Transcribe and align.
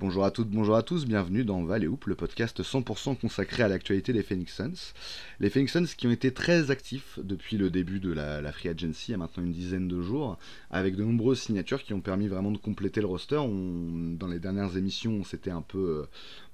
Bonjour 0.00 0.24
à 0.24 0.30
toutes, 0.30 0.48
bonjour 0.48 0.76
à 0.76 0.82
tous, 0.82 1.04
bienvenue 1.04 1.44
dans 1.44 1.62
Val 1.62 1.86
Hoop, 1.86 2.06
le 2.06 2.14
podcast 2.14 2.62
100% 2.62 3.18
consacré 3.18 3.64
à 3.64 3.68
l'actualité 3.68 4.14
des 4.14 4.22
Phoenix 4.22 4.56
Suns. 4.56 4.94
Les 5.40 5.50
Phoenix 5.50 5.74
Suns 5.74 5.94
qui 5.94 6.06
ont 6.06 6.10
été 6.10 6.32
très 6.32 6.70
actifs 6.70 7.18
depuis 7.22 7.58
le 7.58 7.68
début 7.68 8.00
de 8.00 8.10
la, 8.10 8.50
Free 8.50 8.70
Agency, 8.70 9.08
il 9.08 9.10
y 9.10 9.14
a 9.14 9.18
maintenant 9.18 9.44
une 9.44 9.52
dizaine 9.52 9.88
de 9.88 10.00
jours, 10.00 10.38
avec 10.70 10.96
de 10.96 11.04
nombreuses 11.04 11.40
signatures 11.40 11.82
qui 11.82 11.92
ont 11.92 12.00
permis 12.00 12.28
vraiment 12.28 12.50
de 12.50 12.56
compléter 12.56 13.02
le 13.02 13.08
roster. 13.08 13.36
dans 13.36 14.26
les 14.26 14.38
dernières 14.38 14.74
émissions, 14.78 15.12
on 15.12 15.24
s'était 15.24 15.50
un 15.50 15.60
peu, 15.60 16.00
euh, 16.00 16.06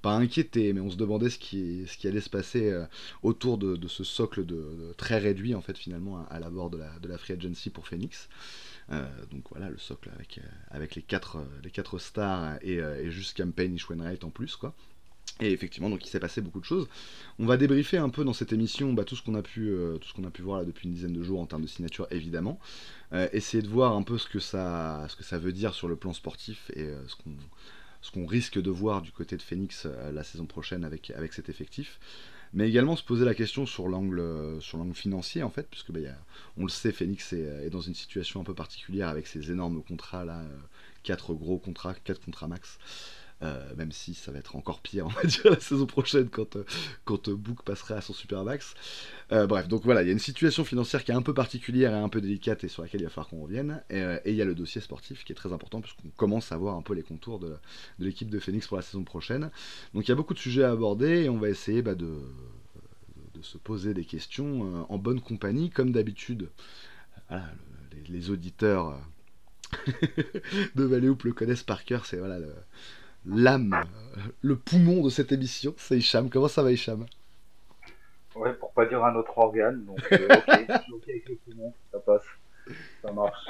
pas 0.02 0.16
inquiété, 0.16 0.72
mais 0.72 0.80
on 0.80 0.90
se 0.90 0.96
demandait 0.96 1.30
ce 1.30 1.38
qui, 1.38 1.86
allait 2.02 2.20
se 2.20 2.30
passer 2.30 2.72
euh, 2.72 2.84
autour 3.22 3.58
de, 3.58 3.86
ce 3.86 4.02
socle 4.02 4.44
de, 4.44 4.92
très 4.96 5.18
réduit, 5.18 5.54
en 5.54 5.60
fait, 5.60 5.78
finalement, 5.78 6.26
à, 6.30 6.40
la 6.40 6.50
bord 6.50 6.68
de 6.68 6.78
la, 6.78 6.98
de 6.98 7.06
la 7.06 7.16
Free 7.16 7.34
Agency 7.34 7.70
pour 7.70 7.86
Phoenix. 7.86 8.28
Euh, 8.92 9.04
donc 9.32 9.44
voilà, 9.50 9.68
le 9.68 9.78
socle 9.78 10.10
avec, 10.14 10.38
euh, 10.38 10.48
avec 10.70 10.94
les, 10.94 11.02
quatre, 11.02 11.36
euh, 11.36 11.60
les 11.64 11.70
quatre 11.70 11.98
stars 11.98 12.56
et, 12.62 12.80
juste 13.10 13.36
Campaign 13.36 13.74
et 13.74 13.78
Schwenreit 13.78 14.24
en 14.24 14.30
plus, 14.30 14.56
quoi. 14.56 14.74
Et 15.40 15.50
effectivement, 15.52 15.90
donc 15.90 16.06
il 16.06 16.08
s'est 16.08 16.20
passé 16.20 16.40
beaucoup 16.40 16.60
de 16.60 16.64
choses. 16.64 16.88
On 17.38 17.46
va 17.46 17.56
débriefer 17.58 17.98
un 17.98 18.08
peu 18.08 18.24
dans 18.24 18.32
cette 18.32 18.52
émission 18.52 18.94
bah, 18.94 19.04
tout 19.04 19.16
ce 19.16 19.22
qu'on 19.22 19.34
a 19.34 19.42
pu, 19.42 19.70
tout 20.00 20.08
ce 20.08 20.14
qu'on 20.14 20.24
a 20.24 20.30
pu 20.30 20.40
voir 20.40 20.60
là, 20.60 20.64
depuis 20.64 20.88
une 20.88 20.94
dizaine 20.94 21.12
de 21.12 21.22
jours 21.22 21.40
en 21.40 21.46
termes 21.46 21.62
de 21.62 21.66
signature, 21.66 22.06
évidemment. 22.10 22.58
essayer 23.32 23.62
de 23.62 23.68
voir 23.68 23.94
un 23.94 24.02
peu 24.02 24.16
ce 24.16 24.28
que 24.28 24.38
ça, 24.38 25.04
ce 25.10 25.16
que 25.16 25.24
ça 25.24 25.36
veut 25.36 25.52
dire 25.52 25.74
sur 25.74 25.88
le 25.88 25.96
plan 25.96 26.14
sportif 26.14 26.70
et 26.74 26.88
ce 27.06 27.16
qu'on, 27.16 27.36
ce 28.00 28.12
qu'on 28.12 28.24
risque 28.24 28.58
de 28.58 28.70
voir 28.70 29.02
du 29.02 29.12
côté 29.12 29.36
de 29.36 29.42
Phoenix 29.42 29.86
la 30.10 30.24
saison 30.24 30.46
prochaine 30.46 30.84
avec, 30.84 31.10
avec 31.10 31.34
cet 31.34 31.50
effectif 31.50 31.98
mais 32.56 32.68
également 32.68 32.96
se 32.96 33.04
poser 33.04 33.26
la 33.26 33.34
question 33.34 33.66
sur 33.66 33.86
l'angle 33.86 34.18
euh, 34.18 34.60
financier 34.94 35.42
en 35.42 35.50
fait 35.50 35.68
puisque 35.70 35.92
bah, 35.92 36.00
on 36.56 36.62
le 36.62 36.70
sait 36.70 36.90
Phoenix 36.90 37.32
est, 37.34 37.70
dans 37.70 37.82
une 37.82 37.94
situation 37.94 38.40
un 38.40 38.44
peu 38.44 38.54
particulière 38.54 39.08
avec 39.08 39.26
ces 39.26 39.52
énormes 39.52 39.82
contrats 39.82 40.24
là 40.24 40.40
euh, 40.40 40.56
quatre 41.02 41.34
gros 41.34 41.58
contrats 41.58 41.94
quatre 41.94 42.24
contrats 42.24 42.48
max 42.48 42.78
euh, 43.42 43.74
même 43.76 43.92
si 43.92 44.14
ça 44.14 44.32
va 44.32 44.38
être 44.38 44.56
encore 44.56 44.80
pire, 44.80 45.06
on 45.06 45.10
va 45.10 45.22
dire, 45.24 45.50
la 45.50 45.60
saison 45.60 45.86
prochaine 45.86 46.28
quand, 46.30 46.56
quand 47.04 47.28
Book 47.28 47.62
passerait 47.62 47.94
à 47.94 48.00
son 48.00 48.14
super 48.14 48.44
max. 48.44 48.74
bref, 49.30 49.68
donc 49.68 49.84
voilà, 49.84 50.02
il 50.02 50.06
y 50.06 50.08
a 50.08 50.12
une 50.12 50.18
situation 50.18 50.64
financière 50.64 51.04
qui 51.04 51.10
est 51.10 51.14
un 51.14 51.22
peu 51.22 51.34
particulière 51.34 51.92
et 51.92 51.98
un 51.98 52.08
peu 52.08 52.20
délicate 52.20 52.64
et 52.64 52.68
sur 52.68 52.82
laquelle 52.82 53.02
il 53.02 53.04
va 53.04 53.10
falloir 53.10 53.28
qu'on 53.28 53.42
revienne. 53.42 53.82
Et, 53.90 54.02
il 54.26 54.34
y 54.34 54.42
a 54.42 54.44
le 54.44 54.54
dossier 54.54 54.80
sportif 54.80 55.24
qui 55.24 55.32
est 55.32 55.36
très 55.36 55.52
important 55.52 55.80
puisqu'on 55.80 56.08
commence 56.16 56.50
à 56.52 56.56
voir 56.56 56.76
un 56.76 56.82
peu 56.82 56.94
les 56.94 57.02
contours 57.02 57.38
de, 57.38 57.56
l'équipe 57.98 58.30
de 58.30 58.38
Phoenix 58.38 58.66
pour 58.66 58.78
la 58.78 58.82
saison 58.82 59.04
prochaine. 59.04 59.50
Donc 59.92 60.06
il 60.06 60.08
y 60.08 60.12
a 60.12 60.16
beaucoup 60.16 60.34
de 60.34 60.38
sujets 60.38 60.64
à 60.64 60.70
aborder 60.70 61.24
et 61.24 61.28
on 61.28 61.38
va 61.38 61.50
essayer 61.50 61.82
bah, 61.82 61.94
de, 61.94 62.18
de, 63.34 63.42
se 63.42 63.58
poser 63.58 63.92
des 63.92 64.04
questions 64.04 64.86
en 64.88 64.98
bonne 64.98 65.20
compagnie, 65.20 65.68
comme 65.68 65.92
d'habitude. 65.92 66.48
les, 68.08 68.30
auditeurs 68.30 68.98
de 70.74 70.84
Valéoup 70.84 71.18
le 71.24 71.32
connaissent 71.32 71.62
par 71.62 71.84
cœur, 71.84 72.06
c'est 72.06 72.16
voilà, 72.16 72.38
l'âme, 73.26 73.84
le 74.40 74.56
poumon 74.56 75.04
de 75.04 75.10
cette 75.10 75.32
émission, 75.32 75.74
c'est 75.76 75.98
Hicham. 75.98 76.30
Comment 76.30 76.48
ça 76.48 76.62
va 76.62 76.72
Hicham? 76.72 77.06
Ouais, 78.34 78.52
pour 78.54 78.72
pas 78.72 78.86
dire 78.86 79.02
un 79.04 79.14
autre 79.16 79.36
organe, 79.38 79.84
donc 79.84 79.98
euh, 80.12 80.28
ok, 80.36 80.68
ok 80.92 81.08
avec 81.08 81.28
le 81.28 81.36
poumon, 81.36 81.72
ça 81.90 81.98
passe, 82.00 82.24
ça 83.02 83.10
marche. 83.12 83.46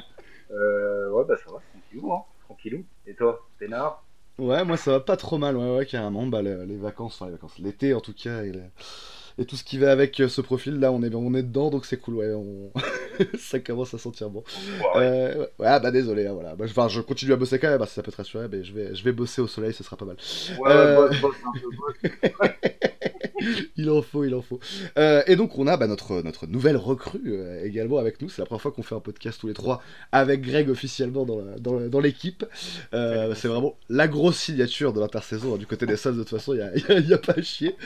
Euh, 0.52 1.10
ouais, 1.10 1.24
bah 1.24 1.36
ça 1.44 1.50
va, 1.50 1.60
tranquillou, 1.72 2.12
hein, 2.12 2.22
tranquillou. 2.44 2.84
Et 3.06 3.14
toi, 3.14 3.48
Pénard? 3.58 4.04
Ouais, 4.38 4.64
moi 4.64 4.76
ça 4.76 4.92
va 4.92 5.00
pas 5.00 5.16
trop 5.16 5.38
mal, 5.38 5.56
ouais, 5.56 5.76
ouais, 5.76 5.86
carrément. 5.86 6.26
Bah, 6.26 6.42
les, 6.42 6.76
vacances, 6.76 7.20
enfin 7.20 7.26
les 7.26 7.32
vacances, 7.32 7.58
l'été 7.58 7.94
en 7.94 8.00
tout 8.00 8.14
cas, 8.14 8.44
et, 8.44 8.52
et, 9.38 9.44
tout 9.44 9.56
ce 9.56 9.64
qui 9.64 9.78
va 9.78 9.92
avec 9.92 10.20
euh, 10.20 10.28
ce 10.28 10.40
profil, 10.40 10.78
là 10.78 10.92
on 10.92 11.02
est, 11.02 11.14
on 11.14 11.34
est 11.34 11.42
dedans, 11.42 11.70
donc 11.70 11.86
c'est 11.86 11.98
cool, 11.98 12.16
ouais. 12.16 12.32
On... 12.32 12.72
ça 13.38 13.58
commence 13.60 13.94
à 13.94 13.98
sentir 13.98 14.30
bon. 14.30 14.44
Ouais, 14.94 15.02
euh, 15.02 15.46
ouais 15.58 15.80
bah 15.80 15.90
désolé, 15.90 16.26
hein, 16.26 16.32
voilà. 16.32 16.54
Bah, 16.54 16.64
enfin, 16.68 16.88
je 16.88 17.00
continue 17.00 17.32
à 17.32 17.36
bosser 17.36 17.58
quand 17.58 17.68
même, 17.68 17.78
bah, 17.78 17.86
si 17.86 17.94
ça 17.94 18.02
peut 18.02 18.12
te 18.12 18.16
rassurer, 18.16 18.48
mais 18.50 18.64
je 18.64 18.72
vais, 18.72 18.94
je 18.94 19.04
vais 19.04 19.12
bosser 19.12 19.40
au 19.40 19.46
soleil, 19.46 19.72
ce 19.72 19.84
sera 19.84 19.96
pas 19.96 20.04
mal. 20.04 20.16
Ouais, 20.58 20.70
euh... 20.70 21.08
bosse, 21.08 21.20
bosse 21.20 21.36
un 21.44 21.60
peu, 21.60 21.68
bosse. 21.76 22.52
il 23.76 23.90
en 23.90 24.02
faut, 24.02 24.24
il 24.24 24.34
en 24.34 24.42
faut. 24.42 24.60
Euh, 24.98 25.22
et 25.26 25.36
donc 25.36 25.58
on 25.58 25.66
a 25.66 25.76
bah, 25.76 25.86
notre, 25.86 26.22
notre 26.22 26.46
nouvelle 26.46 26.76
recrue 26.76 27.20
euh, 27.26 27.64
également 27.64 27.98
avec 27.98 28.20
nous. 28.20 28.28
C'est 28.28 28.42
la 28.42 28.46
première 28.46 28.62
fois 28.62 28.72
qu'on 28.72 28.82
fait 28.82 28.94
un 28.94 29.00
podcast 29.00 29.40
tous 29.40 29.48
les 29.48 29.54
trois 29.54 29.82
avec 30.12 30.42
Greg 30.42 30.68
officiellement 30.68 31.24
dans, 31.24 31.88
dans, 31.88 32.00
l'équipe. 32.00 32.44
Euh, 32.94 33.34
c'est 33.34 33.48
vraiment 33.48 33.76
la 33.88 34.08
grosse 34.08 34.38
signature 34.38 34.92
de 34.92 35.00
l'intersaison. 35.00 35.54
Hein, 35.54 35.58
du 35.58 35.66
côté 35.66 35.86
des 35.86 35.96
Suns, 35.96 36.12
de 36.12 36.18
toute 36.18 36.30
façon, 36.30 36.54
il 36.54 37.06
n'y 37.06 37.12
a, 37.12 37.14
a, 37.16 37.18
pas 37.18 37.34
à 37.36 37.42
chier. 37.42 37.76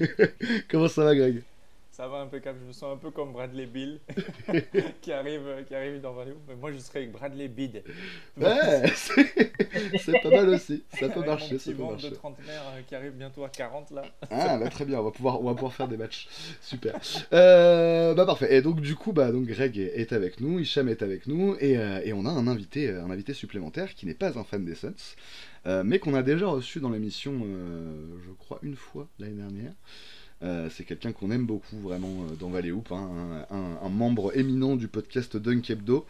Comment 0.70 0.88
ça 0.88 1.04
va 1.04 1.14
Greg? 1.14 1.42
Ça 1.92 2.08
va 2.08 2.18
impeccable. 2.20 2.58
Je 2.62 2.66
me 2.68 2.72
sens 2.72 2.94
un 2.94 2.96
peu 2.96 3.10
comme 3.10 3.32
Bradley 3.32 3.66
Bill 3.66 4.00
qui, 5.02 5.12
arrive, 5.12 5.64
qui 5.68 5.74
arrive 5.74 6.00
dans 6.00 6.14
Value. 6.14 6.32
Mais 6.48 6.56
moi, 6.56 6.72
je 6.72 6.78
serais 6.78 7.00
avec 7.00 7.12
Bradley 7.12 7.48
Bid. 7.48 7.84
Ouais, 8.38 8.84
c'est 8.96 10.22
pas 10.22 10.30
mal 10.30 10.48
aussi. 10.48 10.82
Ça 10.98 11.10
peut 11.10 11.20
marcher. 11.20 11.58
ça 11.58 11.70
peut 11.72 11.82
marcher. 11.82 12.08
de 12.08 12.14
trentenaire 12.14 12.62
euh, 12.74 12.80
qui 12.86 12.94
arrive 12.94 13.12
bientôt 13.12 13.44
à 13.44 13.50
40 13.50 13.90
là. 13.90 14.02
Ah, 14.30 14.56
bah, 14.56 14.70
très 14.70 14.86
bien. 14.86 15.00
On 15.00 15.04
va 15.04 15.10
pouvoir, 15.10 15.40
on 15.42 15.44
va 15.44 15.52
pouvoir 15.52 15.74
faire 15.74 15.86
des 15.86 15.98
matchs. 15.98 16.28
Super. 16.62 16.98
Euh, 17.34 18.14
bah, 18.14 18.24
parfait. 18.24 18.56
Et 18.56 18.62
donc, 18.62 18.80
du 18.80 18.96
coup, 18.96 19.12
bah, 19.12 19.30
donc, 19.30 19.44
Greg 19.44 19.76
est 19.76 20.12
avec 20.14 20.40
nous, 20.40 20.58
Hicham 20.58 20.88
est 20.88 21.02
avec 21.02 21.26
nous. 21.26 21.56
Et, 21.60 21.76
euh, 21.76 22.00
et 22.04 22.14
on 22.14 22.24
a 22.24 22.30
un 22.30 22.46
invité, 22.46 22.88
un 22.88 23.10
invité 23.10 23.34
supplémentaire 23.34 23.94
qui 23.94 24.06
n'est 24.06 24.14
pas 24.14 24.38
un 24.38 24.44
fan 24.44 24.64
des 24.64 24.74
Suns. 24.74 25.14
mais 25.84 25.98
qu'on 25.98 26.14
a 26.14 26.22
déjà 26.22 26.46
reçu 26.46 26.80
dans 26.80 26.90
l'émission, 26.90 27.44
je 28.24 28.32
crois, 28.32 28.58
une 28.62 28.76
fois 28.76 29.08
l'année 29.18 29.36
dernière. 29.36 29.72
Euh, 30.42 30.68
c'est 30.70 30.84
quelqu'un 30.84 31.12
qu'on 31.12 31.30
aime 31.30 31.46
beaucoup 31.46 31.78
vraiment 31.78 32.24
euh, 32.24 32.34
dans 32.34 32.50
Valley 32.50 32.72
hein, 32.90 33.46
un, 33.50 33.88
membre 33.88 34.36
éminent 34.36 34.74
du 34.74 34.88
podcast 34.88 35.36
Dunk 35.36 35.70
Hebdo. 35.70 36.06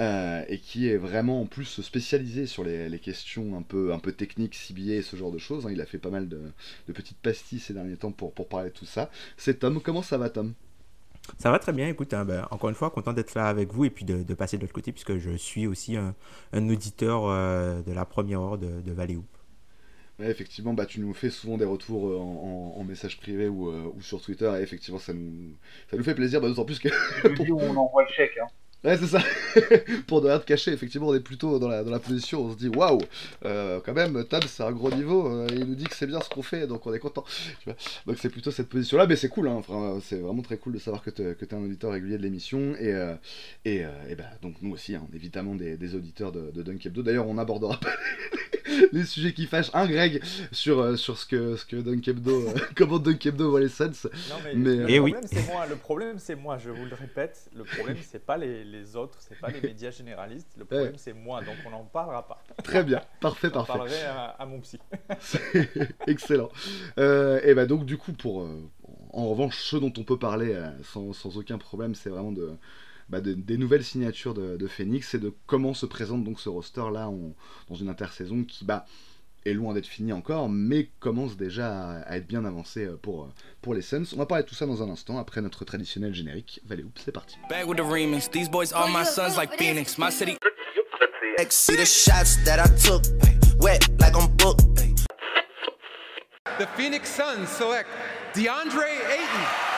Euh, 0.00 0.42
et 0.48 0.56
qui 0.56 0.88
est 0.88 0.96
vraiment 0.96 1.42
en 1.42 1.44
plus 1.44 1.82
spécialisé 1.82 2.46
sur 2.46 2.64
les, 2.64 2.98
questions 3.00 3.54
un 3.54 3.60
peu, 3.60 3.92
un 3.92 3.98
peu 3.98 4.12
techniques, 4.12 4.54
CBA 4.54 4.94
et 4.94 5.02
ce 5.02 5.14
genre 5.14 5.30
de 5.30 5.36
choses. 5.36 5.66
Hein. 5.66 5.72
Il 5.72 5.80
a 5.82 5.84
fait 5.84 5.98
pas 5.98 6.08
mal 6.08 6.26
de, 6.26 6.40
petites 6.94 7.18
pastilles 7.18 7.60
ces 7.60 7.74
derniers 7.74 7.96
temps 7.96 8.10
pour, 8.10 8.32
parler 8.32 8.70
de 8.70 8.74
tout 8.74 8.86
ça. 8.86 9.10
C'est 9.36 9.58
Tom. 9.58 9.78
Comment 9.82 10.00
ça 10.00 10.16
va, 10.16 10.30
Tom? 10.30 10.54
Ça 11.36 11.50
va 11.50 11.58
très 11.58 11.74
bien, 11.74 11.86
écoute, 11.86 12.14
hein, 12.14 12.24
ben, 12.24 12.48
encore 12.50 12.70
une 12.70 12.74
fois, 12.74 12.88
content 12.88 13.12
d'être 13.12 13.34
là 13.34 13.46
avec 13.46 13.74
vous 13.74 13.84
et 13.84 13.90
puis 13.90 14.06
de, 14.06 14.22
passer 14.32 14.56
de 14.56 14.62
l'autre 14.62 14.72
côté, 14.72 14.90
puisque 14.90 15.18
je 15.18 15.32
suis 15.36 15.66
aussi 15.66 15.96
un, 15.96 16.14
auditeur 16.54 17.24
de 17.84 17.92
la 17.92 18.06
première 18.06 18.40
heure 18.40 18.58
de, 18.58 18.80
de 18.80 18.92
effectivement, 20.28 20.74
bah, 20.74 20.86
tu 20.86 21.00
nous 21.00 21.14
fais 21.14 21.30
souvent 21.30 21.56
des 21.56 21.64
retours 21.64 22.08
euh, 22.08 22.18
en, 22.18 22.84
message 22.84 23.18
privé 23.18 23.48
ou, 23.48 23.68
euh, 23.68 23.92
ou, 23.94 24.02
sur 24.02 24.20
Twitter, 24.20 24.50
et 24.58 24.62
effectivement, 24.62 24.98
ça 24.98 25.12
nous, 25.12 25.54
ça 25.90 25.96
nous 25.96 26.04
fait 26.04 26.14
plaisir, 26.14 26.40
bah, 26.40 26.48
d'autant 26.48 26.64
plus 26.64 26.78
que. 26.78 26.88
on 27.50 27.76
envoie 27.76 28.02
le 28.02 28.08
chèque. 28.08 28.38
Hein. 28.42 28.46
Ouais, 28.82 28.96
c'est 28.96 29.06
ça. 29.08 29.22
Pour 30.06 30.22
ne 30.22 30.28
rien 30.28 30.38
te 30.38 30.46
cacher, 30.46 30.72
effectivement, 30.72 31.08
on 31.08 31.14
est 31.14 31.20
plutôt 31.20 31.58
dans 31.58 31.68
la, 31.68 31.84
dans 31.84 31.90
la 31.90 31.98
position, 31.98 32.46
on 32.46 32.52
se 32.52 32.56
dit 32.56 32.68
waouh, 32.68 32.98
euh, 33.44 33.78
quand 33.84 33.92
même, 33.92 34.24
Tab, 34.24 34.42
c'est 34.44 34.62
un 34.62 34.72
gros 34.72 34.90
niveau, 34.90 35.46
il 35.48 35.66
nous 35.66 35.74
dit 35.74 35.84
que 35.84 35.94
c'est 35.94 36.06
bien 36.06 36.18
ce 36.22 36.30
qu'on 36.30 36.42
fait, 36.42 36.66
donc 36.66 36.86
on 36.86 36.94
est 36.94 36.98
content. 36.98 37.24
donc 38.06 38.16
c'est 38.18 38.30
plutôt 38.30 38.50
cette 38.50 38.70
position-là, 38.70 39.06
mais 39.06 39.16
c'est 39.16 39.28
cool, 39.28 39.48
hein, 39.48 39.60
c'est 40.02 40.16
vraiment 40.16 40.40
très 40.40 40.56
cool 40.56 40.72
de 40.72 40.78
savoir 40.78 41.02
que 41.02 41.10
tu 41.10 41.22
es, 41.22 41.54
un 41.54 41.62
auditeur 41.62 41.92
régulier 41.92 42.16
de 42.16 42.22
l'émission, 42.22 42.74
et, 42.80 43.16
et, 43.66 43.84
et 44.08 44.14
bah, 44.14 44.24
donc 44.40 44.54
nous 44.62 44.72
aussi, 44.72 44.94
hein, 44.94 45.06
évidemment, 45.14 45.54
des, 45.54 45.76
des, 45.76 45.94
auditeurs 45.94 46.32
de, 46.32 46.50
de 46.50 46.62
Dunk 46.62 46.88
D'ailleurs, 46.88 47.28
on 47.28 47.36
abordera 47.36 47.78
pas 47.78 47.90
les 48.92 49.04
sujets 49.04 49.32
qui 49.32 49.46
fâchent. 49.46 49.70
Un 49.74 49.86
Greg 49.86 50.22
sur, 50.52 50.80
euh, 50.80 50.96
sur 50.96 51.18
ce 51.18 51.26
que, 51.26 51.56
ce 51.56 51.64
que 51.64 51.76
Dunkebdo, 51.76 52.48
euh, 52.48 52.54
comment 52.76 52.98
Dunkebdo 52.98 53.50
voit 53.50 53.60
les 53.60 53.68
Suns. 53.68 53.90
Non, 54.28 54.36
mais, 54.44 54.54
le, 54.54 54.90
eh 54.90 54.98
problème, 54.98 55.22
c'est 55.26 55.46
moi, 55.46 55.66
le 55.66 55.76
problème, 55.76 56.18
c'est 56.18 56.34
moi, 56.36 56.58
je 56.58 56.70
vous 56.70 56.84
le 56.84 56.94
répète. 56.94 57.50
Le 57.56 57.64
problème, 57.64 57.96
c'est 58.02 58.24
pas 58.24 58.36
les, 58.36 58.64
les 58.64 58.96
autres, 58.96 59.18
c'est 59.20 59.38
pas 59.38 59.50
les 59.50 59.60
médias 59.60 59.90
généralistes. 59.90 60.54
Le 60.58 60.64
problème, 60.66 60.94
c'est 60.96 61.12
moi, 61.12 61.40
donc 61.40 61.56
on 61.66 61.70
n'en 61.70 61.84
parlera 61.84 62.26
pas. 62.26 62.42
Très 62.62 62.84
bien, 62.84 63.02
parfait, 63.20 63.50
parfait. 63.50 63.72
Je 63.72 63.78
parlerai 63.78 64.02
à, 64.38 64.46
mon 64.46 64.60
psy. 64.60 64.78
Excellent. 66.06 66.50
Euh, 66.98 67.40
et 67.44 67.54
bah, 67.54 67.66
donc, 67.66 67.84
du 67.84 67.96
coup, 67.96 68.12
pour. 68.12 68.48
en 69.12 69.28
revanche, 69.28 69.58
ce 69.58 69.76
dont 69.76 69.92
on 69.96 70.04
peut 70.04 70.18
parler 70.18 70.56
sans, 70.84 71.12
sans 71.12 71.36
aucun 71.36 71.58
problème, 71.58 71.94
c'est 71.94 72.10
vraiment 72.10 72.32
de 72.32 72.50
bah, 73.10 73.20
des 73.20 73.58
nouvelles 73.58 73.84
signatures 73.84 74.34
de, 74.34 74.66
Phoenix 74.68 75.14
et 75.14 75.18
de 75.18 75.34
comment 75.46 75.74
se 75.74 75.84
présente 75.84 76.24
donc 76.24 76.40
ce 76.40 76.48
roster 76.48 76.84
là 76.92 77.10
dans 77.68 77.74
une 77.74 77.88
intersaison 77.88 78.44
qui 78.44 78.64
bah, 78.64 78.86
est 79.44 79.52
loin 79.52 79.74
d'être 79.74 79.86
finie 79.86 80.12
encore, 80.12 80.48
mais 80.48 80.90
commence 81.00 81.36
déjà 81.36 82.02
à, 82.02 82.16
être 82.16 82.26
bien 82.26 82.44
avancé 82.44 82.84
euh, 82.84 82.96
pour, 83.00 83.24
euh, 83.24 83.28
pour 83.62 83.74
les 83.74 83.82
Suns. 83.82 84.04
On 84.12 84.18
va 84.18 84.26
parler 84.26 84.44
de 84.44 84.48
tout 84.48 84.54
ça 84.54 84.66
dans 84.66 84.82
un 84.82 84.90
instant, 84.90 85.18
après 85.18 85.40
notre 85.40 85.64
traditionnel 85.64 86.14
générique. 86.14 86.60
Valley 86.66 86.82
Hoop, 86.82 86.98
c'est 87.02 87.12
parti. 87.12 87.36
Back 87.48 87.66
with 87.66 87.78
the 87.78 87.82
remix. 87.82 88.30
These 88.30 88.48
boys 88.48 88.72
are 88.74 88.88
my 88.88 89.04
sons 89.04 89.36
like 89.36 89.56
Phoenix. 89.56 89.98
My 89.98 90.10
city. 90.10 90.36
See 91.48 91.74
the 91.74 91.86
shots 91.86 92.36
that 92.44 92.60
I 92.60 92.68
took, 92.76 93.02
wet 93.60 93.88
like 93.98 94.14
I'm 94.14 94.28
booked. 94.36 94.70
The 96.58 96.66
Phoenix 96.76 97.08
Suns 97.08 97.48
select 97.48 97.88
DeAndre 98.34 98.84
Ayton. 99.08 99.69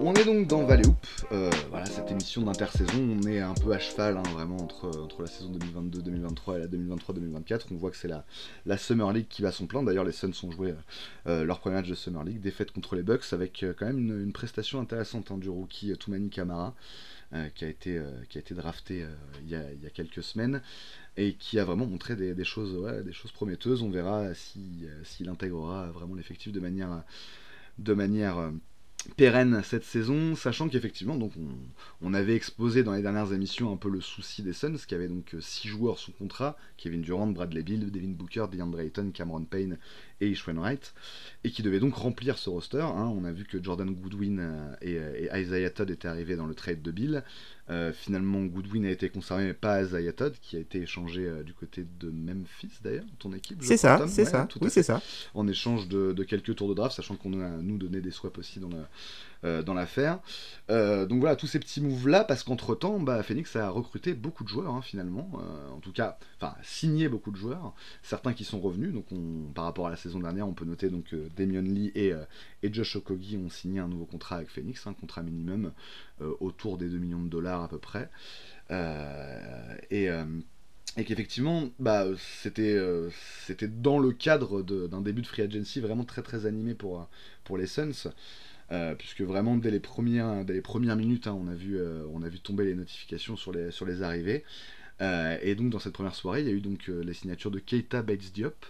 On 0.00 0.14
est 0.14 0.24
donc 0.24 0.48
dans 0.48 0.64
Valley 0.64 0.86
Hoop, 0.86 1.06
euh, 1.32 1.50
voilà 1.70 1.86
cette 1.86 2.10
émission 2.10 2.42
d'intersaison, 2.42 2.92
on 2.98 3.26
est 3.28 3.40
un 3.40 3.54
peu 3.54 3.72
à 3.72 3.78
cheval 3.78 4.16
hein, 4.16 4.22
vraiment 4.32 4.56
entre, 4.56 4.90
la 5.20 5.26
saison 5.26 5.52
2022-2023 5.52 6.56
et 6.56 6.58
la 6.58 6.66
2023-2024, 6.66 7.62
on 7.72 7.76
voit 7.76 7.90
que 7.90 7.96
c'est 7.96 8.08
la, 8.08 8.24
la 8.66 8.76
Summer 8.76 9.12
League 9.12 9.26
qui 9.28 9.42
va 9.42 9.52
son 9.52 9.66
plein, 9.66 9.82
d'ailleurs 9.82 10.04
les 10.04 10.12
Suns 10.12 10.32
ont 10.42 10.50
joué 10.50 10.74
euh, 11.26 11.44
leur 11.44 11.60
premier 11.60 11.76
match 11.76 11.88
de 11.88 11.94
Summer 11.94 12.24
League, 12.24 12.40
défaite 12.40 12.72
contre 12.72 12.96
les 12.96 13.02
Bucks 13.02 13.32
avec 13.32 13.62
euh, 13.62 13.72
quand 13.76 13.86
même 13.86 13.98
une, 13.98 14.32
prestation 14.32 14.80
intéressante 14.80 15.30
hein, 15.30 15.38
du 15.38 15.48
rookie 15.48 15.96
Toumani 15.96 16.28
Kamara, 16.28 16.74
qui, 17.56 17.64
a 17.64 17.68
été, 17.68 18.00
drafté 18.52 19.04
il, 19.42 19.50
y 19.50 19.56
a, 19.56 19.90
quelques 19.92 20.22
semaines 20.22 20.62
et 21.16 21.34
qui 21.34 21.58
a 21.58 21.64
vraiment 21.64 21.86
montré 21.86 22.16
des, 22.16 22.44
choses, 22.44 23.04
des 23.04 23.12
choses 23.12 23.32
prometteuses, 23.32 23.82
on 23.82 23.90
verra 23.90 24.34
s'il 24.34 24.90
si, 25.04 25.28
intégrera 25.28 25.90
vraiment 25.90 26.14
l'effectif 26.14 26.52
de 26.52 26.60
manière... 26.60 27.02
De 27.78 27.92
manière 27.92 28.52
pérenne 29.16 29.62
cette 29.62 29.84
saison, 29.84 30.34
sachant 30.34 30.68
qu'effectivement, 30.68 31.18
on, 32.02 32.14
avait 32.14 32.34
exposé 32.34 32.82
dans 32.82 32.92
les 32.92 33.02
dernières 33.02 33.32
émissions 33.32 33.72
un 33.72 33.76
peu 33.76 33.88
le 33.88 34.00
souci 34.00 34.42
des 34.42 34.52
Suns, 34.52 34.76
qui 34.86 34.94
avait 34.94 35.08
donc 35.08 35.34
6 35.38 35.68
joueurs 35.68 35.98
sous 35.98 36.12
contrat, 36.12 36.56
Kevin 36.76 37.02
Durant, 37.02 37.28
Bradley 37.28 37.62
Bill, 37.62 37.90
Devin 37.90 38.08
Booker, 38.08 38.46
DeAndre 38.50 38.80
Ayton, 38.80 39.10
Cameron 39.12 39.44
Payne 39.44 39.78
et 40.20 40.28
Ishwan 40.28 40.58
Wright, 40.58 40.94
et 41.44 41.50
qui 41.50 41.62
devaient 41.62 41.80
donc 41.80 41.94
remplir 41.94 42.38
ce 42.38 42.48
roster. 42.48 42.80
Hein. 42.80 43.12
On 43.16 43.24
a 43.24 43.32
vu 43.32 43.44
que 43.44 43.62
Jordan 43.62 43.90
Goodwin 43.90 44.38
euh, 44.40 44.74
et, 44.80 45.24
et, 45.24 45.40
Isaiah 45.40 45.70
Todd 45.70 45.90
étaient 45.90 46.08
arrivés 46.08 46.36
dans 46.36 46.46
le 46.46 46.54
trade 46.54 46.82
de 46.82 46.90
Bill. 46.90 47.22
Euh, 47.68 47.92
finalement, 47.92 48.44
Goodwin 48.44 48.86
a 48.86 48.90
été 48.90 49.08
conservé, 49.08 49.44
mais 49.44 49.54
pas 49.54 49.82
Isaiah 49.82 50.12
Todd, 50.12 50.34
qui 50.40 50.56
a 50.56 50.60
été 50.60 50.80
échangé 50.82 51.26
euh, 51.26 51.42
du 51.42 51.52
côté 51.52 51.84
de 51.98 52.10
Memphis 52.10 52.70
d'ailleurs, 52.82 53.04
ton 53.18 53.32
équipe. 53.32 53.58
C'est 53.60 53.76
ça, 53.76 54.06
c'est 54.08 54.24
ça, 54.24 54.46
oui, 54.60 54.70
c'est 54.70 54.84
ça. 54.84 55.02
En 55.34 55.48
échange 55.48 55.88
de, 55.88 56.12
de, 56.12 56.24
quelques 56.24 56.54
tours 56.54 56.68
de 56.68 56.74
draft, 56.74 56.94
sachant 56.94 57.16
qu'on 57.16 57.40
a 57.40 57.48
nous 57.48 57.76
donné 57.76 58.00
des 58.00 58.12
swaps 58.12 58.38
aussi 58.38 58.60
dans 58.60 58.68
le, 58.68 58.84
euh, 59.44 59.62
dans 59.62 59.74
l'affaire. 59.74 60.20
Euh, 60.70 61.04
donc 61.04 61.20
voilà, 61.20 61.36
tous 61.36 61.46
ces 61.46 61.58
petits 61.58 61.82
moves-là, 61.82 62.24
parce 62.24 62.42
qu'entre-temps, 62.42 62.98
bah, 63.00 63.22
Phoenix 63.22 63.54
a 63.54 63.68
recruté 63.68 64.14
beaucoup 64.14 64.44
de 64.44 64.48
joueurs, 64.48 64.74
hein, 64.74 64.80
finalement. 64.80 65.30
Euh, 65.34 65.70
en 65.70 65.80
tout 65.80 65.92
cas, 65.92 66.18
enfin, 66.40 66.54
signé 66.62 67.08
beaucoup 67.08 67.30
de 67.30 67.36
joueurs. 67.36 67.74
Certains 68.02 68.32
qui 68.32 68.44
sont 68.44 68.58
revenus. 68.60 68.94
Donc 68.94 69.04
on, 69.12 69.52
par 69.52 69.64
rapport 69.64 69.88
à 69.88 69.90
la 69.90 69.96
saison 69.96 70.20
dernière, 70.20 70.48
on 70.48 70.54
peut 70.54 70.64
noter 70.64 70.88
donc 70.88 71.14
Damian 71.36 71.60
Lee 71.60 71.92
et, 71.94 72.12
et 72.62 72.72
Josh 72.72 72.96
Okogi 72.96 73.36
ont 73.36 73.50
signé 73.50 73.78
un 73.78 73.88
nouveau 73.88 74.06
contrat 74.06 74.36
avec 74.36 74.48
Phoenix, 74.48 74.86
un 74.86 74.94
contrat 74.94 75.22
minimum 75.22 75.72
autour 76.40 76.78
des 76.78 76.88
2 76.88 76.96
millions 76.96 77.22
de 77.22 77.28
dollars 77.28 77.62
à 77.62 77.68
peu 77.68 77.78
près. 77.78 78.10
et 78.70 80.08
et 80.98 81.04
qu'effectivement 81.04 81.68
bah, 81.78 82.06
c'était 82.42 82.80
c'était 83.46 83.68
dans 83.68 83.98
le 83.98 84.12
cadre 84.12 84.62
d'un 84.62 85.02
début 85.02 85.22
de 85.22 85.26
free 85.26 85.42
agency 85.42 85.80
vraiment 85.80 86.04
très 86.04 86.22
très 86.22 86.46
animé 86.46 86.74
pour, 86.74 87.06
pour 87.44 87.58
les 87.58 87.66
Suns 87.66 88.10
euh, 88.72 88.94
puisque 88.96 89.20
vraiment 89.20 89.56
dès 89.56 89.70
les 89.70 89.80
premières, 89.80 90.44
les 90.44 90.60
premières 90.60 90.96
minutes, 90.96 91.26
hein, 91.26 91.38
on, 91.40 91.46
a 91.46 91.54
vu, 91.54 91.78
euh, 91.78 92.04
on 92.12 92.22
a 92.22 92.28
vu 92.28 92.40
tomber 92.40 92.64
les 92.64 92.74
notifications 92.74 93.36
sur 93.36 93.52
les, 93.52 93.70
sur 93.70 93.86
les 93.86 94.02
arrivées. 94.02 94.44
Euh, 95.00 95.38
et 95.42 95.54
donc 95.54 95.70
dans 95.70 95.78
cette 95.78 95.92
première 95.92 96.14
soirée, 96.14 96.40
il 96.40 96.46
y 96.46 96.50
a 96.50 96.54
eu 96.54 96.60
donc 96.60 96.88
les 96.88 97.14
signatures 97.14 97.50
de 97.50 97.58
Keita 97.58 98.02
Bates 98.02 98.32
Diop, 98.32 98.66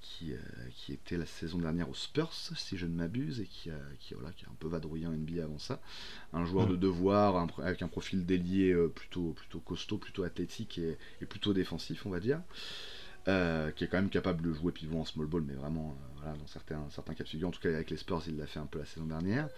qui, 0.00 0.32
qui, 0.74 0.92
était 0.92 1.16
la 1.16 1.24
saison 1.24 1.58
dernière 1.58 1.88
aux 1.88 1.94
Spurs, 1.94 2.32
si 2.32 2.76
je 2.76 2.84
ne 2.84 2.94
m'abuse, 2.94 3.40
et 3.40 3.44
qui, 3.44 3.70
qui, 4.00 4.14
voilà, 4.14 4.32
qui 4.32 4.44
a 4.44 4.48
un 4.48 4.56
peu 4.58 4.66
vadrouillé 4.66 5.06
en 5.06 5.12
NBA 5.12 5.44
avant 5.44 5.60
ça. 5.60 5.80
Un 6.32 6.44
joueur 6.44 6.66
de 6.66 6.74
devoir 6.74 7.46
avec 7.62 7.80
un 7.80 7.86
profil 7.86 8.26
délié 8.26 8.74
plutôt, 8.92 9.34
plutôt 9.36 9.60
costaud, 9.60 9.98
plutôt 9.98 10.24
athlétique 10.24 10.78
et, 10.78 10.98
et, 11.22 11.26
plutôt 11.26 11.54
défensif, 11.54 12.04
on 12.06 12.10
va 12.10 12.18
dire. 12.18 12.40
Euh, 13.28 13.72
qui 13.72 13.82
est 13.82 13.88
quand 13.88 13.96
même 13.96 14.08
capable 14.08 14.40
de 14.40 14.52
jouer 14.52 14.70
pivot 14.70 14.98
en 15.00 15.04
small 15.04 15.26
ball, 15.26 15.42
mais 15.44 15.54
vraiment 15.54 15.96
euh, 16.24 16.32
dans 16.32 16.46
certains, 16.46 16.86
certains 16.90 17.12
cas 17.12 17.24
de 17.24 17.28
figure. 17.28 17.48
En 17.48 17.50
tout 17.50 17.60
cas, 17.60 17.70
avec 17.70 17.90
les 17.90 17.96
Spurs, 17.96 18.22
il 18.28 18.36
l'a 18.36 18.46
fait 18.46 18.60
un 18.60 18.66
peu 18.66 18.78
la 18.78 18.84
saison 18.84 19.06
dernière. 19.06 19.48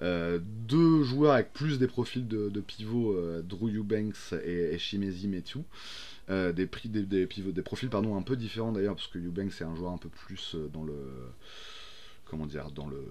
Euh, 0.00 0.38
deux 0.42 1.02
joueurs 1.02 1.34
avec 1.34 1.52
plus 1.52 1.78
des 1.78 1.86
profils 1.86 2.26
de, 2.26 2.48
pivot, 2.60 3.14
Drew 3.42 3.68
Eubanks 3.76 4.32
et, 4.42 4.74
et 4.74 4.78
Shimezi 4.78 5.28
des, 6.28 6.52
des, 6.54 7.26
pivots, 7.26 7.52
des 7.52 7.62
profils 7.62 7.90
pardon, 7.90 8.16
un 8.16 8.22
peu 8.22 8.36
différents 8.36 8.72
d'ailleurs, 8.72 8.94
parce 8.94 9.08
que 9.08 9.18
Eubanks 9.18 9.52
est 9.60 9.64
un 9.64 9.76
joueur 9.76 9.92
un 9.92 9.98
peu 9.98 10.08
plus 10.08 10.56
dans 10.72 10.84
le 10.84 10.94
comment 12.30 12.46
dire, 12.46 12.70
dans 12.70 12.86
le 12.86 13.04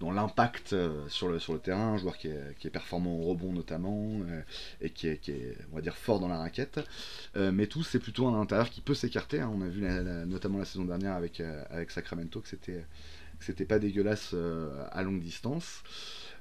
dans 0.00 0.10
l'impact 0.10 0.72
euh, 0.72 1.06
sur 1.08 1.28
le 1.28 1.38
sur 1.38 1.52
le 1.52 1.58
terrain, 1.58 1.92
un 1.92 1.98
joueur 1.98 2.16
qui 2.16 2.28
est, 2.28 2.56
qui 2.58 2.66
est 2.66 2.70
performant 2.70 3.14
au 3.14 3.22
rebond 3.22 3.52
notamment 3.52 4.20
euh, 4.28 4.40
et 4.80 4.90
qui 4.90 5.06
est, 5.08 5.18
qui 5.18 5.32
est, 5.32 5.56
on 5.70 5.76
va 5.76 5.82
dire 5.82 5.94
fort 5.94 6.18
dans 6.18 6.28
la 6.28 6.38
raquette. 6.38 6.80
Euh, 7.36 7.52
mais 7.52 7.66
tout 7.66 7.84
c'est 7.84 7.98
plutôt 7.98 8.26
un 8.26 8.40
intérieur 8.40 8.70
qui 8.70 8.80
peut 8.80 8.94
s'écarter. 8.94 9.40
Hein. 9.40 9.52
On 9.54 9.60
a 9.60 9.68
vu 9.68 9.82
notamment 10.26 10.58
la 10.58 10.64
saison 10.64 10.84
dernière 10.84 11.12
avec 11.12 11.40
avec 11.70 11.90
Sacramento 11.90 12.40
que 12.40 12.48
c'était 12.48 12.84
c'était 13.40 13.66
pas 13.66 13.78
dégueulasse 13.78 14.34
à 14.90 15.02
longue 15.02 15.20
distance. 15.20 15.82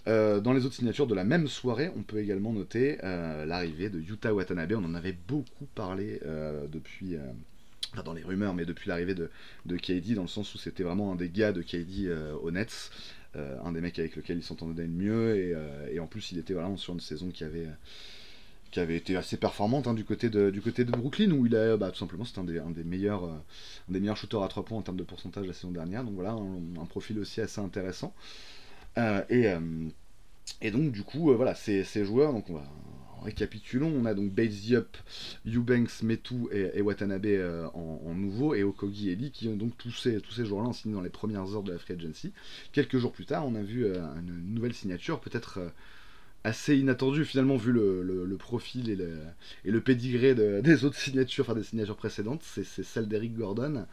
dans 0.06 0.54
les 0.54 0.66
autres 0.66 0.76
signatures 0.76 1.08
de 1.08 1.16
la 1.16 1.24
même 1.24 1.48
soirée, 1.48 1.92
on 1.98 2.04
peut 2.04 2.20
également 2.20 2.54
noter 2.54 2.98
l'arrivée 3.02 3.90
de 3.90 4.00
Yuta 4.00 4.34
Watanabe. 4.34 4.74
On 4.74 4.86
en 4.86 4.96
avait 4.96 5.18
beaucoup 5.28 5.66
parlé 5.76 6.20
depuis, 6.72 7.18
dans 8.06 8.14
les 8.14 8.24
rumeurs, 8.24 8.54
mais 8.54 8.66
depuis 8.66 8.90
l'arrivée 8.90 9.16
de, 9.16 9.30
de 9.66 9.78
KD, 9.78 10.14
dans 10.16 10.22
le 10.22 10.28
sens 10.28 10.54
où 10.56 10.58
c'était 10.58 10.84
vraiment 10.84 11.12
un 11.12 11.16
des 11.16 11.30
gars 11.30 11.52
de 11.52 11.62
KD 11.62 12.06
euh, 12.08 12.34
au 12.36 12.52
Nets, 12.52 12.90
euh, 13.36 13.58
un 13.64 13.72
des 13.74 13.82
mecs 13.82 14.00
avec 14.00 14.16
lequel 14.16 14.38
il 14.38 14.44
s'entendait 14.44 14.84
le 14.84 14.90
mieux, 14.90 15.36
et, 15.38 15.54
euh, 15.54 15.88
et, 15.92 16.00
en 16.00 16.08
plus 16.08 16.32
il 16.32 16.38
était 16.38 16.54
vraiment 16.54 16.78
sur 16.78 16.94
une 16.94 17.00
saison 17.00 17.30
qui 17.30 17.44
avait, 17.44 17.68
qui 18.72 18.80
avait 18.80 18.96
été 18.96 19.16
assez 19.18 19.38
performante 19.38 19.88
hein, 19.88 19.94
du, 19.94 20.06
côté 20.06 20.30
de, 20.30 20.50
du 20.50 20.62
côté 20.62 20.86
de 20.86 20.92
Brooklyn, 20.92 21.32
où 21.32 21.46
il 21.46 21.56
a 21.56 21.76
bah, 21.78 21.92
tout 21.92 22.00
simplement 22.00 22.24
c'était 22.24 22.40
un 22.40 22.46
des, 22.46 22.60
un 22.60 22.72
des 22.72 22.84
meilleurs, 22.84 23.26
un 23.26 23.44
des 23.90 24.00
meilleurs 24.00 24.18
shooters 24.18 24.44
à 24.44 24.48
3 24.48 24.64
points 24.64 24.78
en 24.78 24.82
termes 24.82 24.98
de 24.98 25.04
pourcentage 25.04 25.46
la 25.46 25.54
saison 25.54 25.72
dernière, 25.72 26.04
donc 26.04 26.14
voilà, 26.14 26.32
un, 26.32 26.86
profil 26.86 27.20
aussi 27.20 27.42
assez 27.42 27.60
intéressant. 27.60 28.14
et, 28.98 29.48
et 30.62 30.72
donc 30.72 30.92
du 30.92 31.04
coup, 31.04 31.34
voilà, 31.36 31.56
ces, 31.56 31.84
ces 31.84 32.06
joueurs, 32.06 32.34
donc 32.34 32.50
on 32.50 32.54
va 32.54 32.64
récapitulons, 33.22 33.92
on 33.96 34.06
a 34.06 34.14
donc 34.14 34.32
Bates 34.32 34.50
Diop, 34.50 34.98
Eubanks, 35.48 36.04
Metu 36.04 36.48
et, 36.52 36.82
Watanabe 36.82 37.26
euh, 37.26 37.68
en, 37.74 38.14
nouveau, 38.16 38.54
et 38.56 38.64
Okogi 38.64 39.10
et 39.10 39.16
Lee 39.16 39.32
qui 39.32 39.48
ont 39.48 39.56
donc 39.56 39.78
tous 39.78 39.92
ces, 39.92 40.20
tous 40.22 40.34
ces 40.34 40.46
joueurs-là 40.46 40.70
ont 40.70 40.74
signé 40.74 40.96
dans 40.96 41.02
les 41.02 41.10
premières 41.10 41.54
heures 41.56 41.64
de 41.64 41.72
la 41.72 41.78
Free 41.78 41.94
Agency. 41.94 42.34
Quelques 42.72 42.98
jours 42.98 43.12
plus 43.12 43.26
tard, 43.26 43.46
on 43.46 43.56
a 43.56 43.62
vu 43.62 43.86
euh, 43.86 44.02
une 44.20 44.54
nouvelle 44.54 44.74
signature, 44.74 45.20
peut-être 45.20 45.60
euh, 45.60 45.70
assez 46.44 46.78
inattendue 46.78 47.26
finalement 47.26 47.56
vu 47.56 47.72
le, 47.72 48.36
profil 48.38 48.90
et 48.90 48.96
le, 48.96 49.20
et 49.66 49.72
pédigré 49.82 50.34
des 50.62 50.86
autres 50.86 50.98
signatures, 50.98 51.46
enfin 51.46 51.56
des 51.56 51.64
signatures 51.64 51.98
précédentes, 51.98 52.42
c'est 52.44 52.84
celle 52.84 53.08
d'Eric 53.08 53.36
Gordon. 53.36 53.86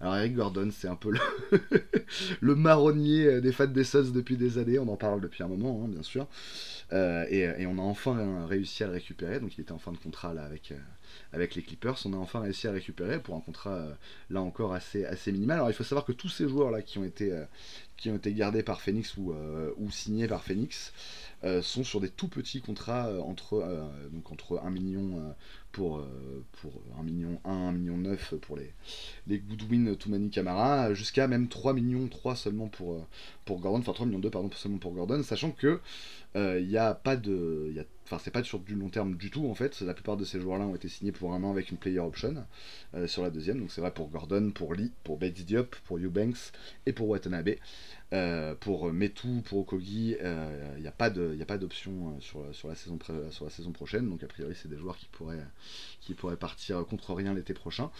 Alors 0.00 0.16
Eric 0.16 0.34
Gordon, 0.34 0.70
c'est 0.72 0.88
un 0.88 0.94
peu 0.94 1.12
le, 2.40 2.54
marronnier 2.54 3.40
des 3.40 3.52
fans 3.52 3.66
des 3.66 3.84
Suns 3.84 4.12
depuis 4.12 4.36
des 4.36 4.58
années, 4.58 4.78
on 4.78 4.88
en 4.88 4.96
parle 4.96 5.20
depuis 5.20 5.42
un 5.42 5.48
moment, 5.48 5.82
hein, 5.84 5.88
bien 5.88 6.04
sûr. 6.04 6.28
Euh, 6.92 7.26
et, 7.28 7.66
on 7.66 7.78
a 7.78 7.82
enfin 7.82 8.46
réussi 8.46 8.82
à 8.82 8.86
le 8.86 8.94
récupérer, 8.94 9.40
donc 9.40 9.56
il 9.58 9.60
était 9.60 9.72
en 9.72 9.78
fin 9.78 9.92
de 9.92 9.98
contrat 9.98 10.32
là 10.32 10.44
avec, 10.44 10.72
euh, 10.72 11.36
les 11.36 11.48
Clippers, 11.48 11.98
on 12.06 12.14
a 12.14 12.16
enfin 12.16 12.40
réussi 12.40 12.66
à 12.66 12.70
le 12.70 12.76
récupérer 12.76 13.20
pour 13.20 13.34
un 13.34 13.40
contrat 13.40 13.74
euh, 13.74 13.92
là 14.30 14.40
encore 14.40 14.72
assez, 14.72 15.06
minimal. 15.26 15.58
Alors 15.58 15.70
il 15.70 15.74
faut 15.74 15.84
savoir 15.84 16.06
que 16.06 16.12
tous 16.12 16.30
ces 16.30 16.48
joueurs 16.48 16.70
là 16.70 16.80
qui 16.80 16.98
ont 16.98 17.04
été, 17.04 17.30
gardés 18.26 18.62
par 18.62 18.80
Phoenix 18.80 19.16
ou, 19.18 19.34
ou 19.76 19.90
signés 19.90 20.28
par 20.28 20.42
Phoenix 20.42 20.92
sont 21.62 21.84
sur 21.84 22.00
des 22.00 22.08
tout 22.08 22.28
petits 22.28 22.60
contrats 22.60 23.12
entre, 23.22 23.90
donc 24.12 24.32
entre 24.32 24.60
1 24.64 24.70
million 24.70 25.34
pour, 25.72 26.04
pour 26.60 26.72
1 26.98 27.02
million 27.02 27.40
1, 27.44 27.50
1 27.50 27.72
million 27.72 27.96
9 27.96 28.34
pour 28.36 28.56
les, 28.56 28.72
les 29.26 29.38
Goodwin, 29.38 29.94
Toumani 29.96 30.30
Camara, 30.30 30.94
jusqu'à 30.94 31.28
même 31.28 31.48
3 31.48 31.72
millions 31.72 32.08
3 32.08 32.36
seulement 32.36 32.68
pour, 32.68 33.06
pour 33.44 33.60
Gordon, 33.60 33.78
enfin 33.78 33.92
3 33.92 34.06
millions 34.06 34.18
2 34.18 34.30
pardon 34.30 34.50
seulement 34.52 34.78
pour 34.78 34.92
Gordon, 34.92 35.22
sachant 35.22 35.52
que 35.52 35.80
il 36.34 36.40
euh, 36.40 36.60
n'y 36.60 36.76
a 36.76 36.94
pas 36.94 37.16
de. 37.16 37.74
Enfin, 38.04 38.18
c'est 38.22 38.30
pas 38.30 38.42
sur 38.42 38.58
du 38.60 38.74
long 38.74 38.90
terme 38.90 39.16
du 39.16 39.30
tout 39.30 39.48
en 39.48 39.54
fait. 39.54 39.80
La 39.80 39.94
plupart 39.94 40.16
de 40.16 40.24
ces 40.24 40.40
joueurs-là 40.40 40.66
ont 40.66 40.74
été 40.74 40.88
signés 40.88 41.12
pour 41.12 41.32
un 41.32 41.42
an 41.42 41.50
avec 41.50 41.70
une 41.70 41.78
player 41.78 42.00
option 42.00 42.34
euh, 42.94 43.06
sur 43.06 43.22
la 43.22 43.30
deuxième. 43.30 43.58
Donc 43.58 43.70
c'est 43.70 43.80
vrai 43.80 43.92
pour 43.92 44.08
Gordon, 44.08 44.50
pour 44.54 44.74
Lee, 44.74 44.92
pour 45.04 45.18
Bates 45.18 45.40
Diop, 45.40 45.74
pour 45.84 45.98
Eubanks 45.98 46.52
et 46.86 46.92
pour 46.92 47.08
Watanabe. 47.08 47.56
Euh, 48.14 48.54
pour 48.54 48.90
Metu, 48.90 49.42
pour 49.44 49.58
Okogi, 49.58 50.16
il 50.20 50.80
n'y 50.80 50.86
a 50.86 50.92
pas 50.92 51.10
d'option 51.10 52.18
sur, 52.20 52.42
sur, 52.52 52.68
la 52.68 52.74
saison 52.74 52.98
sur 53.30 53.44
la 53.44 53.50
saison 53.50 53.72
prochaine. 53.72 54.08
Donc 54.08 54.22
a 54.22 54.26
priori 54.26 54.54
c'est 54.60 54.68
des 54.68 54.78
joueurs 54.78 54.96
qui 54.96 55.06
pourraient, 55.12 55.44
qui 56.00 56.14
pourraient 56.14 56.36
partir 56.36 56.84
contre 56.86 57.14
rien 57.14 57.34
l'été 57.34 57.54
prochain. 57.54 57.90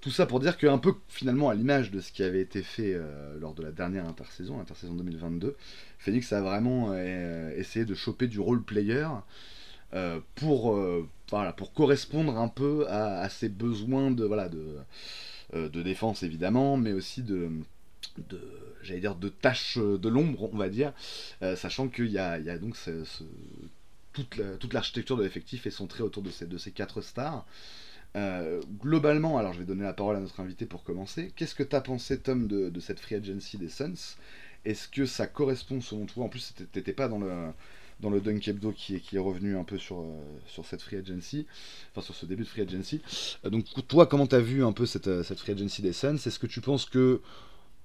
Tout 0.00 0.10
ça 0.10 0.26
pour 0.26 0.40
dire 0.40 0.58
qu'un 0.58 0.78
peu 0.78 0.94
finalement 1.08 1.48
à 1.48 1.54
l'image 1.54 1.90
de 1.90 2.00
ce 2.00 2.12
qui 2.12 2.22
avait 2.22 2.42
été 2.42 2.62
fait 2.62 2.94
lors 3.40 3.54
de 3.54 3.62
la 3.62 3.72
dernière 3.72 4.06
intersaison, 4.06 4.58
l'intersaison 4.58 4.94
2022, 4.94 5.56
Phoenix 6.04 6.32
a 6.34 6.42
vraiment 6.42 6.88
euh, 6.90 7.56
essayé 7.56 7.86
de 7.86 7.94
choper 7.94 8.26
du 8.26 8.38
role 8.38 8.62
player 8.62 9.08
euh, 9.94 10.20
pour, 10.34 10.76
euh, 10.76 11.08
voilà, 11.30 11.54
pour 11.54 11.72
correspondre 11.72 12.36
un 12.36 12.48
peu 12.48 12.86
à, 12.90 13.26
ses 13.30 13.48
besoins 13.48 14.10
de, 14.10 14.24
voilà, 14.24 14.50
de, 14.50 14.76
de 15.54 15.82
défense 15.82 16.22
évidemment, 16.22 16.76
mais 16.76 16.92
aussi 16.92 17.22
de, 17.22 17.50
de 18.28 18.40
j'allais 18.82 19.00
dire 19.00 19.14
de 19.14 19.28
tâches 19.28 19.78
de 19.78 20.08
l'ombre 20.08 20.50
on 20.52 20.56
va 20.56 20.68
dire 20.68 20.92
sachant 21.56 21.88
qu'il 21.88 22.10
y 22.10 22.18
a, 22.18 22.38
il 22.38 22.44
y 22.44 22.50
a 22.50 22.58
donc 22.58 22.76
toute 24.12 24.72
l'architecture 24.72 25.16
de 25.16 25.22
l'effectif 25.22 25.66
est 25.66 25.70
centrée 25.70 26.02
autour 26.02 26.22
de 26.22 26.30
ces, 26.30 26.46
de 26.46 26.58
ces 26.58 26.70
quatre 26.70 27.00
stars 27.00 27.46
globalement, 28.80 29.38
alors 29.38 29.52
je 29.52 29.58
vais 29.58 29.64
donner 29.64 29.82
la 29.82 29.92
parole 29.92 30.16
à 30.16 30.20
notre 30.20 30.38
invité 30.38 30.66
pour 30.66 30.84
commencer. 30.84 31.32
Qu'est-ce 31.34 31.54
que 31.54 31.64
tu 31.64 31.74
as 31.74 31.80
pensé, 31.80 32.18
Tom, 32.20 32.46
de, 32.46 32.68
de, 32.68 32.80
cette 32.80 33.00
free 33.00 33.16
agency 33.16 33.58
des 33.58 33.68
Suns? 33.68 34.16
Est-ce 34.64 34.86
que 34.86 35.04
ça 35.04 35.26
correspond 35.26 35.80
selon 35.80 36.06
toi? 36.06 36.24
En 36.24 36.28
plus, 36.28 36.54
t'étais 36.72 36.92
pas 36.92 37.08
dans 37.08 37.18
le 37.18 37.52
dans 38.00 38.10
le 38.10 38.20
Dunk 38.20 38.48
Hebdo 38.48 38.72
qui 38.72 38.96
est, 38.96 39.00
qui 39.00 39.16
est 39.16 39.20
revenu 39.20 39.56
un 39.56 39.64
peu 39.64 39.78
sur, 39.78 40.00
euh, 40.00 40.20
sur 40.46 40.66
cette 40.66 40.82
free 40.82 40.96
agency, 40.96 41.46
enfin 41.92 42.04
sur 42.04 42.14
ce 42.14 42.26
début 42.26 42.42
de 42.42 42.48
free 42.48 42.62
agency. 42.62 43.00
Euh, 43.44 43.50
donc 43.50 43.64
toi, 43.86 44.06
comment 44.06 44.26
tu 44.26 44.34
as 44.34 44.40
vu 44.40 44.64
un 44.64 44.72
peu 44.72 44.84
cette, 44.84 45.22
cette 45.22 45.38
free 45.38 45.52
agency 45.52 45.80
des 45.82 45.92
Suns? 45.92 46.16
Est-ce 46.16 46.38
que 46.38 46.46
tu 46.46 46.60
penses 46.60 46.86
que, 46.86 47.20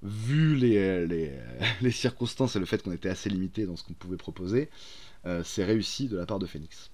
vu 0.04 0.56
les, 0.56 1.06
les, 1.08 1.32
les 1.82 1.92
circonstances 1.92 2.56
et 2.56 2.60
le 2.60 2.66
fait 2.66 2.82
qu'on 2.84 2.92
était 2.92 3.10
assez 3.10 3.30
limité 3.30 3.66
dans 3.66 3.76
ce 3.76 3.84
qu'on 3.84 3.94
pouvait 3.94 4.18
proposer, 4.18 4.70
c'est 5.44 5.66
réussi 5.66 6.08
de 6.08 6.18
la 6.18 6.26
part 6.26 6.40
de 6.40 6.46
Phoenix 6.46 6.92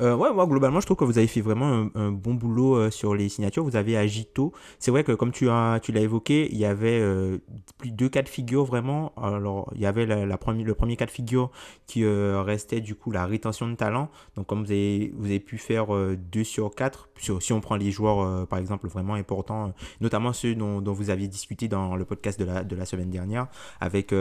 euh, 0.00 0.14
ouais, 0.14 0.32
moi, 0.32 0.46
globalement, 0.46 0.80
je 0.80 0.86
trouve 0.86 0.98
que 0.98 1.04
vous 1.04 1.18
avez 1.18 1.26
fait 1.26 1.40
vraiment 1.40 1.88
un, 1.94 2.10
bon 2.10 2.34
boulot 2.34 2.76
euh, 2.76 2.90
sur 2.90 3.14
les 3.14 3.28
signatures. 3.28 3.64
Vous 3.64 3.76
avez 3.76 3.96
Agito. 3.96 4.52
C'est 4.78 4.90
vrai 4.90 5.04
que, 5.04 5.12
comme 5.12 5.32
tu, 5.32 5.48
as, 5.48 5.80
tu 5.82 5.92
l'as 5.92 6.02
évoqué, 6.02 6.48
il 6.52 6.58
y 6.58 6.66
avait 6.66 7.00
euh, 7.00 7.38
plus 7.78 7.90
deux 7.90 8.08
cas 8.08 8.22
de 8.22 8.28
figure 8.28 8.64
vraiment. 8.64 9.12
Alors, 9.16 9.70
il 9.74 9.80
y 9.80 9.86
avait 9.86 10.04
la, 10.04 10.26
le 10.26 10.74
premier 10.74 10.96
cas 10.96 11.06
de 11.06 11.10
figure 11.10 11.50
qui 11.86 12.04
restait 12.06 12.80
du 12.80 12.94
coup 12.94 13.10
la 13.10 13.26
rétention 13.26 13.68
de 13.68 13.74
talent. 13.74 14.10
Donc, 14.34 14.46
comme 14.46 14.64
vous 14.64 14.70
avez, 14.70 15.12
vous 15.16 15.26
avez 15.26 15.40
pu 15.40 15.56
faire 15.58 15.86
2 15.86 16.44
sur 16.44 16.74
4, 16.74 17.08
si 17.40 17.52
on 17.52 17.60
prend 17.60 17.76
les 17.76 17.90
joueurs, 17.90 18.46
par 18.46 18.58
exemple, 18.58 18.88
vraiment 18.88 19.14
importants, 19.14 19.72
notamment 20.00 20.32
ceux 20.32 20.54
dont, 20.54 20.80
vous 20.80 21.10
aviez 21.10 21.28
discuté 21.28 21.68
dans 21.68 21.96
le 21.96 22.04
podcast 22.04 22.38
de 22.38 22.44
la, 22.44 22.64
de 22.64 22.76
la 22.76 22.84
semaine 22.84 23.10
dernière, 23.10 23.48
avec 23.80 24.14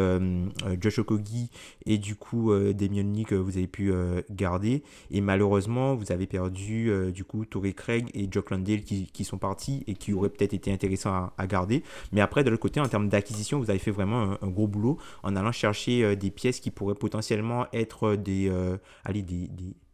Josh 0.80 1.00
Okogi 1.00 1.50
et 1.86 1.98
du 1.98 2.16
coup 2.16 2.54
Lee 2.54 3.26
que 3.26 3.36
vous 3.36 3.58
avez 3.58 3.68
pu 3.68 3.92
garder. 4.30 4.84
Et 5.12 5.22
malheureusement, 5.36 5.96
vous 5.96 6.14
avez 6.14 6.28
perdu 6.28 6.90
euh, 6.90 7.12
du 7.12 7.26
coup 7.26 7.44
Touré 7.44 7.74
Craig 7.74 8.10
et 8.14 8.30
Jock 8.32 8.52
Landale 8.52 8.84
qui, 8.84 9.24
sont 9.26 9.38
partis 9.38 9.84
et 9.86 9.94
qui 9.94 10.14
auraient 10.14 10.30
peut-être 10.30 10.54
été 10.54 10.72
intéressants 10.72 11.30
à, 11.38 11.48
garder. 11.48 11.84
Mais 12.14 12.22
après, 12.22 12.46
de 12.46 12.50
l'autre 12.50 12.62
côté, 12.62 12.80
en 12.80 12.88
termes 12.88 13.10
d'acquisition, 13.10 13.60
vous 13.60 13.70
avez 13.70 13.80
fait 13.80 13.92
vraiment 13.92 14.38
un, 14.42 14.48
gros 14.48 14.68
boulot 14.68 14.98
en 15.24 15.36
allant 15.36 15.52
chercher 15.52 16.06
euh, 16.06 16.16
des 16.16 16.32
pièces 16.32 16.62
qui 16.62 16.72
pourraient 16.72 16.96
potentiellement 16.96 17.68
être 17.74 18.16
des, 18.16 18.48
euh, 18.50 18.78
allez, 19.04 19.24
des, 19.24 19.50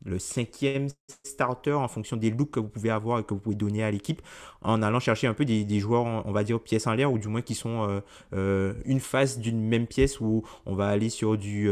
le 0.05 0.19
cinquième 0.19 0.89
starter 1.23 1.73
en 1.73 1.87
fonction 1.87 2.17
des 2.17 2.29
looks 2.29 2.51
que 2.51 2.59
vous 2.59 2.69
pouvez 2.69 2.91
avoir 2.91 3.17
et 3.17 3.23
que 3.23 3.33
vous 3.33 3.39
pouvez 3.39 3.55
donner 3.55 3.83
à 3.83 3.89
l'équipe 3.89 4.21
en 4.61 4.83
allant 4.83 4.99
chercher 4.99 5.25
un 5.25 5.33
peu 5.33 5.45
des, 5.45 5.79
joueurs, 5.79 6.05
on 6.05 6.31
va 6.31 6.43
dire, 6.43 6.59
pièces 6.59 6.85
en 6.85 6.93
l'air 6.93 7.11
ou 7.11 7.17
du 7.17 7.29
moins 7.29 7.41
qui 7.41 7.55
sont 7.55 8.01
une 8.31 8.99
face 8.99 9.39
d'une 9.39 9.61
même 9.61 9.87
pièce 9.87 10.19
où 10.19 10.43
on 10.65 10.75
va 10.75 10.87
aller 10.87 11.09
sur 11.09 11.37
du 11.37 11.69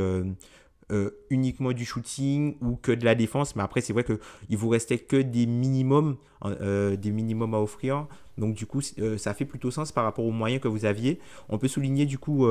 uniquement 1.29 1.71
du 1.71 1.85
shooting 1.85 2.55
ou 2.61 2.75
que 2.75 2.91
de 2.91 3.05
la 3.05 3.15
défense. 3.15 3.55
Mais 3.55 3.63
après, 3.63 3.81
c'est 3.81 3.93
vrai 3.93 4.03
qu'il 4.03 4.57
vous 4.57 4.69
restait 4.69 4.97
que 4.97 5.17
des 5.17 5.45
minimums, 5.45 6.17
euh, 6.45 6.95
des 6.95 7.11
minimums 7.11 7.53
à 7.53 7.59
offrir. 7.59 8.07
Donc, 8.37 8.55
du 8.55 8.65
coup, 8.65 8.81
euh, 8.99 9.17
ça 9.17 9.33
fait 9.33 9.45
plutôt 9.45 9.71
sens 9.71 9.91
par 9.91 10.03
rapport 10.03 10.25
aux 10.25 10.31
moyens 10.31 10.61
que 10.61 10.67
vous 10.67 10.85
aviez. 10.85 11.19
On 11.49 11.57
peut 11.57 11.67
souligner, 11.67 12.05
du 12.05 12.17
coup, 12.17 12.47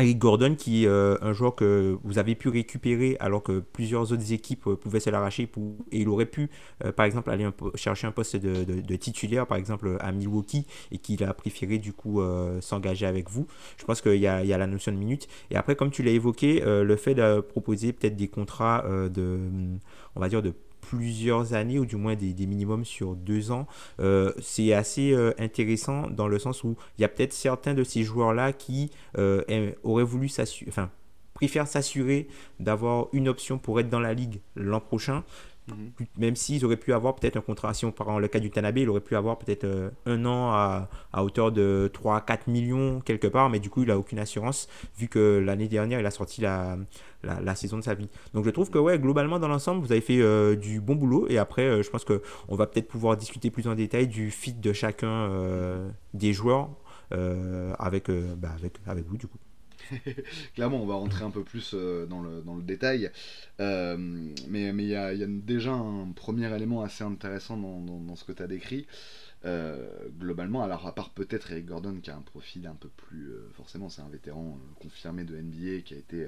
Eric 0.00 0.18
Gordon, 0.18 0.56
qui 0.56 0.84
est 0.84 0.88
euh, 0.88 1.16
un 1.22 1.32
joueur 1.32 1.54
que 1.54 1.96
vous 2.02 2.18
avez 2.18 2.34
pu 2.34 2.48
récupérer 2.48 3.16
alors 3.20 3.44
que 3.44 3.60
plusieurs 3.60 4.12
autres 4.12 4.32
équipes 4.32 4.66
euh, 4.66 4.76
pouvaient 4.76 4.98
se 4.98 5.08
l'arracher 5.08 5.48
et 5.92 6.00
il 6.00 6.08
aurait 6.08 6.26
pu, 6.26 6.50
euh, 6.84 6.90
par 6.90 7.06
exemple, 7.06 7.30
aller 7.30 7.48
chercher 7.76 8.08
un 8.08 8.10
poste 8.10 8.34
de, 8.34 8.96
titulaire, 8.96 9.46
par 9.46 9.56
exemple, 9.56 9.96
à 10.00 10.10
Milwaukee 10.10 10.66
et 10.90 10.98
qu'il 10.98 11.22
a 11.22 11.32
préféré 11.32 11.78
du 11.78 11.92
coup 11.92 12.20
s'engager 12.60 13.06
avec 13.06 13.30
vous. 13.30 13.46
Je 13.76 13.84
pense 13.84 14.00
qu'il 14.00 14.14
y, 14.14 14.20
y, 14.20 14.26
a 14.26 14.58
la 14.58 14.66
notion 14.66 14.92
de 14.92 14.96
minute. 14.96 15.28
Et 15.50 15.56
après, 15.56 15.76
comme 15.76 15.90
tu 15.90 16.02
l'as 16.02 16.12
évoqué, 16.12 16.62
le 16.64 16.96
fait 16.96 17.14
de 17.14 17.40
proposer 17.40 17.92
peut-être 17.92 18.16
des 18.16 18.28
contrats 18.28 18.84
de, 18.88 19.38
on 20.16 20.20
va 20.20 20.28
dire, 20.28 20.42
de 20.42 20.54
plusieurs 20.88 21.54
années, 21.54 21.78
ou 21.78 21.86
du 21.86 21.96
moins 21.96 22.14
des, 22.14 22.46
minimums 22.46 22.84
sur 22.84 23.14
deux 23.14 23.50
ans, 23.50 23.66
euh, 24.00 24.32
c'est 24.40 24.72
assez 24.72 25.12
euh, 25.12 25.32
intéressant 25.38 26.08
dans 26.10 26.28
le 26.28 26.38
sens 26.38 26.62
où 26.62 26.76
il 26.98 27.02
y 27.02 27.04
a 27.04 27.08
peut-être 27.08 27.32
certains 27.32 27.74
de 27.74 27.84
ces 27.84 28.02
joueurs-là 28.02 28.52
qui 28.52 28.90
euh, 29.18 29.72
auraient 29.82 30.04
voulu 30.04 30.28
s'assurer, 30.28 30.70
enfin, 30.70 30.90
préfèrent 31.32 31.66
s'assurer 31.66 32.28
d'avoir 32.60 33.08
une 33.12 33.28
option 33.28 33.58
pour 33.58 33.80
être 33.80 33.88
dans 33.88 34.00
la 34.00 34.14
ligue 34.14 34.40
l'an 34.56 34.80
prochain 34.80 35.24
Mhm. 35.68 36.06
Même 36.18 36.36
s'ils 36.36 36.64
auraient 36.64 36.76
pu 36.76 36.92
avoir 36.92 37.14
peut-être 37.14 37.36
un 37.36 37.40
contrat, 37.40 37.72
si 37.72 37.86
on 37.86 37.92
prend 37.92 38.18
le 38.18 38.28
cas 38.28 38.38
du 38.38 38.50
Tanabe, 38.50 38.78
il 38.78 38.90
aurait 38.90 39.00
pu 39.00 39.16
avoir 39.16 39.38
peut-être 39.38 39.64
euh, 39.64 39.90
un 40.04 40.24
an 40.26 40.50
à, 40.50 40.88
à, 41.12 41.24
hauteur 41.24 41.52
de 41.52 41.90
3-4 41.94 42.50
millions 42.50 43.00
quelque 43.00 43.26
part, 43.26 43.48
mais 43.48 43.60
du 43.60 43.70
coup, 43.70 43.82
il 43.82 43.88
n'a 43.88 43.98
aucune 43.98 44.18
assurance 44.18 44.68
vu 44.98 45.08
que 45.08 45.38
l'année 45.38 45.68
dernière, 45.68 46.00
il 46.00 46.06
a 46.06 46.10
sorti 46.10 46.42
la, 46.42 46.76
la, 47.22 47.54
saison 47.54 47.78
de 47.78 47.82
sa 47.82 47.94
vie. 47.94 48.08
Donc 48.34 48.44
je 48.44 48.50
trouve 48.50 48.70
que, 48.70 48.78
ouais, 48.78 48.98
globalement, 48.98 49.38
dans 49.38 49.48
l'ensemble, 49.48 49.80
vous 49.80 49.92
avez 49.92 50.02
fait 50.02 50.20
euh, 50.20 50.54
du 50.54 50.80
bon 50.80 50.96
boulot 50.96 51.26
et 51.28 51.38
après, 51.38 51.62
euh, 51.62 51.82
je 51.82 51.90
pense 51.90 52.04
qu'on 52.04 52.56
va 52.56 52.66
peut-être 52.66 52.88
pouvoir 52.88 53.16
discuter 53.16 53.50
plus 53.50 53.66
en 53.66 53.74
détail 53.74 54.06
du 54.06 54.30
fit 54.30 54.52
de 54.52 54.72
chacun 54.72 55.30
des 56.12 56.32
joueurs 56.32 56.68
avec, 57.10 58.10
bah, 58.10 58.50
avec, 58.58 58.74
avec 58.86 59.06
vous, 59.06 59.16
du 59.16 59.26
coup. 59.26 59.38
Clairement, 60.54 60.82
on 60.82 60.86
va 60.86 60.94
rentrer 60.94 61.24
un 61.24 61.30
peu 61.30 61.44
plus 61.44 61.72
euh, 61.74 62.06
dans, 62.06 62.22
le, 62.22 62.62
détail. 62.62 63.10
Euh, 63.60 63.96
mais 64.48 64.68
il 64.68 64.86
y, 64.86 64.94
a, 64.96 65.14
déjà 65.26 65.72
un 65.72 66.10
premier 66.12 66.54
élément 66.54 66.82
assez 66.82 67.04
intéressant 67.04 67.56
dans, 67.56 68.16
ce 68.16 68.24
que 68.24 68.32
tu 68.32 68.42
as 68.42 68.46
décrit. 68.46 68.86
Euh, 69.44 69.86
globalement, 70.18 70.62
alors 70.62 70.86
à 70.86 70.94
part 70.94 71.10
peut-être 71.10 71.52
Eric 71.52 71.66
Gordon 71.66 72.00
qui 72.02 72.10
a 72.10 72.16
un 72.16 72.22
profil 72.22 72.66
un 72.66 72.74
peu 72.74 72.88
plus. 72.88 73.34
forcément, 73.52 73.90
c'est 73.90 74.00
un 74.00 74.08
vétéran 74.08 74.58
confirmé 74.80 75.24
de 75.24 75.36
NBA 75.36 75.82
qui 75.84 75.94
a 75.94 75.98
été 75.98 76.26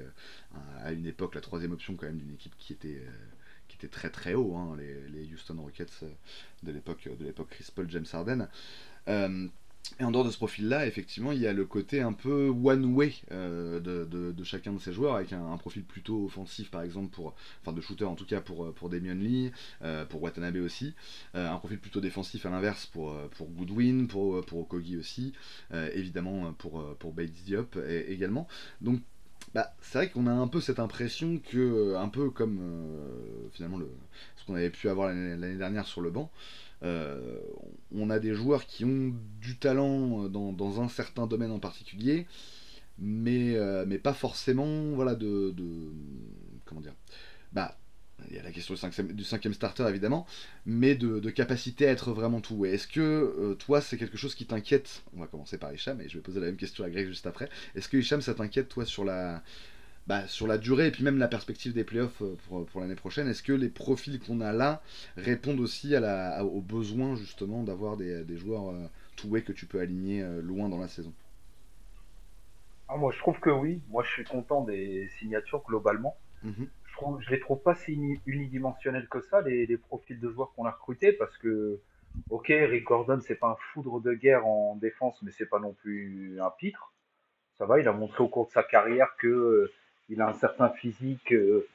à 0.83 0.91
une 0.91 1.07
époque 1.07 1.33
la 1.33 1.41
troisième 1.41 1.71
option 1.71 1.95
quand 1.95 2.05
même 2.05 2.17
d'une 2.17 2.33
équipe 2.33 2.55
qui 2.59 2.73
était 2.73 3.01
très 3.89 4.09
très 4.09 4.33
haut, 4.33 4.55
hein, 4.55 4.75
les, 4.77 5.09
les, 5.09 5.33
Houston 5.33 5.55
Rockets 5.59 6.03
de 6.63 6.71
l'époque 6.71 7.09
de 7.19 7.25
l'époque 7.25 7.49
Chris 7.49 7.67
Paul, 7.73 7.89
James 7.89 8.05
Harden. 8.11 8.47
Et 9.99 10.03
en 10.03 10.11
dehors 10.11 10.25
de 10.25 10.31
ce 10.31 10.37
profil-là, 10.37 10.85
effectivement, 10.85 11.31
il 11.31 11.39
y 11.39 11.47
a 11.47 11.53
le 11.53 11.65
côté 11.65 12.01
un 12.01 12.13
peu 12.13 12.49
one-way 12.49 13.13
euh, 13.31 13.79
de, 13.79 14.43
chacun 14.43 14.73
de 14.73 14.79
ces 14.79 14.93
joueurs, 14.93 15.15
avec 15.15 15.33
un, 15.33 15.57
profil 15.57 15.83
plutôt 15.83 16.25
offensif, 16.25 16.69
par 16.69 16.83
exemple, 16.83 17.09
pour, 17.09 17.35
enfin 17.61 17.73
de 17.73 17.81
shooter 17.81 18.05
en 18.05 18.15
tout 18.15 18.25
cas 18.25 18.39
pour, 18.39 18.73
pour 18.73 18.89
Damian 18.89 19.15
Lee, 19.15 19.51
euh, 19.81 20.05
pour 20.05 20.21
Watanabe 20.21 20.57
aussi, 20.57 20.93
euh, 21.35 21.49
un 21.49 21.57
profil 21.57 21.79
plutôt 21.79 21.99
défensif 21.99 22.45
à 22.45 22.49
l'inverse 22.49 22.85
pour, 22.85 23.17
pour 23.29 23.47
Goodwin, 23.49 24.07
pour, 24.07 24.45
pour 24.45 24.59
Okogi 24.59 24.97
aussi, 24.97 25.33
évidemment 25.93 26.53
pour, 26.53 26.95
pour 26.97 27.13
Bates 27.13 27.31
Diop 27.45 27.77
également. 28.07 28.47
Donc 28.81 29.01
bah, 29.53 29.73
c'est 29.81 29.97
vrai 29.97 30.09
qu'on 30.09 30.27
a 30.27 30.31
un 30.31 30.47
peu 30.47 30.61
cette 30.61 30.79
impression 30.79 31.39
que, 31.39 31.95
un 31.95 32.09
peu 32.09 32.29
comme 32.29 32.59
finalement 33.53 33.77
le, 33.77 33.89
ce 34.35 34.45
qu'on 34.45 34.55
avait 34.55 34.69
pu 34.69 34.89
avoir 34.89 35.09
l'année 35.09 35.55
dernière 35.55 35.87
sur 35.87 36.01
le 36.01 36.11
banc, 36.11 36.31
euh, 36.83 37.39
on 37.91 38.09
a 38.09 38.19
des 38.19 38.33
joueurs 38.33 38.65
qui 38.65 38.85
ont 38.85 39.13
du 39.41 39.57
talent 39.57 40.27
dans, 40.29 40.81
un 40.81 40.89
certain 40.89 41.27
domaine 41.27 41.51
en 41.51 41.59
particulier, 41.59 42.27
mais, 42.99 43.55
euh, 43.55 43.85
mais 43.87 43.97
pas 43.97 44.13
forcément 44.13 44.91
voilà, 44.91 45.15
de, 45.15 45.53
Comment 46.65 46.81
dire 46.81 46.95
Bah. 47.51 47.77
Il 48.31 48.35
y 48.35 48.39
a 48.39 48.43
la 48.43 48.51
question 48.51 48.73
du 48.73 49.23
cinquième, 49.23 49.53
starter 49.53 49.87
évidemment, 49.87 50.25
mais 50.65 50.95
de, 50.95 51.29
capacité 51.29 51.87
à 51.87 51.91
être 51.91 52.13
vraiment 52.13 52.41
tout. 52.41 52.65
Est-ce 52.65 52.87
que 52.87 52.99
euh, 52.99 53.53
toi 53.53 53.79
c'est 53.79 53.95
quelque 53.95 54.17
chose 54.17 54.33
qui 54.33 54.47
t'inquiète? 54.47 55.03
On 55.15 55.19
va 55.19 55.27
commencer 55.27 55.59
par 55.59 55.71
Hicham 55.71 56.01
et 56.01 56.09
je 56.09 56.17
vais 56.17 56.23
poser 56.23 56.39
la 56.39 56.47
même 56.47 56.57
question 56.57 56.83
à 56.83 56.89
Greg 56.89 57.07
juste 57.07 57.27
après. 57.27 57.47
Est-ce 57.75 57.87
que 57.87 57.95
Hicham 57.95 58.21
ça 58.21 58.33
t'inquiète 58.33 58.69
toi 58.69 58.85
sur 58.85 59.05
la, 59.05 59.43
bah, 60.07 60.25
sur 60.27 60.47
la 60.47 60.57
durée 60.57 60.87
et 60.87 60.91
puis 60.91 61.03
même 61.03 61.17
la 61.17 61.27
perspective 61.27 61.73
des 61.73 61.83
playoffs 61.83 62.21
euh, 62.21 62.37
pour, 62.47 62.65
pour 62.65 62.81
l'année 62.81 62.95
prochaine, 62.95 63.27
est-ce 63.27 63.43
que 63.43 63.51
les 63.51 63.67
profils 63.69 64.19
qu'on 64.19 64.39
a 64.39 64.53
là 64.53 64.81
répondent 65.17 65.59
aussi 65.59 65.95
à 65.95 65.99
la, 65.99 66.43
au 66.45 66.61
besoin 66.61 67.15
justement 67.15 67.63
d'avoir 67.63 67.97
des, 67.97 68.23
des, 68.23 68.37
joueurs 68.37 68.69
euh, 68.69 68.87
two-way 69.17 69.41
que 69.41 69.51
tu 69.51 69.65
peux 69.65 69.81
aligner 69.81 70.23
euh, 70.23 70.41
loin 70.41 70.69
dans 70.69 70.79
la 70.79 70.87
saison? 70.87 71.13
Ah, 72.87 72.95
Moi 72.95 73.11
je 73.11 73.19
trouve 73.19 73.37
que 73.41 73.49
oui, 73.49 73.81
moi 73.89 74.01
je 74.03 74.11
suis 74.11 74.23
content 74.23 74.63
des 74.63 75.09
signatures 75.19 75.61
globalement. 75.67 76.15
Mhm. 76.43 76.67
Je, 76.85 76.93
trouve, 76.93 77.21
je 77.21 77.29
les 77.29 77.39
trouve 77.41 77.61
pas 77.61 77.75
si 77.75 77.99
unidimensionnels 78.25 79.09
que 79.09 79.19
ça, 79.19 79.41
les, 79.41 79.65
les 79.65 79.77
profils 79.77 80.19
de 80.19 80.29
joueurs 80.29 80.53
qu'on 80.53 80.65
a 80.65 80.71
recrutés, 80.71 81.11
parce 81.11 81.37
que 81.37 81.81
ok, 82.29 82.47
Rick 82.47 82.85
Gordon 82.85 83.19
c'est 83.21 83.35
pas 83.35 83.49
un 83.49 83.57
foudre 83.73 83.99
de 83.99 84.13
guerre 84.13 84.47
en 84.47 84.77
défense, 84.77 85.21
mais 85.21 85.31
c'est 85.31 85.47
pas 85.47 85.59
non 85.59 85.73
plus 85.73 86.39
un 86.41 86.49
pitre. 86.51 86.93
Ça 87.57 87.65
va, 87.65 87.79
il 87.81 87.87
a 87.89 87.91
montré 87.91 88.23
au 88.23 88.29
cours 88.29 88.45
de 88.45 88.51
sa 88.51 88.63
carrière 88.63 89.09
que 89.17 89.69
il 90.09 90.21
a 90.21 90.27
un 90.29 90.33
certain 90.33 90.69
physique 90.69 91.33
euh, 91.33 91.67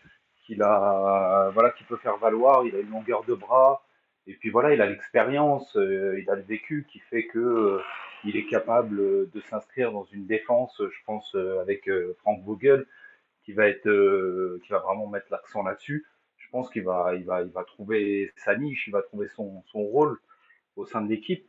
qu'il 0.45 0.63
a, 0.63 1.51
voilà, 1.53 1.71
qui 1.71 1.85
peut 1.85 1.97
faire 1.97 2.17
valoir. 2.17 2.65
Il 2.67 2.75
a 2.75 2.81
une 2.81 2.91
longueur 2.91 3.25
de 3.25 3.35
bras. 3.35 3.85
Et 4.27 4.35
puis 4.35 4.51
voilà, 4.51 4.73
il 4.73 4.81
a 4.81 4.87
l'expérience, 4.87 5.77
euh, 5.77 6.21
il 6.21 6.31
a 6.31 6.37
le 6.37 6.43
vécu 6.43 6.87
qui 6.89 7.01
fait 7.01 7.27
que 7.27 7.39
euh, 7.39 7.83
il 8.25 8.37
est 8.37 8.47
capable 8.47 9.31
de 9.31 9.41
s'inscrire 9.41 9.91
dans 9.91 10.05
une 10.05 10.27
défense, 10.27 10.81
je 10.81 11.05
pense, 11.07 11.35
avec 11.61 11.91
Frank 12.19 12.41
Vogel, 12.45 12.87
qui 13.45 13.53
va 13.53 13.67
être, 13.67 14.59
qui 14.63 14.69
va 14.71 14.79
vraiment 14.79 15.09
mettre 15.09 15.27
l'accent 15.33 15.65
là-dessus. 15.65 16.07
Je 16.37 16.49
pense 16.51 16.71
qu'il 16.71 16.85
va, 16.85 17.17
il 17.17 17.25
va, 17.25 17.43
il 17.43 17.51
va 17.51 17.65
trouver 17.65 18.31
sa 18.37 18.55
niche, 18.57 18.87
il 18.87 18.93
va 18.93 19.03
trouver 19.03 19.27
son, 19.27 19.65
son 19.73 19.81
rôle 19.81 20.21
au 20.77 20.87
sein 20.87 21.01
de 21.01 21.09
l'équipe. 21.09 21.45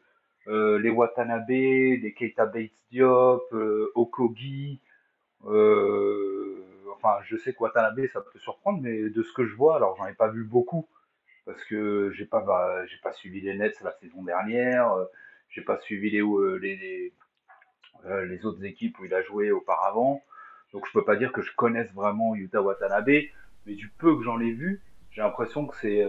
les 0.47 0.89
Watanabe, 0.89 1.47
les 1.47 2.15
Keita 2.17 2.47
Bates 2.47 2.71
Diop, 2.89 3.53
Okogi, 3.93 4.81
enfin, 6.95 7.17
je 7.25 7.37
sais 7.37 7.53
que 7.53 7.59
Watanabe, 7.59 8.07
ça 8.11 8.21
peut 8.21 8.39
surprendre, 8.39 8.79
mais 8.81 9.09
de 9.09 9.23
ce 9.23 9.33
que 9.33 9.45
je 9.45 9.55
vois, 9.55 9.75
alors 9.75 9.95
j'en 9.97 10.07
ai 10.07 10.13
pas 10.13 10.29
vu 10.29 10.43
beaucoup, 10.43 10.87
parce 11.45 11.63
que 11.65 12.11
j'ai 12.15 12.25
pas, 12.25 12.41
bah, 12.41 12.83
pas 13.01 13.13
suivi 13.13 13.41
les 13.41 13.55
Nets 13.55 13.81
la 13.81 13.91
saison 13.91 14.23
dernière, 14.23 14.91
euh, 14.93 15.05
j'ai 15.49 15.61
pas 15.61 15.77
suivi 15.79 16.09
les, 16.09 16.21
euh, 16.21 16.57
les, 18.25 18.45
autres 18.45 18.63
équipes 18.65 18.99
où 18.99 19.05
il 19.05 19.13
a 19.13 19.21
joué 19.21 19.51
auparavant. 19.51 20.23
Donc 20.71 20.87
je 20.87 20.91
peux 20.91 21.05
pas 21.05 21.15
dire 21.15 21.31
que 21.31 21.41
je 21.41 21.53
connaisse 21.55 21.91
vraiment 21.93 22.35
Yuta 22.35 22.61
Watanabe, 22.61 23.27
mais 23.65 23.75
du 23.75 23.89
peu 23.89 24.17
que 24.17 24.23
j'en 24.23 24.39
ai 24.39 24.51
vu, 24.51 24.81
j'ai 25.11 25.21
l'impression 25.21 25.67
que 25.67 25.75
c'est 25.77 26.03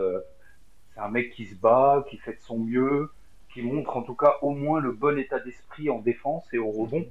un 0.96 1.08
mec 1.08 1.32
qui 1.32 1.44
se 1.46 1.54
bat, 1.54 2.04
qui 2.08 2.16
fait 2.16 2.34
de 2.34 2.40
son 2.40 2.58
mieux, 2.58 3.10
qui 3.52 3.62
montre 3.62 3.96
en 3.96 4.02
tout 4.02 4.14
cas 4.14 4.36
au 4.40 4.50
moins 4.50 4.80
le 4.80 4.92
bon 4.92 5.18
état 5.18 5.38
d'esprit 5.38 5.90
en 5.90 5.98
défense 5.98 6.48
et 6.54 6.58
au 6.58 6.70
rebond. 6.70 7.06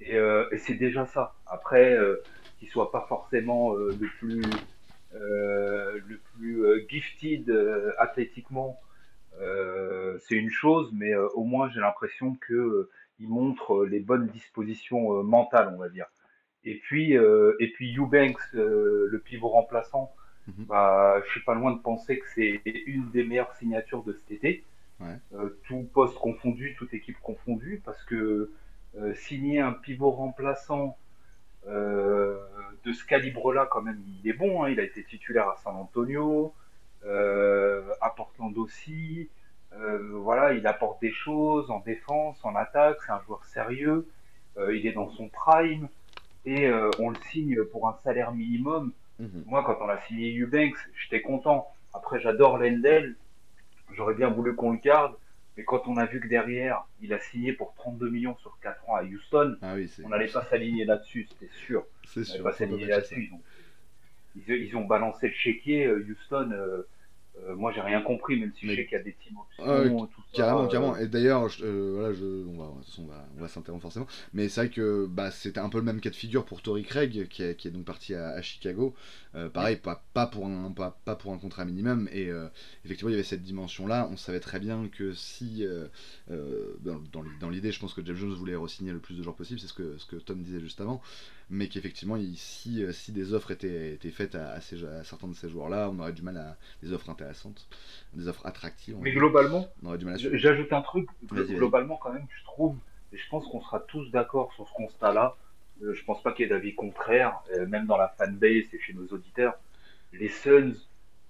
Et 0.00 0.18
c'est 0.56 0.74
déjà 0.74 1.06
ça. 1.06 1.34
Après, 1.46 1.96
qu'il 2.60 2.68
soit 2.68 2.92
pas 2.92 3.06
forcément 3.08 3.74
le 3.74 4.06
plus 4.18 4.44
le 5.12 6.20
plus 6.36 6.86
gifted 6.88 7.50
athlétiquement 7.98 8.78
euh, 9.40 10.18
c'est 10.20 10.34
une 10.34 10.50
chose, 10.50 10.90
mais 10.92 11.12
euh, 11.12 11.28
au 11.34 11.44
moins 11.44 11.70
j'ai 11.70 11.80
l'impression 11.80 12.36
que 12.36 12.54
euh, 12.54 12.90
il 13.18 13.28
montre 13.28 13.84
les 13.84 14.00
bonnes 14.00 14.28
dispositions 14.28 15.22
mentales, 15.22 15.72
on 15.74 15.78
va 15.78 15.88
dire. 15.88 16.06
Et 16.64 16.76
puis, 16.76 17.12
et 17.12 17.72
puis 17.74 17.96
Eubanks, 17.96 18.52
le 18.52 19.22
pivot 19.22 19.48
remplaçant, 19.48 20.10
mhm. 20.46 20.64
bah, 20.66 21.20
je 21.24 21.30
suis 21.30 21.42
pas 21.42 21.54
loin 21.54 21.72
de 21.72 21.80
penser 21.80 22.18
que 22.18 22.26
c'est 22.34 22.62
une 22.64 23.10
des 23.10 23.24
meilleures 23.24 23.54
signatures 23.56 24.04
de 24.04 24.12
cet 24.14 24.30
été. 24.30 24.64
tout 25.64 25.88
poste 25.92 26.16
confondu, 26.18 26.74
toute 26.78 26.94
équipe 26.94 27.18
confondue, 27.22 27.82
parce 27.84 28.02
que 28.04 28.50
signer 29.14 29.60
un 29.60 29.72
pivot 29.72 30.12
remplaçant 30.12 30.96
de 31.66 32.92
ce 32.92 33.04
calibre-là, 33.04 33.68
quand 33.70 33.82
même, 33.82 34.02
il 34.22 34.28
est 34.28 34.34
bon. 34.34 34.64
Hein. 34.64 34.70
il 34.70 34.80
a 34.80 34.82
été 34.82 35.04
titulaire 35.04 35.48
à 35.48 35.56
San 35.62 35.74
Antonio, 35.76 36.54
euh, 37.04 37.82
à 38.00 38.10
Portland 38.10 38.56
aussi. 38.58 39.28
Euh, 39.72 40.10
voilà, 40.14 40.52
il 40.52 40.66
apporte 40.66 41.00
des 41.00 41.12
choses 41.12 41.70
en 41.70 41.80
défense, 41.80 42.44
en 42.44 42.54
attaque. 42.54 42.98
C'est 43.06 43.12
un 43.12 43.20
joueur 43.26 43.44
sérieux. 43.44 44.06
Euh, 44.56 44.76
il 44.76 44.86
est 44.86 44.92
dans 44.92 45.10
son 45.10 45.28
prime 45.28 45.88
et 46.46 46.70
on 46.98 47.10
le 47.10 47.16
signe 47.30 47.62
pour 47.64 47.86
un 47.88 47.98
salaire 48.02 48.32
minimum. 48.32 48.92
Mhm. 49.18 49.44
Moi, 49.46 49.62
quand 49.64 49.76
on 49.82 49.88
a 49.88 50.00
signé 50.02 50.38
Eubanks, 50.38 50.78
j'étais 50.94 51.20
content. 51.20 51.68
Après, 51.92 52.18
j'adore 52.20 52.56
Lendl. 52.56 53.14
J'aurais 53.92 54.14
bien 54.14 54.30
voulu 54.30 54.54
qu'on 54.54 54.72
le 54.72 54.78
garde. 54.78 55.14
Mais 55.60 55.64
quand 55.66 55.86
on 55.88 55.98
a 55.98 56.06
vu 56.06 56.20
que 56.20 56.26
derrière, 56.26 56.86
il 57.02 57.12
a 57.12 57.18
signé 57.18 57.52
pour 57.52 57.74
32 57.74 58.08
millions 58.08 58.34
sur 58.38 58.58
4 58.62 58.88
ans 58.88 58.96
à 58.96 59.02
Houston, 59.02 59.58
ah 59.60 59.74
on 60.02 60.08
n'allait 60.08 60.32
pas 60.32 60.42
s'aligner 60.46 60.86
là-dessus, 60.86 61.28
c'était 61.28 61.52
sûr. 61.66 61.84
C'est 62.06 62.24
sûr. 62.24 62.42
pas 62.42 62.52
s'aligner 62.52 62.86
là-dessus 62.86 63.30
ils, 64.48 64.74
ont 64.76 64.86
balancé 64.86 65.28
le 65.28 65.34
chéquier. 65.34 65.84
Euh, 65.84 66.06
Houston, 66.08 66.50
euh, 66.52 66.88
euh, 67.48 67.56
moi 67.56 67.72
j'ai 67.72 67.80
rien 67.80 68.00
compris, 68.02 68.38
même 68.38 68.52
si 68.58 68.66
je 68.66 68.74
sais 68.74 68.86
qu'il 68.86 68.98
y 68.98 69.00
a 69.00 69.04
des 69.04 69.14
teams 69.14 69.36
ah 69.58 69.82
tout 69.88 70.08
carrément, 70.32 70.66
carrément. 70.68 70.96
Et 70.96 71.06
d'ailleurs, 71.08 71.48
voilà, 71.60 72.12
je, 72.12 72.46
on 72.46 72.58
va, 72.58 72.72
on 72.98 73.04
va, 73.04 73.28
on 73.36 73.40
va 73.40 73.48
s'interrompre 73.48 73.82
forcément. 73.82 74.06
Mais 74.32 74.48
c'est 74.48 74.62
vrai 74.62 74.70
que 74.70 75.06
bah, 75.06 75.30
c'était 75.30 75.60
un 75.60 75.68
peu 75.68 75.78
le 75.78 75.84
même 75.84 76.00
cas 76.00 76.10
de 76.10 76.14
figure 76.14 76.44
pour 76.44 76.62
Tory 76.62 76.84
Craig, 76.84 77.28
qui 77.28 77.42
est, 77.42 77.56
qui 77.56 77.68
est 77.68 77.70
donc 77.70 77.84
parti 77.84 78.14
à, 78.14 78.40
Chicago. 78.42 78.94
pareil, 79.52 79.76
pas, 79.76 80.02
pas, 80.14 80.26
pour 80.26 80.46
un, 80.46 80.70
pas, 80.70 80.98
pas, 81.04 81.16
pour 81.16 81.32
un 81.32 81.38
contrat 81.38 81.64
minimum. 81.64 82.08
Et 82.12 82.30
effectivement, 82.84 83.10
il 83.10 83.12
y 83.12 83.16
avait 83.16 83.22
cette 83.22 83.42
dimension-là. 83.42 84.08
On 84.12 84.16
savait 84.16 84.40
très 84.40 84.60
bien 84.60 84.88
que 84.88 85.12
si, 85.12 85.64
dans, 86.28 87.00
dans 87.40 87.50
l'idée, 87.50 87.72
je 87.72 87.80
pense 87.80 87.94
que 87.94 88.04
Jeff 88.04 88.16
Jones 88.16 88.34
voulait 88.34 88.56
re-signer 88.56 88.92
le 88.92 89.00
plus 89.00 89.16
de 89.16 89.22
joueurs 89.22 89.36
possible, 89.36 89.60
c'est 89.60 89.68
ce 89.68 89.74
que, 89.74 89.98
ce 89.98 90.06
que 90.06 90.16
Tom 90.16 90.42
disait 90.42 90.60
juste 90.60 90.80
avant 90.80 91.02
mais 91.50 91.66
qu'effectivement, 91.66 92.16
si, 92.36 92.84
euh, 92.84 92.92
si 92.92 93.12
des 93.12 93.34
offres 93.34 93.50
étaient, 93.50 93.94
étaient 93.94 94.10
faites 94.10 94.36
à, 94.36 94.60
certains 94.60 95.26
de 95.26 95.34
ces 95.34 95.48
joueurs-là, 95.48 95.90
on 95.90 95.98
aurait 95.98 96.12
du 96.12 96.22
mal 96.22 96.36
à 96.36 96.56
des 96.82 96.92
offres 96.92 97.10
intéressantes, 97.10 97.68
des 98.14 98.28
offres 98.28 98.46
attractives. 98.46 98.96
Mais 99.00 99.10
globalement, 99.10 99.68
j'ajoute 100.16 100.72
un 100.72 100.80
truc, 100.80 101.08
globalement 101.24 101.96
quand 101.96 102.12
même, 102.12 102.26
je 102.38 102.44
trouve, 102.44 102.76
et 103.12 103.18
je 103.18 103.28
pense 103.28 103.46
qu'on 103.48 103.60
sera 103.60 103.80
tous 103.80 104.08
d'accord 104.12 104.52
sur 104.54 104.68
ce 104.68 104.74
constat-là, 104.74 105.36
euh, 105.82 105.92
je 105.92 106.04
pense 106.04 106.22
pas 106.22 106.32
qu'il 106.32 106.44
y 106.44 106.46
ait 106.46 106.50
d'avis 106.50 106.74
contraire, 106.74 107.40
euh, 107.52 107.66
même 107.66 107.86
dans 107.86 107.96
la 107.96 108.08
fanbase 108.08 108.72
et 108.72 108.80
chez 108.80 108.92
nos 108.92 109.06
auditeurs, 109.08 109.54
les 110.12 110.28
Suns, 110.28 110.74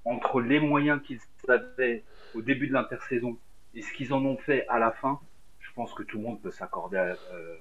entre 0.04 0.42
les 0.42 0.60
moyens 0.60 1.00
qu'ils 1.02 1.20
avaient 1.48 2.04
au 2.34 2.42
début 2.42 2.68
de 2.68 2.74
l'intersaison 2.74 3.38
et 3.74 3.80
ce 3.80 3.92
qu'ils 3.94 4.12
en 4.12 4.24
ont 4.24 4.36
fait 4.36 4.66
à 4.68 4.78
la 4.78 4.90
fin, 4.90 5.18
je 5.60 5.72
pense 5.72 5.94
que 5.94 6.02
tout 6.02 6.18
le 6.18 6.24
monde 6.24 6.42
peut 6.42 6.50
s'accorder 6.50 7.14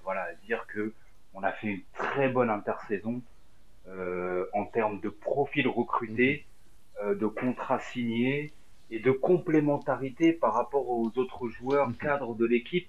voilà, 0.03 0.23
à 0.23 0.33
dire 0.45 0.65
que 0.67 0.93
on 1.33 1.43
a 1.43 1.51
fait 1.51 1.67
une 1.67 1.81
très 1.93 2.29
bonne 2.29 2.49
intersaison 2.49 3.21
euh, 3.87 4.45
en 4.53 4.65
termes 4.65 4.99
de 4.99 5.09
profil 5.09 5.67
recruté, 5.67 6.45
mhm. 7.01 7.07
euh, 7.07 7.15
de 7.15 7.25
contrats 7.25 7.79
signés 7.79 8.53
et 8.91 8.99
de 8.99 9.11
complémentarité 9.11 10.33
par 10.33 10.53
rapport 10.53 10.89
aux 10.89 11.11
autres 11.17 11.47
joueurs 11.49 11.89
mhm. 11.89 11.95
cadres 11.95 12.35
de 12.35 12.45
l'équipe. 12.45 12.87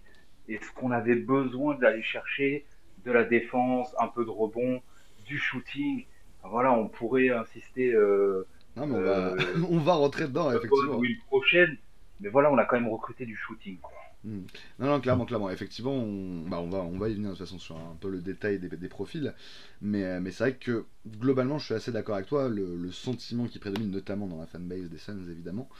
Et 0.49 0.59
ce 0.59 0.73
qu'on 0.73 0.91
avait 0.91 1.17
besoin 1.17 1.77
d'aller 1.77 2.03
chercher, 2.03 2.67
de 3.05 3.13
la 3.13 3.25
défense, 3.25 3.95
un 3.99 4.09
peu 4.09 4.25
de 4.25 4.31
rebond, 4.31 4.83
du 5.27 5.39
shooting. 5.39 6.07
voilà, 6.43 6.73
on 6.73 6.89
pourrait 6.89 7.31
insister. 7.31 7.93
Euh, 7.93 8.47
non, 8.77 8.87
mais 8.87 8.97
on, 8.97 9.03
va... 9.03 9.35
on 9.71 9.79
va 9.79 9.95
rentrer 9.95 10.25
dedans, 10.25 10.51
effectivement. 10.51 11.03
Une 11.03 11.19
prochaine. 11.29 11.77
Mais 12.21 12.29
voilà, 12.29 12.51
on 12.53 12.59
a 12.59 12.65
quand 12.65 12.79
même 12.79 12.91
recruté 12.91 13.25
du 13.25 13.37
shooting. 13.37 13.79
Quoi. 13.79 14.00
Non, 14.23 14.43
non, 14.79 15.01
clairement, 15.01 15.25
clairement. 15.25 15.51
Effectivement, 15.51 15.95
on, 15.95 16.47
bah, 16.47 16.61
on, 16.61 16.69
va, 16.69 16.79
on 16.81 16.99
va 16.99 17.09
y 17.09 17.15
venir 17.15 17.31
de 17.31 17.37
toute 17.37 17.47
façon 17.47 17.59
sur 17.59 17.77
un 17.77 17.97
peu 18.01 18.11
le 18.11 18.21
détail 18.21 18.59
des, 18.59 18.69
des 18.69 18.89
profils. 18.89 19.33
Mais, 19.81 20.05
euh, 20.05 20.21
mais 20.21 20.31
c'est 20.31 20.45
vrai 20.45 20.55
que 20.55 20.85
globalement, 21.19 21.59
je 21.59 21.65
suis 21.67 21.75
assez 21.75 21.91
d'accord 21.91 22.17
avec 22.17 22.27
toi. 22.27 22.49
Le, 22.49 22.91
sentiment 22.93 23.47
qui 23.47 23.59
prédomine, 23.59 23.91
notamment 23.91 24.27
dans 24.27 24.39
la 24.39 24.47
fanbase 24.47 24.91
des 24.91 24.99
Suns, 24.99 25.27
évidemment, 25.31 25.71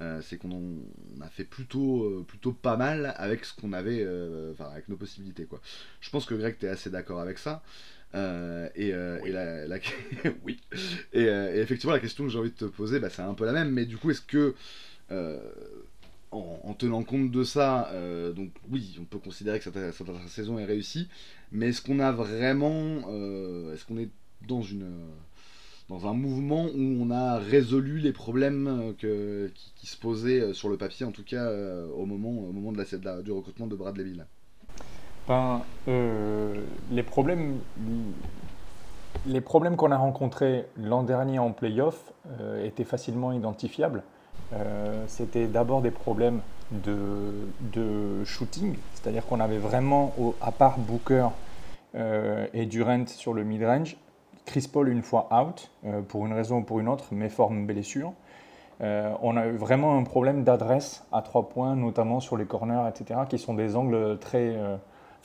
euh, 0.00 0.22
c'est 0.22 0.38
qu'on 0.38 0.78
a 1.20 1.28
fait 1.28 1.44
plutôt, 1.44 2.04
euh, 2.04 2.24
plutôt 2.26 2.52
pas 2.52 2.76
mal 2.76 3.12
avec 3.16 3.44
ce 3.44 3.54
qu'on 3.54 3.72
avait, 3.72 4.06
enfin, 4.52 4.70
avec 4.70 4.88
nos 4.88 4.96
possibilités. 4.96 5.44
Quoi. 5.44 5.60
Je 6.00 6.08
pense 6.10 6.24
que 6.24 6.34
Greg, 6.34 6.56
tu 6.58 6.66
es 6.66 6.68
assez 6.70 6.88
d'accord 6.88 7.20
avec 7.20 7.38
ça. 7.38 7.62
et, 8.14 8.94
oui. 9.22 9.30
la, 9.30 9.66
oui. 10.44 10.58
Et, 11.12 11.24
effectivement, 11.26 11.92
la 11.92 12.00
question 12.00 12.24
que 12.24 12.30
j'ai 12.30 12.38
envie 12.38 12.50
de 12.50 12.56
te 12.56 12.64
poser, 12.64 12.98
bah, 12.98 13.10
c'est 13.10 13.22
un 13.22 13.34
peu 13.34 13.44
la 13.44 13.52
même. 13.52 13.70
Mais 13.70 13.84
du 13.84 13.98
coup, 13.98 14.10
est-ce 14.10 14.22
que 14.22 14.54
en, 16.32 16.74
tenant 16.74 17.02
compte 17.02 17.30
de 17.30 17.44
ça, 17.44 17.88
euh, 17.92 18.32
oui, 18.70 18.96
on 19.00 19.04
peut 19.04 19.18
considérer 19.18 19.58
que 19.58 19.64
cette, 19.64 20.28
saison 20.28 20.58
est 20.58 20.64
réussie, 20.64 21.08
mais 21.52 21.70
est-ce 21.70 21.82
qu'on 21.82 21.98
a 21.98 22.12
vraiment, 22.12 23.02
euh, 23.08 23.74
est-ce 23.74 23.84
qu'on 23.84 23.98
est 23.98 24.10
dans 24.46 24.62
une 24.62 24.88
dans 25.88 26.06
un 26.06 26.14
mouvement 26.14 26.66
où 26.66 26.98
on 27.02 27.10
a 27.10 27.38
résolu 27.38 27.98
les 27.98 28.12
problèmes 28.12 28.94
que, 28.98 29.50
qui, 29.74 29.88
se 29.88 29.96
posaient 29.96 30.54
sur 30.54 30.68
le 30.68 30.76
papier, 30.76 31.04
en 31.04 31.10
tout 31.10 31.24
cas 31.24 31.42
euh, 31.42 31.88
au 31.96 32.06
moment, 32.06 32.30
au 32.30 32.52
moment 32.52 32.70
du 32.70 33.32
recrutement 33.32 33.66
de 33.66 33.74
Bradley 33.74 34.04
Bill 34.04 34.24
ben, 35.26 35.62
Les 35.88 37.02
problèmes, 37.02 37.58
les 39.26 39.40
problèmes 39.40 39.74
qu'on 39.74 39.90
a 39.90 39.96
rencontrés 39.96 40.66
l'an 40.76 41.02
dernier 41.02 41.40
en 41.40 41.50
playoff 41.50 42.12
étaient 42.62 42.84
facilement 42.84 43.32
identifiables. 43.32 44.04
Euh, 44.52 45.04
c'était 45.06 45.46
d'abord 45.46 45.80
des 45.80 45.90
problèmes 45.90 46.40
de, 46.72 48.24
shooting, 48.24 48.76
c'est-à-dire 48.94 49.26
qu'on 49.26 49.40
avait 49.40 49.58
vraiment, 49.58 50.12
à 50.40 50.52
part 50.52 50.78
Booker 50.78 51.28
euh, 51.94 52.46
et 52.52 52.66
Durant 52.66 53.06
sur 53.06 53.34
le 53.34 53.44
mid-range, 53.44 53.96
Chris 54.46 54.68
Paul 54.72 54.88
une 54.88 55.02
fois 55.02 55.28
out, 55.32 55.70
euh, 55.84 56.00
pour 56.02 56.26
une 56.26 56.32
raison 56.32 56.58
ou 56.58 56.62
pour 56.62 56.80
une 56.80 56.88
autre, 56.88 57.06
mais 57.12 57.28
forme 57.28 57.66
blessure. 57.66 58.12
on 58.80 59.36
a 59.36 59.46
eu 59.46 59.56
vraiment 59.56 59.96
un 59.98 60.04
problème 60.04 60.42
d'adresse 60.42 61.04
à 61.12 61.22
trois 61.22 61.48
points, 61.48 61.76
notamment 61.76 62.20
sur 62.20 62.36
les 62.36 62.46
corners, 62.46 62.88
etc., 62.88 63.20
qui 63.28 63.38
sont 63.38 63.54
des 63.54 63.76
angles 63.76 64.18
très. 64.18 64.56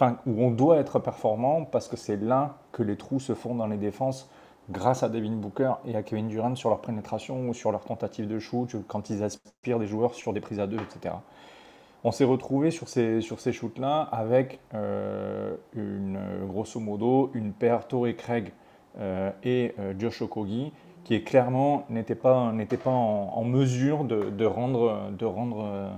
Où 0.01 0.43
on 0.43 0.51
doit 0.51 0.77
être 0.77 0.99
performant 0.99 1.63
parce 1.63 1.87
que 1.87 1.95
c'est 1.95 2.17
là 2.17 2.57
que 2.73 2.83
les 2.83 2.97
trous 2.97 3.21
se 3.21 3.33
font 3.33 3.55
dans 3.55 3.67
les 3.67 3.77
défenses 3.77 4.29
grâce 4.69 5.03
à 5.03 5.09
Devin 5.09 5.35
Booker 5.35 5.73
et 5.85 5.95
à 5.95 6.03
Kevin 6.03 6.27
Durant 6.27 6.55
sur 6.55 6.69
leur 6.69 6.81
pénétration 6.81 7.49
ou 7.49 7.53
sur 7.53 7.71
leur 7.71 7.83
tentative 7.83 8.27
de 8.27 8.39
shoot, 8.39 8.75
quand 8.87 9.09
ils 9.09 9.23
aspirent 9.23 9.79
des 9.79 9.87
joueurs 9.87 10.13
sur 10.15 10.33
des 10.33 10.41
prises 10.41 10.59
à 10.59 10.67
deux, 10.67 10.77
etc. 10.77 11.15
On 12.03 12.11
s'est 12.11 12.23
retrouvé 12.23 12.69
sur 12.71 12.87
ces, 12.87 13.21
sur 13.21 13.39
ces 13.39 13.51
shoots-là 13.51 14.01
avec 14.11 14.59
euh, 14.73 15.55
une, 15.73 16.19
grosso 16.47 16.79
modo 16.79 17.31
une 17.33 17.51
paire 17.51 17.87
Torrey 17.87 18.15
Craig 18.15 18.53
euh, 18.99 19.31
et 19.43 19.73
euh, 19.79 19.93
Josh 19.97 20.21
Okogi 20.21 20.71
qui 21.03 21.23
clairement 21.23 21.85
n'était 21.89 22.15
pas, 22.15 22.51
n'était 22.51 22.77
pas 22.77 22.91
en, 22.91 23.43
mesure 23.43 24.03
de, 24.03 24.29
de, 24.29 24.45
rendre, 24.45 25.11
de, 25.17 25.25
rendre, 25.25 25.91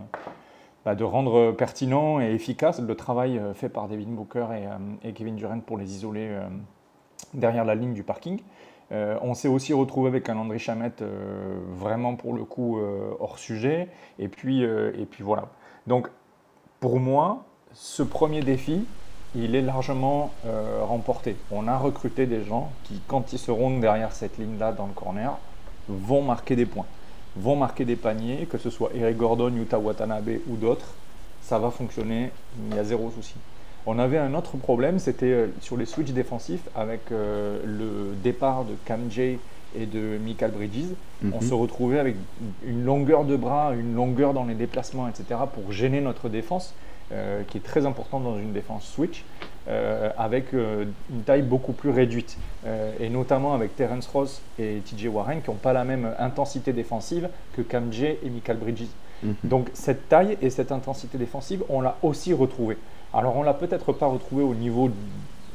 bah, 0.83 0.95
de 0.95 1.03
rendre 1.05 1.53
pertinent 1.53 2.19
et 2.19 2.33
efficace 2.33 2.81
le 2.81 2.95
travail 2.95 3.41
fait 3.53 3.69
par 3.69 3.87
Devin 3.87 4.09
Booker 4.09 4.47
et, 4.53 5.07
et 5.07 5.13
Kevin 5.13 5.37
Durant 5.37 5.61
pour 5.61 5.77
les 5.77 5.95
isoler 5.95 6.37
derrière 7.33 7.63
la 7.63 7.75
ligne 7.75 7.93
du 7.93 8.03
parking. 8.03 8.41
Euh, 8.91 9.17
on 9.21 9.33
s'est 9.33 9.47
aussi 9.47 9.73
retrouvé 9.73 10.07
avec 10.07 10.29
un 10.29 10.37
André 10.37 10.59
Chamette 10.59 11.01
euh, 11.01 11.57
vraiment 11.75 12.15
pour 12.15 12.33
le 12.33 12.45
coup 12.45 12.79
euh, 12.79 13.11
hors 13.19 13.37
sujet. 13.37 13.89
Et 14.19 14.27
puis, 14.27 14.65
voilà. 15.19 15.49
Donc 15.87 16.09
pour 16.79 16.99
moi, 16.99 17.43
ce 17.73 18.03
premier 18.03 18.41
défi, 18.41 18.85
il 19.35 19.55
est 19.55 19.61
largement 19.61 20.31
remporté. 20.81 21.35
On 21.51 21.67
a 21.67 21.77
recruté 21.77 22.25
des 22.25 22.43
gens 22.43 22.71
qui, 22.83 23.01
quand 23.07 23.33
ils 23.33 23.39
seront 23.39 23.77
derrière 23.79 24.11
cette 24.11 24.37
ligne-là 24.37 24.71
dans 24.71 24.87
le 24.87 24.93
corner, 24.93 25.37
vont 25.89 26.21
marquer 26.21 26.55
des 26.55 26.65
points, 26.65 26.85
vont 27.35 27.55
marquer 27.55 27.85
des 27.85 27.95
paniers, 27.95 28.47
que 28.49 28.57
ce 28.57 28.69
soit 28.69 28.91
Eric 28.95 29.17
Gordon, 29.17 29.53
Yuta 29.53 29.77
Watanabe 29.79 30.39
ou 30.47 30.55
d'autres. 30.55 30.93
Ça 31.41 31.59
va 31.59 31.71
fonctionner, 31.71 32.31
il 32.69 32.75
y 32.75 32.79
a 32.79 32.83
zéro 32.83 33.11
souci. 33.11 33.35
On 33.85 33.99
avait 33.99 34.17
un 34.17 34.33
autre 34.33 34.57
problème, 34.57 34.99
c'était 34.99 35.47
sur 35.61 35.77
les 35.77 35.85
switches 35.85 36.11
défensifs 36.11 36.67
avec 36.75 36.99
le 37.09 38.13
départ 38.21 38.65
de 38.65 38.73
Cam 38.83 39.09
J 39.09 39.37
et 39.79 39.85
de 39.85 40.17
Michael 40.17 40.51
Bridges. 40.51 40.91
On 41.23 41.39
mhm. 41.39 41.41
se 41.41 41.53
retrouvait 41.53 41.99
avec 41.99 42.17
une 42.65 42.83
longueur 42.83 43.23
de 43.23 43.37
bras, 43.37 43.73
une 43.73 43.95
longueur 43.95 44.33
dans 44.33 44.43
les 44.43 44.55
déplacements, 44.55 45.07
etc. 45.07 45.39
pour 45.53 45.71
gêner 45.71 46.01
notre 46.01 46.27
défense. 46.27 46.73
Euh, 47.13 47.43
qui 47.47 47.57
est 47.57 47.61
très 47.61 47.85
important 47.85 48.19
dans 48.19 48.37
une 48.37 48.51
défense 48.51 48.85
switch, 48.85 49.23
euh, 49.69 50.09
avec 50.17 50.53
euh, 50.53 50.83
une 51.09 51.21
taille 51.21 51.41
beaucoup 51.41 51.71
plus 51.71 51.89
réduite, 51.89 52.37
et 52.99 53.07
notamment 53.07 53.53
avec 53.53 53.77
Terence 53.77 54.07
Ross 54.07 54.41
et 54.59 54.81
TJ 54.85 55.05
Warren 55.07 55.41
qui 55.41 55.49
n'ont 55.49 55.55
pas 55.55 55.71
la 55.71 55.85
même 55.85 56.13
intensité 56.19 56.73
défensive 56.73 57.29
que 57.55 57.61
Cam 57.61 57.93
J 57.93 58.07
et 58.21 58.29
Michael 58.29 58.57
Bridges. 58.57 58.89
Mhm. 59.23 59.35
Donc 59.45 59.69
cette 59.73 60.09
taille 60.09 60.37
et 60.41 60.49
cette 60.49 60.73
intensité 60.73 61.17
défensive, 61.17 61.63
on 61.69 61.79
l'a 61.79 61.95
aussi 62.01 62.33
retrouvée. 62.33 62.77
Alors 63.13 63.35
on 63.35 63.43
l'a 63.43 63.53
peut-être 63.53 63.93
pas 63.93 64.07
retrouvée 64.07 64.43
au 64.43 64.53
niveau 64.53 64.91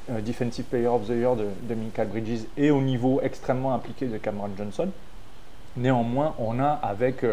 Defensive 0.09 0.65
Player 0.65 0.89
of 0.89 1.07
the 1.07 1.11
Year 1.11 1.37
de, 1.37 1.47
de, 1.63 2.05
Bridges 2.05 2.47
et 2.57 2.71
au 2.71 2.81
niveau 2.81 3.21
extrêmement 3.23 3.75
impliqué 3.75 4.07
de 4.07 4.19
Cameron 4.19 4.51
Johnson. 4.57 4.89
Néanmoins, 5.77 6.35
on 6.39 6.59
a 6.61 6.69
avec 6.69 7.25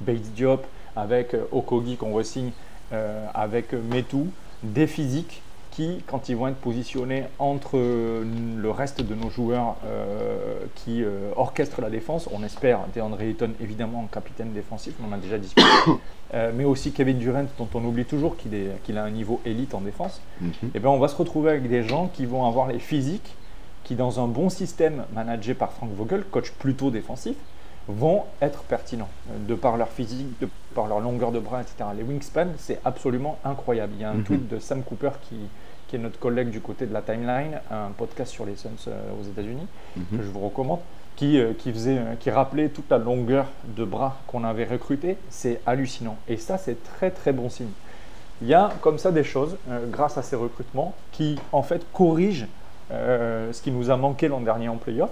Bates 0.00 0.32
Diop, 0.34 0.64
avec 0.96 1.34
Okogi 1.50 1.96
qu'on 1.96 2.12
re-signe 2.12 2.50
euh, 2.92 3.26
avec 3.34 3.72
Metu, 3.72 4.26
des 4.64 4.88
physiques 4.88 5.42
qui, 5.80 6.02
quand 6.06 6.28
ils 6.28 6.36
vont 6.36 6.48
être 6.48 6.56
positionnés 6.56 7.24
entre 7.38 7.78
le 7.78 8.70
reste 8.70 9.00
de 9.00 9.14
nos 9.14 9.30
joueurs 9.30 9.76
euh, 9.86 10.58
qui 10.74 11.02
euh, 11.02 11.30
orchestrent 11.36 11.80
la 11.80 11.88
défense, 11.88 12.28
on 12.32 12.44
espère 12.44 12.80
DeAndre 12.94 13.22
Ayton 13.22 13.52
évidemment 13.62 14.06
capitaine 14.12 14.52
défensif, 14.52 14.92
on 15.02 15.08
en 15.08 15.12
a 15.12 15.16
déjà 15.16 15.38
discuté, 15.38 15.66
mais 16.54 16.64
aussi 16.64 16.92
Kevin 16.92 17.18
Durant 17.18 17.46
dont 17.58 17.68
on 17.74 17.82
oublie 17.84 18.04
toujours 18.04 18.36
qu'il 18.36 18.98
a 18.98 19.02
un 19.02 19.10
niveau 19.10 19.40
élite 19.46 19.74
en 19.74 19.80
défense, 19.80 20.20
mhm. 20.40 20.50
et 20.50 20.70
eh 20.74 20.78
bien 20.80 20.90
on 20.90 20.98
va 20.98 21.08
se 21.08 21.16
retrouver 21.16 21.50
avec 21.50 21.66
des 21.66 21.82
gens 21.82 22.10
qui 22.12 22.26
vont 22.26 22.46
avoir 22.46 22.68
les 22.68 22.78
physiques 22.78 23.34
qui 23.84 23.94
dans 23.94 24.22
un 24.22 24.28
bon 24.28 24.50
système 24.50 25.04
managé 25.14 25.54
par 25.54 25.72
Frank 25.72 25.90
Vogel, 25.94 26.24
coach 26.24 26.50
plutôt 26.52 26.90
défensif, 26.90 27.36
vont 27.88 28.24
être 28.40 28.62
pertinents 28.64 29.08
de 29.48 29.54
par 29.54 29.76
leur 29.76 29.88
physique, 29.88 30.38
de 30.40 30.48
par 30.74 30.86
leur 30.86 31.00
longueur 31.00 31.32
de 31.32 31.38
bras, 31.38 31.62
etc. 31.62 31.90
Les 31.96 32.02
wingspan, 32.02 32.48
c'est 32.58 32.78
absolument 32.84 33.38
incroyable. 33.44 33.94
Il 33.96 34.02
y 34.02 34.04
a 34.04 34.10
un 34.10 34.14
mhm. 34.14 34.24
tweet 34.24 34.48
de 34.48 34.58
Sam 34.58 34.82
Cooper 34.82 35.10
qui, 35.22 35.36
qui, 35.90 35.96
est 35.96 35.98
notre 35.98 36.18
collègue 36.18 36.50
du 36.50 36.60
côté 36.60 36.86
de 36.86 36.94
la 36.94 37.02
timeline, 37.02 37.60
un 37.70 37.90
podcast 37.96 38.32
sur 38.32 38.46
les 38.46 38.56
Suns 38.56 38.70
euh, 38.88 39.10
aux 39.20 39.24
États-Unis, 39.24 39.66
mhm. 39.96 40.18
que 40.18 40.22
je 40.22 40.28
vous 40.30 40.40
recommande, 40.40 40.78
qui, 41.16 41.38
euh, 41.38 41.52
qui, 41.58 41.72
faisait, 41.72 41.98
euh, 41.98 42.14
qui 42.18 42.30
rappelait 42.30 42.68
toute 42.68 42.88
la 42.90 42.98
longueur 42.98 43.46
de 43.64 43.84
bras 43.84 44.16
qu'on 44.26 44.44
avait 44.44 44.64
recruté. 44.64 45.16
C'est 45.28 45.60
hallucinant. 45.66 46.16
Et 46.28 46.36
ça, 46.36 46.58
c'est 46.58 46.82
très 46.84 47.10
très 47.10 47.32
bon 47.32 47.50
signe. 47.50 47.70
Il 48.42 48.48
y 48.48 48.54
a 48.54 48.72
comme 48.80 48.98
ça 48.98 49.10
des 49.12 49.24
choses, 49.24 49.58
grâce 49.90 50.16
à 50.16 50.22
ces 50.22 50.34
recrutements, 50.34 50.94
qui 51.12 51.38
en 51.52 51.62
fait 51.62 51.84
corrigent 51.92 52.46
ce 52.90 53.60
qui 53.60 53.70
nous 53.70 53.90
a 53.90 53.98
manqué 53.98 54.28
l'an 54.28 54.40
dernier 54.40 54.70
en 54.70 54.76
playoff. 54.76 55.10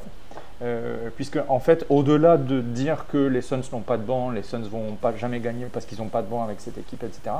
Euh, 0.61 1.11
puisque 1.14 1.38
en 1.49 1.61
fait, 1.61 1.87
au-delà 1.88 2.37
de 2.37 2.61
dire 2.61 3.07
que 3.12 3.19
les 3.19 3.43
Suns 3.43 3.62
n'ont 3.73 3.81
pas 3.81 3.97
de 3.97 4.03
banc, 4.03 4.31
les 4.31 4.43
Suns 4.43 4.62
vont 4.62 4.97
pas 5.01 5.14
jamais 5.14 5.38
gagner 5.38 5.67
parce 5.67 5.87
qu'ils 5.87 5.99
n'ont 5.99 6.09
pas 6.09 6.23
de 6.23 6.27
banc 6.27 6.43
avec 6.43 6.61
cette 6.61 6.79
équipe, 6.79 7.05
etc. 7.05 7.37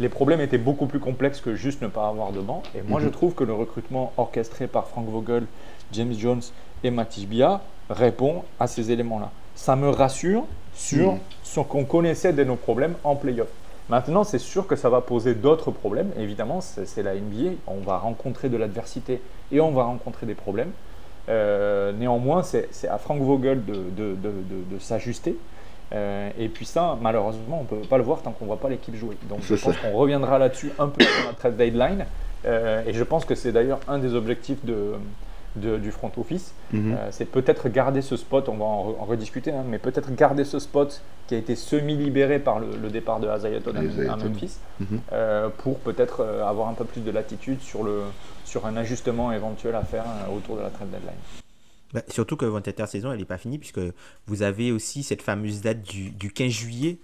Les 0.00 0.08
problèmes 0.08 0.40
étaient 0.40 0.58
beaucoup 0.58 0.86
plus 0.86 0.98
complexes 0.98 1.40
que 1.40 1.54
juste 1.54 1.82
ne 1.82 1.88
pas 1.88 2.08
avoir 2.08 2.32
de 2.32 2.40
banc. 2.40 2.62
Et 2.74 2.80
moi, 2.82 3.00
je 3.00 3.06
mhm. 3.06 3.12
trouve 3.12 3.34
que 3.34 3.44
le 3.44 3.52
recrutement 3.52 4.12
orchestré 4.16 4.66
par 4.66 4.88
Frank 4.88 5.06
Vogel, 5.06 5.44
James 5.92 6.14
Jones 6.14 6.40
et 6.82 6.90
Matisse 6.90 7.26
Bia 7.26 7.60
répond 7.90 8.42
à 8.58 8.66
ces 8.66 8.90
éléments-là. 8.90 9.30
Ça 9.54 9.76
me 9.76 9.90
rassure 9.90 10.44
sur 10.74 11.12
mhm. 11.12 11.18
ce 11.44 11.60
qu'on 11.60 11.84
connaissait 11.84 12.32
de 12.32 12.42
nos 12.44 12.56
problèmes 12.56 12.94
en 13.04 13.14
playoff. 13.14 13.48
Maintenant, 13.90 14.24
c'est 14.24 14.38
sûr 14.38 14.66
que 14.66 14.76
ça 14.76 14.88
va 14.88 15.00
poser 15.00 15.34
d'autres 15.34 15.70
problèmes. 15.70 16.10
Évidemment, 16.16 16.60
c'est 16.60 17.02
la 17.02 17.14
NBA. 17.14 17.56
On 17.66 17.80
va 17.80 17.98
rencontrer 17.98 18.48
de 18.48 18.56
l'adversité 18.56 19.20
et 19.52 19.60
on 19.60 19.72
va 19.72 19.82
rencontrer 19.82 20.26
des 20.26 20.36
problèmes. 20.36 20.70
Euh, 21.28 21.92
néanmoins, 21.92 22.42
c'est 22.42 22.88
à 22.88 22.98
Frank 22.98 23.20
Vogel 23.20 23.62
de, 23.64 24.78
s'ajuster. 24.78 25.36
Euh, 25.92 26.30
et 26.38 26.48
puis 26.48 26.66
ça, 26.66 26.96
malheureusement, 27.00 27.58
on 27.60 27.74
ne 27.74 27.80
peut 27.80 27.88
pas 27.88 27.98
le 27.98 28.04
voir 28.04 28.22
tant 28.22 28.32
qu'on 28.32 28.44
ne 28.44 28.48
voit 28.48 28.60
pas 28.60 28.68
l'équipe 28.68 28.94
jouer. 28.94 29.16
Donc 29.28 29.40
je 29.42 29.54
pense 29.54 29.76
qu'on 29.76 29.92
reviendra 29.92 30.38
là-dessus 30.38 30.72
un 30.78 30.88
peu 30.88 31.04
dans 31.04 31.28
la 31.28 31.34
trade 31.34 31.56
deadline. 31.56 32.06
Euh, 32.46 32.82
et 32.86 32.92
je 32.92 33.04
pense 33.04 33.24
que 33.24 33.34
c'est 33.34 33.52
d'ailleurs 33.52 33.80
un 33.88 33.98
des 33.98 34.14
objectifs 34.14 34.64
de, 34.64 34.94
du 35.54 35.90
front 35.90 36.12
office. 36.16 36.54
Mhm. 36.72 36.96
c'est 37.10 37.24
peut-être 37.24 37.68
garder 37.68 38.02
ce 38.02 38.16
spot, 38.16 38.48
on 38.48 38.56
va 38.56 38.64
en, 38.64 39.04
rediscuter, 39.04 39.50
hein, 39.50 39.64
mais 39.66 39.78
peut-être 39.78 40.14
garder 40.14 40.44
ce 40.44 40.60
spot 40.60 41.02
qui 41.26 41.34
a 41.34 41.38
été 41.38 41.56
semi-libéré 41.56 42.38
par 42.38 42.60
le, 42.60 42.88
départ 42.88 43.18
de 43.18 43.28
Azayaton 43.28 43.74
à, 43.74 44.16
Memphis, 44.16 44.58
mhm. 44.78 45.00
pour 45.58 45.80
peut-être 45.80 46.24
avoir 46.46 46.68
un 46.68 46.74
peu 46.74 46.84
plus 46.84 47.00
de 47.00 47.10
latitude 47.10 47.60
sur 47.60 47.82
le, 47.82 48.02
sur 48.50 48.66
un 48.66 48.76
ajustement 48.76 49.32
éventuel 49.32 49.76
à 49.76 49.82
faire 49.82 50.04
euh, 50.04 50.36
autour 50.36 50.56
de 50.56 50.62
la 50.62 50.70
trade 50.70 50.90
deadline. 50.90 51.14
Bah, 51.92 52.02
surtout 52.08 52.36
que 52.36 52.44
votre 52.44 52.68
intersaison, 52.68 53.12
elle 53.12 53.18
n'est 53.18 53.24
pas 53.24 53.38
finie, 53.38 53.58
puisque 53.58 53.80
vous 54.26 54.42
avez 54.42 54.72
aussi 54.72 55.02
cette 55.02 55.22
fameuse 55.22 55.60
date 55.60 55.82
du, 55.82 56.10
du 56.10 56.32
15 56.32 56.50
juillet, 56.50 56.98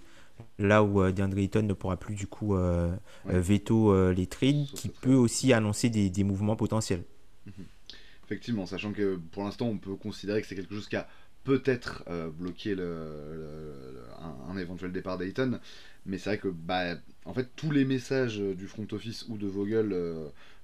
là 0.59 0.83
où 0.83 1.01
euh, 1.01 1.11
DeAndre 1.11 1.37
Ayton 1.37 1.63
ne 1.63 1.73
pourra 1.73 1.97
plus 1.97 2.15
du 2.15 2.27
coup 2.27 2.55
euh, 2.55 2.95
veto 3.25 4.11
les 4.11 4.27
trades, 4.27 4.65
qui 4.73 4.89
peut 4.89 5.15
aussi 5.15 5.51
annoncer 5.53 5.89
des, 5.89 6.09
des 6.09 6.23
mouvements 6.23 6.55
potentiels. 6.55 7.03
Mhm. 7.45 7.65
Effectivement, 8.25 8.65
sachant 8.65 8.91
que 8.91 9.19
pour 9.31 9.43
l'instant, 9.43 9.67
on 9.67 9.77
peut 9.77 9.95
considérer 9.95 10.41
que 10.41 10.47
c'est 10.47 10.55
quelque 10.55 10.75
chose 10.75 10.89
qui 10.89 10.97
a 10.97 11.07
peut-être 11.45 12.03
bloqué 12.37 12.75
le, 12.75 14.03
un, 14.49 14.57
éventuel 14.57 14.91
départ 14.91 15.17
d'Ayton, 15.17 15.61
mais 16.05 16.17
c'est 16.17 16.31
vrai 16.31 16.37
que 16.37 16.49
bah, 16.49 16.95
en 17.23 17.33
fait 17.33 17.47
tous 17.55 17.71
les 17.71 17.85
messages 17.85 18.37
du 18.37 18.67
front 18.67 18.85
office 18.91 19.25
ou 19.29 19.37
de 19.37 19.47
Vogel 19.47 19.95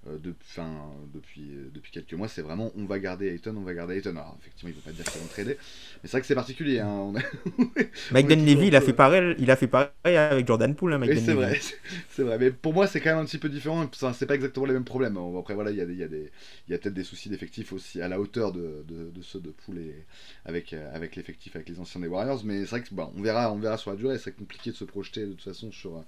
euh, 0.10 0.18
depuis, 0.18 1.52
euh, 1.52 1.70
depuis 1.74 1.92
quelques 1.92 2.13
mois, 2.13 2.28
c'est 2.28 2.42
vraiment 2.42 2.74
on 2.76 2.86
va 2.86 3.00
garder 3.00 3.28
Ayton, 3.28 3.56
on 3.56 3.62
va 3.62 3.74
garder 3.74 3.96
Ayton. 3.96 4.12
Alors 4.12 4.38
effectivement, 4.42 4.70
il 4.70 4.76
ne 4.76 4.82
faut 4.82 4.89
pas 4.89 4.96
dire 4.96 5.06
qu'ils 5.06 5.22
vont 5.22 5.28
trader, 5.28 5.56
mais 5.56 6.00
c'est 6.04 6.12
vrai 6.12 6.22
que 6.22 6.28
c'est 6.28 6.36
particulier. 6.36 6.80
Hein. 6.80 7.13
Mike 8.12 8.30
Levy, 8.30 8.68
il 8.68 8.76
a, 8.76 8.82
fait 8.82 8.92
pareil, 8.92 9.34
il 9.39 9.50
a 9.50 9.56
fait 9.56 9.68
pareil 9.68 10.18
avec 10.18 10.46
Jordan 10.46 10.76
Poole. 10.76 10.94
Hein, 10.94 11.02
c'est 11.06 11.34
vrai, 11.34 11.58
c'est 12.10 12.24
vrai, 12.24 12.38
mais 12.38 12.52
pour 12.52 12.74
moi, 12.74 12.86
c'est 12.86 13.00
quand 13.00 13.12
même 13.12 13.20
un 13.20 13.26
petit 13.26 13.38
peu 13.38 13.48
différent. 13.48 13.89
C'est 14.13 14.26
pas 14.26 14.36
exactement 14.36 14.66
les 14.66 14.74
mêmes 14.74 14.84
problèmes. 14.84 15.18
Après, 15.39 15.54
voilà, 15.54 15.72
il 15.72 15.78
y 15.78 15.82
a, 15.82 15.86
y 15.86 16.04
a, 16.04 16.08
des, 16.08 16.32
y 16.68 16.74
a 16.74 16.78
peut-être 16.78 16.94
des 16.94 17.06
soucis 17.06 17.30
d'effectifs 17.30 17.72
aussi 17.72 18.02
à 18.02 18.10
la 18.10 18.20
hauteur 18.20 18.52
de, 18.52 18.84
de, 18.86 19.10
de 19.10 19.22
ceux 19.22 19.39
de 19.39 19.52
Poole 19.52 19.78
et 19.78 20.06
avec, 20.46 20.74
euh, 20.74 20.94
avec 20.94 21.16
l'effectif 21.16 21.56
avec 21.56 21.70
les 21.70 21.80
anciens 21.80 22.02
des 22.02 22.08
Warriors. 22.08 22.42
Mais 22.44 22.62
c'est 22.62 22.72
vrai 22.72 22.82
que 22.82 22.94
bon, 22.94 23.10
on, 23.16 23.22
verra, 23.22 23.54
on 23.54 23.58
verra 23.58 23.78
sur 23.78 23.92
la 23.92 23.98
durée. 23.98 24.18
C'est 24.18 24.36
compliqué 24.36 24.72
de 24.72 24.76
se 24.76 24.84
projeter 24.84 25.26
de 25.26 25.32
toute 25.32 25.44
façon 25.44 25.72
sur 25.72 26.04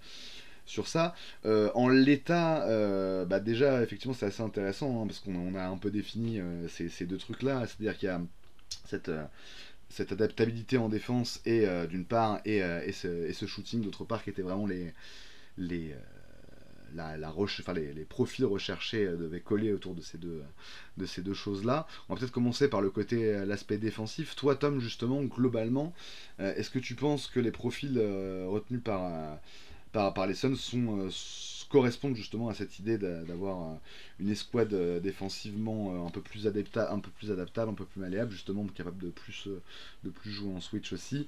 sur 0.65 0.87
ça. 0.87 1.15
Euh, 1.45 1.71
en 1.75 1.87
l'état, 1.87 2.65
euh, 2.67 3.25
bah 3.25 3.39
déjà, 3.39 3.81
effectivement, 3.81 4.13
c'est 4.13 4.25
assez 4.25 4.41
intéressant 4.41 5.01
hein, 5.01 5.07
parce 5.07 5.19
qu'on 5.19 5.55
a 5.55 5.65
un 5.65 5.77
peu 5.77 5.91
défini 5.91 6.39
euh, 6.39 6.67
ces, 6.67 7.05
deux 7.05 7.17
trucs-là. 7.17 7.65
C'est-à-dire 7.67 7.97
qu'il 7.97 8.07
y 8.07 8.11
a 8.11 8.21
cette, 8.85 10.11
adaptabilité 10.11 10.77
en 10.77 10.89
défense 10.89 11.39
et 11.45 11.65
d'une 11.87 12.05
part 12.05 12.41
et, 12.45 12.61
ce, 12.91 13.45
shooting 13.45 13.81
d'autre 13.81 14.03
part 14.03 14.23
qui 14.23 14.29
étaient 14.29 14.41
vraiment 14.41 14.67
les, 14.67 15.95
la, 16.95 17.17
la 17.17 17.33
enfin, 17.37 17.73
les, 17.73 18.05
profils 18.05 18.45
recherchés 18.45 19.05
devaient 19.05 19.39
coller 19.39 19.71
autour 19.71 19.93
de 19.93 20.01
ces 20.01 20.17
deux, 20.17 20.41
de 20.97 21.05
ces 21.05 21.21
deux 21.21 21.33
choses-là. 21.33 21.87
On 22.09 22.13
va 22.13 22.19
peut-être 22.19 22.33
commencer 22.33 22.67
par 22.67 22.81
le 22.81 22.89
côté, 22.89 23.45
l'aspect 23.45 23.77
défensif. 23.77 24.35
Toi, 24.35 24.55
Tom, 24.55 24.79
justement, 24.79 25.23
globalement, 25.23 25.93
est-ce 26.39 26.69
que 26.71 26.79
tu 26.79 26.95
penses 26.95 27.27
que 27.27 27.39
les 27.39 27.51
profils 27.51 27.97
retenus 28.47 28.81
par 28.83 29.39
par, 29.95 30.27
les 30.27 30.33
Suns 30.33 30.55
euh, 30.75 31.09
correspondent 31.69 32.15
justement 32.15 32.49
à 32.49 32.53
cette 32.53 32.79
idée 32.79 32.97
d'avoir 32.97 33.61
euh, 33.61 33.75
une 34.19 34.29
escouade 34.29 34.73
euh, 34.73 34.99
défensivement 34.99 36.05
un 36.05 36.09
peu 36.09 36.21
plus 36.21 36.47
adaptable, 36.47 36.91
un 36.91 36.99
peu 36.99 37.11
plus 37.11 37.31
adaptable, 37.31 37.71
un 37.71 37.73
peu 37.73 37.85
plus 37.85 38.01
malléable, 38.01 38.31
justement 38.31 38.65
capable 38.67 39.01
de 39.01 39.09
plus, 39.09 39.47
de 40.03 40.09
plus 40.09 40.31
jouer 40.31 40.53
en 40.53 40.59
switch 40.59 40.91
aussi. 40.91 41.27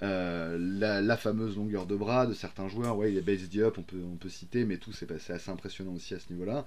la, 0.00 1.16
fameuse 1.16 1.56
longueur 1.56 1.86
de 1.86 1.96
bras 1.96 2.26
de 2.26 2.34
certains 2.34 2.68
joueurs, 2.68 2.96
ouais, 2.96 3.10
il 3.10 3.14
y 3.14 3.18
a 3.18 3.22
Base 3.22 3.48
Diop, 3.48 3.78
on 3.78 3.82
peut, 3.82 4.02
on 4.12 4.16
peut 4.16 4.28
citer, 4.28 4.64
mais 4.64 4.78
tout 4.78 4.92
c'est 4.92 5.10
assez 5.10 5.50
impressionnant 5.50 5.92
aussi 5.92 6.14
à 6.14 6.18
ce 6.18 6.32
niveau-là. 6.32 6.64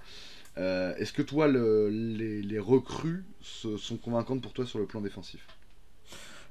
Est-ce 0.56 1.12
que 1.12 1.22
toi, 1.22 1.48
les, 1.48 2.42
les, 2.42 2.58
recrues 2.58 3.24
sont 3.42 3.96
convaincantes 3.96 4.42
pour 4.42 4.52
toi 4.52 4.66
sur 4.66 4.78
le 4.78 4.86
plan 4.86 5.00
défensif? 5.00 5.46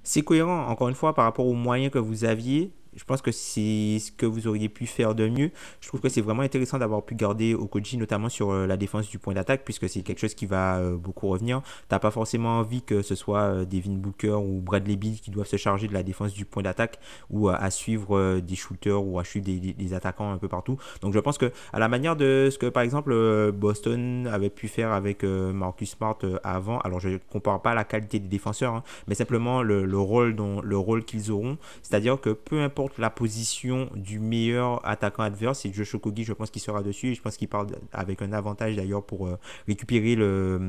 C'est 0.04 0.24
cohérent, 0.24 0.68
encore 0.68 0.90
une 0.90 0.96
fois, 0.96 1.14
par 1.14 1.26
rapport 1.26 1.46
aux 1.46 1.54
moyens 1.54 1.92
que 1.92 2.00
vous 2.00 2.24
aviez 2.24 2.72
je 2.96 3.04
pense 3.04 3.22
que 3.22 3.32
c'est 3.32 4.00
ce 4.00 4.12
que 4.12 4.26
vous 4.26 4.48
auriez 4.48 4.70
pu 4.70 4.86
faire 4.86 5.16
de 5.16 5.28
mieux. 5.28 5.52
Je 5.82 5.88
trouve 5.88 6.02
que 6.02 6.10
c'est 6.10 6.22
vraiment 6.22 6.42
intéressant 6.42 6.80
d'avoir 6.80 7.04
pu 7.04 7.16
garder 7.16 7.54
Okoji, 7.54 7.98
notamment 7.98 8.30
sur 8.30 8.52
euh, 8.52 8.66
la 8.66 8.78
défense 8.78 9.10
du 9.10 9.20
point 9.20 9.34
d'attaque, 9.34 9.64
puisque 9.64 9.88
c'est 9.88 10.02
quelque 10.02 10.20
chose 10.20 10.34
qui 10.34 10.46
va 10.46 10.78
euh, 10.78 10.98
beaucoup 10.98 11.28
revenir. 11.28 11.62
Tu 11.62 11.70
n'as 11.92 12.00
pas 12.00 12.12
forcément 12.12 12.60
envie 12.60 12.82
que 12.82 13.02
ce 13.02 13.16
soit 13.16 13.42
euh, 13.42 13.66
Devin 13.66 13.94
Booker 13.94 14.34
ou 14.34 14.62
Bradley 14.62 14.96
Beal 14.96 15.20
qui 15.20 15.32
doivent 15.32 15.48
se 15.48 15.58
charger 15.58 15.88
de 15.88 15.94
la 15.94 16.04
défense 16.04 16.34
du 16.34 16.46
point 16.46 16.64
d'attaque 16.64 17.00
ou 17.30 17.50
à 17.50 17.70
suivre 17.70 18.40
des 18.40 18.56
shooters 18.56 19.04
ou 19.04 19.20
à 19.20 19.24
suivre 19.24 19.46
des, 19.46 19.94
attaquants 19.94 20.32
un 20.32 20.38
peu 20.38 20.48
partout. 20.48 20.78
Donc 21.02 21.14
je 21.14 21.20
pense 21.20 21.38
que 21.38 21.52
à 21.74 21.80
la 21.80 21.88
manière 21.88 22.16
de 22.16 22.50
ce 22.52 22.58
que 22.58 22.68
par 22.68 22.84
exemple 22.84 23.52
Boston 23.52 24.28
avait 24.28 24.50
pu 24.50 24.68
faire 24.68 24.92
avec 24.92 25.24
Marcus 25.24 25.92
Smart 25.92 26.18
avant, 26.44 26.80
alors 26.80 27.00
je 27.00 27.18
compare 27.32 27.62
pas 27.62 27.74
la 27.74 27.84
qualité 27.84 28.20
des 28.20 28.28
défenseurs, 28.28 28.76
hein, 28.76 28.84
mais 29.08 29.16
simplement 29.16 29.64
le, 29.64 29.98
rôle, 29.98 30.36
dont, 30.36 30.62
le 30.62 30.78
rôle 30.78 31.04
qu'ils 31.04 31.32
auront, 31.32 31.58
c'est-à-dire 31.82 32.20
que 32.22 32.30
peu 32.30 32.62
importe 32.62 32.79
la 32.98 33.10
position 33.10 33.90
du 33.96 34.20
meilleur 34.20 34.86
attaquant 34.88 35.24
adverse, 35.24 35.60
c'est 35.60 35.74
Josh 35.74 35.96
Okogi, 35.96 36.24
je 36.24 36.34
pense 36.34 36.50
qu'il 36.50 36.62
sera 36.62 36.84
dessus. 36.84 37.16
je 37.16 37.22
pense 37.22 37.38
qu'il 37.38 37.48
parle 37.48 37.68
avec 37.92 38.22
un 38.22 38.34
avantage 38.34 38.76
d'ailleurs 38.76 39.04
pour 39.04 39.28
euh, 39.28 39.38
récupérer 39.68 40.16
le, 40.16 40.60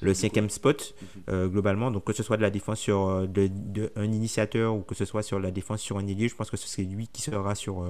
le 0.00 0.14
cinquième 0.14 0.50
spot, 0.50 0.94
mhm. 1.28 1.48
globalement. 1.48 1.90
Donc 1.90 2.04
que 2.04 2.12
ce 2.12 2.22
soit 2.22 2.36
de 2.36 2.42
la 2.42 2.50
défense 2.50 2.78
sur 2.78 3.26
de, 3.28 3.50
un 3.96 4.12
initiateur 4.12 4.74
ou 4.74 4.80
que 4.80 4.94
ce 4.94 5.04
soit 5.04 5.22
sur 5.22 5.38
la 5.38 5.50
défense 5.50 5.80
sur 5.80 5.98
un 5.98 6.06
ailier, 6.06 6.28
je 6.28 6.34
pense 6.34 6.50
que 6.50 6.56
c'est 6.56 6.82
lui 6.82 7.08
qui 7.08 7.22
sera 7.22 7.54
sur 7.54 7.84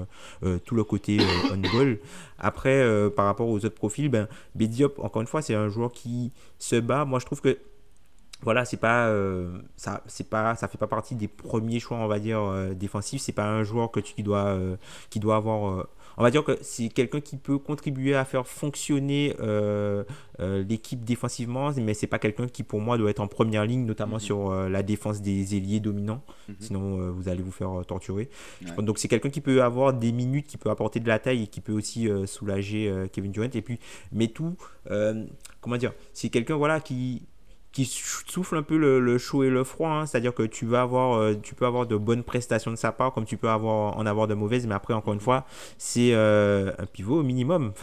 tout 0.65 0.75
le 0.75 0.83
côté 0.83 1.19
on-goal. 1.51 1.99
Après, 2.39 2.85
par 3.15 3.25
rapport 3.25 3.47
aux 3.47 3.57
autres 3.57 3.75
profils, 3.75 4.09
ben, 4.09 4.27
Bediop, 4.55 4.99
encore 4.99 5.21
une 5.21 5.27
fois, 5.27 5.41
c'est 5.41 5.55
un 5.55 5.69
joueur 5.69 5.91
qui 5.91 6.31
se 6.57 6.75
bat. 6.75 7.05
Moi, 7.05 7.19
je 7.19 7.25
trouve 7.25 7.41
que 7.41 7.57
voilà, 8.43 8.65
c'est 8.65 8.77
pas, 8.77 9.07
euh, 9.07 9.59
ça, 9.75 10.01
c'est 10.07 10.27
pas, 10.27 10.55
ça 10.55 10.67
fait 10.67 10.77
pas 10.77 10.87
partie 10.87 11.15
des 11.15 11.27
premiers 11.27 11.79
choix, 11.79 11.97
on 11.97 12.07
va 12.07 12.19
dire, 12.19 12.39
euh, 12.39 12.73
défensifs. 12.73 13.21
C'est 13.21 13.31
pas 13.33 13.47
un 13.47 13.63
joueur 13.63 13.91
que 13.91 13.99
tu 13.99 14.23
dois, 14.23 14.45
euh, 14.47 14.77
qui 15.09 15.19
doit 15.19 15.35
avoir. 15.35 15.85
on 16.17 16.23
va 16.23 16.31
dire 16.31 16.43
que 16.43 16.57
c'est 16.61 16.89
quelqu'un 16.89 17.21
qui 17.21 17.37
peut 17.37 17.59
contribuer 17.59 18.15
à 18.15 18.25
faire 18.25 18.47
fonctionner 18.47 19.35
l'équipe 20.39 21.03
défensivement, 21.03 21.71
mais 21.77 21.93
c'est 21.93 22.07
pas 22.07 22.17
quelqu'un 22.19 22.47
qui, 22.47 22.63
pour 22.63 22.81
moi, 22.81 22.97
doit 22.97 23.11
être 23.11 23.19
en 23.19 23.27
première 23.27 23.65
ligne, 23.65 23.85
notamment 23.85 24.15
mhm. 24.15 24.21
sur 24.21 24.51
la 24.51 24.81
défense 24.81 25.21
des 25.21 25.55
ailiers 25.55 25.79
dominants. 25.79 26.23
Mhm. 26.49 26.55
Sinon, 26.59 27.11
vous 27.11 27.29
allez 27.29 27.43
vous 27.43 27.51
faire 27.51 27.85
torturer. 27.87 28.29
Donc, 28.79 28.97
c'est 28.97 29.07
quelqu'un 29.07 29.29
qui 29.29 29.41
peut 29.41 29.61
avoir 29.61 29.93
des 29.93 30.11
minutes, 30.11 30.47
qui 30.47 30.57
peut 30.57 30.71
apporter 30.71 30.99
de 30.99 31.07
la 31.07 31.19
taille 31.19 31.43
et 31.43 31.47
qui 31.47 31.61
peut 31.61 31.73
aussi 31.73 32.09
soulager 32.25 32.91
Kevin 33.13 33.31
Durant. 33.31 33.49
Et 33.53 33.61
puis, 33.61 33.79
mais 34.11 34.27
tout, 34.29 34.55
comment 35.61 35.77
dire, 35.77 35.93
c'est 36.13 36.29
quelqu'un, 36.29 36.55
voilà, 36.55 36.79
qui 36.79 37.21
qui 37.71 37.85
souffle 37.85 38.57
un 38.57 38.63
peu 38.63 38.77
le, 38.77 39.17
chaud 39.17 39.43
et 39.43 39.49
le 39.49 39.63
froid. 39.63 39.89
Hein. 39.89 40.05
C'est-à-dire 40.05 40.33
que 40.33 40.43
tu 40.43 40.65
vas 40.65 40.81
avoir, 40.81 41.17
euh, 41.17 41.35
tu 41.41 41.55
peux 41.55 41.65
avoir 41.65 41.87
de 41.87 41.95
bonnes 41.95 42.23
prestations 42.23 42.71
de 42.71 42.75
sa 42.75 42.91
part, 42.91 43.13
comme 43.13 43.25
tu 43.25 43.37
peux 43.37 43.49
avoir, 43.49 43.97
en 43.97 44.05
avoir 44.05 44.27
de 44.27 44.33
mauvaises. 44.33 44.67
Mais 44.67 44.75
après, 44.75 44.93
encore 44.93 45.13
une 45.13 45.19
fois, 45.19 45.45
c'est 45.77 46.13
euh, 46.13 46.71
un 46.77 46.85
pivot 46.85 47.19
au 47.19 47.23
minimum. 47.23 47.73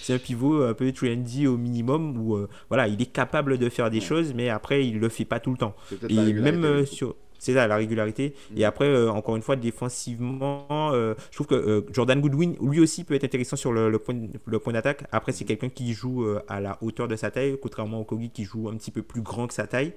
c'est 0.00 0.14
un 0.14 0.18
pivot 0.18 0.62
un 0.62 0.74
peu 0.74 0.90
trendy 0.92 1.46
au 1.46 1.56
minimum 1.56 2.16
où 2.16 2.36
euh, 2.36 2.48
voilà, 2.68 2.88
il 2.88 3.00
est 3.00 3.12
capable 3.12 3.58
de 3.58 3.68
faire 3.68 3.90
des 3.90 4.00
choses, 4.00 4.32
mais 4.34 4.48
après, 4.48 4.86
il 4.86 4.98
le 4.98 5.08
fait 5.08 5.24
pas 5.24 5.40
tout 5.40 5.50
le 5.50 5.58
temps. 5.58 5.74
Et 6.08 6.32
même 6.32 6.86
sur 6.86 7.14
c'est 7.40 7.54
ça, 7.54 7.66
la 7.66 7.76
régularité. 7.76 8.34
Mm. 8.50 8.58
Et 8.58 8.64
après, 8.64 8.84
euh, 8.84 9.10
encore 9.10 9.34
une 9.34 9.42
fois, 9.42 9.56
défensivement, 9.56 10.66
euh, 10.70 11.14
je 11.30 11.36
trouve 11.36 11.46
que 11.46 11.54
euh, 11.54 11.80
Jordan 11.90 12.20
Goodwin, 12.20 12.54
lui 12.62 12.80
aussi, 12.80 13.02
peut 13.02 13.14
être 13.14 13.24
intéressant 13.24 13.56
sur 13.56 13.72
le, 13.72 13.98
point, 13.98 14.14
le 14.44 14.58
point 14.58 14.74
d'attaque. 14.74 15.04
Après, 15.10 15.32
c'est 15.32 15.44
mm. 15.44 15.48
quelqu'un 15.48 15.68
qui 15.70 15.92
joue 15.94 16.26
à 16.46 16.60
la 16.60 16.78
hauteur 16.82 17.08
de 17.08 17.16
sa 17.16 17.30
taille, 17.30 17.56
contrairement 17.60 18.00
au 18.00 18.04
Kogi 18.04 18.30
qui 18.30 18.44
joue 18.44 18.68
un 18.68 18.76
petit 18.76 18.90
peu 18.90 19.02
plus 19.02 19.22
grand 19.22 19.48
que 19.48 19.54
sa 19.54 19.66
taille. 19.66 19.94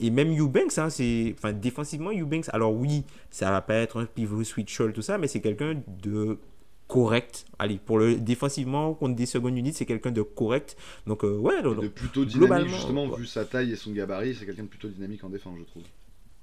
Et 0.00 0.10
même 0.10 0.38
Eubanks, 0.38 0.78
hein, 0.78 0.88
c'est, 0.88 1.34
enfin, 1.36 1.52
défensivement, 1.52 2.10
Eubanks, 2.12 2.48
alors 2.52 2.72
oui, 2.72 3.04
ça 3.30 3.50
va 3.50 3.60
pas 3.60 3.74
être 3.74 4.00
un 4.00 4.06
pivot 4.06 4.44
switch 4.44 4.80
tout 4.94 5.02
ça, 5.02 5.18
mais 5.18 5.26
c'est 5.26 5.40
quelqu'un 5.40 5.82
de 6.02 6.38
correct. 6.86 7.46
Allez, 7.58 7.78
pour 7.84 7.98
le 7.98 8.14
défensivement 8.14 8.94
contre 8.94 9.16
des 9.16 9.26
secondes 9.26 9.58
unités, 9.58 9.78
c'est 9.78 9.86
quelqu'un 9.86 10.12
de 10.12 10.22
correct. 10.22 10.76
Donc 11.08 11.24
ouais, 11.24 11.62
de 11.62 11.88
plutôt 11.88 12.24
dynamique 12.24 12.68
justement 12.68 13.08
vu 13.08 13.26
sa 13.26 13.44
taille 13.44 13.72
et 13.72 13.76
son 13.76 13.90
gabarit, 13.90 14.36
c'est 14.36 14.46
quelqu'un 14.46 14.62
de 14.62 14.68
plutôt 14.68 14.88
dynamique 14.88 15.24
en 15.24 15.30
défense, 15.30 15.58
je 15.58 15.64
trouve. 15.64 15.82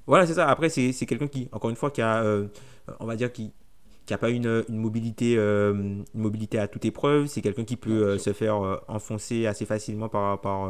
Voilà, 0.07 0.27
c'est 0.27 0.33
ça. 0.33 0.49
Après, 0.49 0.69
c'est 0.69 0.93
quelqu'un 1.05 1.27
qui, 1.27 1.47
encore 1.51 1.69
une 1.69 1.75
fois, 1.75 1.91
qui 1.91 2.01
a, 2.01 2.23
euh, 2.23 2.47
on 2.99 3.05
va 3.05 3.15
dire, 3.15 3.31
qui 3.31 3.53
qui 4.05 4.13
a 4.13 4.17
pas 4.17 4.31
une, 4.31 4.65
une 4.67 4.79
mobilité, 4.79 5.37
euh, 5.37 5.73
une 5.73 6.03
mobilité 6.13 6.59
à 6.59 6.67
toute 6.67 6.83
épreuve. 6.83 7.27
C'est 7.27 7.41
quelqu'un 7.41 7.63
qui 7.63 7.77
peut 7.77 8.03
euh, 8.05 8.17
se 8.17 8.33
faire 8.33 8.81
enfoncer 8.89 9.45
assez 9.45 9.65
facilement 9.65 10.09
par, 10.09 10.41
par 10.41 10.69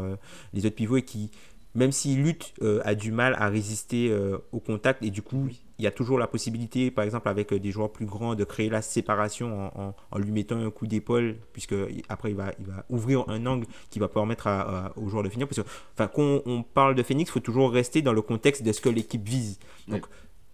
les 0.54 0.68
autres 0.68 0.76
pivots 0.76 0.98
et 0.98 1.02
qui, 1.02 1.32
même 1.76 1.92
s'il 1.92 2.24
lutte, 2.24 2.54
a 2.84 2.96
du 2.96 3.12
mal 3.12 3.36
à 3.40 3.50
résister 3.50 4.16
au 4.52 4.60
contact. 4.60 5.04
Et 5.04 5.10
du 5.10 5.22
coup, 5.22 5.50
il 5.80 5.84
y 5.84 5.88
a 5.88 5.92
toujours 5.92 6.18
la 6.18 6.28
possibilité, 6.28 6.92
par 6.92 7.04
exemple, 7.04 7.28
avec 7.28 7.52
euh, 7.52 7.60
des 7.60 7.72
joueurs 7.72 7.92
plus 7.92 8.06
grands, 8.06 8.36
de 8.36 8.44
créer 8.44 8.70
la 8.70 8.82
séparation 8.82 9.72
en, 9.76 10.18
lui 10.18 10.32
mettant 10.32 10.58
un 10.58 10.70
coup 10.70 10.88
d'épaule, 10.88 11.36
puisque 11.52 11.76
après, 12.10 12.32
il 12.32 12.38
va, 12.38 12.54
il 12.60 12.66
va 12.66 12.86
ouvrir 12.90 13.26
un 13.28 13.46
angle 13.46 13.66
qui 13.90 14.00
va 14.00 14.08
permettre 14.08 14.48
à, 14.48 14.94
aux 14.96 15.10
joueurs 15.10 15.24
de 15.24 15.30
finir. 15.30 15.48
Parce 15.48 15.62
que, 15.62 15.68
enfin, 15.94 16.08
quand 16.08 16.42
on 16.46 16.64
parle 16.64 16.96
de 16.96 17.04
Phoenix, 17.04 17.30
il 17.30 17.34
faut 17.34 17.40
toujours 17.40 17.72
rester 17.72 18.02
dans 18.02 18.14
le 18.14 18.22
contexte 18.22 18.64
de 18.64 18.72
ce 18.72 18.82
que 18.82 18.90
l'équipe 18.90 19.28
vise. 19.28 19.60
Donc, 19.88 20.06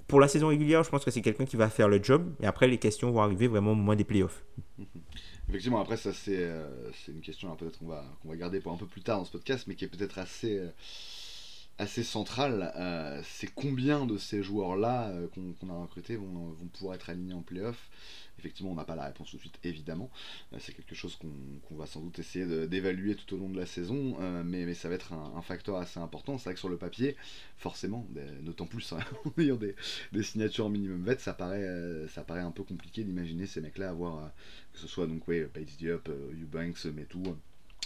pour 0.07 0.19
la 0.19 0.27
saison 0.27 0.47
régulière, 0.47 0.83
je 0.83 0.89
pense 0.89 1.05
que 1.05 1.11
c'est 1.11 1.21
quelqu'un 1.21 1.45
qui 1.45 1.57
va 1.57 1.69
faire 1.69 1.89
le 1.89 2.01
job, 2.01 2.31
et 2.41 2.47
après, 2.47 2.67
les 2.67 2.77
questions 2.77 3.11
vont 3.11 3.21
arriver 3.21 3.47
vraiment 3.47 3.73
au 3.73 3.75
moment 3.75 3.95
des 3.95 4.03
playoffs. 4.03 4.43
Effectivement, 5.49 5.81
après, 5.81 5.97
ça, 5.97 6.13
c'est 6.13 6.37
euh, 6.37 6.91
une 7.07 7.21
question, 7.21 7.55
peut-être 7.55 7.79
qu'on 7.79 7.87
va, 7.87 8.05
qu'on 8.21 8.29
va 8.29 8.35
garder 8.35 8.59
pour 8.59 8.71
un 8.71 8.77
peu 8.77 8.85
plus 8.85 9.01
tard 9.01 9.17
dans 9.17 9.25
ce 9.25 9.31
podcast, 9.31 9.65
mais 9.67 9.73
qui 9.73 9.83
est 9.83 9.87
peut-être 9.87 10.19
assez. 10.19 10.59
Euh, 10.59 10.69
assez 11.79 12.03
central, 12.03 12.73
euh, 12.75 13.21
c'est 13.23 13.47
combien 13.47 14.05
de 14.05 14.17
ces 14.17 14.43
joueurs-là 14.43 15.09
euh, 15.11 15.27
qu'on 15.59 15.69
a 15.69 15.81
recrutés 15.81 16.17
vont, 16.17 16.55
pouvoir 16.73 16.95
être 16.95 17.09
alignés 17.09 17.33
en 17.33 17.41
playoff? 17.41 17.89
Effectivement, 18.37 18.71
on 18.71 18.75
n'a 18.75 18.83
pas 18.83 18.95
la 18.95 19.05
réponse 19.05 19.31
tout 19.31 19.37
de 19.37 19.41
suite, 19.41 19.59
évidemment. 19.63 20.09
Euh, 20.53 20.57
c'est 20.59 20.73
quelque 20.73 20.93
chose 20.93 21.17
qu'on 21.17 21.75
va 21.75 21.85
sans 21.85 22.01
doute 22.01 22.19
essayer 22.19 22.45
d'évaluer 22.67 23.15
tout 23.15 23.33
au 23.33 23.37
long 23.37 23.49
de 23.49 23.57
la 23.57 23.65
saison, 23.65 24.17
mais, 24.43 24.73
ça 24.73 24.89
va 24.89 24.95
être 24.95 25.13
un, 25.13 25.41
facteur 25.41 25.77
assez 25.77 25.99
important. 25.99 26.37
C'est 26.37 26.45
vrai 26.45 26.53
que 26.53 26.59
sur 26.59 26.69
le 26.69 26.77
papier, 26.77 27.15
forcément, 27.57 28.05
d'autant 28.41 28.65
plus 28.65 28.93
hein, 28.93 28.99
en 29.25 29.41
ayant 29.41 29.55
des, 29.57 29.75
signatures 30.21 30.69
minimum 30.69 31.03
vet, 31.03 31.17
ça 31.19 31.33
paraît, 31.33 31.65
ça 32.09 32.23
paraît 32.23 32.41
un 32.41 32.51
peu 32.51 32.63
compliqué 32.63 33.03
d'imaginer 33.03 33.45
ces 33.45 33.61
mecs-là 33.61 33.89
avoir, 33.89 34.31
que 34.73 34.79
ce 34.79 34.87
soit 34.87 35.07
donc, 35.07 35.27
ouais, 35.27 35.45
Paige 35.45 35.77
Diop, 35.77 36.09
Eubanks, 36.09 36.87
tout 37.07 37.23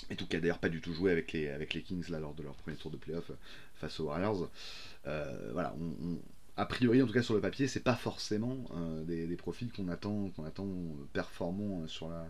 et 0.09 0.15
tout 0.15 0.27
a 0.33 0.39
d'ailleurs 0.39 0.59
pas 0.59 0.69
du 0.69 0.81
tout 0.81 0.93
joué 0.93 1.11
avec 1.11 1.31
les, 1.33 1.49
avec 1.49 1.73
les 1.73 1.81
Kings 1.81 2.09
là, 2.09 2.19
lors 2.19 2.33
de 2.33 2.43
leur 2.43 2.55
premier 2.55 2.77
tour 2.77 2.91
de 2.91 2.97
playoff 2.97 3.31
face 3.75 3.99
aux 3.99 4.05
Warriors. 4.05 4.49
Euh, 5.07 5.49
voilà, 5.53 5.75
a 6.57 6.65
priori, 6.65 7.01
en 7.01 7.07
tout 7.07 7.13
cas 7.13 7.23
sur 7.23 7.33
le 7.33 7.41
papier, 7.41 7.67
c'est 7.67 7.83
pas 7.83 7.95
forcément 7.95 8.57
euh, 8.75 9.03
des, 9.03 9.35
profils 9.35 9.71
qu'on 9.71 9.89
attend, 9.89 10.29
qu'on 10.35 10.45
attend 10.45 10.67
performants 11.13 11.87
sur 11.87 12.09
la 12.09 12.25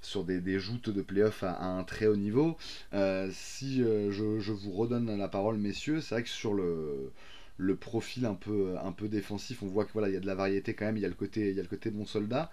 sur 0.00 0.22
des, 0.22 0.60
joutes 0.60 0.90
de 0.90 1.02
playoff 1.02 1.42
à, 1.42 1.52
à, 1.52 1.66
un 1.66 1.82
très 1.82 2.06
haut 2.06 2.16
niveau. 2.16 2.56
si 3.32 3.78
je, 3.78 4.52
vous 4.52 4.72
redonne 4.72 5.16
la 5.16 5.28
parole, 5.28 5.56
messieurs, 5.58 6.00
c'est 6.00 6.14
vrai 6.14 6.22
que 6.22 6.28
sur 6.28 6.54
le, 6.54 7.10
le 7.58 7.74
profil 7.74 8.24
un 8.24 8.34
peu, 8.34 8.76
un 8.78 8.92
peu 8.92 9.08
défensif, 9.08 9.62
on 9.62 9.66
voit 9.66 9.84
que 9.84 9.92
voilà, 9.92 10.08
il 10.08 10.14
y 10.14 10.16
a 10.16 10.20
de 10.20 10.26
la 10.26 10.36
variété 10.36 10.74
quand 10.74 10.86
même, 10.86 10.96
il 10.96 11.02
y 11.02 11.04
a 11.04 11.08
le 11.08 11.14
côté, 11.14 11.50
il 11.50 11.56
y 11.56 11.58
a 11.58 11.62
le 11.62 11.68
côté 11.68 11.90
bon 11.90 12.06
soldat. 12.06 12.50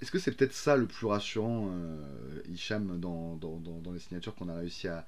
Est-ce 0.00 0.10
que 0.10 0.20
c'est 0.20 0.30
peut-être 0.30 0.54
ça 0.54 0.76
le 0.76 0.86
plus 0.86 1.06
rassurant, 1.06 1.68
euh, 1.72 2.42
Hicham, 2.48 2.98
dans, 3.00 3.34
dans, 3.36 3.92
les 3.92 3.98
signatures 3.98 4.34
qu'on 4.36 4.48
a 4.48 4.54
réussi 4.54 4.88
à, 4.88 5.04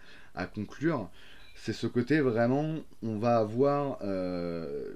conclure? 0.47 1.09
C'est 1.55 1.73
ce 1.73 1.87
côté 1.87 2.21
vraiment, 2.21 2.77
on 3.03 3.19
va 3.19 3.39
avoir, 3.39 3.99
euh, 4.03 4.93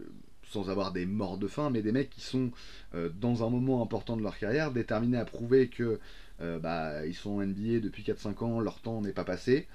sans 0.50 0.68
avoir 0.68 0.92
des 0.92 1.06
morts 1.06 1.38
de 1.38 1.46
faim, 1.46 1.70
mais 1.70 1.82
des 1.82 1.92
mecs 1.92 2.10
qui 2.10 2.20
sont 2.20 2.50
euh, 2.94 3.08
dans 3.20 3.46
un 3.46 3.50
moment 3.50 3.82
important 3.82 4.16
de 4.16 4.22
leur 4.22 4.38
carrière, 4.38 4.72
déterminés 4.72 5.18
à 5.18 5.24
prouver 5.24 5.68
que 5.68 6.00
bah, 6.38 7.06
ils 7.06 7.14
sont 7.14 7.30
en 7.30 7.46
NBA 7.46 7.80
depuis 7.80 8.02
4-5 8.02 8.44
ans, 8.44 8.60
leur 8.60 8.80
temps 8.80 9.00
n'est 9.00 9.12
pas 9.12 9.24
passé. 9.24 9.66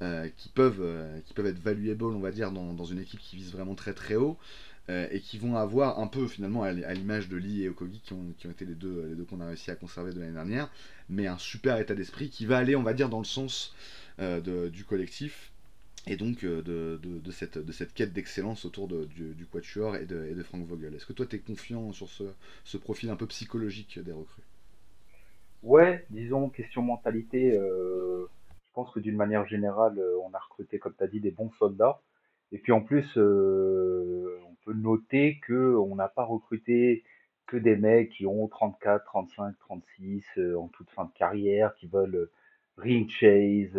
Euh, 0.00 0.28
qui, 0.36 0.48
peuvent, 0.48 0.78
euh, 0.80 1.18
qui 1.26 1.34
peuvent 1.34 1.46
être 1.46 1.58
valuable, 1.58 2.04
on 2.04 2.20
va 2.20 2.30
dire, 2.30 2.52
dans, 2.52 2.84
une 2.84 3.00
équipe 3.00 3.18
qui 3.18 3.34
vise 3.34 3.50
vraiment 3.50 3.74
très 3.74 3.94
très 3.94 4.14
haut, 4.14 4.38
euh, 4.90 5.08
et 5.10 5.18
qui 5.18 5.38
vont 5.38 5.56
avoir 5.56 5.98
un 5.98 6.06
peu 6.06 6.28
finalement 6.28 6.62
à 6.62 6.70
l'image 6.94 7.28
de 7.28 7.36
Lee 7.36 7.64
et 7.64 7.68
Okogi, 7.68 8.00
qui 8.04 8.12
ont, 8.12 8.32
qui 8.38 8.46
ont 8.46 8.50
été 8.52 8.64
les 8.64 8.76
deux, 8.76 9.06
les 9.08 9.16
deux 9.16 9.24
qu'on 9.24 9.40
a 9.40 9.48
réussi 9.48 9.72
à 9.72 9.74
conserver 9.74 10.12
de 10.12 10.20
l'année 10.20 10.34
dernière, 10.34 10.70
mais 11.08 11.26
un 11.26 11.36
super 11.36 11.80
état 11.80 11.96
d'esprit 11.96 12.30
qui 12.30 12.46
va 12.46 12.58
aller, 12.58 12.76
on 12.76 12.84
va 12.84 12.94
dire, 12.94 13.08
dans 13.08 13.18
le 13.18 13.24
sens 13.24 13.74
de, 14.20 14.68
du 14.68 14.84
collectif, 14.84 15.47
et 16.08 16.16
donc 16.16 16.44
de, 16.44 16.60
de, 16.62 16.98
de, 17.02 17.30
cette, 17.30 17.58
de 17.58 17.72
cette 17.72 17.92
quête 17.92 18.12
d'excellence 18.12 18.64
autour 18.64 18.88
du, 18.88 19.34
du 19.34 19.46
Quatuor 19.46 19.96
et 19.96 20.06
de, 20.06 20.32
de 20.32 20.42
Frank 20.42 20.64
Vogel. 20.64 20.94
Est-ce 20.94 21.06
que 21.06 21.12
toi 21.12 21.26
tu 21.26 21.36
es 21.36 21.38
confiant 21.38 21.92
sur 21.92 22.08
ce, 22.08 22.24
ce, 22.64 22.78
profil 22.78 23.10
un 23.10 23.16
peu 23.16 23.26
psychologique 23.26 23.98
des 23.98 24.12
recrues? 24.12 24.42
Ouais, 25.62 26.06
disons, 26.10 26.48
question 26.48 26.82
mentalité, 26.82 27.58
je 28.68 28.72
pense 28.74 28.90
que 28.92 29.00
d'une 29.00 29.16
manière 29.16 29.46
générale, 29.46 29.98
euh, 29.98 30.18
on 30.22 30.32
a 30.34 30.38
recruté, 30.38 30.78
comme 30.78 30.94
tu 30.96 31.02
as 31.02 31.08
dit, 31.08 31.20
des 31.20 31.30
bons 31.30 31.50
soldats. 31.58 32.00
Et 32.52 32.58
puis 32.58 32.72
en 32.72 32.80
plus, 32.80 33.16
euh, 33.16 34.38
on 34.48 34.54
peut 34.64 34.74
noter 34.74 35.40
que 35.40 35.74
on 35.76 35.96
n'a 35.96 36.08
pas 36.08 36.24
recruté 36.24 37.02
que 37.46 37.56
des 37.56 37.76
mecs 37.76 38.10
qui 38.10 38.26
ont 38.26 38.46
34, 38.46 39.04
35, 39.04 39.58
36 39.58 40.24
en 40.56 40.68
toute 40.68 40.90
fin 40.90 41.06
de 41.06 41.12
carrière, 41.12 41.74
qui 41.74 41.86
veulent 41.86 42.14
euh, 42.14 42.30
ring 42.76 43.10
chase 43.10 43.78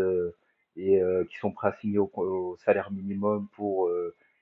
et 0.79 1.01
qui 1.29 1.37
sont 1.37 1.51
prêts 1.51 1.69
à 1.69 1.73
signer 1.73 1.99
au, 1.99 2.57
salaire 2.63 2.91
minimum 2.91 3.47
pour 3.53 3.91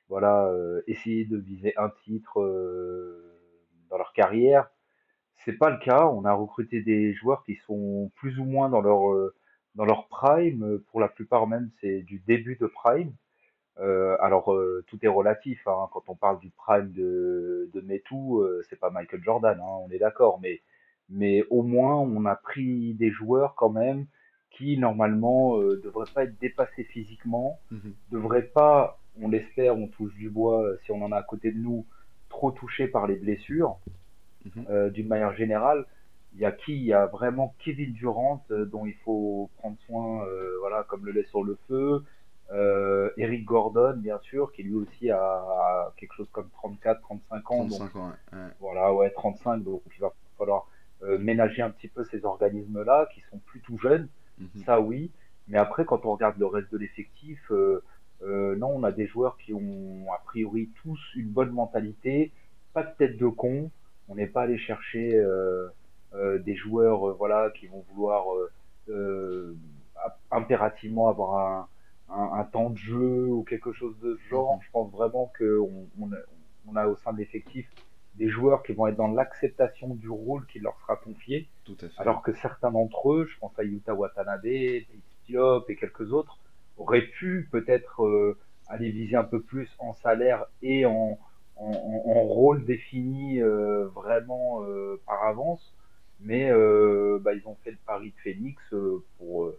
voilà 0.10 0.52
essayer 0.88 1.26
de 1.26 1.38
viser 1.38 1.74
un 1.78 1.90
titre 2.06 2.42
dans 3.90 3.98
leur 3.98 4.14
carrière. 4.14 4.70
C'est 5.46 5.58
pas 5.58 5.70
le 5.70 5.78
cas. 5.78 6.08
On 6.08 6.26
a 6.26 6.34
recruté 6.34 6.82
des 6.82 7.14
joueurs 7.14 7.44
qui 7.44 7.56
sont 7.56 8.12
plus 8.16 8.40
ou 8.40 8.46
moins 8.46 8.70
dans 8.70 8.82
leur 8.82 9.32
dans 9.78 9.86
leur 9.86 10.08
prime, 10.08 10.64
euh, 10.64 10.84
pour 10.92 11.00
la 11.00 11.08
plupart 11.08 11.48
même, 11.48 11.70
c'est 11.80 12.02
du 12.02 12.20
début 12.28 12.58
de 12.58 12.68
prime. 12.68 13.14
Euh, 13.80 14.18
alors 14.22 14.54
euh, 14.54 14.84
tout 14.88 14.98
est 15.04 15.08
relatif. 15.08 15.66
Hein. 15.68 15.88
Quand 15.94 16.10
on 16.10 16.16
parle 16.16 16.40
du 16.40 16.50
prime 16.50 16.92
de, 16.92 17.70
de 17.74 17.82
Metou, 17.82 18.44
c'est 18.70 18.80
pas 18.80 18.90
Michael 18.90 19.24
Jordan, 19.24 19.60
hein, 19.60 19.78
on 19.86 19.90
est 19.92 20.00
d'accord. 20.00 20.40
Mais 20.42 20.62
mais 21.10 21.44
au 21.50 21.64
moins 21.64 21.96
on 21.96 22.26
a 22.26 22.36
pris 22.36 22.94
des 22.96 23.12
joueurs 23.12 23.56
quand 23.56 23.70
même 23.70 24.08
qui 24.52 24.78
normalement 24.78 25.60
euh, 25.60 25.82
devraient 25.84 26.12
pas 26.14 26.24
être 26.24 26.40
dépassés 26.40 26.84
physiquement, 26.86 27.60
mhm. 27.72 27.94
devraient 28.12 28.48
pas, 28.48 29.00
on 29.22 29.28
l'espère, 29.28 29.78
on 29.78 29.88
touche 29.88 30.14
du 30.16 30.30
bois 30.30 30.66
si 30.84 30.92
on 30.92 31.02
en 31.04 31.12
a 31.12 31.18
à 31.18 31.24
côté 31.24 31.52
de 31.52 31.58
nous, 31.58 31.86
trop 32.30 32.52
touchés 32.52 32.88
par 32.88 33.08
les 33.08 33.16
blessures. 33.16 33.78
Mhm. 34.46 34.92
D'une 34.92 35.08
manière 35.08 35.36
générale, 35.36 35.86
il 36.34 36.40
y 36.40 36.46
a 36.46 36.52
qui 36.52 36.74
Il 36.74 36.84
y 36.84 36.94
a 36.94 37.08
vraiment 37.08 37.54
Kevin 37.60 37.94
Durant 37.94 38.46
dont 38.50 38.86
il 38.86 38.94
faut 39.04 39.50
prendre 39.58 39.78
soin, 39.86 40.26
voilà, 40.62 40.84
comme 40.84 41.06
le 41.06 41.12
lait 41.12 41.26
sur 41.26 41.44
le 41.44 41.58
feu. 41.68 42.04
Euh, 42.52 43.10
Eric 43.18 43.44
Gordon, 43.44 43.96
bien 43.98 44.20
sûr, 44.20 44.52
qui 44.54 44.64
lui 44.64 44.76
aussi 44.76 45.12
a, 45.12 45.92
quelque 45.98 46.14
chose 46.14 46.30
comme 46.32 46.50
34, 46.52 47.02
35 47.02 47.52
ans. 47.52 47.68
35 47.68 47.96
ans, 47.96 48.08
ouais. 48.08 48.40
Voilà, 48.60 48.94
ouais, 48.94 49.10
35, 49.10 49.64
donc 49.64 49.82
il 49.96 50.00
va 50.00 50.14
falloir 50.38 50.68
euh, 51.04 51.18
ménager 51.18 51.62
un 51.62 51.70
petit 51.70 51.90
peu 51.90 52.06
ces 52.06 52.24
organismes-là, 52.24 53.10
qui 53.14 53.22
sont 53.30 53.40
plus 53.40 53.60
tout 53.62 53.78
jeunes, 53.78 54.08
mhm. 54.40 54.64
ça 54.66 54.80
oui. 54.80 55.12
Mais 55.48 55.58
après, 55.58 55.86
quand 55.86 56.06
on 56.06 56.14
regarde 56.14 56.38
le 56.38 56.46
reste 56.46 56.72
de 56.72 56.78
l'effectif, 56.78 57.40
euh, 57.52 57.84
euh, 58.24 58.56
non, 58.56 58.70
on 58.76 58.84
a 58.84 58.92
des 58.92 59.08
joueurs 59.08 59.38
qui 59.38 59.54
ont 59.54 60.06
a 60.14 60.20
priori 60.26 60.70
tous 60.82 61.00
une 61.16 61.30
bonne 61.30 61.52
mentalité, 61.52 62.32
pas 62.74 62.84
de 62.84 62.92
tête 62.98 63.18
de 63.18 63.28
con. 63.28 63.72
On 64.10 64.16
n'est 64.16 64.28
pas 64.28 64.44
allé 64.44 64.58
chercher 64.58 65.22
des 66.14 66.56
joueurs, 66.56 67.16
voilà, 67.16 67.50
qui 67.52 67.68
vont 67.68 67.84
vouloir 67.92 68.26
impérativement 70.32 71.10
avoir 71.10 71.38
un 71.38 71.68
un, 72.10 72.44
temps 72.44 72.70
de 72.70 72.78
jeu 72.78 73.28
ou 73.28 73.44
quelque 73.44 73.72
chose 73.74 73.98
de 74.00 74.16
ce 74.16 74.30
genre. 74.30 74.56
Mhm. 74.56 74.62
Je 74.66 74.72
pense 74.72 74.92
vraiment 74.92 75.32
qu'on 75.38 75.88
on, 76.00 76.10
on 76.68 76.76
a 76.76 76.88
au 76.88 76.96
sein 76.96 77.14
de 77.14 77.18
l'effectif 77.18 77.68
des 78.18 78.30
joueurs 78.30 78.64
qui 78.64 78.74
vont 78.74 78.88
être 78.88 78.98
dans 78.98 79.08
l'acceptation 79.08 79.94
du 79.94 80.10
rôle 80.10 80.46
qui 80.48 80.60
leur 80.60 80.80
sera 80.82 80.96
confié. 80.96 81.48
Tout 81.66 81.78
à 81.82 81.88
fait. 81.88 82.02
Alors 82.02 82.22
que 82.22 82.34
certains 82.34 82.72
d'entre 82.72 83.14
eux, 83.14 83.26
je 83.26 83.38
pense 83.40 83.58
à 83.60 83.64
Yuta 83.64 83.94
Watanabe, 83.94 84.48
Diop 85.26 85.70
et 85.70 85.76
quelques 85.76 86.14
autres, 86.14 86.40
auraient 86.78 87.08
pu 87.08 87.48
peut-être 87.52 88.06
euh, 88.06 88.38
aller 88.68 88.90
viser 88.92 89.16
un 89.16 89.24
peu 89.24 89.42
plus 89.42 89.70
en 89.80 89.94
salaire 89.94 90.46
et 90.62 90.86
en, 90.86 91.20
en, 91.58 91.72
en 92.06 92.22
rôle 92.24 92.66
défini 92.66 93.42
euh, 93.42 93.88
vraiment 93.88 94.64
euh, 94.64 95.00
par 95.06 95.24
avance. 95.24 95.74
Mais 96.20 96.50
bah, 97.20 97.34
ils 97.36 97.44
ont 97.46 97.56
fait 97.64 97.70
le 97.70 97.78
pari 97.86 98.10
de 98.10 98.16
Phoenix 98.24 98.74
pour 99.20 99.52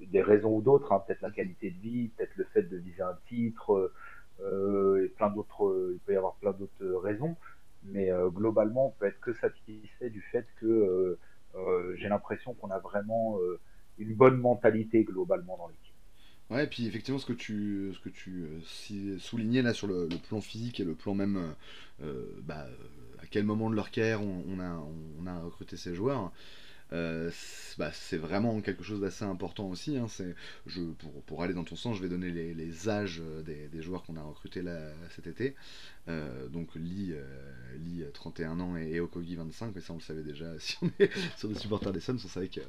des 0.00 0.22
raisons 0.22 0.56
ou 0.56 0.62
d'autres, 0.62 0.90
hein, 0.92 1.02
peut-être 1.06 1.20
la 1.20 1.30
qualité 1.30 1.70
de 1.70 1.78
vie, 1.78 2.08
peut-être 2.08 2.34
le 2.36 2.44
fait 2.44 2.62
de 2.62 2.78
viser 2.78 3.02
un 3.02 3.18
titre, 3.28 3.92
et 4.40 5.08
plein 5.08 5.28
d'autres, 5.28 5.90
il 5.92 5.98
peut 6.06 6.14
y 6.14 6.16
avoir 6.16 6.36
plein 6.36 6.52
d'autres 6.52 6.86
raisons, 7.02 7.36
mais 7.86 8.10
euh, 8.10 8.28
globalement, 8.28 8.88
on 8.88 8.90
peut 8.90 9.06
être 9.06 9.20
que 9.20 9.32
satisfait 9.34 10.10
du 10.10 10.20
fait 10.20 10.46
que 10.60 11.18
euh, 11.54 11.96
j'ai 11.96 12.08
l'impression 12.08 12.54
qu'on 12.54 12.70
a 12.70 12.78
vraiment 12.78 13.38
une 13.98 14.14
bonne 14.14 14.38
mentalité 14.38 15.04
globalement 15.04 15.56
dans 15.56 15.68
l'équipe. 15.68 15.94
Ouais, 16.50 16.64
et 16.64 16.66
puis 16.66 16.86
effectivement, 16.86 17.18
ce 17.18 17.26
que 17.26 17.32
tu, 17.32 17.92
ce 17.94 18.00
que 18.00 18.08
tu 18.08 18.60
soulignais 19.18 19.62
là 19.62 19.72
sur 19.72 19.86
le, 19.86 20.08
plan 20.28 20.40
physique 20.40 20.80
et 20.80 20.84
le 20.84 20.94
plan 20.94 21.14
même, 21.14 21.54
bah, 22.42 22.66
à 23.18 23.26
quel 23.26 23.44
moment 23.44 23.70
de 23.70 23.74
leur 23.74 23.90
carrière 23.90 24.20
on, 24.22 24.60
a, 24.60 24.84
on 25.18 25.26
a 25.26 25.40
recruté 25.40 25.76
ces 25.76 25.94
joueurs, 25.94 26.30
euh, 26.92 27.30
bah, 27.78 27.90
c'est 27.92 28.16
vraiment 28.16 28.60
quelque 28.60 28.84
chose 28.84 29.00
d'assez 29.00 29.24
important 29.24 29.68
aussi. 29.68 29.96
Hein. 29.96 30.06
pour, 30.98 31.22
pour, 31.22 31.42
aller 31.42 31.54
dans 31.54 31.64
ton 31.64 31.76
sens, 31.76 31.96
je 31.96 32.02
vais 32.02 32.08
donner 32.08 32.30
les, 32.30 32.88
âges 32.88 33.20
euh, 33.20 33.42
des, 33.42 33.82
joueurs 33.82 34.04
qu'on 34.04 34.16
a 34.16 34.22
recrutés 34.22 34.62
cet 35.14 35.26
été. 35.26 35.56
Euh, 36.08 36.48
donc 36.48 36.68
Lee, 36.76 37.12
Lee, 37.84 38.04
31 38.14 38.60
ans 38.60 38.76
et, 38.76 39.00
Okogi 39.00 39.34
25, 39.34 39.72
mais 39.74 39.80
ça 39.80 39.92
on 39.92 39.96
le 39.96 40.02
savait 40.02 40.22
déjà 40.22 40.46
si 40.58 40.76
on 40.82 40.90
est 41.00 41.10
sur 41.36 41.48
des 41.48 41.56
supporters 41.56 41.92
des 41.92 42.00
Suns, 42.00 42.18
on 42.24 42.28
savait 42.28 42.48
que, 42.48 42.60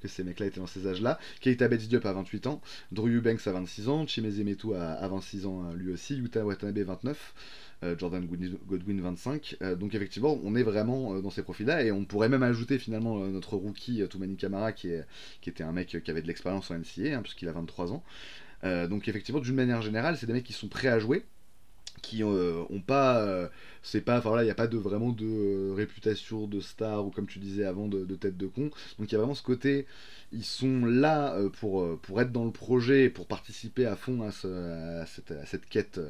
que 0.00 0.08
ces 0.08 0.24
mecs-là 0.24 0.46
étaient 0.46 0.60
dans 0.60 0.66
ces 0.66 0.86
âges-là. 0.86 1.18
Keita 1.40 1.68
Betts 1.68 1.88
Diop 1.88 2.06
à 2.06 2.12
28 2.14 2.46
ans, 2.46 2.62
Drew 2.92 3.08
Eubanks 3.08 3.46
à 3.46 3.52
26 3.52 3.88
ans, 3.88 4.06
Chimeze 4.06 4.40
Metu 4.40 4.74
à, 4.74 4.92
à 4.92 5.08
26 5.08 5.46
ans 5.46 5.72
lui 5.74 5.92
aussi, 5.92 6.16
Yuta 6.16 6.44
Watanabe 6.44 6.78
29. 6.78 7.34
Euh, 7.84 7.94
Jordan 7.98 8.26
Godwin 8.26 9.00
25. 9.02 9.58
Euh, 9.60 9.76
donc 9.76 9.94
effectivement, 9.94 10.40
on 10.42 10.54
est 10.54 10.62
vraiment 10.62 11.14
euh, 11.14 11.20
dans 11.20 11.28
ces 11.28 11.42
profils-là 11.42 11.82
et 11.82 11.92
on 11.92 12.06
pourrait 12.06 12.30
même 12.30 12.42
ajouter 12.42 12.78
finalement 12.78 13.18
notre 13.18 13.56
rookie 13.56 14.02
Toumani 14.08 14.36
Kamara 14.36 14.72
qui, 14.72 14.88
est, 14.88 15.04
qui 15.42 15.50
était 15.50 15.62
un 15.62 15.72
mec 15.72 15.98
qui 16.02 16.10
avait 16.10 16.22
de 16.22 16.26
l'expérience 16.26 16.70
en 16.70 16.78
NCA, 16.78 17.16
hein, 17.16 17.22
puisqu'il 17.22 17.48
a 17.48 17.52
23 17.52 17.92
ans. 17.92 18.02
donc 18.62 19.08
effectivement, 19.08 19.40
d'une 19.40 19.54
manière 19.54 19.82
générale, 19.82 20.16
c'est 20.16 20.26
des 20.26 20.32
mecs 20.32 20.44
qui 20.44 20.54
sont 20.54 20.68
prêts 20.68 20.88
à 20.88 20.98
jouer, 20.98 21.24
qui 22.02 22.22
euh, 22.22 22.62
ont 22.70 22.80
pas 22.80 23.18
euh, 23.18 23.48
c'est 23.82 24.00
pas 24.00 24.18
enfin 24.18 24.40
il 24.40 24.44
n'y 24.44 24.50
a 24.50 24.54
pas 24.54 24.66
de 24.66 24.76
vraiment 24.76 25.10
de 25.10 25.24
euh, 25.24 25.74
réputation 25.74 26.46
de 26.46 26.60
star 26.60 27.06
ou 27.06 27.10
comme 27.10 27.26
tu 27.26 27.38
disais 27.38 27.64
avant 27.64 27.88
de, 27.88 28.04
tête 28.16 28.36
de 28.36 28.46
con. 28.46 28.70
Donc 28.98 29.10
il 29.10 29.12
y 29.12 29.14
a 29.14 29.18
vraiment 29.18 29.34
ce 29.34 29.42
côté 29.42 29.86
ils 30.32 30.44
sont 30.44 30.84
là 30.84 31.38
pour, 31.60 31.98
pour 32.00 32.20
être 32.20 32.32
dans 32.32 32.44
le 32.44 32.50
projet 32.50 33.08
pour 33.08 33.26
participer 33.26 33.86
à 33.86 33.94
fond 33.94 34.22
à, 34.22 34.32
cette, 35.06 35.30
à 35.30 35.46
cette, 35.46 35.66
quête 35.66 36.00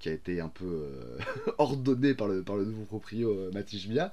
qui 0.00 0.08
a 0.08 0.12
été 0.12 0.40
un 0.40 0.48
peu 0.48 0.88
ordonnée 1.58 2.14
par 2.14 2.26
le, 2.26 2.42
par 2.42 2.56
le 2.56 2.64
nouveau 2.64 2.84
proprio 2.84 3.50
Mathieu 3.52 3.78
Bia 3.88 4.12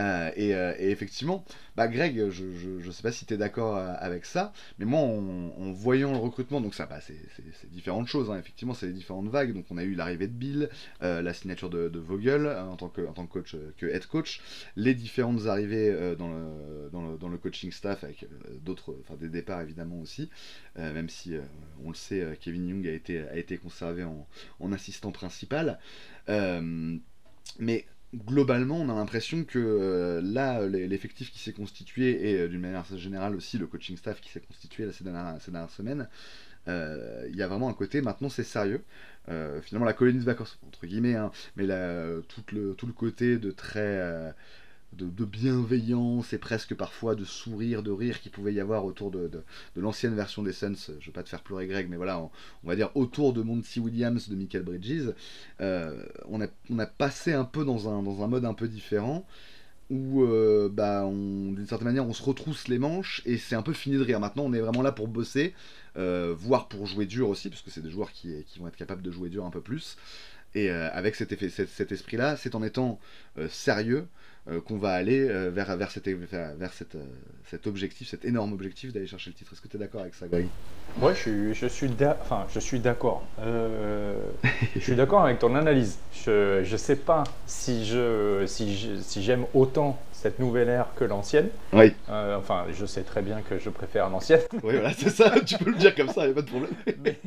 euh, 0.00 0.30
euh, 0.36 0.74
et, 0.78 0.90
effectivement, 0.90 1.44
bah 1.76 1.86
Greg, 1.88 2.30
je, 2.30 2.80
je, 2.80 2.90
sais 2.90 3.02
pas 3.02 3.12
si 3.12 3.26
tu 3.26 3.34
es 3.34 3.36
d'accord 3.36 3.76
euh, 3.76 3.94
avec 3.98 4.26
ça, 4.26 4.52
mais 4.78 4.84
moi 4.84 5.00
en, 5.00 5.72
voyant 5.72 6.12
le 6.12 6.18
recrutement, 6.18 6.60
donc 6.60 6.74
ça, 6.74 6.86
bah, 6.86 7.00
c'est 7.00 7.70
différentes 7.70 8.08
choses, 8.08 8.30
hein. 8.30 8.38
effectivement, 8.38 8.74
c'est 8.74 8.86
les 8.86 8.92
différentes 8.92 9.28
vagues. 9.28 9.52
Donc 9.52 9.66
on 9.70 9.78
a 9.78 9.84
eu 9.84 9.94
l'arrivée 9.94 10.26
de 10.26 10.32
Bill, 10.32 10.68
la 11.00 11.34
signature 11.34 11.70
de, 11.70 11.98
Vogel 11.98 12.46
en, 12.46 12.76
tant 12.76 12.88
que, 12.88 13.02
coach, 13.26 13.56
que 13.76 13.86
head 13.86 14.06
coach, 14.06 14.40
les 14.76 14.94
différentes 14.94 15.46
arrivées 15.46 16.14
dans, 16.18 16.28
le, 16.28 17.38
coaching 17.38 17.72
staff 17.72 18.04
avec 18.04 18.26
d'autres, 18.62 18.96
enfin 19.00 19.16
des 19.16 19.28
départs 19.28 19.60
évidemment 19.60 20.00
aussi, 20.00 20.30
même 20.76 21.08
si 21.08 21.34
on 21.84 21.88
le 21.88 21.94
sait, 21.94 22.38
Kevin 22.40 22.68
Young 22.68 22.86
a 22.86 22.92
été, 22.92 23.20
a 23.20 23.36
été 23.36 23.56
conservé 23.58 24.04
en, 24.04 24.26
en 24.60 24.72
assistant 24.72 25.12
principal. 25.12 25.78
mais 27.58 27.84
globalement, 28.14 28.80
on 28.80 28.88
a 28.88 28.94
l'impression 28.94 29.44
que 29.44 29.58
euh, 29.58 30.20
là, 30.22 30.66
l'effectif 30.66 31.30
qui 31.30 31.38
s'est 31.38 31.52
constitué, 31.52 32.30
et 32.30 32.40
euh, 32.40 32.48
d'une 32.48 32.60
manière 32.60 32.84
générale 32.96 33.34
aussi 33.34 33.58
le 33.58 33.66
coaching 33.66 33.96
staff 33.96 34.20
qui 34.20 34.30
s'est 34.30 34.40
constitué 34.40 34.90
ces, 34.92 35.04
dernières, 35.04 35.38
euh, 36.66 37.28
il 37.28 37.36
y 37.36 37.42
a 37.42 37.48
vraiment 37.48 37.68
un 37.68 37.74
côté, 37.74 38.00
maintenant 38.00 38.28
c'est 38.28 38.44
sérieux. 38.44 38.82
finalement, 39.62 39.86
la 39.86 39.92
colonie 39.92 40.18
de 40.18 40.24
vacances, 40.24 40.58
entre 40.66 40.86
guillemets, 40.86 41.16
hein, 41.16 41.30
mais 41.56 41.66
tout, 42.28 42.42
le, 42.52 42.74
tout 42.74 42.86
le 42.86 42.92
côté 42.92 43.38
de 43.38 43.50
très 43.50 44.34
de, 44.96 45.24
bienveillance 45.24 46.32
et 46.32 46.38
presque 46.38 46.74
parfois 46.74 47.14
de 47.14 47.24
sourire, 47.24 47.82
de 47.82 47.90
rire 47.90 48.20
qu'il 48.20 48.30
pouvait 48.30 48.52
y 48.52 48.60
avoir 48.60 48.84
autour 48.84 49.10
de, 49.10 49.30
l'ancienne 49.76 50.14
version 50.14 50.42
des 50.42 50.52
Suns. 50.52 50.74
Je 51.00 51.06
veux 51.06 51.12
pas 51.12 51.22
te 51.22 51.28
faire 51.28 51.42
pleurer 51.42 51.66
Greg, 51.66 51.88
mais 51.88 51.96
voilà, 51.96 52.20
on, 52.20 52.30
va 52.64 52.76
dire 52.76 52.90
autour 52.94 53.32
de 53.32 53.42
Monty 53.42 53.80
Williams, 53.80 54.28
de 54.28 54.36
Michael 54.36 54.62
Bridges. 54.62 55.12
Euh, 55.60 56.04
on, 56.28 56.40
a, 56.40 56.86
passé 56.86 57.32
un 57.32 57.44
peu 57.44 57.64
dans 57.64 57.88
un, 57.88 58.02
dans 58.02 58.22
un 58.22 58.28
mode 58.28 58.44
un 58.44 58.54
peu 58.54 58.68
différent 58.68 59.26
où 59.90 60.22
euh, 60.22 60.70
bah, 60.72 61.04
d'une 61.04 61.66
certaine 61.66 61.88
manière 61.88 62.06
on 62.06 62.14
se 62.14 62.22
retrousse 62.22 62.68
les 62.68 62.78
manches 62.78 63.20
et 63.26 63.36
c'est 63.36 63.54
un 63.54 63.62
peu 63.62 63.72
fini 63.72 63.96
de 63.96 64.02
rire. 64.02 64.20
Maintenant 64.20 64.44
on 64.44 64.52
est 64.52 64.60
vraiment 64.60 64.82
là 64.82 64.92
pour 64.92 65.08
bosser, 65.08 65.54
euh, 65.96 66.34
voire 66.36 66.68
pour 66.68 66.86
jouer 66.86 67.06
dur 67.06 67.28
aussi, 67.28 67.50
parce 67.50 67.62
que 67.62 67.70
c'est 67.70 67.82
des 67.82 67.90
joueurs 67.90 68.12
qui, 68.12 68.44
vont 68.58 68.68
être 68.68 68.76
capables 68.76 69.02
de 69.02 69.10
jouer 69.10 69.28
dur 69.28 69.44
un 69.44 69.50
peu 69.50 69.60
plus. 69.60 69.96
Et 70.56 70.70
avec 70.70 71.16
cet, 71.16 71.32
effet, 71.32 71.48
cet 71.48 71.90
esprit-là, 71.90 72.36
c'est 72.36 72.54
en 72.54 72.62
étant 72.62 73.00
sérieux, 73.48 74.06
qu'on 74.64 74.76
va 74.76 74.92
aller 74.92 75.26
euh, 75.28 75.50
vers, 75.50 75.74
vers, 75.76 75.90
euh, 76.06 77.04
cet 77.46 77.66
objectif, 77.66 78.08
cet 78.08 78.24
énorme 78.26 78.52
objectif 78.52 78.92
d'aller 78.92 79.06
chercher 79.06 79.30
le 79.30 79.34
titre. 79.36 79.52
Est-ce 79.52 79.62
que 79.62 79.68
tu 79.68 79.76
es 79.76 79.80
d'accord 79.80 80.02
avec 80.02 80.14
ça, 80.14 80.26
Greg 80.28 80.46
Moi, 80.98 81.14
je 81.14 81.18
suis, 81.18 81.54
je 81.54 81.66
suis, 81.66 81.90
enfin, 82.20 82.46
je 82.52 82.60
suis 82.60 82.78
d'accord. 82.78 83.24
je 83.38 84.80
suis 84.80 84.96
d'accord 84.96 85.24
avec 85.24 85.38
ton 85.38 85.54
analyse. 85.54 85.98
Je 86.26 86.70
ne 86.70 86.76
sais 86.76 86.96
pas 86.96 87.24
si 87.46 87.84
j'aime 87.86 88.46
si 88.46 89.02
si 89.02 89.32
autant 89.54 89.98
cette 90.24 90.38
nouvelle 90.38 90.70
ère 90.70 90.86
que 90.96 91.04
l'ancienne. 91.04 91.50
Oui. 91.74 91.92
Euh, 92.08 92.38
enfin, 92.38 92.64
je 92.72 92.86
sais 92.86 93.02
très 93.02 93.20
bien 93.20 93.42
que 93.42 93.58
je 93.58 93.68
préfère 93.68 94.08
l'ancienne. 94.08 94.40
Oui, 94.62 94.72
voilà, 94.72 94.92
c'est 94.96 95.10
ça, 95.10 95.30
tu 95.46 95.58
peux 95.58 95.70
le 95.70 95.76
dire 95.76 95.94
comme 95.94 96.08
ça, 96.08 96.22
il 96.22 96.28
n'y 96.28 96.32
a 96.32 96.34
pas 96.34 96.40
de 96.40 96.48
problème. 96.48 96.70
mais 97.04 97.18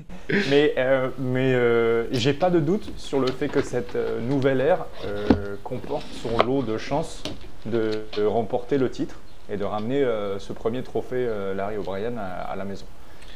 mais, 0.50 0.74
euh, 0.80 1.10
euh, 1.24 2.08
j'ai 2.12 2.34
pas 2.34 2.50
de 2.50 2.60
doute 2.60 2.92
sur 2.98 3.20
le 3.20 3.28
fait 3.28 3.50
que 3.50 3.62
cette 3.62 3.96
nouvelle 4.28 4.62
ère 4.62 4.88
comporte 5.64 6.08
son 6.24 6.40
lot 6.40 6.64
de 6.64 6.80
chances 6.80 7.22
de, 7.68 8.02
remporter 8.26 8.80
le 8.80 8.90
titre 8.90 9.20
et 9.52 9.58
de 9.58 9.64
ramener 9.64 10.04
ce 10.40 10.52
premier 10.54 10.82
trophée 10.82 11.30
Larry 11.56 11.78
O'Brien 11.78 12.18
à, 12.18 12.56
la 12.56 12.66
maison. 12.66 12.88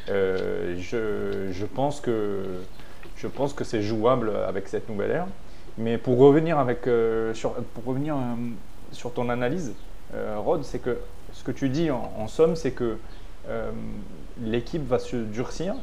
Je, 0.08 1.50
je, 1.52 1.66
pense 1.66 2.00
que, 2.00 2.42
je 3.16 3.28
pense 3.28 3.52
que 3.52 3.62
c'est 3.62 3.82
jouable 3.82 4.32
avec 4.48 4.66
cette 4.66 4.88
nouvelle 4.88 5.12
ère. 5.12 5.26
Mais 5.78 5.98
pour 5.98 6.18
revenir, 6.18 6.58
avec, 6.58 6.80
sur, 7.34 7.52
pour 7.74 7.84
revenir 7.84 8.16
sur 8.92 9.12
ton 9.12 9.28
analyse, 9.28 9.72
euh, 10.14 10.36
Rod, 10.38 10.64
c'est 10.64 10.78
que 10.78 10.98
ce 11.32 11.42
que 11.42 11.52
tu 11.52 11.68
dis 11.68 11.90
en, 11.90 12.28
somme, 12.28 12.56
c'est 12.56 12.72
que 12.72 12.98
euh, 13.48 13.70
l'équipe 14.40 14.86
va 14.86 14.98
se 14.98 15.16
durcir, 15.16 15.74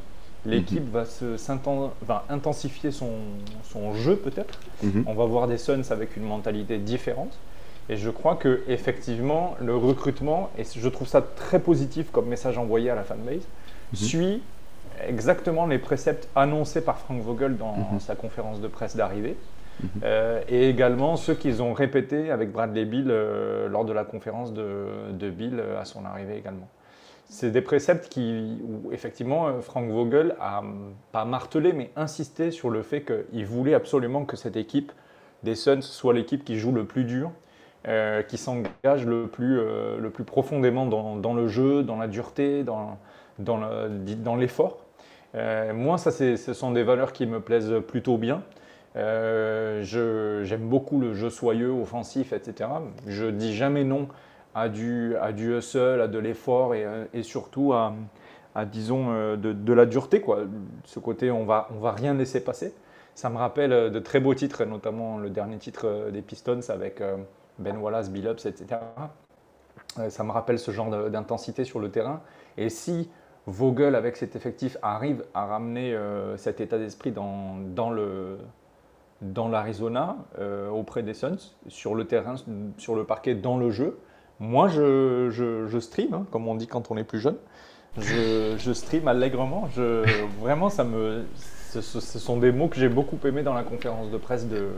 l'équipe 0.45 0.85
mhm. 0.85 0.91
va, 0.91 1.05
se, 1.05 1.37
va 2.01 2.25
intensifier 2.29 2.91
son, 2.91 3.11
son 3.63 3.93
jeu 3.93 4.15
peut-être. 4.15 4.59
Mhm. 4.83 5.03
On 5.07 5.13
va 5.13 5.25
voir 5.25 5.47
des 5.47 5.57
Suns 5.57 5.91
avec 5.91 6.15
une 6.15 6.23
mentalité 6.23 6.77
différente. 6.77 7.37
Et 7.89 7.97
je 7.97 8.11
crois 8.11 8.35
que 8.35 8.61
effectivement, 8.67 9.55
le 9.59 9.75
recrutement, 9.75 10.51
et 10.57 10.63
je 10.63 10.89
trouve 10.89 11.07
ça 11.07 11.21
très 11.21 11.59
positif 11.59 12.11
comme 12.11 12.27
message 12.27 12.57
envoyé 12.59 12.91
à 12.91 12.95
la 12.95 13.03
fanbase, 13.03 13.41
mhm. 13.93 13.97
suit 13.97 14.41
exactement 15.07 15.65
les 15.65 15.79
préceptes 15.79 16.27
annoncés 16.35 16.81
par 16.81 16.99
Frank 16.99 17.21
Vogel 17.21 17.57
dans 17.57 17.99
sa 17.99 18.15
conférence 18.15 18.61
de 18.61 18.67
presse 18.67 18.95
d'arrivée. 18.95 19.35
Mhm. 19.81 20.01
et 20.49 20.69
également 20.69 21.15
ceux 21.15 21.35
qu'ils 21.35 21.61
ont 21.61 21.73
répétés 21.73 22.31
avec 22.31 22.51
Bradley 22.51 22.85
Bill 22.85 23.07
lors 23.69 23.85
de 23.85 23.93
la 23.93 24.03
conférence 24.03 24.53
de, 24.53 25.29
Bill 25.29 25.63
à 25.79 25.85
son 25.85 26.05
arrivée 26.05 26.37
également. 26.37 26.67
C'est 27.25 27.51
des 27.51 27.61
préceptes 27.61 28.09
qui, 28.09 28.57
où 28.63 28.91
effectivement 28.91 29.61
Frank 29.61 29.89
Vogel 29.89 30.35
a 30.41 30.63
pas 31.11 31.25
martelé 31.25 31.73
mais 31.73 31.91
insisté 31.95 32.51
sur 32.51 32.69
le 32.69 32.81
fait 32.81 33.03
qu'il 33.03 33.45
voulait 33.45 33.73
absolument 33.73 34.25
que 34.25 34.35
cette 34.35 34.57
équipe 34.57 34.91
des 35.43 35.55
Suns 35.55 35.81
soit 35.81 36.13
l'équipe 36.13 36.43
qui 36.43 36.57
joue 36.57 36.71
le 36.71 36.85
plus 36.85 37.03
dur, 37.03 37.31
euh, 37.87 38.21
qui 38.23 38.37
s'engage 38.37 39.05
le, 39.05 39.27
plus, 39.27 39.59
euh, 39.59 40.09
profondément 40.25 40.85
dans, 40.85 41.33
le 41.33 41.47
jeu, 41.47 41.83
dans 41.83 41.97
la 41.97 42.07
dureté, 42.07 42.63
dans, 42.63 44.35
l'effort. 44.35 44.85
Euh, 45.35 45.73
moi, 45.73 45.97
ça, 45.97 46.11
ce 46.11 46.53
sont 46.53 46.71
des 46.71 46.83
valeurs 46.83 47.13
qui 47.13 47.25
me 47.25 47.39
plaisent 47.39 47.75
plutôt 47.87 48.17
bien. 48.17 48.43
J'aime 48.95 50.69
beaucoup 50.69 50.99
le 50.99 51.13
jeu 51.13 51.29
soyeux, 51.29 51.71
offensif, 51.71 52.33
etc. 52.33 52.69
Je 53.07 53.25
dis 53.25 53.55
jamais 53.55 53.83
non 53.83 54.07
à 54.55 54.69
du, 54.69 55.15
à 55.21 55.31
du 55.31 55.55
hustle, 55.57 56.01
à 56.01 56.07
de 56.07 56.19
l'effort 56.19 56.73
et, 56.73 56.85
et, 57.13 57.23
surtout 57.23 57.73
à, 57.73 57.93
à 58.55 58.65
disons, 58.65 59.35
de, 59.37 59.53
de, 59.53 59.73
la 59.73 59.85
dureté. 59.85 60.21
Quoi. 60.21 60.39
Ce 60.85 60.99
côté, 60.99 61.31
on 61.31 61.45
va, 61.45 61.67
on 61.75 61.79
va 61.79 61.91
rien 61.91 62.13
laisser 62.13 62.43
passer. 62.43 62.73
Ça 63.15 63.29
me 63.29 63.37
rappelle 63.37 63.91
de 63.91 63.99
très 63.99 64.19
beaux 64.19 64.33
titres, 64.33 64.65
notamment 64.65 65.17
le 65.17 65.29
dernier 65.29 65.57
titre 65.57 66.09
des 66.11 66.21
Pistons 66.21 66.61
avec 66.69 67.01
ben 67.59 67.77
Wallace, 67.77 68.09
Billups, 68.09 68.45
etc. 68.45 68.79
Euh, 69.97 70.09
ça 70.09 70.23
me 70.23 70.31
rappelle 70.31 70.59
ce 70.59 70.71
genre 70.71 70.89
d'intensité 71.09 71.63
sur 71.63 71.79
le 71.79 71.89
terrain. 71.89 72.21
Et 72.57 72.69
si 72.69 73.09
Vogel, 73.45 73.95
avec 73.95 74.17
cet 74.17 74.35
effectif, 74.35 74.77
arrive 74.81 75.25
à 75.33 75.45
ramener 75.45 75.93
euh, 75.93 76.37
cet 76.37 76.61
état 76.61 76.77
d'esprit 76.77 77.11
dans, 77.11 77.57
dans 77.57 77.89
le 77.89 78.37
dans 79.21 79.47
l'Arizona, 79.47 80.17
euh, 80.39 80.69
auprès 80.69 81.03
des 81.03 81.13
Suns, 81.13 81.55
sur 81.67 81.95
le 81.95 82.05
terrain, 82.05 82.35
sur 82.77 82.95
le 82.95 83.03
parquet, 83.03 83.35
dans 83.35 83.57
le 83.57 83.71
jeu. 83.71 83.99
Moi, 84.39 84.69
je, 84.69 85.29
je, 85.29 85.79
stream, 85.79 86.13
hein, 86.13 86.25
comme 86.31 86.47
on 86.47 86.55
dit 86.55 86.67
quand 86.67 86.91
on 86.91 86.97
est 86.97 87.03
plus 87.03 87.19
jeune. 87.19 87.37
Je, 87.97 88.55
je 88.57 88.71
stream 88.71 89.07
allègrement. 89.07 89.67
Je, 89.75 90.05
vraiment, 90.39 90.69
ça 90.69 90.83
me, 90.83 91.25
ce, 91.71 91.81
sont 91.81 92.37
des 92.37 92.51
mots 92.51 92.67
que 92.67 92.77
j'ai 92.77 92.89
beaucoup 92.89 93.19
aimés 93.27 93.43
dans 93.43 93.53
la 93.53 93.63
conférence 93.63 94.09
de 94.09 94.17
presse 94.17 94.47
de, 94.47 94.69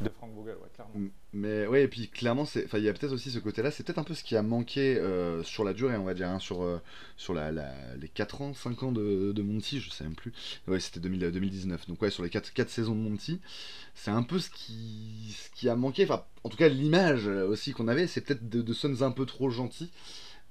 de 0.00 0.08
Frank 0.08 0.30
Vogel, 0.36 0.54
clairement. 0.74 1.08
Mais 1.34 1.66
ouais, 1.66 1.84
et 1.84 1.88
puis 1.88 2.08
clairement, 2.08 2.44
il 2.54 2.82
y 2.82 2.88
a 2.88 2.92
peut-être 2.92 3.12
aussi 3.12 3.30
ce 3.30 3.38
côté-là, 3.38 3.70
c'est 3.70 3.84
peut-être 3.84 3.98
un 3.98 4.04
peu 4.04 4.12
ce 4.14 4.22
qui 4.22 4.36
a 4.36 4.42
manqué 4.42 4.98
euh, 4.98 5.42
sur 5.42 5.64
la 5.64 5.72
durée, 5.72 5.96
on 5.96 6.04
va 6.04 6.12
dire, 6.12 6.28
hein, 6.28 6.38
sur, 6.38 6.62
euh, 6.62 6.78
sur 7.16 7.32
la, 7.32 7.50
les 7.50 8.08
4 8.08 8.42
ans, 8.42 8.52
5 8.52 8.82
ans 8.82 8.92
de, 8.92 9.42
Monty, 9.42 9.80
je 9.80 9.88
sais 9.88 10.04
même 10.04 10.14
plus. 10.14 10.32
Ouais, 10.66 10.78
c'était 10.78 11.00
2019. 11.00 11.88
Donc 11.88 12.02
ouais, 12.02 12.10
sur 12.10 12.22
les 12.22 12.28
4, 12.28 12.52
4 12.52 12.68
saisons 12.68 12.94
de 12.94 13.00
Monty, 13.00 13.40
c'est 13.94 14.10
un 14.10 14.22
peu 14.22 14.38
ce 14.38 14.50
qui, 14.50 15.34
ce 15.34 15.48
qui 15.58 15.70
a 15.70 15.74
manqué. 15.74 16.04
Enfin, 16.04 16.22
en 16.44 16.50
tout 16.50 16.58
cas, 16.58 16.68
l'image 16.68 17.26
aussi 17.26 17.72
qu'on 17.72 17.88
avait, 17.88 18.06
c'est 18.06 18.20
peut-être 18.20 18.50
de, 18.50 18.60
de 18.60 18.72
Suns 18.74 19.00
un 19.00 19.10
peu 19.10 19.24
trop 19.24 19.48
gentils. 19.48 19.90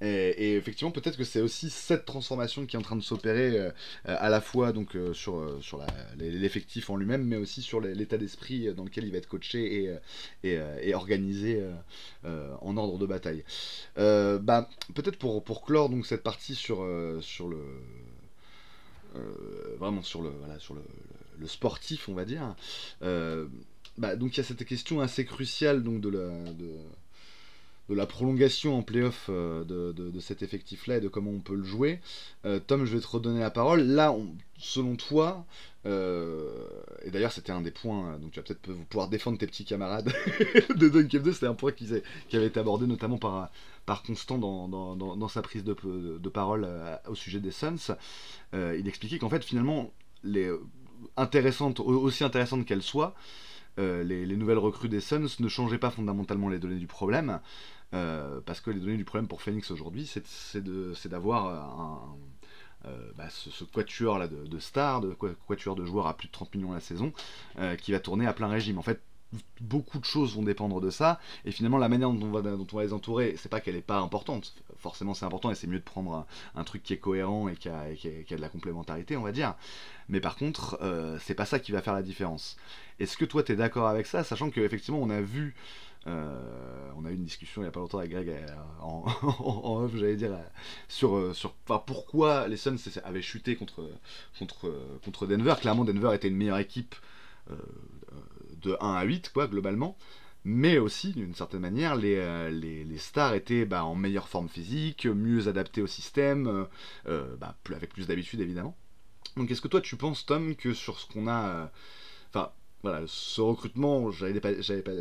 Et, 0.01 0.55
effectivement, 0.55 0.91
peut-être 0.91 1.17
que 1.17 1.23
c'est 1.23 1.41
aussi 1.41 1.69
cette 1.69 2.05
transformation 2.05 2.65
qui 2.65 2.75
est 2.75 2.79
en 2.79 2.83
train 2.83 2.95
de 2.95 3.03
s'opérer 3.03 3.59
euh, 3.59 3.71
à 4.05 4.29
la 4.29 4.41
fois 4.41 4.71
donc 4.71 4.95
euh, 4.95 5.13
sur, 5.13 5.37
euh, 5.37 5.59
sur 5.61 5.85
l'effectif 6.17 6.89
en 6.89 6.97
lui-même, 6.97 7.23
mais 7.23 7.35
aussi 7.35 7.61
sur 7.61 7.79
l'état 7.79 8.17
d'esprit 8.17 8.73
dans 8.73 8.83
lequel 8.83 9.05
il 9.05 9.11
va 9.11 9.19
être 9.19 9.27
coaché 9.27 9.91
et, 10.43 10.59
et, 10.83 10.93
organisé 10.95 11.63
en 12.23 12.77
ordre 12.77 12.97
de 12.97 13.05
bataille. 13.05 13.43
bah, 13.95 14.69
peut-être 14.95 15.17
pour, 15.17 15.43
pour 15.43 15.63
clore 15.63 15.89
donc 15.89 16.05
cette 16.05 16.23
partie 16.23 16.55
sur, 16.55 16.85
sur 17.21 17.47
le 17.47 17.59
vraiment 19.77 20.01
sur 20.01 20.21
le 20.21 20.29
voilà, 20.29 20.57
sur 20.59 20.73
le, 20.73 20.81
sportif, 21.47 22.07
on 22.09 22.13
va 22.13 22.25
dire. 22.25 22.55
bah, 23.01 24.15
donc 24.15 24.35
il 24.35 24.37
y 24.37 24.39
a 24.41 24.43
cette 24.43 24.65
question 24.65 25.01
assez 25.01 25.25
cruciale 25.25 25.83
donc 25.83 26.01
de, 26.01 26.11
de 27.91 27.97
la 27.97 28.05
prolongation 28.05 28.77
en 28.77 28.83
playoff 28.83 29.27
euh, 29.29 29.65
de, 29.65 29.91
de, 29.91 30.19
cet 30.21 30.41
effectif-là 30.43 30.97
et 30.97 31.01
de 31.01 31.09
comment 31.09 31.31
on 31.31 31.39
peut 31.39 31.55
le 31.55 31.63
jouer. 31.63 31.99
Euh, 32.45 32.59
Tom, 32.65 32.85
je 32.85 32.95
vais 32.95 33.01
te 33.01 33.07
redonner 33.07 33.41
la 33.41 33.51
parole. 33.51 33.81
Là, 33.81 34.15
selon 34.57 34.95
toi, 34.95 35.45
euh, 35.85 36.47
et 37.03 37.11
d'ailleurs 37.11 37.33
c'était 37.33 37.51
un 37.51 37.61
des 37.61 37.71
points, 37.71 38.17
donc 38.19 38.31
tu 38.31 38.39
vas 38.39 38.45
peut-être 38.45 38.71
pouvoir 38.87 39.09
défendre 39.09 39.37
tes 39.37 39.47
petits 39.47 39.65
camarades 39.65 40.13
de 40.75 40.87
Dunk 40.87 41.21
2, 41.21 41.33
c'était 41.33 41.47
un 41.47 41.53
point 41.53 41.73
qui, 41.73 41.89
qui, 42.29 42.37
avait 42.37 42.47
été 42.47 42.59
abordé 42.59 42.87
notamment 42.87 43.17
par, 43.17 43.51
Constant 44.07 44.37
dans, 44.37 45.27
sa 45.27 45.41
prise 45.41 45.65
de, 45.65 45.75
de 46.17 46.29
parole 46.29 46.65
au 47.09 47.15
sujet 47.15 47.41
des 47.41 47.51
Suns. 47.51 47.97
il 48.53 48.87
expliquait 48.87 49.17
qu'en 49.17 49.27
fait 49.27 49.43
finalement, 49.43 49.91
les, 50.23 50.49
intéressantes, 51.17 51.81
aussi 51.81 52.23
intéressantes 52.23 52.65
qu'elles 52.65 52.83
soient, 52.83 53.15
les, 53.77 54.25
les, 54.25 54.37
nouvelles 54.37 54.59
recrues 54.59 54.87
des 54.87 55.01
Suns 55.01 55.27
ne 55.39 55.47
changeaient 55.49 55.77
pas 55.77 55.89
fondamentalement 55.89 56.47
les 56.47 56.59
données 56.59 56.79
du 56.79 56.87
problème. 56.87 57.41
Euh, 57.93 58.39
parce 58.45 58.61
que 58.61 58.71
les 58.71 58.79
données 58.79 58.97
du 58.97 59.05
problème 59.05 59.27
pour 59.27 59.41
Phoenix 59.41 59.69
aujourd'hui, 59.71 60.05
c'est 60.07 61.09
d'avoir 61.09 62.15
euh, 62.85 63.11
bah, 63.15 63.25
ce, 63.29 63.63
quatuor 63.63 64.17
là 64.17 64.27
de, 64.27 64.59
stars, 64.59 65.01
de 65.01 65.15
quatuor 65.47 65.75
de 65.75 65.85
joueurs 65.85 66.07
à 66.07 66.15
plus 66.15 66.27
de 66.27 66.31
30 66.31 66.55
millions 66.55 66.71
la 66.71 66.79
saison, 66.79 67.11
euh, 67.59 67.75
qui 67.75 67.91
va 67.91 67.99
tourner 67.99 68.27
à 68.27 68.33
plein 68.33 68.47
régime. 68.47 68.77
En 68.77 68.81
fait, 68.81 69.01
beaucoup 69.61 69.99
de 69.99 70.05
choses 70.05 70.35
vont 70.35 70.43
dépendre 70.43 70.81
de 70.81 70.89
ça, 70.89 71.19
et 71.45 71.51
finalement 71.51 71.77
la 71.77 71.87
manière 71.89 72.11
dont 72.11 72.25
on 72.25 72.31
va, 72.31 72.83
les 72.83 72.93
entourer, 72.93 73.35
c'est 73.37 73.49
pas 73.49 73.61
qu'elle 73.61 73.77
est 73.77 73.81
pas 73.81 73.99
importante, 73.99 74.53
forcément 74.77 75.13
c'est 75.13 75.25
important, 75.25 75.51
et 75.51 75.55
c'est 75.55 75.67
mieux 75.67 75.79
de 75.79 75.83
prendre 75.83 76.25
un, 76.55 76.63
truc 76.65 76.83
qui 76.83 76.91
est 76.93 76.97
cohérent 76.97 77.47
et 77.47 77.55
qui, 77.55 77.69
a, 77.69 77.85
de 77.93 78.41
la 78.41 78.49
complémentarité, 78.49 79.15
on 79.15 79.21
va 79.21 79.31
dire, 79.31 79.55
mais 80.09 80.19
par 80.19 80.35
contre, 80.35 80.77
c'est 81.21 81.33
pas 81.33 81.45
ça 81.45 81.59
qui 81.59 81.71
va 81.71 81.81
faire 81.81 81.93
la 81.93 82.01
différence. 82.01 82.57
Est-ce 82.99 83.15
que 83.15 83.23
toi 83.23 83.41
tu 83.41 83.53
es 83.53 83.55
d'accord 83.55 83.87
avec 83.87 84.05
ça, 84.05 84.25
sachant 84.25 84.49
qu'effectivement 84.49 84.99
on 85.01 85.09
a 85.09 85.21
vu 85.21 85.55
euh, 85.55 85.90
on 86.05 87.05
a 87.05 87.11
eu 87.11 87.15
une 87.15 87.23
discussion 87.23 87.61
il 87.61 87.65
n'y 87.65 87.69
a 87.69 87.71
pas 87.71 87.79
longtemps 87.79 87.99
avec 87.99 88.11
Greg 88.11 88.29
euh, 88.29 88.47
en, 88.79 89.05
en, 89.39 89.83
off, 89.83 89.91
j'allais 89.95 90.15
dire, 90.15 90.33
euh, 91.03 91.33
sur, 91.33 91.53
pourquoi 91.85 92.47
les 92.47 92.57
Suns 92.57 92.77
avaient 93.03 93.21
chuté 93.21 93.55
contre, 93.55 93.89
contre, 94.37 94.73
contre 95.03 95.27
Denver. 95.27 95.55
Clairement, 95.59 95.85
Denver 95.85 96.11
était 96.13 96.27
une 96.27 96.37
meilleure 96.37 96.59
équipe 96.59 96.95
de 98.61 98.77
1 98.79 98.93
à 98.93 99.03
8, 99.03 99.31
quoi, 99.33 99.47
globalement. 99.47 99.97
Mais 100.43 100.77
aussi, 100.79 101.11
d'une 101.11 101.35
certaine 101.35 101.59
manière, 101.59 101.95
les, 101.95 102.49
les, 102.51 102.97
stars 102.97 103.35
étaient 103.35 103.65
bah, 103.65 103.83
en 103.85 103.93
meilleure 103.93 104.27
forme 104.27 104.49
physique, 104.49 105.05
mieux 105.05 105.47
adaptés 105.47 105.81
au 105.81 105.87
système, 105.87 106.67
bah, 107.05 107.55
avec 107.75 107.93
plus 107.93 108.07
d'habitude 108.07 108.39
évidemment. 108.39 108.75
Donc 109.37 109.49
est-ce 109.51 109.61
que 109.61 109.67
toi 109.67 109.81
tu 109.81 109.95
penses, 109.97 110.25
Tom, 110.25 110.55
que 110.55 110.73
sur 110.73 110.99
ce 110.99 111.11
qu'on 111.11 111.27
a... 111.27 111.71
Enfin, 112.29 112.51
voilà, 112.83 113.03
ce 113.07 113.41
recrutement, 113.41 114.11
j'avais 114.11 114.39
pas, 114.39 114.51
pas, 114.51 114.91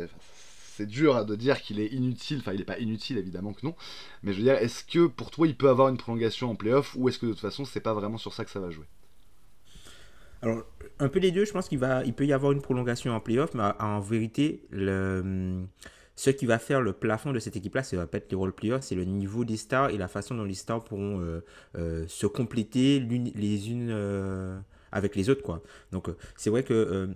c'est 0.75 0.85
dur 0.85 1.25
de 1.25 1.35
dire 1.35 1.61
qu'il 1.61 1.79
est 1.79 1.87
inutile, 1.87 2.39
enfin 2.39 2.53
il 2.53 2.59
n'est 2.59 2.65
pas 2.65 2.79
inutile 2.79 3.17
évidemment 3.17 3.53
que 3.53 3.65
non, 3.65 3.75
mais 4.23 4.33
je 4.33 4.37
veux 4.37 4.43
dire, 4.43 4.55
est-ce 4.55 4.83
que 4.83 5.07
pour 5.07 5.31
toi 5.31 5.47
il 5.47 5.55
peut 5.55 5.69
avoir 5.69 5.89
une 5.89 5.97
prolongation 5.97 6.49
en 6.49 6.55
playoff 6.55 6.95
ou 6.97 7.09
est-ce 7.09 7.19
que 7.19 7.25
de 7.25 7.31
toute 7.31 7.41
façon 7.41 7.65
c'est 7.65 7.81
pas 7.81 7.93
vraiment 7.93 8.17
sur 8.17 8.33
ça 8.33 8.45
que 8.45 8.51
ça 8.51 8.59
va 8.59 8.69
jouer? 8.69 8.85
Alors, 10.41 10.63
un 10.99 11.07
peu 11.07 11.19
les 11.19 11.31
deux, 11.31 11.45
je 11.45 11.51
pense 11.51 11.69
qu'il 11.69 11.77
va, 11.77 12.03
il 12.03 12.13
peut 12.13 12.25
y 12.25 12.33
avoir 12.33 12.51
une 12.51 12.61
prolongation 12.61 13.13
en 13.13 13.19
playoff, 13.19 13.53
mais 13.53 13.63
en 13.79 13.99
vérité, 13.99 14.63
ce 14.71 16.29
qui 16.29 16.45
va 16.45 16.57
faire 16.57 16.81
le 16.81 16.93
plafond 16.93 17.31
de 17.31 17.39
cette 17.39 17.55
équipe-là, 17.55 17.83
c'est 17.83 17.97
pas 18.07 18.17
les 18.29 18.35
role 18.35 18.53
players, 18.53 18.79
c'est 18.81 18.95
le 18.95 19.05
niveau 19.05 19.45
des 19.45 19.57
stars 19.57 19.91
et 19.91 19.97
la 19.97 20.07
façon 20.07 20.35
dont 20.35 20.43
les 20.43 20.55
stars 20.55 20.83
pourront 20.83 21.21
euh, 21.21 21.43
euh, 21.77 22.05
se 22.07 22.25
compléter 22.25 22.99
les 22.99 23.69
unes 23.69 23.89
euh, 23.91 24.59
avec 24.91 25.15
les 25.15 25.29
autres. 25.29 25.61
Donc, 25.91 26.09
c'est 26.35 26.49
vrai 26.49 26.63
que 26.63 27.09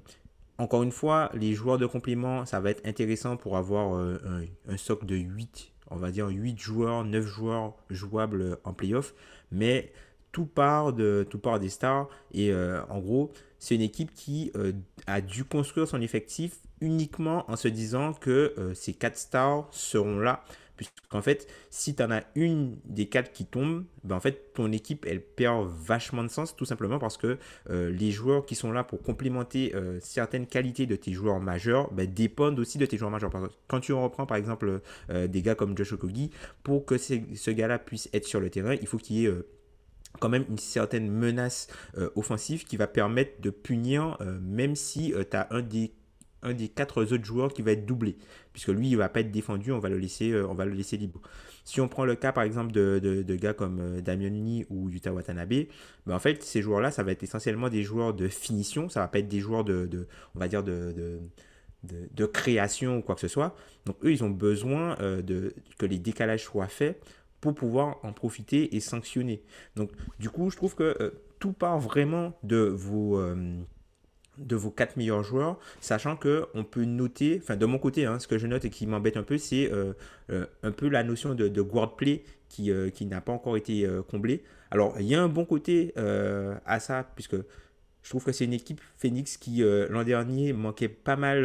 encore 0.58 0.84
une 0.84 0.92
fois, 0.92 1.30
les 1.34 1.54
joueurs 1.54 1.78
de 1.78 1.86
complément, 1.86 2.46
ça 2.46 2.60
va 2.60 2.72
être 2.72 2.86
intéressant 2.88 3.36
pour 3.36 3.58
avoir 3.58 3.96
euh, 3.96 4.48
un, 4.68 4.78
socle 4.78 5.06
de 5.06 5.16
8, 5.16 5.72
on 5.92 5.98
va 5.98 6.12
dire 6.12 6.28
8 6.28 6.60
joueurs, 6.60 7.04
9 7.04 7.26
joueurs 7.26 7.74
jouables 7.90 8.58
en 8.64 8.74
playoff. 8.74 9.14
Mais 9.52 9.92
tout 10.32 10.46
part, 10.46 10.94
des 10.94 11.70
stars. 11.70 12.08
Et 12.34 12.52
euh, 12.52 12.82
en 12.90 13.00
gros, 13.00 13.32
c'est 13.60 13.76
une 13.76 13.82
équipe 13.82 14.14
qui 14.14 14.52
euh, 14.56 14.72
a 15.08 15.22
dû 15.22 15.44
construire 15.44 15.88
son 15.88 16.02
effectif 16.02 16.60
uniquement 16.82 17.50
en 17.50 17.56
se 17.56 17.68
disant 17.68 18.14
que 18.14 18.54
ces 18.74 18.94
4 18.94 19.18
stars 19.18 19.68
seront 19.72 20.20
là 20.20 20.44
Puisqu'en 20.78 21.22
fait, 21.22 21.48
si 21.70 21.96
tu 21.96 22.04
en 22.04 22.12
as 22.12 22.24
une 22.36 22.78
des 22.86 23.08
quatre 23.08 23.32
qui 23.32 23.46
tombe, 23.46 23.86
ben 24.04 24.16
en 24.16 24.20
fait, 24.20 24.54
ton 24.54 24.72
équipe, 24.72 25.06
elle 25.08 25.22
perd 25.22 25.68
vachement 25.68 26.24
de 26.24 26.28
sens, 26.28 26.56
tout 26.56 26.66
simplement 26.66 27.00
parce 27.00 27.18
que 27.18 27.38
euh, 27.70 27.92
les 27.92 28.12
joueurs 28.12 28.46
qui 28.46 28.56
sont 28.56 28.72
là 28.72 28.84
pour 28.84 29.02
complémenter 29.02 29.74
euh, 29.76 30.00
certaines 30.02 30.48
qualités 30.48 30.86
de 30.86 30.96
tes 30.96 31.14
joueurs 31.14 31.40
majeurs 31.40 31.92
ben, 31.94 32.12
dépendent 32.12 32.60
aussi 32.60 32.78
de 32.78 32.86
tes 32.86 32.98
joueurs 32.98 33.12
majeurs. 33.12 33.32
quand 33.68 33.80
tu 33.80 33.94
reprends, 33.94 34.26
par 34.26 34.38
exemple, 34.38 34.82
euh, 35.10 35.28
des 35.28 35.42
gars 35.42 35.56
comme 35.56 35.78
Josh 35.78 35.94
Okogi, 35.94 36.32
pour 36.64 36.86
que 36.86 36.98
ce 36.98 37.52
gars-là 37.52 37.80
puisse 37.80 38.10
être 38.14 38.26
sur 38.26 38.40
le 38.40 38.50
terrain, 38.50 38.74
il 38.74 38.88
faut 38.88 38.98
qu'il 38.98 39.16
y 39.18 39.26
ait 39.26 39.34
quand 40.20 40.30
même 40.30 40.46
une 40.50 40.58
certaine 40.58 41.12
menace 41.12 41.68
offensive 42.16 42.64
qui 42.64 42.78
va 42.78 42.88
permettre 42.88 43.42
de 43.42 43.50
punir, 43.50 44.18
même 44.42 44.76
si 44.76 45.14
tu 45.30 45.38
as 45.38 45.48
un 45.52 45.62
des 45.62 45.92
un 46.46 46.54
des 46.54 46.70
quatre 46.70 47.04
autres 47.04 47.24
joueurs 47.24 47.54
qui 47.54 47.62
va 47.62 47.72
être 47.72 47.86
doublé, 47.86 48.16
puisque 48.54 48.70
lui, 48.70 48.90
il 48.90 48.98
va 48.98 49.10
pas 49.10 49.20
être 49.22 49.32
défendu, 49.32 49.72
on 49.72 49.80
va 49.80 49.90
le 49.90 49.98
laisser, 49.98 50.32
euh, 50.32 50.48
on 50.48 50.54
va 50.54 50.66
le 50.66 50.72
laisser 50.72 50.96
libre. 50.96 51.20
Si 51.64 51.82
on 51.82 51.88
prend 51.88 52.06
le 52.06 52.16
cas, 52.16 52.32
par 52.32 52.44
exemple, 52.44 52.72
de, 52.72 53.36
gars 53.36 53.54
comme 53.54 53.80
euh, 53.80 54.64
ou 54.70 54.90
Yuta 54.90 55.12
Watanabe, 55.12 55.66
ben 56.06 56.16
en 56.16 56.20
fait, 56.20 56.44
ces 56.44 56.62
joueurs-là, 56.62 56.92
ça 56.92 57.04
va 57.04 57.12
être 57.12 57.24
essentiellement 57.24 57.70
des 57.70 57.84
joueurs 57.84 58.14
de 58.14 58.28
finition, 58.28 58.88
ça 58.88 59.02
va 59.02 59.08
pas 59.08 59.20
être 59.20 59.28
des 59.28 59.40
joueurs 59.40 59.64
de, 59.64 60.08
on 60.36 60.40
va 60.40 60.48
dire, 60.48 60.64
de, 60.64 61.20
de, 61.84 62.26
création 62.28 62.98
ou 62.98 63.02
quoi 63.02 63.16
que 63.16 63.22
ce 63.22 63.28
soit. 63.28 63.56
Donc 63.86 63.98
eux, 64.04 64.12
ils 64.12 64.24
ont 64.24 64.30
besoin 64.30 64.96
de, 65.00 65.56
que 65.80 65.88
les 65.88 65.98
décalages 65.98 66.44
soient 66.44 66.68
faits 66.68 67.02
pour 67.42 67.56
pouvoir 67.56 67.98
en 68.04 68.14
profiter 68.14 68.76
et 68.76 68.80
sanctionner. 68.80 69.42
Donc 69.76 69.92
du 70.20 70.30
coup, 70.30 70.52
je 70.52 70.58
trouve 70.58 70.76
que 70.76 71.16
tout 71.40 71.54
part 71.54 71.80
vraiment 71.80 72.38
de 72.44 72.58
vos 72.58 73.20
de 74.38 74.56
vos 74.56 74.72
quatre 74.72 74.98
meilleurs 74.98 75.24
joueurs, 75.24 75.58
sachant 75.80 76.16
que 76.16 76.46
on 76.54 76.64
peut 76.64 76.86
noter, 76.86 77.40
enfin 77.42 77.56
de 77.56 77.66
mon 77.66 77.78
côté, 77.78 78.06
hein, 78.06 78.20
ce 78.20 78.28
que 78.28 78.38
je 78.38 78.48
note 78.48 78.66
et 78.66 78.70
qui 78.70 78.88
m'embête 78.88 79.18
un 79.18 79.24
peu, 79.24 79.38
c'est 79.38 79.72
euh, 79.72 79.94
euh, 80.30 80.46
un 80.64 80.72
peu 80.72 80.90
la 80.90 81.04
notion 81.04 81.36
de, 81.36 81.48
de 81.48 81.62
guard 81.62 81.96
play 81.96 82.24
qui, 82.50 82.72
euh, 82.72 82.90
qui 82.90 83.06
n'a 83.06 83.22
pas 83.22 83.32
encore 83.32 83.58
été 83.58 83.88
comblée. 84.10 84.44
Alors 84.72 84.96
il 85.00 85.06
y 85.06 85.16
a 85.16 85.22
un 85.22 85.30
bon 85.30 85.46
côté 85.46 85.94
à 85.96 86.80
ça, 86.80 87.10
puisque 87.16 87.36
je 87.36 88.10
trouve 88.10 88.24
que 88.24 88.32
c'est 88.32 88.46
une 88.46 88.54
équipe 88.54 88.82
Phoenix 88.98 89.38
qui 89.38 89.64
l'an 89.90 90.04
dernier 90.04 90.54
manquait 90.54 90.90
pas 90.90 91.16
mal 91.16 91.44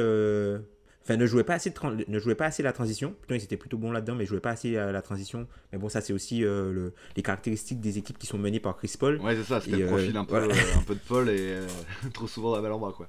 Enfin, 1.02 1.16
ne 1.16 1.26
jouait 1.26 1.44
pas 1.44 1.54
assez, 1.54 1.72
ne 2.08 2.18
jouait 2.18 2.34
pas 2.34 2.46
assez 2.46 2.62
la 2.62 2.72
transition. 2.72 3.14
Plutôt, 3.20 3.34
ils 3.34 3.44
étaient 3.44 3.56
plutôt 3.56 3.78
bons 3.78 3.90
là-dedans, 3.90 4.14
mais 4.14 4.24
ne 4.24 4.28
jouaient 4.28 4.40
pas 4.40 4.50
assez 4.50 4.72
la, 4.72 4.92
la 4.92 5.02
transition. 5.02 5.46
Mais 5.72 5.78
bon, 5.78 5.88
ça, 5.88 6.00
c'est 6.00 6.12
aussi 6.12 6.44
euh, 6.44 6.72
le, 6.72 6.92
les 7.16 7.22
caractéristiques 7.22 7.80
des 7.80 7.96
équipes 7.96 8.18
qui 8.18 8.26
sont 8.26 8.38
menées 8.38 8.60
par 8.60 8.76
Chris 8.76 8.94
Paul. 8.98 9.18
Ouais, 9.20 9.34
c'est 9.34 9.44
ça, 9.44 9.60
c'était 9.60 9.78
le 9.78 9.86
profil 9.86 10.14
euh, 10.14 10.20
un, 10.20 10.24
peu, 10.24 10.36
euh, 10.36 10.52
un 10.76 10.82
peu 10.82 10.94
de 10.94 11.00
Paul 11.00 11.30
et 11.30 11.56
trop 12.12 12.26
souvent 12.26 12.54
la 12.54 12.60
balle 12.60 12.72
en 12.72 12.78
bas, 12.78 12.92
quoi. 12.94 13.08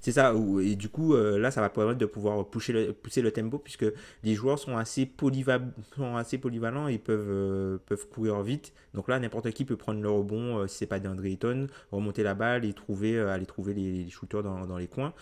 C'est 0.00 0.12
ça, 0.12 0.34
et 0.62 0.76
du 0.76 0.90
coup, 0.90 1.16
là, 1.16 1.50
ça 1.50 1.62
va 1.62 1.70
permettre 1.70 1.98
de 1.98 2.04
pouvoir 2.04 2.44
pousser 2.44 2.74
le, 2.74 2.92
pousser 2.92 3.22
le 3.22 3.30
tempo, 3.30 3.58
puisque 3.58 3.86
les 4.22 4.34
joueurs 4.34 4.58
sont 4.58 4.76
assez, 4.76 5.10
sont 5.96 6.16
assez 6.16 6.36
polyvalents 6.36 6.88
et 6.88 6.98
peuvent, 6.98 7.78
peuvent 7.86 8.08
courir 8.10 8.42
vite. 8.42 8.74
Donc 8.92 9.08
là, 9.08 9.18
n'importe 9.18 9.50
qui 9.52 9.64
peut 9.64 9.78
prendre 9.78 10.02
le 10.02 10.10
rebond, 10.10 10.68
si 10.68 10.76
c'est 10.76 10.86
pas 10.86 11.00
d'Andre 11.00 11.24
Ayton, 11.24 11.68
remonter 11.90 12.22
la 12.22 12.34
balle 12.34 12.66
et 12.66 12.74
trouver, 12.74 13.18
aller 13.18 13.46
trouver 13.46 13.72
les, 13.72 14.04
les 14.04 14.10
shooters 14.10 14.42
dans, 14.42 14.66
dans, 14.66 14.76
les 14.76 14.88
coins. 14.88 15.14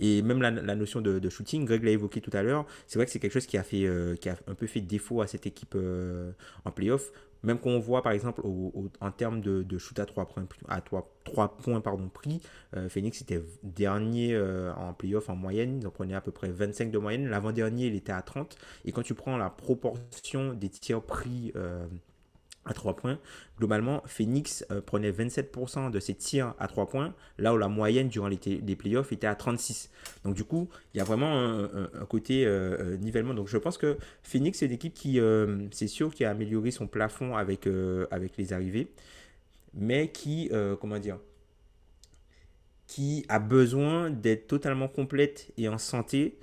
Et 0.00 0.22
même 0.22 0.42
la, 0.42 0.50
notion 0.74 1.00
de, 1.00 1.28
shooting, 1.28 1.64
Greg 1.64 1.82
l'a 1.82 1.90
évoqué 1.90 2.20
tout 2.20 2.30
à 2.32 2.42
l'heure, 2.42 2.66
c'est 2.86 2.98
vrai 2.98 3.06
que 3.06 3.12
c'est 3.12 3.18
quelque 3.18 3.32
chose 3.32 3.46
qui 3.46 3.56
a, 3.58 3.62
fait, 3.62 3.86
euh, 3.86 4.16
qui 4.16 4.28
a 4.28 4.36
un 4.46 4.54
peu 4.54 4.66
fait 4.66 4.80
défaut 4.80 5.22
à 5.22 5.26
cette 5.26 5.46
équipe 5.46 5.74
euh, 5.74 6.32
en 6.64 6.70
playoff. 6.70 7.10
Même 7.42 7.58
quand 7.58 7.70
on 7.70 7.78
voit 7.78 8.02
par 8.02 8.12
exemple 8.12 8.42
en 9.00 9.10
termes 9.12 9.40
de, 9.40 9.78
shoot 9.78 9.98
à 10.00 10.06
3 10.06 10.26
points, 10.26 10.48
à 10.68 10.80
3, 10.80 11.14
3 11.24 11.56
points 11.58 11.80
pardon, 11.80 12.08
pris, 12.08 12.40
euh, 12.76 12.88
Phoenix 12.88 13.20
était 13.20 13.40
dernier 13.62 14.36
en 14.76 14.92
playoff 14.94 15.28
en 15.28 15.36
moyenne, 15.36 15.78
ils 15.80 15.86
en 15.86 15.90
prenaient 15.90 16.14
à 16.14 16.20
peu 16.20 16.32
près 16.32 16.50
25 16.50 16.90
de 16.90 16.98
moyenne. 16.98 17.28
L'avant-dernier, 17.28 17.86
il 17.86 17.94
était 17.94 18.12
à 18.12 18.22
30. 18.22 18.56
Et 18.84 18.92
quand 18.92 19.02
tu 19.02 19.14
prends 19.14 19.36
la 19.36 19.50
proportion 19.50 20.54
des 20.54 20.70
tirs 20.70 21.02
pris 21.02 21.52
à 22.66 22.74
3 22.74 22.96
points. 22.96 23.18
Globalement, 23.58 24.02
Phoenix 24.06 24.64
euh, 24.70 24.80
prenait 24.80 25.10
27% 25.10 25.90
de 25.90 26.00
ses 26.00 26.14
tirs 26.14 26.54
à 26.58 26.68
3 26.68 26.88
points, 26.88 27.14
là 27.38 27.54
où 27.54 27.56
la 27.56 27.68
moyenne 27.68 28.08
durant 28.08 28.28
les, 28.28 28.76
playoffs 28.76 29.12
était 29.12 29.26
à 29.26 29.34
36. 29.34 29.90
Donc 30.24 30.34
du 30.34 30.44
coup, 30.44 30.68
il 30.92 30.98
y 30.98 31.00
a 31.00 31.04
vraiment 31.04 31.32
un, 31.32 32.04
côté 32.08 32.44
euh, 32.44 32.76
euh, 32.78 32.96
nivellement. 32.96 33.34
Donc 33.34 33.48
je 33.48 33.56
pense 33.56 33.78
que 33.78 33.96
Phoenix, 34.22 34.58
c'est 34.58 34.66
une 34.66 34.72
équipe 34.72 34.94
qui, 34.94 35.20
c'est 35.70 35.86
sûr, 35.86 36.14
qui 36.14 36.24
a 36.24 36.30
amélioré 36.30 36.70
son 36.70 36.86
plafond 36.86 37.36
avec, 37.36 37.68
avec 38.10 38.36
les 38.36 38.52
arrivées, 38.52 38.88
mais 39.74 40.08
qui, 40.08 40.50
comment 40.80 40.98
dire, 40.98 41.18
qui 42.86 43.24
a 43.28 43.38
besoin 43.38 44.10
d'être 44.10 44.46
totalement 44.46 44.88
complète 44.88 45.50
et 45.56 45.68
en 45.68 45.78
santé 45.78 46.38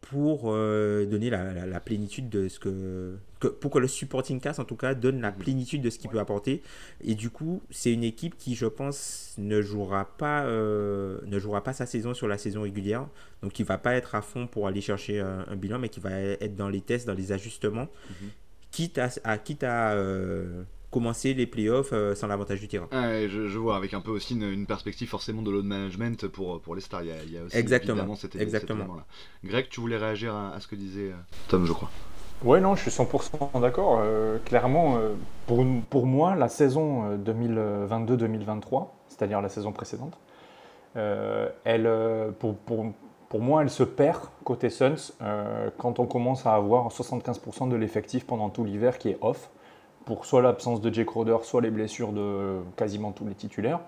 pour 0.00 0.44
euh, 0.46 1.06
donner 1.06 1.30
la, 1.30 1.80
plénitude 1.80 2.28
de 2.28 2.48
ce 2.48 2.58
que, 2.58 3.16
pour 3.60 3.70
que 3.70 3.78
le 3.78 3.86
supporting 3.86 4.40
cast 4.40 4.58
en 4.58 4.64
tout 4.64 4.76
cas 4.76 4.94
donne 4.94 5.20
la 5.20 5.30
plénitude 5.30 5.82
de 5.82 5.90
ce 5.90 5.98
qu'il 5.98 6.10
peut 6.10 6.18
apporter. 6.18 6.62
Et 7.02 7.14
du 7.14 7.30
coup 7.30 7.62
c'est 7.70 7.92
une 7.92 8.04
équipe 8.04 8.36
qui 8.36 8.54
je 8.54 8.66
pense 8.66 9.34
ne 9.38 9.60
jouera 9.60 10.04
pas 10.16 10.44
euh, 10.44 11.18
ne 11.26 11.38
jouera 11.38 11.62
pas 11.62 11.72
sa 11.72 11.86
saison 11.86 12.14
sur 12.14 12.28
la 12.28 12.38
saison 12.38 12.62
régulière. 12.62 13.06
Donc 13.42 13.52
qui 13.52 13.62
va 13.62 13.78
pas 13.78 13.94
être 13.94 14.14
à 14.14 14.22
fond 14.22 14.46
pour 14.46 14.66
aller 14.66 14.80
chercher 14.80 15.20
un, 15.20 15.56
bilan 15.56 15.78
mais 15.78 15.88
qui 15.88 16.00
va 16.00 16.12
être 16.12 16.56
dans 16.56 16.68
les 16.68 16.80
tests 16.80 17.06
dans 17.06 17.14
les 17.14 17.32
ajustements. 17.32 17.88
Mhm. 18.22 18.30
quitte 18.70 18.98
à, 18.98 19.10
à 19.24 19.38
quitte 19.38 19.64
à 19.64 19.92
euh, 19.92 20.64
commencer 20.90 21.34
les 21.34 21.46
playoffs 21.46 21.92
euh, 21.92 22.14
sans 22.14 22.26
l'avantage 22.26 22.60
du 22.60 22.68
terrain. 22.68 22.88
je, 22.92 23.58
vois, 23.58 23.76
avec 23.76 23.94
un 23.94 24.00
peu 24.00 24.10
aussi 24.10 24.34
une, 24.34 24.66
perspective 24.66 25.08
forcément 25.08 25.42
de 25.42 25.50
load 25.50 25.64
management 25.64 26.26
pour, 26.28 26.60
pour 26.60 26.74
les 26.74 26.80
stars. 26.80 27.02
Il 27.02 27.32
y 27.32 27.38
a, 27.38 27.44
aussi 27.44 27.56
exactement, 27.56 27.98
évidemment 27.98 28.16
cet, 28.16 28.36
exactement. 28.36 28.94
là 28.94 29.04
Greg, 29.44 29.68
tu 29.68 29.80
voulais 29.80 29.96
réagir 29.96 30.34
à, 30.34 30.58
ce 30.60 30.66
que 30.66 30.74
disait 30.74 31.10
euh, 31.10 31.48
Tom, 31.48 31.64
je 31.66 31.72
crois. 31.72 31.90
Ouais, 32.42 32.60
non, 32.60 32.74
je 32.74 32.88
suis 32.88 32.90
100% 32.90 33.60
d'accord. 33.60 34.00
Euh, 34.02 34.38
clairement, 34.44 34.98
pour, 35.46 35.64
pour 35.90 36.06
moi, 36.06 36.34
la 36.34 36.48
saison 36.48 37.16
2022-2023, 37.18 38.88
c'est-à-dire 39.08 39.42
la 39.42 39.50
saison 39.50 39.72
précédente, 39.72 40.18
elle, 40.94 41.90
pour, 42.38 42.56
pour, 42.56 42.86
pour, 43.28 43.40
moi, 43.40 43.62
elle 43.62 43.70
se 43.70 43.82
perd 43.82 44.22
côté 44.42 44.70
Suns 44.70 45.12
quand 45.76 45.98
on 45.98 46.06
commence 46.06 46.46
à 46.46 46.54
avoir 46.54 46.88
75% 46.88 47.68
de 47.68 47.76
l'effectif 47.76 48.26
pendant 48.26 48.48
tout 48.48 48.64
l'hiver 48.64 48.96
qui 48.96 49.10
est 49.10 49.18
off 49.20 49.50
pour 50.10 50.26
soit 50.26 50.42
l'absence 50.42 50.80
de 50.80 50.92
Jake 50.92 51.06
Crowder, 51.06 51.36
soit 51.44 51.60
les 51.60 51.70
blessures 51.70 52.10
de 52.10 52.62
quasiment 52.74 53.12
tous 53.12 53.24
les 53.28 53.34
titulaires, 53.36 53.78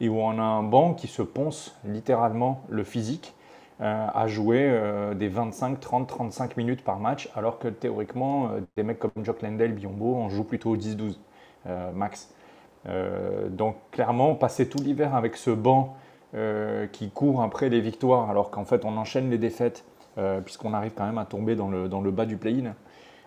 et 0.00 0.08
où 0.08 0.20
on 0.20 0.38
a 0.38 0.42
un 0.42 0.62
banc 0.62 0.94
qui 0.94 1.08
se 1.08 1.20
ponce 1.20 1.74
littéralement 1.84 2.62
le 2.68 2.84
physique 2.84 3.34
euh, 3.80 4.06
à 4.14 4.28
jouer 4.28 4.68
euh, 4.70 5.14
des 5.14 5.26
25, 5.26 5.80
30, 5.80 6.06
35 6.06 6.56
minutes 6.56 6.84
par 6.84 7.00
match, 7.00 7.28
alors 7.34 7.58
que 7.58 7.66
théoriquement, 7.66 8.50
euh, 8.50 8.60
des 8.76 8.84
mecs 8.84 9.00
comme 9.00 9.10
Jock 9.24 9.42
Landale, 9.42 9.72
Biombo, 9.72 10.14
on 10.14 10.28
joue 10.28 10.44
plutôt 10.44 10.76
10-12 10.76 11.16
max. 11.92 12.32
donc 13.48 13.74
clairement, 13.90 14.36
passer 14.36 14.68
tout 14.68 14.78
l'hiver 14.78 15.16
avec 15.16 15.34
ce 15.36 15.50
banc 15.50 15.96
qui 16.92 17.10
court 17.10 17.42
après 17.42 17.68
les 17.68 17.80
victoires, 17.80 18.30
alors 18.30 18.50
qu'en 18.50 18.64
fait 18.64 18.84
on 18.84 18.96
enchaîne 18.96 19.28
les 19.28 19.38
défaites, 19.38 19.84
puisqu'on 20.44 20.72
arrive 20.72 20.92
quand 20.94 21.06
même 21.06 21.18
à 21.18 21.24
tomber 21.24 21.56
dans 21.56 21.68
le, 21.68 22.10
bas 22.10 22.26
du 22.26 22.36
play-in, 22.36 22.74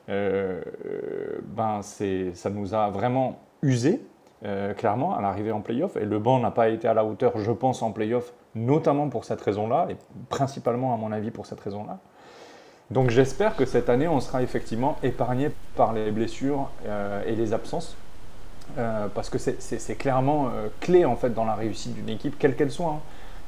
ben 0.08 1.82
ça 1.82 2.50
nous 2.50 2.74
a 2.74 2.90
vraiment 2.90 3.40
usé, 3.62 4.02
euh, 4.46 4.74
clairement, 4.74 5.16
à 5.16 5.22
l'arrivée 5.22 5.52
en 5.52 5.62
playoff. 5.62 5.98
Et 5.98 6.06
le 6.06 6.20
banc 6.20 6.40
n'a 6.40 6.52
pas 6.52 6.70
été 6.70 6.88
à 6.88 6.94
la 6.94 7.04
hauteur, 7.04 7.38
je 7.38 7.52
pense, 7.52 7.82
en 7.82 7.92
playoff, 7.92 8.34
notamment 8.56 9.10
pour 9.10 9.26
cette 9.26 9.42
raison-là, 9.42 9.88
et 9.90 9.96
principalement, 10.30 10.94
à 10.94 10.98
mon 10.98 11.12
avis, 11.12 11.32
pour 11.32 11.46
cette 11.46 11.60
raison-là. 11.60 11.98
Donc 12.90 13.10
j'espère 13.10 13.58
que 13.58 13.66
cette 13.66 13.90
année, 13.90 14.08
on 14.08 14.22
sera 14.22 14.42
effectivement 14.42 14.96
épargné 15.04 15.50
par 15.76 15.92
les 15.92 16.10
blessures 16.12 16.70
euh, 16.86 17.22
et 17.26 17.36
les 17.36 17.54
absences. 17.54 17.98
parce 19.14 19.30
que 19.30 19.38
c'est 19.38 19.96
clairement 19.96 20.52
clé 20.82 21.06
en 21.06 21.16
fait 21.16 21.34
dans 21.34 21.46
la 21.46 21.56
réussite 21.56 21.96
d'une 21.96 22.10
équipe, 22.10 22.38
quelle 22.38 22.56
qu'elle 22.56 22.72
soit. 22.72 23.00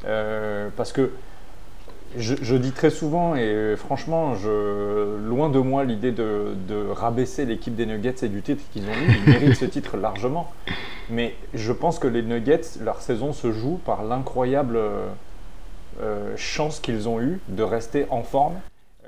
Hein. 0.08 0.70
parce 0.78 0.94
que 0.94 1.12
je, 2.18 2.56
dis 2.56 2.72
très 2.72 2.90
souvent, 2.90 3.36
et 3.36 3.42
euh, 3.44 3.78
franchement, 3.78 4.36
je, 4.36 5.18
loin 5.18 5.50
de 5.50 5.60
moi 5.60 5.84
l'idée 5.84 6.12
de, 6.12 6.56
rabaisser 6.92 7.46
l'équipe 7.46 7.76
des 7.76 7.86
Nuggets 7.86 8.16
et 8.24 8.30
du 8.30 8.42
titre 8.42 8.64
qu'ils 8.72 8.86
ont 8.86 8.94
eu. 8.94 9.14
Ils 9.26 9.32
méritent 9.32 9.56
ce 9.56 9.66
titre 9.66 9.98
largement. 9.98 10.52
Mais 11.10 11.36
je 11.54 11.72
pense 11.72 12.00
que 12.00 12.08
les 12.08 12.22
Nuggets, 12.22 12.80
leur 12.82 13.02
saison 13.02 13.34
se 13.34 13.52
joue 13.52 13.80
par 13.86 14.04
l'incroyable 14.04 14.80
euh, 16.02 16.36
chance 16.36 16.80
qu'ils 16.80 17.10
ont 17.10 17.22
eue 17.22 17.40
de 17.48 17.64
rester 17.64 18.06
en 18.10 18.24
forme 18.24 18.56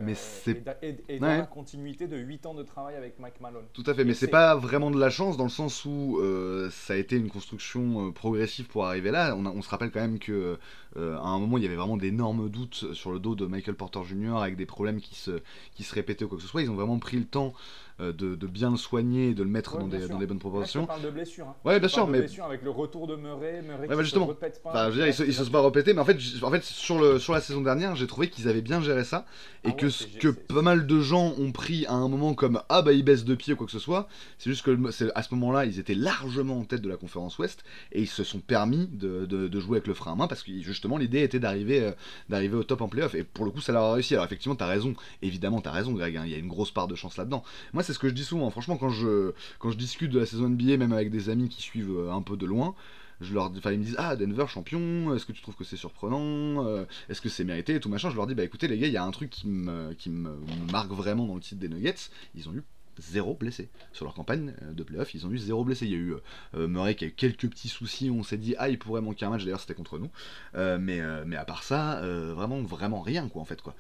mais 0.02 0.16
c'est 0.16 0.64
et, 0.82 1.20
dans 1.20 1.28
la 1.28 1.46
continuité 1.46 2.08
de 2.08 2.18
8 2.18 2.46
ans 2.46 2.54
de 2.54 2.64
travail 2.64 2.96
avec 2.96 3.20
Mike 3.20 3.40
Malone. 3.40 3.66
Tout 3.74 3.84
à 3.86 3.94
fait, 3.94 4.04
mais 4.04 4.14
c'est 4.14 4.28
pas 4.28 4.56
vraiment 4.56 4.92
de 4.92 5.00
la 5.00 5.10
chance 5.10 5.38
dans 5.38 5.44
le 5.44 5.50
sens 5.50 5.86
où 5.86 6.20
euh, 6.20 6.70
ça 6.72 6.94
a 6.94 6.98
été 6.98 7.16
une 7.16 7.30
construction 7.30 8.08
euh, 8.08 8.12
progressive 8.12 8.68
pour 8.68 8.86
arriver 8.86 9.12
là. 9.12 9.36
On, 9.36 9.46
on, 9.46 9.62
se 9.62 9.70
rappelle 9.70 9.92
quand 9.92 10.02
même 10.02 10.20
que 10.20 10.58
euh, 10.98 11.18
à 11.18 11.28
un 11.28 11.40
moment 11.40 11.58
il 11.58 11.64
y 11.64 11.68
avait 11.68 11.76
vraiment 11.76 11.98
d'énormes 11.98 12.50
doutes 12.50 12.94
sur 12.94 13.12
le 13.12 13.20
dos 13.20 13.36
de 13.36 13.46
Michael 13.46 13.76
Porter 13.76 14.02
Jr. 14.04 14.38
avec 14.38 14.56
des 14.56 14.66
problèmes 14.66 15.00
qui 15.00 15.16
se, 15.16 15.42
qui 15.76 15.84
se 15.84 15.94
répétaient 15.96 16.26
ou 16.26 16.28
quoi 16.28 16.38
que 16.38 16.44
ce 16.44 16.50
soit. 16.50 16.62
Ils 16.62 16.70
ont 16.70 16.76
vraiment 16.76 17.00
pris 17.00 17.18
le 17.18 17.26
temps 17.26 17.54
euh, 18.02 18.14
de, 18.14 18.48
bien 18.48 18.72
le 18.72 18.78
soigner 18.78 19.30
et 19.30 19.34
de 19.34 19.44
le 19.44 19.50
mettre 19.50 19.78
dans, 19.78 19.88
des, 19.88 20.08
dans, 20.08 20.18
des, 20.18 20.26
bonnes 20.26 20.40
proportions. 20.40 20.84
on 20.84 20.88
parle 20.88 21.04
de 21.04 21.12
blessure. 21.12 21.48
Hein. 21.48 21.56
Ouais, 21.64 21.80
bien 21.80 21.88
sûr, 21.88 22.08
mais 22.08 22.20
blessure 22.20 22.46
avec 22.46 22.64
le 22.64 22.72
retour 22.72 23.06
de 23.06 23.16
Murray, 23.16 23.62
Murray 23.62 23.88
ouais, 23.88 23.96
bah 23.96 24.02
justement. 24.02 24.28
Se 24.28 24.34
pas, 24.34 24.48
enfin, 24.66 24.86
je 24.86 24.90
veux 24.90 24.96
dire, 24.96 25.08
ils 25.08 25.14
se, 25.14 25.32
se 25.32 25.44
sont 25.44 25.52
pas 25.52 25.62
répétés, 25.62 25.94
mais 25.94 26.02
en 26.02 26.06
fait, 26.06 26.18
en 26.42 26.50
fait, 26.50 26.64
sur 26.64 27.00
le 27.00 27.20
sur 27.20 27.34
la 27.34 27.42
saison 27.42 27.62
dernière, 27.62 27.96
j'ai 27.96 28.08
trouvé 28.08 28.30
qu'ils 28.30 28.48
avaient 28.48 28.64
bien 28.64 28.82
géré 28.82 29.04
ça 29.04 29.26
et 29.64 29.70
ah 29.70 29.72
que 29.74 29.90
ce 29.90 30.08
que 30.08 30.30
pas 30.30 30.64
mal 30.64 30.88
de 30.88 31.00
gens 31.00 31.36
ont 31.38 31.52
pris 31.52 31.86
à 31.86 31.94
un 31.94 32.08
moment 32.08 32.34
comme 32.34 32.62
ah 32.70 32.82
bah 32.82 32.92
ils 32.92 33.04
baissent 33.04 33.26
de 33.26 33.36
pied 33.36 33.54
ou 33.54 33.56
quoi 33.56 33.68
que 33.68 33.72
ce 33.72 33.80
soit, 33.80 34.08
c'est 34.40 34.50
juste 34.50 34.64
que 34.64 34.76
à 35.14 35.22
ce 35.22 35.34
moment-là, 35.36 35.66
ils 35.66 35.78
étaient 35.78 35.94
largement 35.94 36.60
en 36.60 36.64
tête 36.64 36.82
de 36.82 36.90
la 36.90 36.98
conférence 36.98 37.38
Ouest 37.38 37.64
et 37.92 38.02
ils 38.02 38.08
se 38.08 38.24
sont 38.24 38.40
permis 38.40 38.88
de, 38.88 39.26
de, 39.26 39.60
jouer 39.60 39.78
avec 39.78 39.88
le 39.88 39.94
frein 39.94 40.14
à 40.14 40.16
main 40.16 40.28
parce 40.28 40.42
que 40.42 40.52
justement 40.60 40.81
l'idée 40.98 41.22
était 41.22 41.40
d'arriver 41.40 41.82
euh, 41.82 41.92
d'arriver 42.30 42.56
au 42.56 42.64
top 42.64 42.82
en 42.82 42.88
playoff 42.88 43.16
et 43.16 43.24
pour 43.24 43.46
le 43.46 43.52
coup 43.52 43.62
ça 43.62 43.72
leur 43.72 43.84
a 43.84 43.94
réussi. 43.94 44.14
Alors 44.14 44.26
effectivement, 44.26 44.56
t'as 44.56 44.68
raison, 44.68 44.94
évidemment 45.22 45.62
t'as 45.62 45.72
raison, 45.72 45.94
Greg, 45.94 46.18
hein, 46.18 46.24
il 46.26 46.32
y 46.32 46.36
a 46.36 46.38
une 46.38 46.48
grosse 46.48 46.72
part 46.72 46.88
de 46.88 46.96
chance 46.96 47.18
là-dedans. 47.18 47.44
Moi, 47.74 47.84
c'est 47.84 47.94
ce 47.94 48.00
que 48.00 48.10
je 48.10 48.14
dis 48.14 48.24
souvent, 48.24 48.50
franchement 48.50 48.78
quand 48.78 48.90
je, 48.90 49.34
discute 49.76 50.12
de 50.12 50.20
la 50.20 50.26
saison 50.26 50.50
NBA, 50.50 50.78
même 50.78 50.94
avec 50.94 51.10
des 51.10 51.30
amis 51.30 51.50
qui 51.50 51.62
suivent 51.62 51.98
euh, 51.98 52.12
un 52.12 52.22
peu 52.22 52.38
de 52.38 52.46
loin, 52.46 52.76
je 53.22 53.34
leur, 53.34 53.52
ils 53.66 53.80
me 53.80 53.84
disent 53.84 53.96
ah 53.98 54.16
Denver 54.16 54.46
champion, 54.48 55.14
est-ce 55.16 55.26
que 55.26 55.32
tu 55.32 55.42
trouves 55.42 55.56
que 55.56 55.64
c'est 55.64 55.78
surprenant, 55.78 56.66
euh, 56.66 56.86
est-ce 57.10 57.22
que 57.22 57.30
c'est 57.30 57.44
mérité 57.44 57.76
et 57.76 57.80
tout 57.80 57.90
machin? 57.90 58.10
Je 58.10 58.16
leur 58.16 58.28
dis 58.28 58.36
bah 58.36 58.44
écoutez 58.44 58.68
les 58.68 58.78
gars, 58.78 58.88
il 58.88 58.94
y 58.94 58.98
a 58.98 59.04
un 59.04 59.12
truc 59.12 59.30
qui 59.30 59.48
me, 59.48 59.94
qui 59.94 60.10
me 60.10 60.36
marque 60.72 60.92
vraiment 60.92 61.26
dans 61.26 61.36
le 61.36 61.42
titre 61.42 61.62
des 61.62 61.70
Nuggets, 61.70 62.10
ils 62.36 62.50
ont 62.50 62.54
eu 62.54 62.64
zéro 62.98 63.34
blessé. 63.36 63.70
Sur 63.94 64.06
leur 64.06 64.14
campagne 64.14 64.54
euh, 64.62 64.74
de 64.74 64.84
playoff, 64.84 65.14
ils 65.14 65.26
ont 65.26 65.32
eu 65.32 65.38
zéro 65.38 65.64
blessé. 65.64 65.86
Il 65.86 65.92
y 65.92 65.96
a 65.96 65.98
eu 65.98 66.16
euh, 66.56 66.68
Murray 66.68 66.96
qui 66.96 67.06
a 67.06 67.08
eu 67.08 67.12
quelques 67.12 67.50
petits 67.50 67.70
soucis, 67.70 68.10
on 68.10 68.24
s'est 68.24 68.38
dit, 68.38 68.56
ah, 68.58 68.70
il 68.70 68.80
pourrait 68.80 69.02
manquer 69.02 69.26
un 69.26 69.30
match, 69.30 69.44
d'ailleurs 69.44 69.60
c'était 69.60 69.74
contre 69.74 69.98
nous. 70.00 70.10
Euh, 70.56 70.78
mais, 70.80 71.02
mais 71.26 71.36
à 71.36 71.46
part 71.46 71.64
ça, 71.64 72.02
vraiment, 72.34 72.62
vraiment 72.62 73.02
rien, 73.02 73.28
quoi, 73.28 73.42
en 73.42 73.46
fait, 73.46 73.62
quoi. 73.62 73.76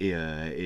Et, 0.00 0.12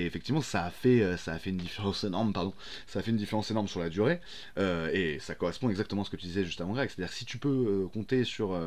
effectivement, 0.07 0.41
ça 0.41 0.65
a, 0.65 0.71
fait, 0.71 1.17
ça 1.17 1.33
a 1.33 1.39
fait 1.39 1.51
une 1.51 1.57
différence 1.57 2.05
énorme, 2.05 2.33
pardon, 2.33 2.55
ça 2.87 3.01
a 3.01 3.03
fait 3.03 3.11
une 3.11 3.17
différence 3.17 3.51
énorme 3.51 3.69
sur 3.69 3.81
la 3.81 3.89
durée. 3.89 4.21
et 4.59 5.19
ça 5.21 5.35
correspond 5.35 5.69
exactement 5.71 6.03
à 6.03 6.05
ce 6.05 6.11
que 6.11 6.17
tu 6.17 6.27
disais 6.27 6.45
juste 6.45 6.61
avant, 6.61 6.73
Greg. 6.73 6.91
C'est-à-dire, 6.91 7.13
si 7.13 7.25
tu 7.25 7.39
peux 7.39 7.89
compter 7.93 8.25
sur 8.25 8.59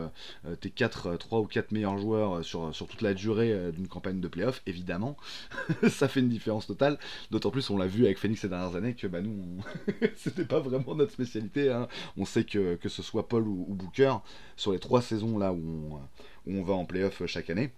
tes 0.61 0.69
4, 0.69 1.17
3 1.17 1.39
ou 1.39 1.45
4 1.47 1.71
meilleurs 1.71 1.97
joueurs 1.97 2.43
sur, 2.43 2.73
sur 2.75 2.87
toute 2.87 3.01
la 3.01 3.13
durée 3.13 3.71
d'une 3.71 3.87
campagne 3.87 4.19
de 4.19 4.27
playoff, 4.27 4.61
évidemment, 4.65 5.17
ça 5.89 6.07
fait 6.07 6.19
une 6.19 6.29
différence 6.29 6.67
totale. 6.67 6.97
D'autant 7.31 7.51
plus, 7.51 7.69
on 7.69 7.77
l'a 7.77 7.87
vu 7.87 8.05
avec 8.05 8.17
Phoenix 8.17 8.41
ces 8.41 8.49
dernières 8.49 8.75
années, 8.75 8.93
que 8.95 9.07
bah, 9.07 9.21
nous, 9.23 9.63
c'était 10.15 10.45
pas 10.45 10.59
vraiment 10.59 10.95
notre 10.95 11.11
spécialité. 11.11 11.71
Hein. 11.71 11.87
On 12.17 12.25
sait 12.25 12.43
que, 12.43 12.75
que 12.75 12.89
ce 12.89 13.01
soit 13.01 13.27
Paul 13.27 13.47
ou, 13.47 13.73
Booker, 13.73 14.15
sur 14.55 14.71
les 14.71 14.79
trois 14.79 15.01
saisons 15.01 15.37
là 15.37 15.53
où 15.53 15.99
on, 16.47 16.63
va 16.63 16.73
en 16.73 16.85
playoff 16.85 17.25
chaque 17.25 17.49
année, 17.49 17.71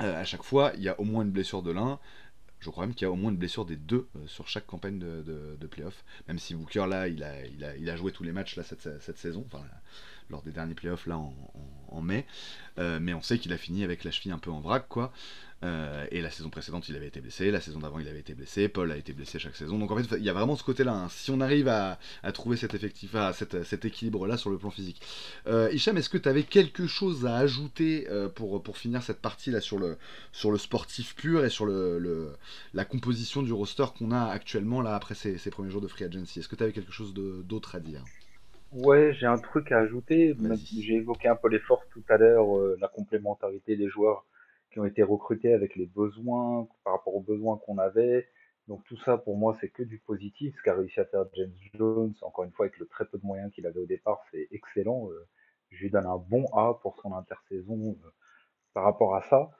euh, 0.00 0.20
à 0.20 0.24
chaque 0.24 0.42
fois, 0.42 0.72
il 0.76 0.82
y 0.82 0.88
a 0.88 0.98
au 1.00 1.04
moins 1.04 1.22
une 1.22 1.30
blessure 1.30 1.62
de 1.62 1.70
l'un. 1.70 1.98
Je 2.60 2.70
crois 2.70 2.86
même 2.86 2.94
qu'il 2.94 3.06
y 3.06 3.08
a 3.08 3.10
au 3.10 3.16
moins 3.16 3.30
une 3.32 3.36
blessure 3.36 3.64
des 3.64 3.76
deux 3.76 4.06
euh, 4.16 4.26
sur 4.26 4.46
chaque 4.46 4.66
campagne 4.66 4.98
de, 4.98 5.22
de, 5.58 5.66
playoff. 5.66 6.04
Même 6.28 6.38
si 6.38 6.54
Booker, 6.54 6.86
là, 6.88 7.08
il 7.08 7.24
a, 7.24 7.96
joué 7.96 8.12
tous 8.12 8.22
les 8.22 8.32
matchs 8.32 8.56
là, 8.56 8.62
cette, 8.62 9.18
saison, 9.18 9.46
lors 10.32 10.42
des 10.42 10.50
derniers 10.50 10.74
playoffs 10.74 11.06
là 11.06 11.18
en, 11.18 12.02
mai. 12.02 12.26
Euh, 12.78 12.98
mais 13.00 13.14
on 13.14 13.22
sait 13.22 13.38
qu'il 13.38 13.52
a 13.52 13.58
fini 13.58 13.84
avec 13.84 14.02
la 14.02 14.10
cheville 14.10 14.32
un 14.32 14.38
peu 14.38 14.50
en 14.50 14.60
vrac, 14.60 14.88
quoi. 14.88 15.12
Euh, 15.64 16.06
et 16.10 16.20
la 16.20 16.30
saison 16.30 16.50
précédente, 16.50 16.88
il 16.88 16.96
avait 16.96 17.06
été 17.06 17.20
blessé. 17.20 17.50
La 17.50 17.60
saison 17.60 17.78
d'avant, 17.78 17.98
il 17.98 18.08
avait 18.08 18.18
été 18.18 18.34
blessé. 18.34 18.68
Paul 18.68 18.90
a 18.90 18.96
été 18.96 19.12
blessé 19.12 19.38
chaque 19.38 19.54
saison. 19.54 19.78
Donc 19.78 19.90
en 19.90 19.96
fait, 19.96 20.16
il 20.18 20.24
y 20.24 20.28
a 20.28 20.32
vraiment 20.32 20.56
ce 20.56 20.64
côté-là. 20.64 20.92
Hein. 20.92 21.08
Si 21.08 21.30
on 21.30 21.40
arrive 21.40 21.68
à, 21.68 21.98
trouver 22.34 22.56
cet 22.56 22.74
effectif, 22.74 23.14
cet, 23.34 23.84
équilibre-là 23.84 24.36
sur 24.36 24.50
le 24.50 24.58
plan 24.58 24.70
physique. 24.70 25.00
Euh, 25.46 25.70
Hicham, 25.72 25.96
est-ce 25.96 26.08
que 26.08 26.18
tu 26.18 26.28
avais 26.28 26.42
quelque 26.42 26.86
chose 26.86 27.26
à 27.26 27.36
ajouter 27.36 28.06
euh, 28.10 28.28
pour, 28.28 28.76
finir 28.76 29.02
cette 29.02 29.20
partie-là 29.20 29.60
sur 29.60 29.78
le, 29.78 29.98
sur 30.32 30.50
le 30.50 30.58
sportif 30.58 31.14
pur 31.14 31.44
et 31.44 31.50
sur 31.50 31.66
la 31.66 32.84
composition 32.84 33.42
du 33.42 33.52
roster 33.52 33.84
qu'on 33.96 34.10
a 34.10 34.24
actuellement 34.24 34.80
là 34.80 34.94
après 34.94 35.14
ces, 35.14 35.38
premiers 35.50 35.70
jours 35.70 35.80
de 35.80 35.88
free 35.88 36.04
agency? 36.04 36.40
Est-ce 36.40 36.48
que 36.48 36.56
tu 36.56 36.62
avais 36.62 36.72
quelque 36.72 36.92
chose 36.92 37.14
d'autre 37.14 37.74
à 37.76 37.80
dire? 37.80 38.02
Ouais, 38.72 39.12
j'ai 39.14 39.26
un 39.26 39.38
truc 39.38 39.70
à 39.72 39.78
ajouter. 39.78 40.34
J'ai 40.80 40.94
évoqué 40.94 41.28
un 41.28 41.36
peu 41.36 41.48
les 41.48 41.58
forces 41.58 41.86
tout 41.90 42.04
à 42.08 42.16
l'heure, 42.16 42.46
la 42.78 42.88
complémentarité 42.88 43.76
des 43.76 43.88
joueurs 43.88 44.26
qui 44.70 44.80
ont 44.80 44.86
été 44.86 45.02
recrutés 45.02 45.52
avec 45.52 45.76
les 45.76 45.86
besoins, 45.86 46.66
par 46.84 46.94
rapport 46.94 47.14
aux 47.14 47.20
besoins 47.20 47.58
qu'on 47.58 47.78
avait. 47.78 48.28
Donc 48.68 48.84
tout 48.84 48.96
ça, 48.98 49.18
pour 49.18 49.36
moi, 49.36 49.56
c'est 49.60 49.68
que 49.68 49.82
du 49.82 49.98
positif. 49.98 50.54
Ce 50.56 50.62
qu'a 50.62 50.74
réussi 50.74 51.00
à 51.00 51.04
faire 51.04 51.24
James 51.34 51.52
Jones, 51.74 52.14
encore 52.22 52.44
une 52.44 52.52
fois, 52.52 52.66
avec 52.66 52.78
le 52.78 52.86
très 52.86 53.04
peu 53.04 53.18
de 53.18 53.26
moyens 53.26 53.52
qu'il 53.52 53.66
avait 53.66 53.80
au 53.80 53.86
départ, 53.86 54.22
c'est 54.30 54.48
excellent. 54.50 55.10
Euh, 55.10 55.26
je 55.70 55.82
lui 55.82 55.90
donne 55.90 56.06
un 56.06 56.16
bon 56.16 56.46
A 56.54 56.78
pour 56.82 56.98
son 57.00 57.12
intersaison 57.12 57.98
euh, 58.04 58.10
par 58.72 58.84
rapport 58.84 59.14
à 59.14 59.22
ça. 59.28 59.50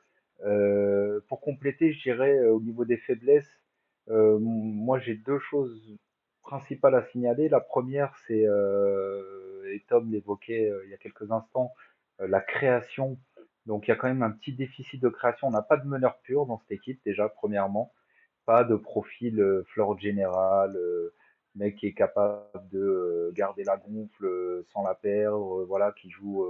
Euh, 0.45 1.21
pour 1.29 1.41
compléter, 1.41 1.93
je 1.93 2.03
dirais, 2.03 2.49
au 2.49 2.61
niveau 2.61 2.85
des 2.85 2.97
faiblesses, 2.97 3.61
moi 4.09 4.99
j'ai 4.99 5.15
deux 5.15 5.39
choses 5.39 5.97
principales 6.43 6.95
à 6.95 7.05
signaler. 7.07 7.49
La 7.49 7.61
première, 7.61 8.15
c'est, 8.27 8.43
et 8.43 9.85
Tom 9.89 10.11
l'évoquait 10.11 10.71
il 10.85 10.91
y 10.91 10.95
a 10.95 10.99
quelques 10.99 11.31
instants, 11.31 11.73
la 12.19 12.41
création 12.41 13.19
donc 13.67 13.87
il 13.87 13.91
y 13.91 13.93
a 13.93 13.97
quand 13.97 14.09
même 14.09 14.23
un 14.23 14.31
petit 14.31 14.53
déficit 14.53 15.01
de 15.01 15.09
création. 15.09 15.49
On 15.49 15.51
n'a 15.51 15.63
pas 15.63 15.77
de 15.77 15.87
meneur 15.87 16.19
pur 16.23 16.47
dans 16.47 16.59
cette 16.59 16.73
équipe 16.73 17.01
déjà, 17.05 17.29
premièrement. 17.29 17.93
Pas 18.45 18.65
de 18.65 18.75
profil 18.75 19.41
euh, 19.41 19.65
floor 19.69 19.99
général, 19.99 20.77
euh, 20.77 21.15
mec 21.55 21.77
qui 21.77 21.87
est 21.87 21.93
capable 21.93 22.69
de 22.71 22.81
euh, 22.81 23.33
garder 23.35 23.63
la 23.65 23.77
gonfle 23.77 24.25
euh, 24.25 24.67
sans 24.73 24.83
la 24.83 24.95
perdre, 24.95 25.65
voilà, 25.65 25.93
qui 25.93 26.11
joue 26.11 26.45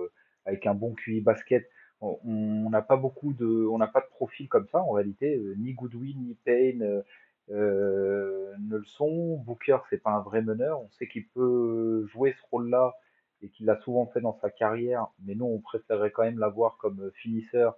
avec 0.46 0.66
un 0.66 0.74
bon 0.74 0.94
QI 0.94 1.20
basket. 1.20 1.68
On 2.00 2.68
n'a 2.70 2.82
pas 2.82 2.96
beaucoup 2.96 3.32
de, 3.32 3.46
on 3.46 3.78
n'a 3.78 3.86
pas 3.86 4.00
de 4.00 4.08
profil 4.08 4.48
comme 4.48 4.66
ça 4.66 4.82
en 4.82 4.90
réalité. 4.90 5.40
ni 5.58 5.72
Goodwin 5.72 6.18
ni 6.18 6.34
Payne 6.34 7.04
ne 7.52 8.76
le 8.76 8.84
sont. 8.84 9.36
Booker 9.38 9.78
c'est 9.90 10.02
pas 10.02 10.10
un 10.10 10.20
vrai 10.20 10.42
meneur. 10.42 10.80
On 10.80 10.90
sait 10.90 11.08
qu'il 11.08 11.28
peut 11.28 12.06
jouer 12.12 12.34
ce 12.40 12.42
rôle-là 12.50 12.94
et 13.42 13.48
qu'il 13.48 13.66
l'a 13.66 13.78
souvent 13.80 14.06
fait 14.06 14.20
dans 14.20 14.38
sa 14.40 14.50
carrière, 14.50 15.08
mais 15.24 15.34
nous 15.34 15.46
on 15.46 15.58
préférerait 15.58 16.12
quand 16.12 16.22
même 16.22 16.38
l'avoir 16.38 16.76
comme 16.78 17.00
euh, 17.00 17.10
finisseur 17.10 17.76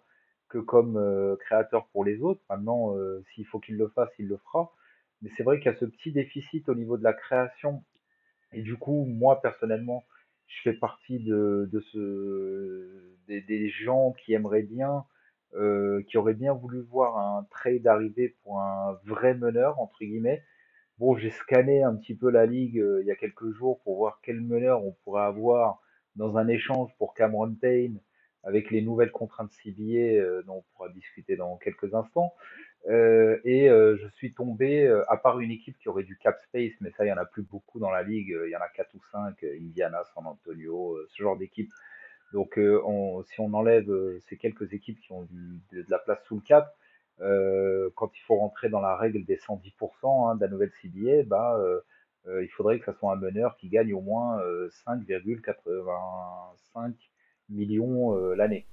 que 0.49 0.59
comme 0.59 0.97
euh, 0.97 1.37
créateur 1.37 1.87
pour 1.89 2.05
les 2.05 2.21
autres. 2.21 2.41
Maintenant, 2.51 2.97
euh, 2.97 3.25
s'il 3.35 3.47
faut 3.47 3.59
qu'il 3.59 3.77
le 3.77 3.89
fasse, 3.89 4.11
il 4.19 4.29
le 4.29 4.37
fera. 4.37 4.73
Mais 5.23 5.31
c'est 5.37 5.43
vrai 5.43 5.59
qu'il 5.59 5.73
y 5.73 5.75
a 5.75 5.79
ce 5.79 5.87
petit 5.87 6.13
déficit 6.13 6.69
au 6.69 6.75
niveau 6.75 6.99
de 6.99 7.03
la 7.03 7.15
création. 7.15 7.83
Et 8.53 8.63
du 8.63 8.77
coup, 8.77 9.05
moi 9.07 9.41
personnellement, 9.41 10.05
je 10.47 10.61
fais 10.63 10.75
partie 10.75 11.19
de, 11.19 11.69
de 11.73 11.81
ce 11.81 13.17
des, 13.27 13.41
des, 13.41 13.71
gens 13.71 14.13
qui 14.13 14.35
aimeraient 14.35 14.63
bien, 14.63 15.05
euh, 15.57 16.03
qui 16.09 16.19
auraient 16.19 16.35
bien 16.35 16.53
voulu 16.53 16.81
voir 16.81 17.17
un 17.17 17.47
trade 17.49 17.87
arriver 17.87 18.37
pour 18.43 18.61
un 18.61 18.99
vrai 19.05 19.35
meneur 19.35 19.79
entre 19.79 19.99
guillemets, 20.01 20.43
Bon, 20.99 21.17
j'ai 21.17 21.31
scanné 21.31 21.83
un 21.83 21.97
petit 21.97 22.15
peu 22.15 22.31
la 22.31 22.47
ligue 22.47 22.79
euh, 22.79 23.01
il 23.03 23.07
y 23.07 23.11
a 23.11 23.17
quelques 23.17 23.51
jours 23.53 23.81
pour 23.83 23.97
voir 23.97 24.21
quel 24.23 24.41
meneur 24.41 24.85
on 24.85 24.93
pourrait 25.05 25.25
avoir 25.25 25.81
dans 26.15 26.37
un 26.39 26.47
échange 26.47 26.91
pour 26.99 27.15
Cameron 27.15 27.53
Payne 27.55 28.01
avec 28.45 28.71
les 28.71 28.81
nouvelles 28.81 29.11
contraintes 29.11 29.51
CBA 29.63 30.21
euh, 30.21 30.43
dont 30.43 30.59
on 30.59 30.65
pourra 30.73 30.89
discuter 30.91 31.35
dans 31.37 31.57
quelques 31.57 31.95
instants. 31.95 32.33
Et 32.89 33.69
je 33.69 34.09
suis 34.17 34.35
tombé, 34.35 34.87
à 35.09 35.17
part 35.17 35.41
une 35.41 35.51
équipe 35.51 35.79
qui 35.79 35.89
aurait 35.89 36.05
du 36.05 36.19
cap 36.19 36.39
space, 36.49 36.73
mais 36.81 36.91
ça, 36.91 37.05
il 37.05 37.09
y 37.09 37.13
en 37.13 37.17
a 37.17 37.25
plus 37.25 37.43
beaucoup 37.43 37.79
dans 37.79 37.91
la 37.91 38.03
ligue. 38.03 38.37
Il 38.45 38.51
y 38.51 38.57
en 38.57 38.61
a 38.61 38.69
quatre 38.69 38.95
ou 38.95 39.01
cinq, 39.11 39.43
Indiana, 39.43 40.03
San 40.15 40.27
Antonio, 40.27 40.99
ce 41.09 41.23
genre 41.23 41.39
d'équipe. 41.39 41.71
Donc, 42.35 42.59
on, 42.59 43.23
si 43.23 43.41
on 43.41 43.55
enlève 43.55 43.91
ces 44.29 44.37
quelques 44.37 44.75
équipes 44.75 45.01
qui 45.01 45.13
ont 45.13 45.27
de 45.73 45.87
la 45.89 45.99
place 45.99 46.23
sous 46.25 46.35
le 46.35 46.43
cap, 46.43 46.77
euh, 47.21 47.91
quand 47.95 48.11
il 48.17 48.21
faut 48.23 48.35
rentrer 48.37 48.69
dans 48.69 48.81
la 48.81 48.97
règle 48.97 49.25
des 49.25 49.37
110% 49.37 50.31
hein, 50.31 50.35
de 50.35 50.41
la 50.41 50.49
nouvelle 50.49 50.73
CBA, 50.83 51.23
bah, 51.25 51.57
euh, 51.59 51.81
euh, 52.27 52.43
il 52.43 52.49
faudrait 52.49 52.81
que 52.81 52.87
ça 52.87 52.95
soit 52.95 53.13
un 53.13 53.17
meneur 53.17 53.57
qui 53.57 53.69
gagne 53.69 53.95
au 53.95 54.01
moins 54.01 54.41
5,85 54.87 56.95
millions 57.51 58.17
l'année 58.35 58.67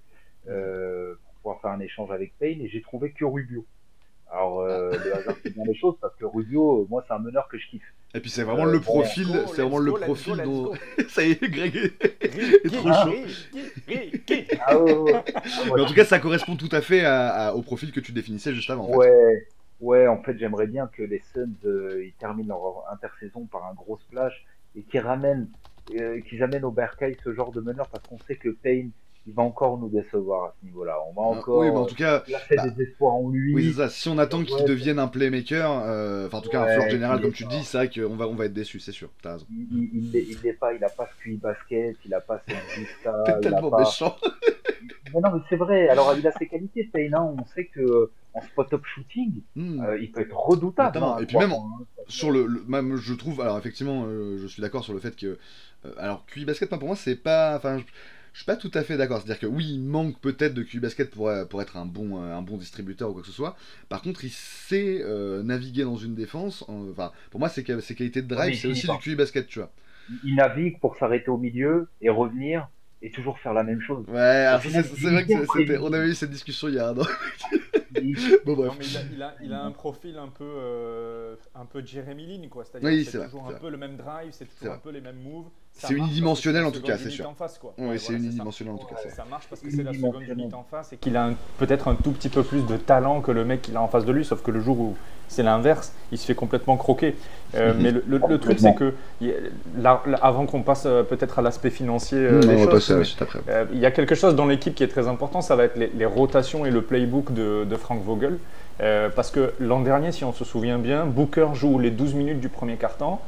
pour 0.46 1.34
pouvoir 1.36 1.62
faire 1.62 1.72
un 1.72 1.80
échange 1.80 2.12
avec 2.12 2.38
Payne. 2.38 2.62
Et 2.62 2.68
j'ai 2.68 2.82
trouvé 2.82 3.12
que 3.12 3.26
Rubio. 3.26 3.66
Alors, 4.32 4.64
le 4.64 5.14
hasard 5.14 5.36
fait 5.38 5.50
bien 5.50 5.64
les 5.66 5.76
choses 5.76 5.96
parce 6.00 6.16
que 6.16 6.26
Rubio, 6.26 6.88
moi, 6.90 7.04
c'est 7.06 7.14
un 7.14 7.20
meneur 7.20 7.48
que 7.50 7.58
je 7.58 7.68
kiffe. 7.68 7.94
Et 8.14 8.20
puis 8.20 8.30
c'est 8.30 8.44
vraiment 8.44 8.66
le 8.66 8.82
profil, 8.82 9.28
c'est 9.48 9.62
vraiment 9.62 9.78
le 9.78 9.94
profil 9.94 10.36
dont 10.44 10.74
ça 11.08 11.24
y 11.24 11.32
est, 11.32 11.50
Greg 11.50 11.76
est, 11.76 12.68
trop 12.74 12.92
chaud. 12.92 13.14
Ah 14.68 14.78
Mais 15.76 15.82
en 15.82 15.86
tout 15.86 15.94
cas, 15.94 16.04
ça 16.04 16.20
correspond 16.20 16.58
tout 16.58 16.70
à 16.72 16.82
fait 16.82 17.06
au 17.54 17.62
profil 17.62 17.92
que 17.92 18.00
tu 18.00 18.12
définissais 18.12 18.54
juste 18.54 18.70
avant. 18.70 18.90
ouais, 18.96 19.48
ouais. 19.80 20.08
En 20.08 20.22
fait, 20.24 20.38
j'aimerais 20.38 20.68
bien 20.68 20.88
que 20.88 21.04
les 21.04 21.22
Suns 21.34 21.54
euh, 21.66 22.04
ils 22.06 22.14
terminent 22.14 22.50
leur 22.50 22.84
intersaison 22.92 23.46
par 23.46 23.66
un 23.66 23.74
gros 23.74 23.98
splash 23.98 24.46
et 24.76 24.84
qu'ils 24.84 25.00
ramènent, 25.00 25.48
euh, 25.96 26.20
qu'ils 26.22 26.44
amènent 26.44 26.66
au 26.66 26.72
Berkay 26.72 27.16
ce 27.24 27.34
genre 27.34 27.52
de 27.52 27.62
meneur 27.62 27.88
parce 27.90 28.06
qu'on 28.08 28.20
sait 28.20 28.36
que 28.36 28.50
Payne 28.50 28.92
il 29.28 29.34
va 29.34 29.44
encore 29.44 29.78
nous 29.78 29.90
décevoir 29.90 30.46
à 30.46 30.56
ce 30.60 30.66
niveau-là. 30.66 30.98
On 31.08 31.14
va 31.14 31.22
ah, 31.28 31.40
encore. 31.40 31.60
Oui, 31.60 31.70
mais 31.70 31.78
en 31.78 31.86
tout 31.86 31.96
cas. 31.96 32.24
Bah, 32.30 32.68
des 32.68 32.84
espoirs 32.84 33.14
en 33.14 33.30
lui. 33.30 33.54
Oui, 33.54 33.68
c'est 33.68 33.82
ça. 33.82 33.90
Si 33.90 34.10
on 34.10 34.18
attend 34.18 34.44
qu'il 34.44 34.66
devienne 34.66 35.00
un 35.00 35.08
playmaker, 35.08 35.84
euh, 35.86 36.28
enfin, 36.28 36.40
en 36.40 36.42
tout 36.42 36.50
cas, 36.50 36.64
un 36.64 36.74
floor 36.74 36.90
général, 36.90 37.22
comme 37.22 37.32
tu 37.32 37.46
dis, 37.46 37.64
c'est 37.64 37.78
vrai 37.78 37.90
qu'on 37.90 38.16
va, 38.16 38.28
on 38.28 38.36
va 38.36 38.46
être 38.46 38.54
déçu, 38.54 38.80
c'est 38.80 38.92
sûr. 38.92 39.10
T'as 39.22 39.34
raison. 39.34 39.46
Il 39.52 40.10
n'est 40.44 40.54
pas, 40.54 40.74
il 40.74 40.84
a 40.84 40.90
pas 40.90 41.08
ce 41.08 41.24
QI 41.24 41.38
basket, 41.38 41.98
il 42.06 42.14
a 42.14 42.22
pas 42.22 42.42
vista. 42.78 43.24
T'es 43.26 43.40
tellement 43.42 43.70
pas... 43.70 43.80
méchant. 43.80 44.16
mais 45.14 45.22
non, 45.22 45.32
mais 45.34 45.42
c'est 45.50 45.58
vrai. 45.58 45.88
Alors, 45.90 46.16
il 46.18 46.26
a 46.26 46.32
ses 46.32 46.48
qualités, 46.48 46.90
Payne. 46.92 47.14
Hein. 47.14 47.36
On 47.38 47.46
sait 47.54 47.66
que 47.66 48.10
en 48.34 48.42
spot-up 48.42 48.82
shooting, 48.86 49.42
hmm. 49.56 49.82
euh, 49.82 50.00
il 50.00 50.12
peut 50.12 50.22
être 50.22 50.38
redoutable. 50.38 50.98
Hein, 50.98 51.18
et 51.22 51.26
puis 51.26 51.38
même, 51.38 51.52
hein. 51.52 51.86
sur 52.08 52.32
le, 52.32 52.64
même, 52.66 52.96
je 52.96 53.14
trouve, 53.14 53.42
alors 53.42 53.58
effectivement, 53.58 54.06
euh, 54.08 54.38
je 54.38 54.48
suis 54.48 54.62
d'accord 54.62 54.86
sur 54.86 54.94
le 54.94 55.00
fait 55.00 55.16
que, 55.18 55.38
alors 55.98 56.26
QI 56.28 56.46
basket, 56.46 56.70
pour 56.70 56.88
moi, 56.88 56.96
c'est 56.96 57.18
pas, 57.18 57.58
enfin, 57.58 57.82
je 58.34 58.40
suis 58.40 58.46
pas 58.46 58.56
tout 58.56 58.72
à 58.74 58.84
fait 58.84 58.98
d'accord. 58.98 59.18
C'est-à-dire 59.18 59.40
que 59.40 59.46
oui, 59.46 59.66
il 59.74 59.82
manque 59.82 60.20
peut-être 60.20 60.54
de 60.54 60.64
QI 60.64 60.80
basket 60.80 61.10
pour, 61.10 61.28
euh, 61.28 61.46
pour 61.46 61.62
être 61.62 61.78
un 61.78 61.86
bon, 61.86 62.22
euh, 62.22 62.36
un 62.36 62.42
bon 62.42 62.58
distributeur 62.58 63.10
ou 63.10 63.14
quoi 63.14 63.22
que 63.22 63.28
ce 63.28 63.34
soit. 63.34 63.56
Par 63.90 64.02
contre, 64.02 64.24
il 64.24 64.32
sait 64.32 65.02
euh, 65.02 65.44
naviguer 65.44 65.84
dans 65.84 65.98
une 65.98 66.16
défense. 66.16 66.64
Enfin, 66.68 67.12
pour 67.30 67.40
moi, 67.40 67.50
ses, 67.50 67.64
ses 67.82 67.96
qualités 67.96 68.22
de 68.22 68.28
drive, 68.28 68.56
c'est 68.56 68.68
aussi 68.68 68.88
du 68.88 68.98
QI 69.00 69.16
basket, 69.16 69.48
tu 69.48 69.60
vois. 69.60 69.72
Il 70.24 70.36
navigue 70.36 70.80
pour 70.80 70.96
s'arrêter 70.98 71.30
au 71.30 71.38
milieu 71.38 71.90
et 72.02 72.10
revenir 72.10 72.68
et 73.02 73.12
toujours 73.12 73.40
faire 73.40 73.54
la 73.54 73.64
même 73.64 73.82
chose. 73.82 74.06
Ouais, 74.08 74.48
c'est 74.64 75.10
vrai 75.10 75.26
que 75.26 75.80
on 75.80 75.92
avait 75.92 76.10
eu 76.10 76.16
cette 76.16 76.30
discussion 76.30 76.68
il 76.68 76.76
y 76.76 76.80
a 76.80 76.90
un 76.90 76.98
an. 76.98 77.04
bon, 78.46 78.54
bref. 78.56 78.74
mais 78.78 78.86
il, 79.14 79.22
a, 79.24 79.36
il, 79.42 79.54
a, 79.54 79.64
un 79.64 79.72
profil 79.72 80.18
un 80.18 80.28
peu, 80.28 81.36
un 81.56 81.66
peu 81.66 81.84
Jeremy 81.86 82.28
Lin, 82.28 82.48
quoi. 82.48 82.64
C'est-à-dire 82.64 82.90
que 82.90 83.04
c'est 83.04 83.26
toujours 83.26 83.48
un 83.48 83.54
peu 83.54 83.70
le 83.70 83.78
même 83.78 83.98
drive, 83.98 84.32
c'est 84.32 84.46
toujours 84.46 84.74
un 84.74 84.80
peu 84.80 84.92
les 84.92 85.02
mêmes 85.02 85.22
moves 85.22 85.50
c'est 85.74 85.94
unidimensionnel 85.94 86.66
en 86.66 86.72
tout 86.72 86.82
cas, 86.82 86.98
c'est 86.98 87.10
sûr. 87.10 87.28
En 87.28 87.34
face, 87.34 87.58
quoi. 87.58 87.74
Oui, 87.78 87.98
c'est 87.98 88.14
unidimensionnel 88.14 88.74
en 88.76 88.78
tout 88.78 88.88
cas. 88.88 88.96
ça 89.10 89.26
marche 89.30 89.46
parce 89.50 89.62
que 89.62 89.72
c'est 89.72 89.84
la 89.84 89.94
seconde 89.94 90.22
unité 90.22 90.54
en 90.54 90.66
face 90.70 90.94
et 90.94 90.98
qu'il 90.98 91.18
a 91.18 91.32
peut-être 91.58 91.88
un 91.88 91.96
tout 91.96 92.12
petit 92.12 92.30
peu 92.30 92.44
plus 92.44 92.66
de 92.66 92.78
talent 92.78 93.22
que 93.22 93.32
le 93.32 93.46
mec 93.46 93.62
qu'il 93.62 93.76
a 93.78 93.82
en 93.82 93.88
face 93.88 94.06
de 94.06 94.12
lui, 94.12 94.26
sauf 94.26 94.42
que 94.42 94.52
le 94.52 94.62
jour 94.62 94.80
où 94.80 94.96
c'est 95.32 95.44
l'inverse, 95.44 95.94
il 96.12 96.18
se 96.18 96.26
fait 96.26 96.36
complètement 96.36 96.76
croquer. 96.76 97.16
Euh, 97.56 97.74
mais 97.80 97.92
le, 97.92 98.38
truc, 98.38 98.60
c'est 98.60 98.76
que 98.76 98.94
avant 100.22 100.46
qu'on 100.46 100.62
passe 100.62 100.84
euh, 100.86 101.04
peut-être 101.04 101.40
à 101.40 101.42
l'aspect 101.42 101.70
financier, 101.70 102.18
euh, 102.20 102.42
il 103.72 103.80
y 103.80 103.86
a 103.86 103.92
quelque 103.92 104.14
chose 104.14 104.36
dans 104.36 104.46
l'équipe 104.46 104.76
qui 104.76 104.84
est 104.84 104.90
très 104.90 105.08
important, 105.08 105.42
ça 105.42 105.56
va 105.56 105.64
être 105.64 105.78
les, 105.78 106.06
rotations 106.06 106.66
et 106.66 106.72
le 106.72 106.82
playbook 106.82 107.34
de, 107.34 107.64
de 107.64 107.76
Frank 107.78 108.04
Vogel. 108.04 108.38
parce 109.16 109.32
que 109.32 109.54
l'an 109.60 109.80
dernier, 109.80 110.12
si 110.12 110.26
on 110.26 110.34
se 110.34 110.44
souvient 110.44 110.78
bien, 110.78 111.06
Booker 111.06 111.48
joue 111.54 111.80
les 111.80 111.92
12 111.92 112.14
minutes 112.14 112.42
du 112.42 112.50
premier 112.50 112.76
quart-temps. 112.76 113.22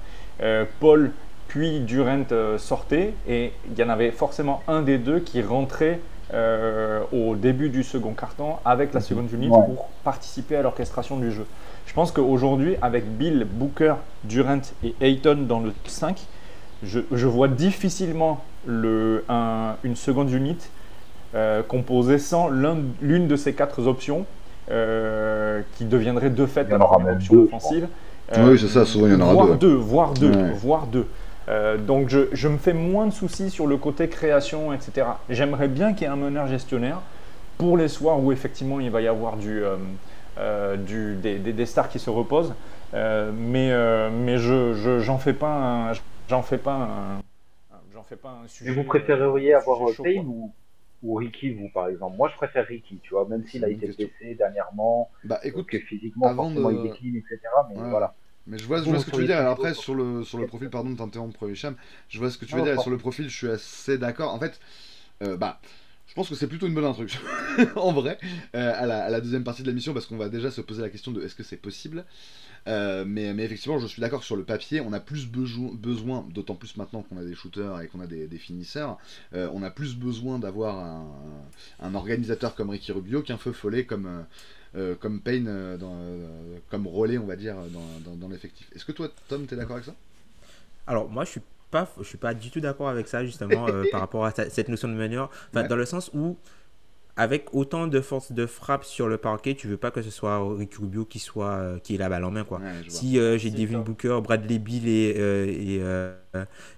Paul 0.82 1.12
puis 1.54 1.82
Durant 1.82 2.24
euh, 2.32 2.58
sortait 2.58 3.14
et 3.30 3.52
il 3.70 3.78
y 3.78 3.84
en 3.84 3.90
avait 3.90 4.10
forcément 4.10 4.64
un 4.68 4.82
des 4.82 4.98
deux 4.98 5.20
qui 5.20 5.44
rentrait 5.44 6.00
euh, 6.34 7.02
au 7.14 7.36
début 7.36 7.70
du 7.70 7.84
second 7.84 8.14
carton 8.14 8.54
avec 8.66 8.92
la 8.92 9.02
seconde 9.02 9.32
unité 9.32 9.56
pour 9.68 9.90
participer 10.04 10.56
à 10.56 10.64
l'orchestration 10.64 11.18
du 11.18 11.32
jeu. 11.32 11.46
Je 11.86 11.94
pense 11.94 12.12
qu'aujourd'hui, 12.12 12.76
avec 12.82 13.06
Bill, 13.06 13.46
Booker, 13.48 13.94
Durant 14.24 14.62
et 14.84 14.96
Ayton 15.00 15.46
dans 15.48 15.60
le 15.60 15.72
5, 15.86 16.26
je, 16.82 17.28
vois 17.28 17.48
difficilement 17.48 18.44
le, 18.66 19.24
une 19.84 19.96
seconde 19.96 20.32
unité 20.32 20.66
euh, 21.36 21.62
composée 21.62 22.18
sans 22.18 22.50
l'une 22.50 23.28
de 23.28 23.36
ces 23.36 23.54
quatre 23.54 23.86
options 23.86 24.26
qui 25.78 25.86
deviendrait 25.86 26.32
de 26.32 26.48
fait 26.48 26.68
la 26.68 26.80
première 26.80 27.14
option 27.14 27.44
offensive. 27.44 27.88
oui, 28.40 28.58
c'est 28.58 28.70
ça, 28.70 28.86
souvent 28.86 29.06
il 29.06 29.14
y 29.14 29.16
en 29.16 29.22
aura 29.22 29.56
deux. 29.56 29.76
Voire 29.76 30.16
deux, 30.16 30.52
voire 30.54 30.88
deux. 30.88 31.06
Euh, 31.50 31.78
donc 31.78 32.10
je, 32.10 32.48
me 32.48 32.58
fais 32.58 32.74
moins 32.74 33.08
de 33.08 33.12
soucis 33.12 33.50
sur 33.50 33.68
le 33.68 33.78
côté 33.78 34.08
création, 34.08 34.74
etc. 34.74 35.08
J'aimerais 35.30 35.68
bien 35.68 35.94
qu'il 35.94 36.04
y 36.04 36.06
ait 36.06 36.14
un 36.14 36.16
meneur 36.16 36.48
gestionnaire 36.48 37.02
pour 37.58 37.78
les 37.78 37.88
soirs 37.88 38.22
où 38.22 38.32
effectivement 38.32 38.80
il 38.80 38.90
va 38.90 39.02
y 39.02 39.08
avoir 39.08 39.38
du, 39.38 39.64
euh, 39.64 39.76
euh, 40.38 40.78
des, 40.78 41.66
stars 41.66 41.90
qui 41.90 42.00
se 42.00 42.10
reposent. 42.10 42.54
mais 42.94 43.72
mais 44.12 44.38
je 44.38 45.00
j'en 45.00 45.18
fais 45.18 45.34
pas 45.34 45.92
j'en 46.30 46.42
fais 46.42 46.58
pas 46.58 46.76
un, 46.76 47.22
j'en 47.94 48.04
fais 48.04 48.16
pas 48.16 48.40
un 48.44 48.48
sujet. 48.48 48.72
vous 48.72 48.84
préféreriez 48.84 49.54
avoir 49.54 49.80
Payne 50.02 50.26
ou, 50.26 50.54
ou, 51.04 51.16
Ricky, 51.16 51.52
vous 51.52 51.70
par 51.70 51.90
exemple? 51.90 52.16
Moi 52.16 52.30
je 52.30 52.38
préfère 52.38 52.66
Ricky, 52.66 53.00
tu 53.04 53.14
vois, 53.14 53.28
même 53.28 53.46
s'il 53.46 53.66
a 53.66 53.70
été 53.70 53.88
blessé 53.88 54.36
dernièrement, 54.36 55.10
bah, 55.26 55.40
écoute, 55.44 55.68
que 55.68 55.80
physiquement 55.80 56.34
forcément 56.34 56.70
il 56.70 56.84
décline, 56.84 57.18
etc. 57.18 57.40
Mais 57.70 57.90
voilà. 57.90 58.16
Mais 58.46 58.58
je 58.58 58.66
vois, 58.66 58.84
je 58.84 58.90
vois 58.90 59.00
ce 59.00 59.06
que 59.06 59.12
tu 59.12 59.18
veux 59.18 59.26
dire. 59.26 59.38
Alors 59.38 59.54
après, 59.54 59.74
sur 59.74 59.96
le, 59.96 60.24
sur 60.24 60.38
le 60.38 60.48
profil, 60.48 60.70
pardon 60.70 60.90
de 60.90 60.98
t'interrompre, 60.98 61.50
Hicham, 61.50 61.76
je 62.10 62.20
vois 62.20 62.30
ce 62.30 62.38
que 62.38 62.46
tu 62.46 62.56
veux 62.56 62.64
dire. 62.64 62.80
sur 62.82 62.92
le 62.92 62.98
profil, 62.98 63.30
je 63.30 63.36
suis 63.36 63.50
assez 63.50 63.98
d'accord. 63.98 64.34
En 64.34 64.40
fait, 64.40 64.60
euh, 65.22 65.38
bah, 65.38 65.62
je 66.08 66.14
pense 66.14 66.28
que 66.28 66.36
c'est 66.36 66.48
plutôt 66.48 66.68
une 66.68 66.74
bonne 66.74 66.86
introduction, 66.86 67.22
en 67.78 67.94
vrai, 67.94 68.18
euh, 68.56 68.74
à, 68.76 68.86
la, 68.86 69.06
à, 69.06 69.10
la, 69.10 69.22
deuxième 69.22 69.44
partie 69.44 69.64
de 69.64 69.68
la 69.68 69.74
mission, 69.74 69.94
parce 69.94 70.06
qu'on 70.06 70.18
va 70.18 70.28
déjà 70.28 70.52
se 70.52 70.60
poser 70.60 70.82
la 70.82 70.90
question 70.90 71.12
de 71.12 71.24
est-ce 71.24 71.36
que 71.36 71.44
c'est 71.44 71.58
possible. 71.58 72.06
Euh, 72.68 73.04
mais, 73.06 73.34
mais, 73.34 73.44
effectivement, 73.44 73.80
je 73.80 73.88
suis 73.88 74.02
d'accord 74.02 74.24
sur 74.24 74.36
le 74.36 74.44
papier, 74.44 74.82
on 74.82 74.92
a 74.92 75.00
plus 75.00 75.28
besoin, 75.28 76.26
d'autant 76.30 76.56
plus 76.56 76.76
maintenant 76.76 77.02
qu'on 77.02 77.18
a 77.18 77.24
des 77.24 77.36
shooters 77.36 77.82
et 77.82 77.88
qu'on 77.88 78.02
a 78.02 78.08
des, 78.08 78.28
des 78.28 78.38
finisseurs, 78.38 78.98
on 79.34 79.64
a 79.64 79.70
plus 79.70 79.96
besoin 79.96 80.40
d'avoir 80.40 80.80
un, 80.80 81.08
un, 81.80 81.96
organisateur 81.96 82.56
comme 82.56 82.70
Ricky 82.70 82.92
Rubio 82.92 83.22
qu'un 83.22 83.38
feu 83.38 83.52
follet 83.52 83.86
comme 83.86 84.26
euh, 84.76 84.96
comme 85.00 85.20
Payne, 85.20 85.48
euh, 85.48 85.78
euh, 85.82 86.58
comme 86.72 86.88
relais, 86.88 87.20
on 87.20 87.26
va 87.26 87.36
dire, 87.36 87.56
dans, 88.20 88.28
l'effectif. 88.28 88.68
Est-ce 88.76 88.86
que 88.86 88.92
toi, 88.92 89.08
Tom, 89.28 89.46
tu 89.46 89.54
es 89.54 89.58
d'accord 89.58 89.76
avec 89.76 89.86
ça? 89.86 89.94
Alors, 90.88 91.08
moi, 91.10 91.26
je 91.26 91.32
suis 91.32 91.42
pas, 91.70 91.88
je 92.00 92.04
suis 92.04 92.18
pas 92.18 92.34
du 92.34 92.50
tout 92.50 92.60
d'accord 92.60 92.90
avec 92.90 93.08
ça, 93.08 93.24
justement, 93.24 93.68
par 93.92 94.00
rapport 94.00 94.26
à 94.26 94.32
cette 94.32 94.70
notion 94.70 94.88
de 94.88 94.94
meneur. 94.94 95.30
Dans 95.54 95.76
le 95.76 95.86
sens 95.86 96.10
où 96.14 96.38
avec 97.16 97.54
autant 97.54 97.86
de 97.86 98.02
force 98.02 98.32
de 98.32 98.48
frappe 98.48 98.84
sur 98.84 99.08
le 99.08 99.20
parquet, 99.20 99.54
tu 99.54 99.68
veux 99.68 99.78
pas 99.78 99.92
que 99.92 100.02
ce 100.02 100.10
soit 100.10 100.42
Ricky 100.58 100.78
Rubio 100.78 101.06
qui 101.06 101.20
soit 101.20 101.80
qui 101.84 101.94
ait 101.94 101.98
la 102.00 102.10
balle 102.10 102.24
en 102.24 102.32
main 102.32 102.44
quoi. 102.44 102.60
si 102.88 103.20
j'ai 103.38 103.52
Devin 103.52 103.82
Booker, 103.82 104.20
Bradley 104.24 104.58
Bill 104.58 104.88
et, 104.88 105.80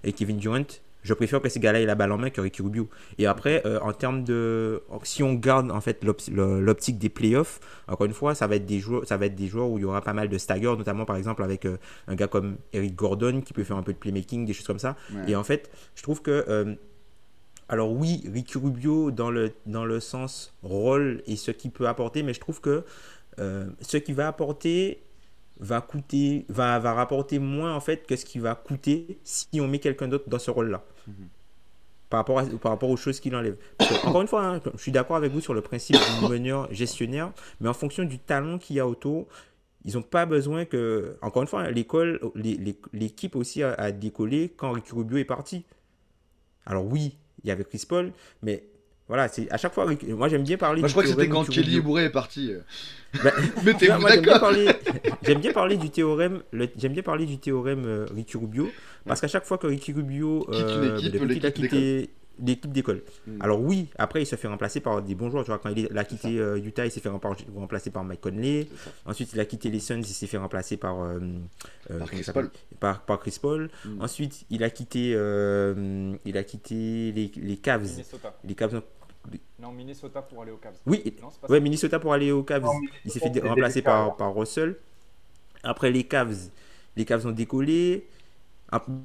et 0.04 0.12
Kevin 0.12 0.36
Durant, 0.36 0.66
je 1.06 1.14
préfère 1.14 1.40
que 1.40 1.48
ces 1.48 1.60
gars-là 1.60 1.80
aient 1.80 1.86
la 1.86 1.94
balle 1.94 2.10
en 2.10 2.18
main 2.18 2.30
que 2.30 2.40
Ricky 2.40 2.62
Rubio. 2.62 2.88
Et 3.16 3.26
après, 3.26 3.62
euh, 3.64 3.78
en 3.80 3.92
termes 3.92 4.24
de. 4.24 4.82
Si 5.04 5.22
on 5.22 5.34
garde 5.34 5.70
en 5.70 5.80
fait 5.80 6.04
l'optique 6.04 6.98
des 6.98 7.08
playoffs, 7.08 7.60
encore 7.86 8.06
une 8.06 8.12
fois, 8.12 8.34
ça 8.34 8.48
va, 8.48 8.56
être 8.56 8.66
des 8.66 8.80
joueurs, 8.80 9.06
ça 9.06 9.16
va 9.16 9.26
être 9.26 9.36
des 9.36 9.46
joueurs 9.46 9.70
où 9.70 9.78
il 9.78 9.82
y 9.82 9.84
aura 9.84 10.02
pas 10.02 10.12
mal 10.12 10.28
de 10.28 10.36
stagger, 10.36 10.74
notamment 10.76 11.04
par 11.04 11.16
exemple 11.16 11.44
avec 11.44 11.64
euh, 11.64 11.76
un 12.08 12.16
gars 12.16 12.26
comme 12.26 12.56
Eric 12.72 12.96
Gordon 12.96 13.40
qui 13.40 13.52
peut 13.52 13.62
faire 13.62 13.76
un 13.76 13.84
peu 13.84 13.92
de 13.92 13.98
playmaking, 13.98 14.44
des 14.44 14.52
choses 14.52 14.66
comme 14.66 14.80
ça. 14.80 14.96
Et 15.28 15.36
en 15.36 15.44
fait, 15.44 15.70
je 15.94 16.02
trouve 16.02 16.22
que. 16.22 16.44
Euh, 16.48 16.74
alors 17.68 17.92
oui, 17.92 18.22
Ricky 18.32 18.58
Rubio 18.58 19.10
dans 19.10 19.30
le, 19.30 19.52
dans 19.66 19.84
le 19.84 19.98
sens 19.98 20.54
rôle 20.62 21.22
et 21.26 21.34
ce 21.34 21.50
qu'il 21.50 21.72
peut 21.72 21.88
apporter, 21.88 22.22
mais 22.22 22.32
je 22.32 22.40
trouve 22.40 22.60
que 22.60 22.84
ce 23.38 23.96
qu'il 23.96 24.14
va 24.14 24.28
apporter 24.28 25.02
va 25.58 25.80
coûter, 25.80 26.44
va, 26.48 26.78
va 26.78 26.92
rapporter 26.92 27.38
moins 27.38 27.74
en 27.74 27.80
fait 27.80 28.06
que 28.06 28.16
ce 28.16 28.24
qui 28.24 28.38
va 28.38 28.54
coûter 28.54 29.18
si 29.24 29.60
on 29.60 29.68
met 29.68 29.78
quelqu'un 29.78 30.08
d'autre 30.08 30.28
dans 30.28 30.38
ce 30.38 30.50
rôle-là. 30.50 30.84
Mhm. 31.06 31.14
Par, 32.08 32.20
rapport 32.20 32.58
par 32.60 32.72
rapport 32.72 32.90
aux 32.90 32.96
choses 32.96 33.18
qu'il 33.18 33.34
enlève. 33.34 33.56
encore 34.04 34.22
une 34.22 34.28
fois, 34.28 34.46
hein, 34.46 34.60
je 34.74 34.80
suis 34.80 34.92
d'accord 34.92 35.16
avec 35.16 35.32
vous 35.32 35.40
sur 35.40 35.54
le 35.54 35.60
principe 35.60 35.96
du 36.20 36.28
meneur 36.30 36.72
gestionnaire, 36.72 37.32
mais 37.60 37.68
en 37.68 37.74
fonction 37.74 38.04
du 38.04 38.18
talent 38.18 38.58
qu'il 38.58 38.76
y 38.76 38.80
a 38.80 38.86
autour, 38.86 39.26
ils 39.84 39.94
n'ont 39.94 40.02
pas 40.02 40.26
besoin 40.26 40.64
que. 40.64 41.16
Encore 41.22 41.42
une 41.42 41.48
fois, 41.48 41.70
l'école, 41.70 42.20
l'équipe 42.92 43.34
aussi 43.36 43.62
a, 43.62 43.92
décollé 43.92 44.52
quand 44.56 44.72
Ricky 44.72 44.92
Rubio 44.92 45.16
est 45.18 45.24
parti. 45.24 45.64
Alors 46.64 46.84
oui, 46.84 47.16
il 47.42 47.48
y 47.48 47.50
avait 47.52 47.64
Chris 47.64 47.84
Paul, 47.88 48.12
mais 48.42 48.64
voilà, 49.08 49.28
c'est 49.28 49.50
à 49.52 49.56
chaque 49.56 49.72
fois. 49.72 49.86
Moi, 50.08 50.28
j'aime 50.28 50.42
bien 50.42 50.56
parler. 50.56 50.80
Moi, 50.80 50.88
je 50.88 50.92
crois 50.92 51.04
que 51.04 51.08
c'était 51.08 51.28
quand 51.28 51.48
Kelly 51.48 51.80
Bourré 51.80 52.04
est 52.04 52.10
parti. 52.10 52.52
Bah, 53.24 53.30
Mais 53.64 53.72
t'es 53.72 53.86
d'accord 53.86 54.52
J'aime 55.22 55.40
bien, 55.40 55.52
parler 55.52 55.78
du 55.78 55.88
théorème. 55.88 56.42
J'aime 56.76 56.92
bien 56.92 57.02
parler 57.02 57.24
du 57.24 57.38
théorème 57.38 57.84
euh, 57.86 58.06
Ricky 58.14 58.36
Rubio 58.36 58.68
parce 59.06 59.22
qu'à 59.22 59.28
chaque 59.28 59.46
fois 59.46 59.56
que 59.56 59.66
Ricky 59.66 59.92
Rubio 59.92 60.44
euh, 60.50 60.98
quitte 60.98 61.14
une 61.14 61.30
équipe, 61.30 61.44
a 61.44 61.50
quitté 61.50 62.10
l'équipe 62.44 62.72
d'école. 62.72 63.02
Hmm. 63.26 63.40
Alors 63.40 63.60
oui, 63.60 63.88
après 63.96 64.22
il 64.22 64.26
se 64.26 64.36
fait 64.36 64.48
remplacer 64.48 64.80
par 64.80 65.02
des 65.02 65.14
bons 65.14 65.30
joueurs. 65.30 65.44
Tu 65.44 65.50
vois, 65.50 65.58
quand 65.58 65.70
il 65.70 65.96
a 65.96 66.04
quitté 66.04 66.38
euh, 66.38 66.58
Utah, 66.58 66.84
il 66.84 66.90
s'est 66.90 67.00
fait 67.00 67.08
remplacer 67.08 67.90
par 67.90 68.04
Mike 68.04 68.20
Conley. 68.20 68.68
Ensuite, 69.04 69.32
il 69.32 69.40
a 69.40 69.44
quitté 69.44 69.70
les 69.70 69.80
Suns, 69.80 70.00
il 70.00 70.06
s'est 70.06 70.26
fait 70.26 70.38
remplacer 70.38 70.76
par, 70.76 71.02
euh, 71.02 71.18
euh, 71.90 71.98
par, 71.98 72.08
Chris 72.08 72.26
Paul. 72.32 72.50
Par, 72.80 73.00
par, 73.02 73.20
Chris 73.20 73.38
Paul. 73.40 73.70
Hmm. 73.84 74.02
Ensuite, 74.02 74.44
il 74.50 74.64
a 74.64 74.70
quitté, 74.70 75.10
il 75.10 76.38
a 76.38 76.44
quitté 76.44 77.12
les, 77.12 77.30
les 77.36 77.56
Cavs. 77.56 77.90
Minnesota. 77.90 78.36
Les 78.44 78.54
Cavs. 78.54 78.82
Non, 79.60 79.72
Minnesota 79.72 80.22
pour 80.22 80.42
aller 80.42 80.52
aux 80.52 80.58
Cavs. 80.58 80.76
Oui, 80.86 81.02
ouais, 81.48 81.60
Minnesota 81.60 81.98
pour 81.98 82.12
aller 82.12 82.30
aux 82.32 82.42
Cavs. 82.42 82.66
il 83.04 83.10
s'est 83.10 83.20
fait 83.20 83.40
remplacer 83.40 83.82
par, 83.82 84.16
par 84.16 84.34
Russell. 84.34 84.76
Après 85.62 85.90
les 85.90 86.04
Cavs, 86.04 86.50
les 86.96 87.04
Cavs 87.04 87.26
ont 87.26 87.32
décollé. 87.32 88.06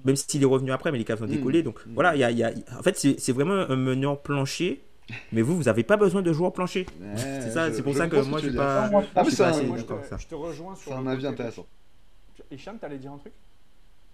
Même 0.05 0.15
s'il 0.15 0.41
est 0.41 0.45
revenu 0.45 0.72
après, 0.72 0.91
mais 0.91 0.97
les 0.97 1.05
Cavs 1.05 1.22
ont 1.22 1.28
hmm. 1.28 1.32
décollé. 1.32 1.63
Donc 1.63 1.86
hmm. 1.86 1.93
voilà, 1.93 2.15
y 2.15 2.36
y 2.36 2.43
a, 2.43 2.51
en 2.78 2.84
fait, 2.84 2.97
c'est 2.97 3.32
vraiment 3.32 3.53
un 3.53 3.76
meneur 3.76 4.22
plancher. 4.22 4.82
Mais 5.32 5.41
vous, 5.41 5.57
vous 5.57 5.63
n'avez 5.63 5.84
pas 5.84 5.97
besoin 5.97 6.22
de 6.22 6.32
joueurs 6.32 6.53
plancher. 6.53 6.86
c'est 7.15 7.51
ça, 7.51 7.72
c'est 7.72 7.84
pour 7.84 7.95
ça 7.95 8.07
que 8.07 8.17
moi, 8.22 8.39
je 8.39 8.47
suis 8.47 8.55
pas. 8.55 8.89
Ah, 9.15 9.24
je, 9.24 10.26
te, 10.28 10.36
rejoins 10.36 10.76
sur. 10.76 10.91
C'est 10.91 10.97
un 10.97 11.07
avis 11.07 11.26
intéressant. 11.26 11.65
Hicham, 12.49 12.78
tu 12.80 12.86
allais 12.86 12.97
dire 12.97 13.11
un 13.11 13.17
truc? 13.17 13.34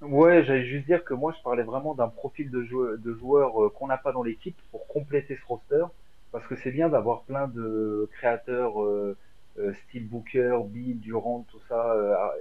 Ouais, 0.02 0.44
j'allais 0.44 0.66
juste 0.66 0.86
dire 0.86 1.04
que 1.04 1.14
moi, 1.14 1.34
je 1.38 1.42
parlais 1.44 1.64
vraiment 1.64 1.96
d'un 1.96 2.08
profil 2.08 2.52
de, 2.52 2.64
joueur, 2.64 2.98
de 2.98 3.14
joueurs 3.14 3.64
euh, 3.64 3.70
qu'on 3.70 3.88
n'a 3.88 3.98
pas 3.98 4.12
dans 4.12 4.24
l'équipe 4.24 4.56
pour 4.72 4.88
compléter 4.88 5.36
ce 5.36 5.46
roster. 5.48 5.86
Parce 6.32 6.46
que 6.48 6.56
c'est 6.56 6.72
bien 6.72 6.90
d'avoir 6.90 7.24
plein 7.24 7.48
de 7.48 8.10
créateurs, 8.14 8.84
euh, 8.84 9.18
euh, 9.58 9.74
style 9.88 10.08
Booker, 10.08 10.60
Bill, 10.68 11.00
Durant, 11.00 11.46
tout 11.50 11.60
ça, 11.68 11.96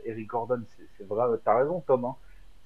Eric 0.04 0.26
Gordon, 0.26 0.62
c'est 0.98 1.06
vrai, 1.06 1.24
t'as 1.44 1.58
raison, 1.58 1.80
Tom. 1.86 2.04
Hein 2.04 2.16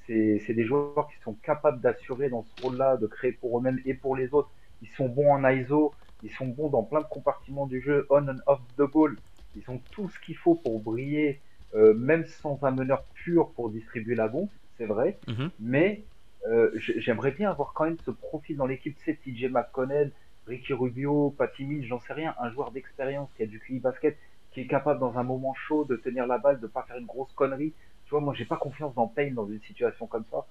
c'est 0.07 0.55
des 0.55 0.65
joueurs 0.65 1.09
qui 1.09 1.23
sont 1.23 1.35
capables 1.35 1.81
d'assurer 1.81 2.29
dans 2.29 2.43
ce 2.43 2.63
rôle-là, 2.63 2.97
de 2.97 3.07
créer 3.07 3.33
pour 3.33 3.59
eux-mêmes 3.59 3.81
et 3.85 3.95
pour 3.95 4.17
les 4.17 4.33
autres. 4.35 4.51
Ils 4.83 4.89
sont 4.89 5.09
bons 5.09 5.33
en 5.33 5.49
ISO, 5.49 5.93
ils 6.23 6.31
sont 6.31 6.47
bons 6.47 6.69
dans 6.69 6.83
plein 6.83 7.01
de 7.01 7.07
compartiments 7.07 7.67
du 7.67 7.81
jeu, 7.81 8.07
on 8.11 8.29
and 8.29 8.39
off 8.47 8.61
the 8.77 8.91
ball. 8.91 9.17
Ils 9.57 9.69
ont 9.71 9.81
tout 9.91 10.09
ce 10.09 10.19
qu'il 10.21 10.37
faut 10.37 10.55
pour 10.55 10.81
briller, 10.81 11.41
euh, 11.75 11.95
même 11.95 12.27
sans 12.27 12.59
un 12.63 12.71
meneur 12.71 13.05
pur 13.15 13.51
pour 13.51 13.71
distribuer 13.71 14.15
la 14.15 14.29
bombe, 14.29 14.49
c'est 14.81 14.87
vrai. 14.87 15.19
Mhm. 15.29 15.51
Mais 15.61 16.03
euh, 16.49 16.71
j'aimerais 16.77 17.33
bien 17.33 17.51
avoir 17.51 17.75
quand 17.75 17.85
même 17.85 17.99
ce 18.05 18.11
profil 18.11 18.57
dans 18.57 18.67
l'équipe, 18.67 18.97
c'est 19.05 19.21
TJ 19.23 19.51
McConnell, 19.51 20.11
Ricky 20.47 20.73
Rubio, 20.73 21.35
Patty 21.37 21.65
Mills, 21.65 21.87
j'en 21.87 22.01
sais 22.01 22.15
rien, 22.15 22.35
un 22.41 22.51
joueur 22.51 22.71
d'expérience 22.71 23.29
qui 23.37 23.43
a 23.43 23.47
du 23.47 23.61
QI 23.61 23.79
basket, 23.79 24.17
qui 24.51 24.63
est 24.63 24.67
capable 24.67 24.99
dans 24.99 25.19
un 25.19 25.23
moment 25.23 25.53
chaud 25.53 25.85
de 25.85 25.97
tenir 25.97 26.27
la 26.27 26.39
balle, 26.39 26.61
de 26.61 26.67
pas 26.67 26.83
faire 26.89 26.97
une 26.97 27.07
grosse 27.07 27.33
connerie, 27.33 27.75
tu 28.07 28.11
vois, 28.11 28.21
moi, 28.21 28.33
j'ai 28.35 28.47
pas 28.47 28.57
confiance 28.57 28.95
dans 28.95 29.07
Payne 29.07 29.35
dans 29.35 29.47
une 29.47 29.61
situation 29.61 30.07
comme 30.07 30.25
ça. 30.25 30.47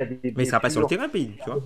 mais 0.00 0.20
il 0.22 0.46
sera 0.46 0.60
pas 0.60 0.70
sur 0.70 0.82
le 0.82 0.86
terrain, 0.86 1.08
Payne, 1.08 1.32
tu 1.42 1.50
vois. 1.50 1.60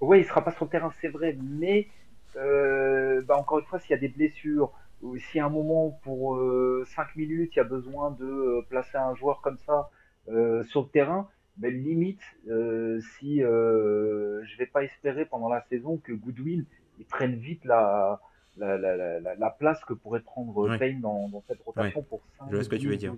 Oui, 0.00 0.20
il 0.20 0.24
sera 0.24 0.42
pas 0.42 0.50
sur 0.50 0.64
le 0.64 0.70
terrain, 0.70 0.90
c'est 1.00 1.08
vrai, 1.08 1.36
mais 1.40 1.88
euh, 2.36 3.20
bah, 3.22 3.36
encore 3.36 3.58
une 3.58 3.66
fois, 3.66 3.78
s'il 3.78 3.90
y 3.90 3.94
a 3.94 3.98
des 3.98 4.08
blessures, 4.08 4.72
ou 5.02 5.18
si 5.18 5.38
à 5.38 5.46
un 5.46 5.50
moment 5.50 5.90
pour 6.02 6.36
5 6.36 6.40
euh, 6.40 7.04
minutes, 7.16 7.52
il 7.54 7.58
y 7.58 7.60
a 7.60 7.64
besoin 7.64 8.12
de 8.12 8.64
placer 8.70 8.96
un 8.96 9.14
joueur 9.14 9.42
comme 9.42 9.58
ça 9.58 9.90
sur 10.26 10.82
le 10.82 10.88
terrain, 10.88 11.28
mais 11.58 11.70
limite, 11.70 12.20
euh, 12.48 13.00
si 13.18 13.42
euh, 13.42 14.42
je 14.44 14.56
vais 14.58 14.66
pas 14.66 14.84
espérer 14.84 15.26
pendant 15.26 15.48
la 15.48 15.62
saison 15.68 15.98
que 15.98 16.12
Goodwin 16.12 16.64
il 16.98 17.04
prenne 17.04 17.34
vite 17.34 17.64
la, 17.64 18.20
la, 18.56 18.78
la, 18.78 19.20
la, 19.20 19.34
la 19.34 19.50
place 19.50 19.84
que 19.84 19.92
pourrait 19.92 20.20
prendre 20.20 20.76
Payne 20.78 21.00
dans, 21.00 21.28
dans, 21.28 21.42
cette 21.48 21.60
rotation 21.62 22.02
pour 22.02 22.22
5 22.38 22.48
je 22.50 22.54
vois 22.54 22.64
ce 22.64 22.68
que 22.68 22.76
tu 22.76 22.88
veux 22.88 22.96
dire. 22.96 23.14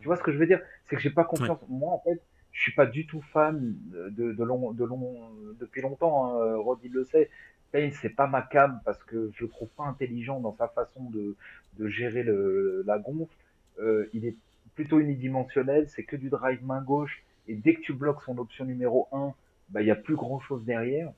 Tu 0.00 0.06
vois 0.06 0.16
ce 0.16 0.22
que 0.22 0.32
je 0.32 0.38
veux 0.38 0.46
dire? 0.46 0.60
C'est 0.88 0.96
que 0.96 1.02
j'ai 1.02 1.10
pas 1.10 1.24
confiance. 1.24 1.58
Moi, 1.68 1.92
en 1.92 1.98
fait, 1.98 2.20
je 2.52 2.62
suis 2.62 2.72
pas 2.72 2.86
du 2.86 3.06
tout 3.06 3.20
fan 3.20 3.76
de, 3.92 4.32
de 4.32 4.44
long, 4.44 4.72
de 4.72 4.84
long, 4.84 5.30
depuis 5.58 5.82
longtemps. 5.82 6.26
Hein, 6.26 6.56
Rod, 6.56 6.78
il 6.84 6.92
le 6.92 7.04
sait. 7.04 7.30
Payne, 7.72 7.92
c'est 8.00 8.10
pas 8.10 8.26
ma 8.26 8.42
cam 8.42 8.80
parce 8.84 9.02
que 9.04 9.30
je 9.34 9.44
le 9.44 9.50
trouve 9.50 9.68
pas 9.68 9.84
intelligent 9.84 10.40
dans 10.40 10.56
sa 10.56 10.68
façon 10.68 11.10
de, 11.10 11.36
de 11.78 11.88
gérer 11.88 12.22
le, 12.22 12.82
la 12.86 12.98
gonfle. 12.98 13.34
Euh, 13.78 14.08
il 14.12 14.24
est 14.24 14.36
plutôt 14.80 14.98
unidimensionnel, 14.98 15.90
c'est 15.90 16.04
que 16.04 16.16
du 16.16 16.30
drive 16.30 16.64
main 16.64 16.80
gauche. 16.80 17.22
Et 17.48 17.54
dès 17.54 17.74
que 17.74 17.82
tu 17.82 17.92
bloques 17.92 18.22
son 18.22 18.38
option 18.38 18.64
numéro 18.64 19.08
1, 19.12 19.34
bah, 19.68 19.82
il 19.82 19.84
n'y 19.84 19.90
a 19.90 19.96
plus 19.96 20.16
grand 20.16 20.40
chose 20.40 20.64
derrière. 20.64 21.12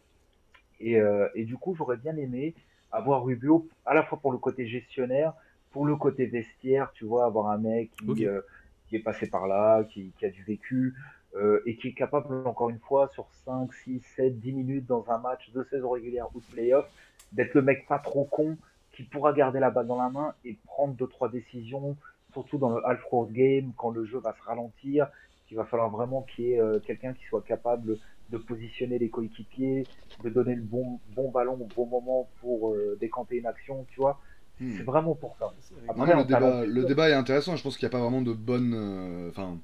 Et, 0.81 1.01
euh, 1.01 1.29
et 1.37 1.45
du 1.45 1.57
coup, 1.57 1.73
j'aurais 1.77 1.97
bien 1.97 2.17
aimé 2.17 2.55
avoir 2.91 3.23
Rubio 3.25 3.69
à 3.87 3.95
la 3.95 4.03
fois 4.03 4.19
pour 4.19 4.33
le 4.33 4.39
côté 4.39 4.67
gestionnaire, 4.67 5.33
pour 5.71 5.87
le 5.87 5.95
côté 5.95 6.27
vestiaire, 6.27 6.91
tu 6.93 7.05
vois, 7.05 7.25
avoir 7.25 7.51
un 7.51 7.59
mec 7.59 7.93
qui, 7.99 8.27
euh, 8.27 8.41
qui 8.89 8.97
est 8.97 9.05
passé 9.11 9.29
par 9.29 9.47
là, 9.47 9.85
qui, 9.85 10.13
qui 10.19 10.27
a 10.27 10.31
du 10.31 10.43
vécu, 10.43 10.95
euh, 11.37 11.63
et 11.65 11.77
qui 11.77 11.89
est 11.89 11.93
capable, 11.93 12.45
encore 12.45 12.69
une 12.69 12.81
fois, 12.81 13.11
sur 13.15 13.29
5, 13.45 13.73
6, 13.73 14.01
7, 14.17 14.41
10 14.41 14.53
minutes 14.53 14.87
dans 14.87 15.09
un 15.09 15.19
match 15.19 15.53
de 15.53 15.63
saison 15.71 15.91
régulière 15.91 16.27
ou 16.35 16.41
de 16.41 16.47
playoff, 16.47 16.91
d'être 17.31 17.55
le 17.55 17.63
mec 17.63 17.87
pas 17.87 18.01
trop 18.01 18.25
con 18.25 18.57
qui 18.91 19.05
pourra 19.05 19.33
garder 19.33 19.61
la 19.61 19.71
balle 19.71 19.87
dans 19.87 20.03
la 20.03 20.11
main 20.11 20.35
et 20.45 20.59
prendre 20.67 20.95
deux 20.95 21.07
trois 21.07 21.29
décisions, 21.29 21.97
surtout 22.33 22.59
dans 22.59 22.71
le 22.71 22.87
half-court 22.87 23.31
game, 23.31 23.73
quand 23.77 23.91
le 23.91 24.05
jeu 24.05 24.19
va 24.19 24.35
se 24.35 24.43
ralentir, 24.47 25.09
qu'il 25.47 25.57
va 25.57 25.65
falloir 25.65 25.91
vraiment 25.91 26.23
qu'il 26.23 26.45
y 26.45 26.53
ait 26.53 26.61
euh, 26.61 26.79
quelqu'un 26.81 27.13
qui 27.13 27.25
soit 27.27 27.43
capable 27.43 27.99
de 28.31 28.39
positionner 28.39 28.99
les 28.99 29.11
coéquipiers, 29.11 29.87
de 30.25 30.31
donner 30.31 30.55
le 30.55 30.63
bon, 30.63 31.01
bon 31.15 31.31
ballon 31.31 31.59
au 31.61 31.69
bon 31.77 31.87
moment 31.87 32.29
pour 32.41 32.71
euh, 32.71 32.97
décanter 33.01 33.37
une 33.37 33.47
action, 33.47 33.87
tu 33.91 34.01
vois. 34.01 34.21
Hmm. 34.61 34.73
C'est 34.77 34.85
vraiment 34.85 35.15
pour 35.15 35.37
ça. 35.39 35.53
Après, 35.89 36.15
le, 36.15 36.25
débat, 36.25 36.65
le, 36.65 36.85
débat, 36.85 37.11
est 37.11 37.15
intéressant. 37.15 37.57
Je 37.57 37.63
pense 37.63 37.77
qu'il 37.77 37.87
n'y 37.87 37.95
a 37.95 37.97
pas 37.99 38.03
vraiment 38.03 38.23
de 38.23 38.33
bonne. 38.33 39.29
Enfin 39.29 39.59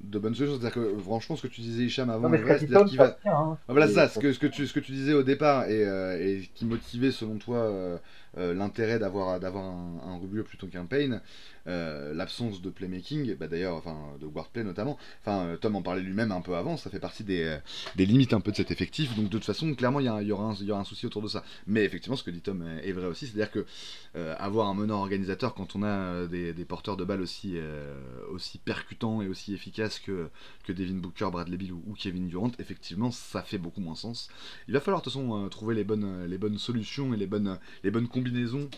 de 0.00 0.18
bonnes 0.18 0.34
choses. 0.34 0.60
C'est-à-dire 0.60 0.72
que 0.72 0.98
franchement, 0.98 1.36
ce 1.36 1.42
que 1.42 1.52
tu 1.52 1.60
disais 1.60 1.84
Hicham 1.84 2.10
avant, 2.10 2.30
c'est-à-dire 2.30 2.84
qu'il 2.84 2.98
va. 2.98 3.16
Hein. 3.24 3.58
Ah, 3.58 3.58
voilà 3.68 3.88
ça, 3.88 4.08
ce 4.08 4.18
que, 4.18 4.32
ce 4.32 4.38
que, 4.38 4.46
tu, 4.46 4.66
ce 4.66 4.72
que 4.72 4.80
tu 4.80 4.92
disais 4.92 5.14
au 5.14 5.22
départ 5.22 5.68
et, 5.68 5.84
euh, 5.84 6.18
et 6.18 6.48
qui 6.54 6.64
motivait 6.64 7.10
selon 7.10 7.36
toi 7.36 7.58
euh, 7.58 7.98
euh, 8.38 8.54
l'intérêt 8.54 8.98
d'avoir 8.98 9.40
d'avoir 9.40 9.64
un, 9.64 10.00
un 10.04 10.42
plutôt 10.42 10.66
qu'un 10.66 10.84
Payne, 10.84 11.22
euh, 11.66 12.12
l'absence 12.12 12.60
de 12.60 12.70
playmaking, 12.70 13.34
bah 13.36 13.48
d'ailleurs, 13.48 13.76
enfin 13.76 13.96
de 14.20 14.26
wordplay 14.26 14.62
notamment. 14.62 14.98
Enfin, 15.22 15.46
euh, 15.46 15.56
Tom 15.56 15.76
en 15.76 15.82
parlait 15.82 16.02
lui-même 16.02 16.30
un 16.30 16.40
peu 16.40 16.54
avant, 16.54 16.76
ça 16.76 16.90
fait 16.90 17.00
partie 17.00 17.24
des, 17.24 17.58
des, 17.96 18.06
limites 18.06 18.34
un 18.34 18.40
peu 18.40 18.50
de 18.50 18.56
cet 18.56 18.70
effectif. 18.70 19.16
Donc 19.16 19.26
de 19.26 19.30
toute 19.30 19.44
façon, 19.44 19.74
clairement, 19.74 20.00
il 20.00 20.04
y, 20.04 20.26
y, 20.26 20.32
aura 20.32 20.44
un, 20.44 20.54
y 20.54 20.70
aura 20.70 20.80
un 20.80 20.84
souci 20.84 21.06
autour 21.06 21.22
de 21.22 21.28
ça. 21.28 21.42
Mais 21.66 21.84
effectivement, 21.84 22.16
ce 22.16 22.22
que 22.22 22.30
dit 22.30 22.40
Tom 22.40 22.62
est 22.82 22.92
vrai 22.92 23.06
aussi, 23.06 23.26
c'est-à-dire 23.26 23.50
que 23.50 23.64
avoir 24.38 24.68
un 24.68 24.74
meneur 24.74 24.98
organisateur 24.98 25.54
quand 25.54 25.76
on 25.76 25.82
a 25.82 26.26
des, 26.26 26.54
des 26.54 26.64
porteurs 26.64 26.96
de 26.96 27.04
balles 27.04 27.20
aussi 27.20 27.56
aussi 28.30 28.58
percutants 28.58 29.20
et 29.22 29.28
aussi 29.28 29.54
efficaces 29.54 29.98
que 29.98 30.28
que 30.64 30.72
Devin 30.72 30.94
Booker, 30.94 31.28
Bradley 31.30 31.56
Bill 31.56 31.72
ou, 31.72 31.94
Kevin 31.98 32.28
Durant, 32.28 32.50
effectivement, 32.58 33.10
ça 33.10 33.42
fait 33.42 33.58
beaucoup 33.58 33.80
moins 33.80 33.94
sens. 33.94 34.28
Il 34.68 34.74
va 34.74 34.80
falloir 34.80 35.00
de 35.00 35.04
toute 35.04 35.12
façon 35.12 35.48
trouver 35.48 35.74
les 35.74 35.84
bonnes 35.84 36.26
les 36.26 36.38
bonnes 36.38 36.58
solutions 36.58 37.14
et 37.14 37.16
les 37.16 37.26
bonnes 37.26 37.58
les 37.82 37.90
bonnes 37.90 38.08
combinaison 38.26 38.70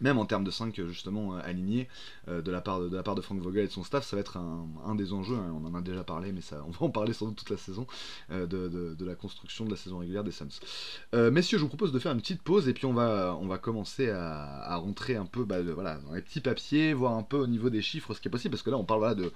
même 0.00 0.18
en 0.18 0.26
termes 0.26 0.44
de 0.44 0.50
5 0.50 0.74
justement 0.86 1.34
euh, 1.34 1.40
alignés 1.42 1.88
euh, 2.28 2.42
de, 2.42 2.50
la 2.50 2.60
part 2.60 2.80
de, 2.80 2.94
la 2.94 3.02
part 3.02 3.14
de 3.14 3.20
Frank 3.20 3.40
Vogel 3.40 3.64
et 3.64 3.66
de 3.66 3.72
son 3.72 3.84
staff, 3.84 4.04
ça 4.04 4.16
va 4.16 4.20
être 4.20 4.36
un, 4.36 4.94
des 4.94 5.12
enjeux, 5.12 5.36
hein, 5.36 5.54
on 5.54 5.66
en 5.66 5.74
a 5.74 5.80
déjà 5.80 6.04
parlé, 6.04 6.32
mais 6.32 6.40
ça, 6.40 6.64
on 6.66 6.70
va 6.70 6.86
en 6.86 6.90
parler 6.90 7.12
sans 7.12 7.26
doute 7.26 7.36
toute 7.36 7.50
la 7.50 7.56
saison, 7.56 7.86
euh, 8.30 8.46
de, 8.46 9.04
la 9.04 9.14
construction 9.14 9.64
de 9.64 9.70
la 9.70 9.76
saison 9.76 9.98
régulière 9.98 10.24
des 10.24 10.32
Suns. 10.32 10.48
messieurs, 11.12 11.58
je 11.58 11.62
vous 11.62 11.68
propose 11.68 11.92
de 11.92 11.98
faire 11.98 12.12
une 12.12 12.20
petite 12.20 12.42
pause 12.42 12.68
et 12.68 12.74
puis 12.74 12.84
on 12.84 12.92
va, 12.92 13.36
on 13.40 13.46
va 13.46 13.58
commencer 13.58 14.10
à, 14.10 14.76
rentrer 14.76 15.16
un 15.16 15.24
peu 15.24 15.44
bah, 15.44 15.62
voilà, 15.62 15.98
dans 15.98 16.12
les 16.12 16.22
petits 16.22 16.40
papiers, 16.40 16.92
voir 16.92 17.14
un 17.14 17.22
peu 17.22 17.38
au 17.38 17.46
niveau 17.46 17.70
des 17.70 17.82
chiffres 17.82 18.14
ce 18.14 18.20
qui 18.20 18.28
est 18.28 18.30
possible, 18.30 18.52
parce 18.52 18.62
que 18.62 18.70
là 18.70 18.76
on 18.76 18.84
parle 18.84 19.16
de, 19.16 19.32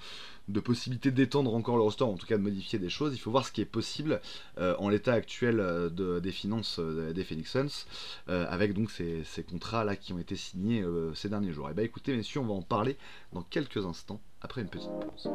de 0.49 0.61
possibilité 0.61 1.11
d'étendre 1.11 1.55
encore 1.55 1.77
le 1.77 1.83
roster, 1.83 2.05
en 2.05 2.17
tout 2.17 2.27
cas 2.27 2.37
de 2.37 2.43
modifier 2.43 2.79
des 2.79 2.91
choses, 2.91 3.15
il 3.15 3.19
faut 3.19 3.31
voir 3.31 3.47
ce 3.47 3.53
qui 3.53 3.61
est 3.61 3.67
possible 3.67 4.21
en 4.59 4.89
l'état 4.89 5.13
actuel 5.13 5.57
de, 5.57 6.21
des 6.21 6.33
finances 6.33 6.79
des 6.79 7.25
Phoenix 7.25 7.51
Suns, 7.51 7.87
avec 8.29 8.75
donc 8.75 8.91
ces, 8.91 9.25
ces 9.25 9.43
contrats 9.43 9.85
là 9.85 9.97
qui 9.97 10.13
ont 10.13 10.19
été 10.19 10.37
signés 10.37 10.51
euh, 10.57 11.14
ces 11.14 11.28
derniers 11.28 11.53
jours. 11.53 11.68
Et 11.68 11.72
eh 11.72 11.74
ben, 11.74 11.84
écoutez 11.84 12.14
messieurs, 12.16 12.40
on 12.40 12.46
va 12.46 12.55
en 12.55 12.62
parler 12.62 12.96
dans 13.32 13.42
quelques 13.42 13.84
instants 13.84 14.20
après 14.40 14.61
une 14.61 14.68
petite 14.68 14.90
pause. 14.90 15.30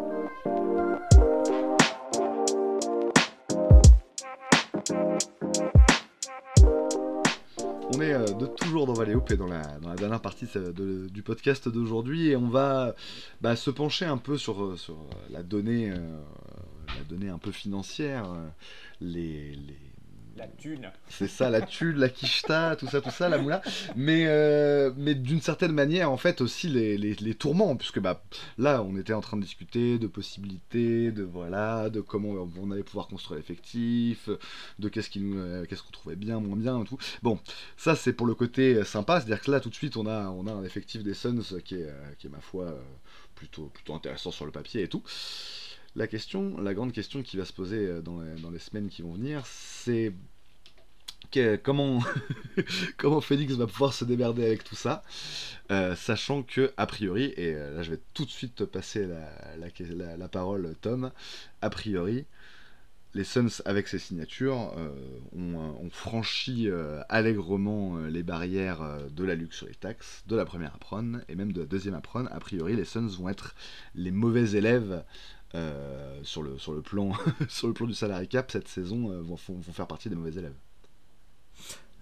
On 7.93 8.01
est 8.01 8.13
euh, 8.13 8.25
de 8.25 8.45
toujours 8.45 8.85
dans 8.85 8.93
Valley 8.93 9.15
et 9.29 9.37
dans 9.37 9.47
la, 9.47 9.61
dans 9.79 9.89
la 9.89 9.95
dernière 9.95 10.21
partie 10.21 10.47
du 10.75 11.23
podcast 11.23 11.67
d'aujourd'hui 11.67 12.29
et 12.29 12.35
on 12.35 12.49
va 12.49 12.95
bah, 13.41 13.55
se 13.55 13.71
pencher 13.71 14.05
un 14.05 14.17
peu 14.17 14.37
sur, 14.37 14.63
euh, 14.63 14.77
sur 14.77 14.97
la 15.29 15.41
donnée, 15.41 15.89
la 15.89 17.03
donnée 17.09 17.29
un 17.29 17.39
peu 17.39 17.51
financière, 17.51 18.25
les, 19.01 19.55
les 19.55 19.86
C'est 21.09 21.27
ça, 21.27 21.49
la 21.49 21.61
thune, 21.61 21.97
la 21.97 22.09
quicheta, 22.09 22.75
tout 22.75 22.87
ça, 22.87 23.01
tout 23.01 23.11
ça, 23.11 23.29
la 23.29 23.37
moula. 23.37 23.61
Mais, 23.95 24.25
euh, 24.27 24.91
mais 24.95 25.15
d'une 25.15 25.41
certaine 25.41 25.71
manière, 25.71 26.11
en 26.11 26.17
fait, 26.17 26.41
aussi 26.41 26.69
les, 26.69 27.35
tourments, 27.35 27.75
puisque 27.75 27.99
bah, 27.99 28.23
là, 28.57 28.83
on 28.83 28.97
était 28.97 29.13
en 29.13 29.21
train 29.21 29.37
de 29.37 29.41
discuter 29.41 29.99
de 29.99 30.07
possibilités, 30.07 31.11
de 31.11 31.23
voilà, 31.23 31.89
de 31.89 32.01
comment 32.01 32.29
on 32.57 32.71
allait 32.71 32.83
pouvoir 32.83 33.07
construire 33.07 33.37
l'effectif, 33.37 34.29
de 34.79 34.89
qu'est-ce 34.89 35.09
euh, 35.17 35.65
qu'est-ce 35.65 35.83
qu'on 35.83 35.91
trouvait 35.91 36.15
bien, 36.15 36.39
moins 36.39 36.57
bien, 36.57 36.81
et 36.81 36.85
tout. 36.85 36.97
Bon, 37.21 37.39
ça, 37.75 37.95
c'est 37.95 38.13
pour 38.13 38.27
le 38.27 38.35
côté 38.35 38.83
sympa, 38.83 39.19
c'est-à-dire 39.19 39.41
que 39.41 39.51
là, 39.51 39.59
tout 39.59 39.69
de 39.69 39.75
suite, 39.75 39.97
on 39.97 40.05
a, 40.07 40.17
un 40.17 40.63
effectif 40.63 41.03
des 41.03 41.13
Suns 41.13 41.41
qui 41.63 41.75
est, 41.75 41.83
euh, 41.83 42.13
qui 42.17 42.27
est 42.27 42.29
ma 42.29 42.39
foi, 42.39 42.77
plutôt, 43.35 43.65
plutôt 43.73 43.93
intéressant 43.93 44.31
sur 44.31 44.45
le 44.45 44.51
papier 44.51 44.83
et 44.83 44.87
tout. 44.87 45.03
La 45.97 46.05
question, 46.05 46.61
la 46.61 46.75
grande 46.75 46.91
question 46.91 47.23
qui 47.23 47.37
va 47.37 47.45
se 47.45 47.53
poser 47.53 47.87
euh, 47.87 48.01
dans 48.01 48.51
les, 48.51 48.59
semaines 48.59 48.87
qui 48.87 49.01
vont 49.01 49.13
venir, 49.13 49.41
c'est 49.47 50.13
comment, 51.63 51.99
Félix 53.19 53.55
va 53.55 53.65
pouvoir 53.65 53.93
se 53.93 54.05
démerder 54.05 54.45
avec 54.45 54.63
tout 54.63 54.75
ça, 54.75 55.01
euh, 55.71 55.95
sachant 55.95 56.43
que, 56.43 56.71
a 56.77 56.85
priori, 56.85 57.33
et 57.35 57.55
euh, 57.55 57.75
là 57.75 57.81
je 57.81 57.89
vais 57.89 57.99
tout 58.13 58.25
de 58.25 58.29
suite 58.29 58.53
te 58.53 58.63
passer 58.63 59.07
la, 59.07 60.27
parole, 60.27 60.75
Tom, 60.81 61.09
a 61.63 61.69
priori, 61.71 62.25
les 63.15 63.23
Suns, 63.23 63.63
avec 63.65 63.87
ces 63.87 63.97
signatures, 63.97 64.75
ont, 65.35 65.89
franchi 65.89 66.69
allègrement 67.09 67.97
les 68.01 68.21
barrières 68.21 68.99
de 69.09 69.23
la 69.23 69.33
luxury 69.33 69.75
tax, 69.75 70.23
de 70.27 70.35
la 70.35 70.45
première 70.45 70.75
apron 70.75 71.21
et 71.27 71.33
même 71.33 71.53
de 71.53 71.61
la 71.61 71.65
deuxième 71.65 71.95
apron. 71.95 72.27
A 72.27 72.39
priori, 72.39 72.75
les 72.75 72.85
Suns 72.85 73.07
vont 73.17 73.29
être 73.29 73.55
les 73.95 74.11
mauvais 74.11 74.51
élèves 74.51 75.03
euh, 75.55 76.19
sur, 76.23 76.43
le, 76.43 76.81
plan, 76.81 77.11
du 77.81 77.93
salary 77.93 78.27
cap, 78.27 78.51
cette 78.51 78.67
saison, 78.67 79.11
euh, 79.11 79.21
vont, 79.21 79.37
faire 79.37 79.87
partie 79.87 80.09
des 80.09 80.15
mauvais 80.15 80.37
élèves. 80.37 80.55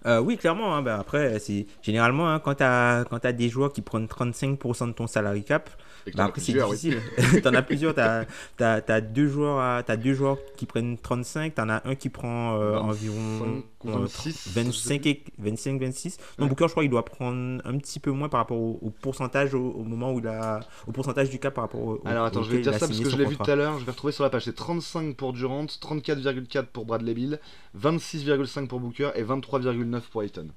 Euh, 0.04 0.20
oui, 0.20 0.36
clairement. 0.36 0.74
Hein, 0.76 0.82
ben 0.82 0.98
après, 0.98 1.38
c'est 1.38 1.66
généralement 1.82 2.30
hein, 2.30 2.38
quand 2.38 2.54
tu 2.54 2.62
as, 2.62 3.32
des 3.32 3.48
joueurs 3.48 3.72
qui 3.72 3.82
prennent 3.82 4.06
35% 4.06 4.88
de 4.88 4.92
ton 4.92 5.06
salary 5.06 5.42
cap, 5.42 5.70
après, 6.16 6.40
c'est 6.40 6.52
difficile. 6.52 7.00
tu 7.42 7.48
en 7.48 7.54
as 7.54 7.62
plusieurs. 7.62 7.94
Tu 7.94 8.00
as, 8.00 8.26
as, 8.60 9.00
deux 9.00 9.28
joueurs 9.28 9.58
as 9.86 9.96
deux 9.96 10.14
joueurs 10.14 10.38
qui 10.56 10.66
prennent 10.66 10.98
35. 10.98 11.54
Tu 11.54 11.60
en 11.60 11.68
as 11.68 11.82
un 11.84 11.94
qui 11.94 12.08
prend 12.08 12.60
euh, 12.60 12.76
environ 12.76 13.62
26, 13.84 14.48
25, 14.54 15.32
25, 15.38 15.80
26. 15.80 16.18
Non, 16.38 16.46
Booker, 16.46 16.66
je 16.66 16.72
crois 16.72 16.82
qu'il 16.82 16.90
doit 16.90 17.04
prendre 17.04 17.60
un 17.64 17.78
petit 17.78 18.00
peu 18.00 18.10
moins 18.10 18.28
par 18.28 18.40
rapport 18.40 18.58
au, 18.58 18.92
pourcentage 19.00 19.54
au, 19.54 19.84
moment 19.84 20.12
où 20.12 20.18
il 20.18 20.26
a. 20.26 20.60
Au 20.86 20.92
pourcentage 20.92 21.30
du 21.30 21.38
cap 21.38 21.54
par 21.54 21.64
rapport 21.64 21.80
au. 21.80 22.00
Alors 22.04 22.26
attends, 22.26 22.42
je 22.42 22.50
vais 22.50 22.60
dire 22.60 22.72
ça 22.74 22.86
parce 22.86 22.98
que 22.98 23.08
je 23.08 23.16
l'ai 23.16 23.26
vu 23.26 23.36
tout 23.36 23.50
à 23.50 23.56
l'heure. 23.56 23.78
Je 23.78 23.84
vais 23.84 23.92
retrouver 23.92 24.12
sur 24.12 24.24
la 24.24 24.30
page. 24.30 24.44
C'est 24.44 24.54
35 24.54 25.16
pour 25.16 25.32
Durant, 25.32 25.66
34,4 25.66 26.66
pour 26.66 26.86
Bradley 26.86 27.14
Bill, 27.14 27.40
26,5 27.78 28.66
pour 28.68 28.80
Booker 28.80 29.10
et 29.14 29.22
23,9 29.22 30.00
pour 30.10 30.22
Ayton. 30.22 30.48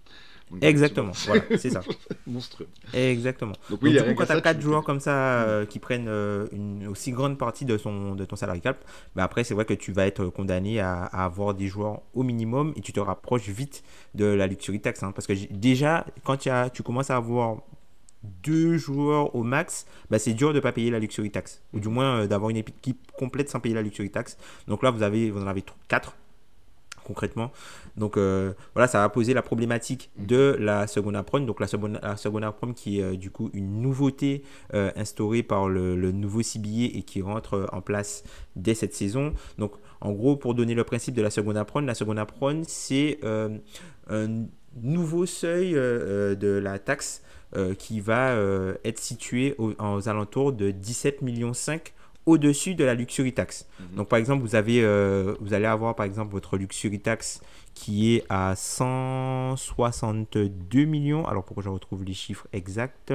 Exactement, 0.61 1.11
voilà, 1.25 1.43
c'est 1.57 1.69
ça. 1.69 1.81
Monstrueux. 2.25 2.67
Exactement. 2.93 3.53
Donc, 3.69 3.79
oui, 3.81 3.95
coup, 3.95 4.13
quand 4.15 4.25
tu 4.25 4.31
as 4.31 4.41
4 4.41 4.61
joueurs 4.61 4.83
comme 4.83 4.99
ça 4.99 5.43
euh, 5.43 5.65
qui 5.65 5.79
prennent 5.79 6.07
euh, 6.07 6.47
une 6.51 6.87
aussi 6.87 7.11
grande 7.11 7.37
partie 7.37 7.65
de, 7.65 7.77
son, 7.77 8.15
de 8.15 8.25
ton 8.25 8.35
salary 8.35 8.61
cap, 8.61 8.83
bah 9.15 9.23
après, 9.23 9.43
c'est 9.43 9.53
vrai 9.53 9.65
que 9.65 9.73
tu 9.73 9.91
vas 9.91 10.07
être 10.07 10.25
condamné 10.25 10.79
à, 10.79 11.03
avoir 11.03 11.53
des 11.53 11.67
joueurs 11.67 12.01
au 12.13 12.23
minimum 12.23 12.73
et 12.75 12.81
tu 12.81 12.93
te 12.93 12.99
rapproches 12.99 13.49
vite 13.49 13.83
de 14.15 14.25
la 14.25 14.47
luxury 14.47 14.79
tax. 14.81 15.03
Hein, 15.03 15.11
parce 15.13 15.27
que 15.27 15.33
déjà, 15.51 16.05
quand 16.23 16.37
tu, 16.37 16.49
as, 16.49 16.69
tu 16.69 16.83
commences 16.83 17.09
à 17.09 17.17
avoir 17.17 17.57
deux 18.43 18.77
joueurs 18.77 19.35
au 19.35 19.43
max, 19.43 19.85
bah 20.09 20.19
c'est 20.19 20.33
dur 20.33 20.49
de 20.49 20.55
ne 20.55 20.59
pas 20.59 20.71
payer 20.71 20.91
la 20.91 20.99
luxury 20.99 21.31
tax. 21.31 21.61
Ou 21.73 21.79
du 21.79 21.87
moins 21.87 22.21
euh, 22.21 22.27
d'avoir 22.27 22.49
une 22.49 22.57
équipe 22.57 23.11
complète 23.17 23.49
sans 23.49 23.59
payer 23.59 23.75
la 23.75 23.81
luxury 23.81 24.09
tax. 24.09 24.37
Donc 24.67 24.83
là, 24.83 24.91
vous, 24.91 25.03
avez, 25.03 25.31
vous 25.31 25.41
en 25.41 25.47
avez 25.47 25.63
4 25.87 26.15
concrètement. 27.09 27.51
Donc 27.97 28.17
voilà, 28.17 28.87
ça 28.87 28.99
va 28.99 29.09
poser 29.09 29.33
la 29.33 29.41
problématique 29.41 30.11
mm. 30.17 30.25
de 30.27 30.55
la 30.59 30.87
seconde 30.87 31.15
apron. 31.15 31.39
Donc 31.41 31.59
la 31.59 31.67
seconde, 31.67 31.99
la 32.01 32.15
seconde 32.15 32.43
apron 32.43 32.73
qui 32.73 32.99
est 32.99 33.17
du 33.17 33.31
coup 33.31 33.49
une 33.53 33.81
nouveauté 33.81 34.43
instaurée 34.73 35.43
par 35.43 35.67
le, 35.67 35.95
le 35.95 36.11
nouveau 36.11 36.41
CBA 36.43 36.97
et 36.97 37.03
qui 37.03 37.21
rentre 37.21 37.67
en 37.71 37.81
place 37.81 38.23
dès 38.55 38.75
cette 38.75 38.93
saison. 38.93 39.33
Donc 39.57 39.73
en 40.01 40.11
gros, 40.11 40.37
pour 40.37 40.53
donner 40.53 40.75
le 40.75 40.83
principe 40.83 41.15
de 41.15 41.21
la 41.21 41.31
seconde 41.31 41.57
apron, 41.57 41.81
la 41.81 41.95
seconde 41.95 42.19
apron, 42.19 42.61
c'est 42.67 43.19
un 44.09 44.45
nouveau 44.81 45.25
seuil 45.25 45.73
de 45.73 46.59
la 46.63 46.77
taxe 46.79 47.23
qui 47.77 47.99
va 47.99 48.35
être 48.83 48.99
situé 48.99 49.55
aux, 49.57 49.73
alentours 50.07 50.53
de 50.53 50.71
17 50.71 51.21
millions 51.21 51.53
5 51.53 51.93
au-dessus 52.29 52.75
de 52.75 52.83
la 52.83 52.93
luxury 52.93 53.33
tax. 53.33 53.67
Mhm. 53.79 53.95
Donc 53.97 54.09
par 54.09 54.19
exemple, 54.19 54.43
vous, 54.43 54.55
avez, 54.55 54.83
euh, 54.83 55.35
vous 55.39 55.53
allez 55.53 55.65
avoir 55.65 55.95
par 55.95 56.05
exemple 56.05 56.31
votre 56.31 56.57
luxury 56.57 56.99
tax 56.99 57.41
qui 57.73 58.15
est 58.15 58.25
à 58.29 58.55
162 58.55 60.85
millions. 60.85 61.25
Alors 61.27 61.43
pourquoi 61.43 61.63
je 61.63 61.69
retrouve 61.69 62.03
les 62.03 62.13
chiffres 62.13 62.47
exacts 62.53 63.13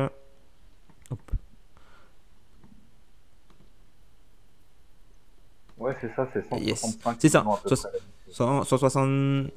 Ouais, 5.78 5.94
c'est 6.00 6.14
ça, 6.14 6.28
c'est 6.32 6.48
165 6.48 7.16
C'est 7.18 7.28
ça, 7.28 7.44
160... 8.30 9.50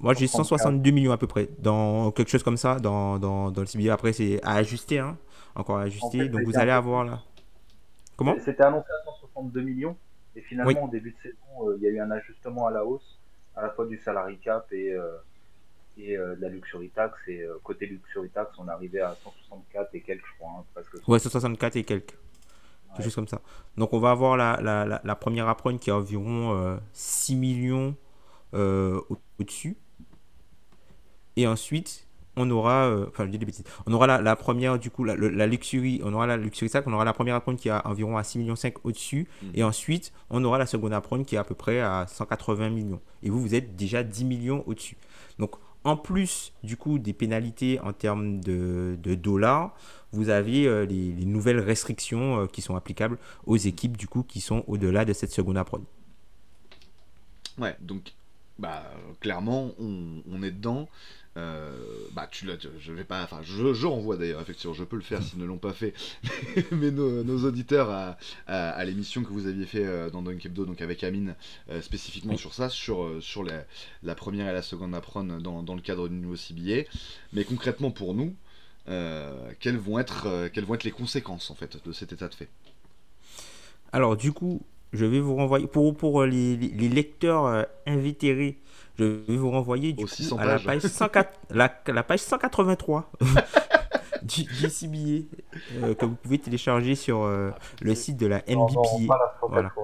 Moi, 0.00 0.14
j'ai 0.14 0.26
162 0.26 0.90
millions 0.90 1.12
à 1.12 1.18
peu 1.18 1.26
près, 1.26 1.48
dans 1.58 2.10
quelque 2.12 2.30
chose 2.30 2.42
comme 2.42 2.56
ça, 2.56 2.76
dans, 2.76 3.18
dans, 3.18 3.50
dans 3.50 3.60
le 3.60 3.66
CBA. 3.66 3.92
Après, 3.92 4.12
c'est 4.12 4.42
à 4.42 4.54
ajuster, 4.54 4.98
hein, 4.98 5.18
encore 5.54 5.78
à 5.78 5.82
ajuster. 5.82 6.28
Donc, 6.28 6.42
vous 6.44 6.56
allez 6.56 6.70
avoir 6.70 7.04
là. 7.04 7.22
C'était 8.40 8.62
annoncé 8.62 8.88
à 8.90 9.04
162 9.04 9.60
millions. 9.60 9.96
Et 10.36 10.40
finalement, 10.42 10.84
au 10.84 10.88
début 10.88 11.12
de 11.12 11.18
saison, 11.18 11.68
euh, 11.68 11.76
il 11.78 11.82
y 11.82 11.86
a 11.86 11.90
eu 11.90 12.00
un 12.00 12.10
ajustement 12.10 12.66
à 12.66 12.70
la 12.70 12.84
hausse, 12.84 13.18
à 13.56 13.62
la 13.62 13.70
fois 13.70 13.86
du 13.86 13.98
salary 13.98 14.38
cap 14.38 14.70
et, 14.72 14.92
euh, 14.92 15.16
et 15.96 16.16
euh, 16.16 16.36
de 16.36 16.42
la 16.42 16.48
luxury 16.48 16.90
tax. 16.90 17.16
Et 17.28 17.44
côté 17.62 17.86
luxury 17.86 18.28
tax, 18.30 18.52
on 18.58 18.68
arrivé 18.68 19.00
à 19.00 19.16
164 19.22 19.94
et 19.94 20.00
quelques, 20.00 20.26
je 20.26 20.38
crois. 20.38 20.50
Hein, 20.58 20.64
presque 20.74 21.08
ouais, 21.08 21.18
164 21.18 21.76
et 21.76 21.84
quelques. 21.84 22.16
Quelque 22.94 23.04
chose 23.04 23.14
comme 23.14 23.28
ça. 23.28 23.42
Donc, 23.76 23.92
on 23.92 24.00
va 24.00 24.10
avoir 24.10 24.36
la, 24.36 24.58
la, 24.62 25.00
la, 25.04 25.14
première 25.14 25.46
apron 25.46 25.76
qui 25.76 25.90
est 25.90 25.92
environ 25.92 26.80
6 26.92 27.36
millions 27.36 27.94
au-dessus. 28.52 29.76
et 31.36 31.46
ensuite, 31.46 32.07
on 32.38 32.48
aura, 32.50 32.86
euh, 32.86 33.06
enfin 33.08 33.26
je 33.26 33.30
dis 33.30 33.38
des 33.38 33.46
bêtises, 33.46 33.64
on 33.86 33.92
aura 33.92 34.06
la, 34.06 34.36
première 34.36 34.78
du 34.78 34.90
coup 34.90 35.04
la, 35.04 35.16
la, 35.16 35.46
luxury, 35.46 36.00
on 36.04 36.12
aura 36.14 36.26
la 36.26 36.36
luxury 36.36 36.68
sac, 36.68 36.86
on 36.86 36.92
aura 36.92 37.04
la 37.04 37.12
première 37.12 37.34
apron 37.34 37.56
qui 37.56 37.68
est 37.68 37.72
environ 37.84 38.16
à 38.16 38.24
6 38.24 38.38
millions 38.38 38.56
5 38.56 38.84
au-dessus, 38.84 39.26
mhm. 39.42 39.50
et 39.54 39.64
ensuite 39.64 40.12
on 40.30 40.42
aura 40.44 40.58
la 40.58 40.66
seconde 40.66 40.92
apron 40.92 41.24
qui 41.24 41.34
est 41.34 41.38
à 41.38 41.44
peu 41.44 41.54
près 41.54 41.80
à 41.80 42.06
180 42.08 42.70
millions. 42.70 43.00
Et 43.22 43.30
vous 43.30 43.40
vous 43.40 43.54
êtes 43.54 43.76
déjà 43.76 44.02
10 44.02 44.24
millions 44.24 44.64
au-dessus. 44.66 44.96
Donc 45.38 45.56
en 45.84 45.96
plus 45.96 46.52
du 46.62 46.76
coup 46.76 46.98
des 46.98 47.12
pénalités 47.12 47.80
en 47.80 47.92
termes 47.92 48.40
de, 48.40 48.96
dollars, 49.02 49.74
vous 50.12 50.28
avez 50.28 50.66
euh, 50.66 50.86
les, 50.86 51.24
nouvelles 51.24 51.60
restrictions 51.60 52.42
euh, 52.42 52.46
qui 52.46 52.62
sont 52.62 52.76
applicables 52.76 53.18
aux 53.46 53.56
équipes 53.56 53.96
du 53.96 54.08
coup 54.08 54.22
qui 54.22 54.40
sont 54.40 54.64
au-delà 54.66 55.04
de 55.04 55.12
cette 55.12 55.32
seconde 55.32 55.58
apron. 55.58 55.84
Ouais, 57.58 57.76
donc 57.80 58.12
bah 58.58 58.82
clairement 59.20 59.70
on, 59.78 60.22
on 60.30 60.42
est 60.42 60.50
dedans. 60.50 60.88
Euh, 61.38 61.70
bah 62.12 62.28
tu 62.30 62.46
l'as, 62.46 62.56
je 62.80 62.92
vais 62.92 63.04
pas, 63.04 63.22
enfin 63.22 63.40
je, 63.42 63.86
renvoie 63.86 64.16
d'ailleurs 64.16 64.40
effectivement, 64.40 64.74
je 64.74 64.82
peux 64.82 64.96
le 64.96 65.02
faire 65.02 65.22
s'ils 65.22 65.38
ne 65.38 65.44
l'ont 65.44 65.58
pas 65.58 65.72
fait, 65.72 65.94
mais 66.72 66.90
nos, 66.90 67.44
auditeurs 67.44 67.90
à, 67.90 68.16
à, 68.46 68.84
l'émission 68.84 69.22
que 69.22 69.28
vous 69.28 69.46
aviez 69.46 69.66
fait 69.66 69.86
euh, 69.86 70.10
dans 70.10 70.22
Dunk 70.22 70.44
Hebdo, 70.44 70.64
donc 70.64 70.80
avec 70.80 71.04
Amine 71.04 71.36
euh, 71.70 71.80
spécifiquement 71.80 72.36
sur 72.36 72.54
ça, 72.54 72.68
sur, 72.68 73.08
sur 73.20 73.44
la, 73.44 73.64
la, 74.02 74.14
première 74.16 74.48
et 74.48 74.52
la 74.52 74.62
seconde 74.62 74.94
apron 74.94 75.22
dans, 75.22 75.62
dans, 75.62 75.74
le 75.74 75.80
cadre 75.80 76.08
du 76.08 76.16
nouveau 76.16 76.36
CBA. 76.36 76.88
Mais 77.32 77.44
concrètement 77.44 77.90
pour 77.92 78.14
nous, 78.14 78.34
quelles 78.86 79.76
vont 79.76 79.98
être 79.98 80.48
quelles 80.48 80.64
vont 80.64 80.74
être 80.74 80.84
les 80.84 80.90
conséquences 80.90 81.50
en 81.50 81.54
fait 81.54 81.78
de 81.84 81.92
cet 81.92 82.12
état 82.12 82.28
de 82.28 82.34
fait? 82.34 82.48
Alors 83.92 84.16
du 84.16 84.32
coup, 84.32 84.62
je 84.92 85.04
vais 85.04 85.20
vous 85.20 85.36
renvoyer 85.36 85.66
pour 85.66 85.94
pour 85.96 86.24
les, 86.24 86.56
les 86.56 86.88
lecteurs 86.88 87.66
invétérés 87.86 88.58
je 88.98 89.04
vais 89.04 89.36
vous 89.36 89.50
renvoyer 89.50 89.92
du 89.92 90.04
coup, 90.04 90.38
à 90.38 90.46
la 90.46 90.58
page, 90.58 90.82
104, 90.82 91.32
la, 91.50 91.72
la 91.86 92.02
page 92.02 92.20
183 92.20 93.10
du, 94.22 94.44
du 94.44 94.68
CBA 94.68 95.26
euh, 95.82 95.94
que 95.94 96.04
vous 96.04 96.16
pouvez 96.16 96.38
télécharger 96.38 96.94
sur 96.94 97.22
euh, 97.22 97.50
le 97.80 97.94
site 97.94 98.16
de 98.16 98.26
la 98.26 98.38
NBPA. 98.48 99.16
voilà. 99.48 99.72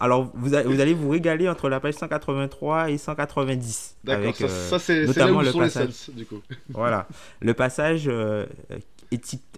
Alors, 0.00 0.30
vous, 0.34 0.50
vous, 0.50 0.80
allez 0.80 0.92
vous 0.92 1.08
régaler 1.08 1.48
entre 1.48 1.68
la 1.68 1.80
page 1.80 1.94
183 1.94 2.90
et 2.90 2.98
190. 2.98 3.96
D'accord, 4.04 4.34
ça, 4.34 4.44
euh, 4.44 4.68
ça 4.68 4.78
c'est 4.78 5.06
notamment 5.06 5.40
le 5.40 5.52
passage. 5.52 6.08
Les 6.08 6.14
du 6.14 6.26
coup. 6.26 6.42
voilà, 6.68 7.06
le 7.40 7.54
passage 7.54 8.10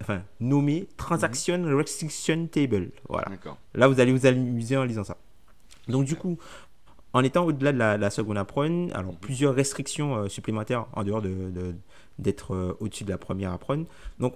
enfin, 0.03 0.23
nommé 0.39 0.87
Transaction 0.97 1.65
Restriction 1.77 2.47
Table. 2.47 2.91
Voilà. 3.09 3.27
Là, 3.75 3.89
vous 3.89 3.99
allez 3.99 4.13
vous 4.13 4.27
amuser 4.27 4.77
en 4.77 4.85
lisant 4.85 5.05
ça. 5.05 5.17
Donc 5.89 6.05
du 6.05 6.17
coup, 6.17 6.39
en 7.17 7.25
étant 7.25 7.47
au-delà 7.47 7.73
de 7.73 8.01
la, 8.01 8.11
seconde 8.11 8.37
apron, 8.37 8.89
alors 8.93 9.17
plusieurs 9.17 9.55
restrictions 9.55 10.17
euh, 10.17 10.29
supplémentaires 10.29 10.87
en 10.93 11.03
dehors 11.03 11.23
d'être 12.19 12.55
euh, 12.55 12.77
au-dessus 12.79 13.05
de 13.05 13.11
la 13.11 13.17
première 13.17 13.53
apron. 13.53 13.87
Donc 14.19 14.35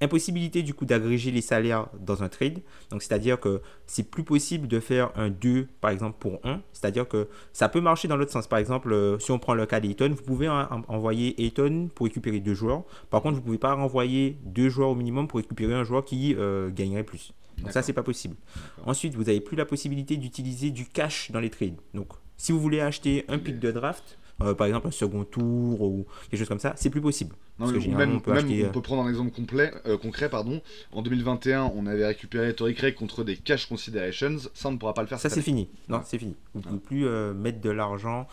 impossibilité 0.00 0.62
du 0.62 0.72
coup 0.72 0.86
d'agréger 0.86 1.30
les 1.30 1.42
salaires 1.42 1.88
dans 2.00 2.22
un 2.22 2.30
trade. 2.30 2.60
Donc 2.90 3.02
c'est-à-dire 3.02 3.38
que 3.38 3.60
c'est 3.86 4.10
plus 4.10 4.24
possible 4.24 4.66
de 4.66 4.80
faire 4.80 5.12
un 5.14 5.28
2 5.28 5.68
par 5.82 5.90
exemple 5.90 6.16
pour 6.18 6.40
1. 6.42 6.62
C'est-à-dire 6.72 7.06
que 7.06 7.28
ça 7.52 7.68
peut 7.68 7.82
marcher 7.82 8.08
dans 8.08 8.16
l'autre 8.16 8.32
sens. 8.32 8.46
Par 8.46 8.58
exemple, 8.58 8.92
euh, 8.94 9.18
si 9.18 9.30
on 9.30 9.38
prend 9.38 9.52
le 9.52 9.66
cas 9.66 9.80
d'Ayton, 9.80 10.14
vous 10.16 10.22
pouvez 10.22 10.48
envoyer 10.48 11.44
Ayton 11.44 11.90
pour 11.94 12.06
récupérer 12.06 12.40
deux 12.40 12.54
joueurs. 12.54 12.84
Par 13.10 13.20
contre, 13.20 13.34
vous 13.34 13.40
ne 13.40 13.44
pouvez 13.44 13.58
pas 13.58 13.74
renvoyer 13.74 14.38
deux 14.44 14.70
joueurs 14.70 14.88
au 14.88 14.94
minimum 14.94 15.28
pour 15.28 15.36
récupérer 15.36 15.74
un 15.74 15.84
joueur 15.84 16.02
qui 16.02 16.34
gagnerait 16.74 17.04
plus. 17.04 17.34
Donc 17.62 17.72
ça, 17.72 17.82
c'est 17.82 17.92
pas 17.92 18.02
possible. 18.02 18.36
Ensuite, 18.84 19.14
vous 19.14 19.24
n'avez 19.24 19.40
plus 19.40 19.56
la 19.56 19.64
possibilité 19.64 20.16
d'utiliser 20.16 20.70
du 20.70 20.86
cash 20.86 21.30
dans 21.30 21.40
les 21.40 21.50
trades. 21.50 21.76
Donc, 21.94 22.08
si 22.36 22.52
vous 22.52 22.60
voulez 22.60 22.80
acheter 22.80 23.24
un 23.28 23.38
pick 23.38 23.58
de 23.58 23.70
draft, 23.70 24.18
euh, 24.40 24.54
par 24.54 24.66
exemple 24.66 24.88
un 24.88 24.92
second 24.92 25.24
tour 25.24 25.82
ou 25.82 26.06
quelque 26.30 26.38
chose 26.38 26.48
comme 26.48 26.58
ça, 26.58 26.72
c'est 26.76 26.90
plus 26.90 27.00
possible. 27.00 27.34
Parce 27.58 27.70
que 27.70 27.78
même, 27.90 28.16
on 28.16 28.20
peut, 28.20 28.32
on 28.32 28.72
peut 28.72 28.82
prendre 28.82 29.02
un 29.02 29.08
exemple 29.08 29.30
complet, 29.30 29.72
euh, 29.86 29.96
concret. 29.96 30.28
Pardon. 30.28 30.60
En 30.90 31.02
2021, 31.02 31.70
on 31.76 31.86
avait 31.86 32.06
récupéré 32.06 32.52
Tory 32.54 32.74
Craig 32.74 32.94
contre 32.94 33.22
des 33.22 33.36
cash 33.36 33.66
considerations. 33.66 34.38
Ça, 34.54 34.68
on 34.68 34.72
ne 34.72 34.78
pourra 34.78 34.94
pas 34.94 35.02
le 35.02 35.08
faire. 35.08 35.20
Ça, 35.20 35.28
c'est 35.28 35.42
fini. 35.42 35.68
Non, 35.88 36.00
c'est 36.04 36.18
fini. 36.18 36.34
Vous 36.54 36.60
ne 36.60 36.64
pouvez 36.64 36.80
plus 36.80 37.06
euh, 37.06 37.34
mettre 37.34 37.60
de 37.60 37.70
l'argent 37.70 38.26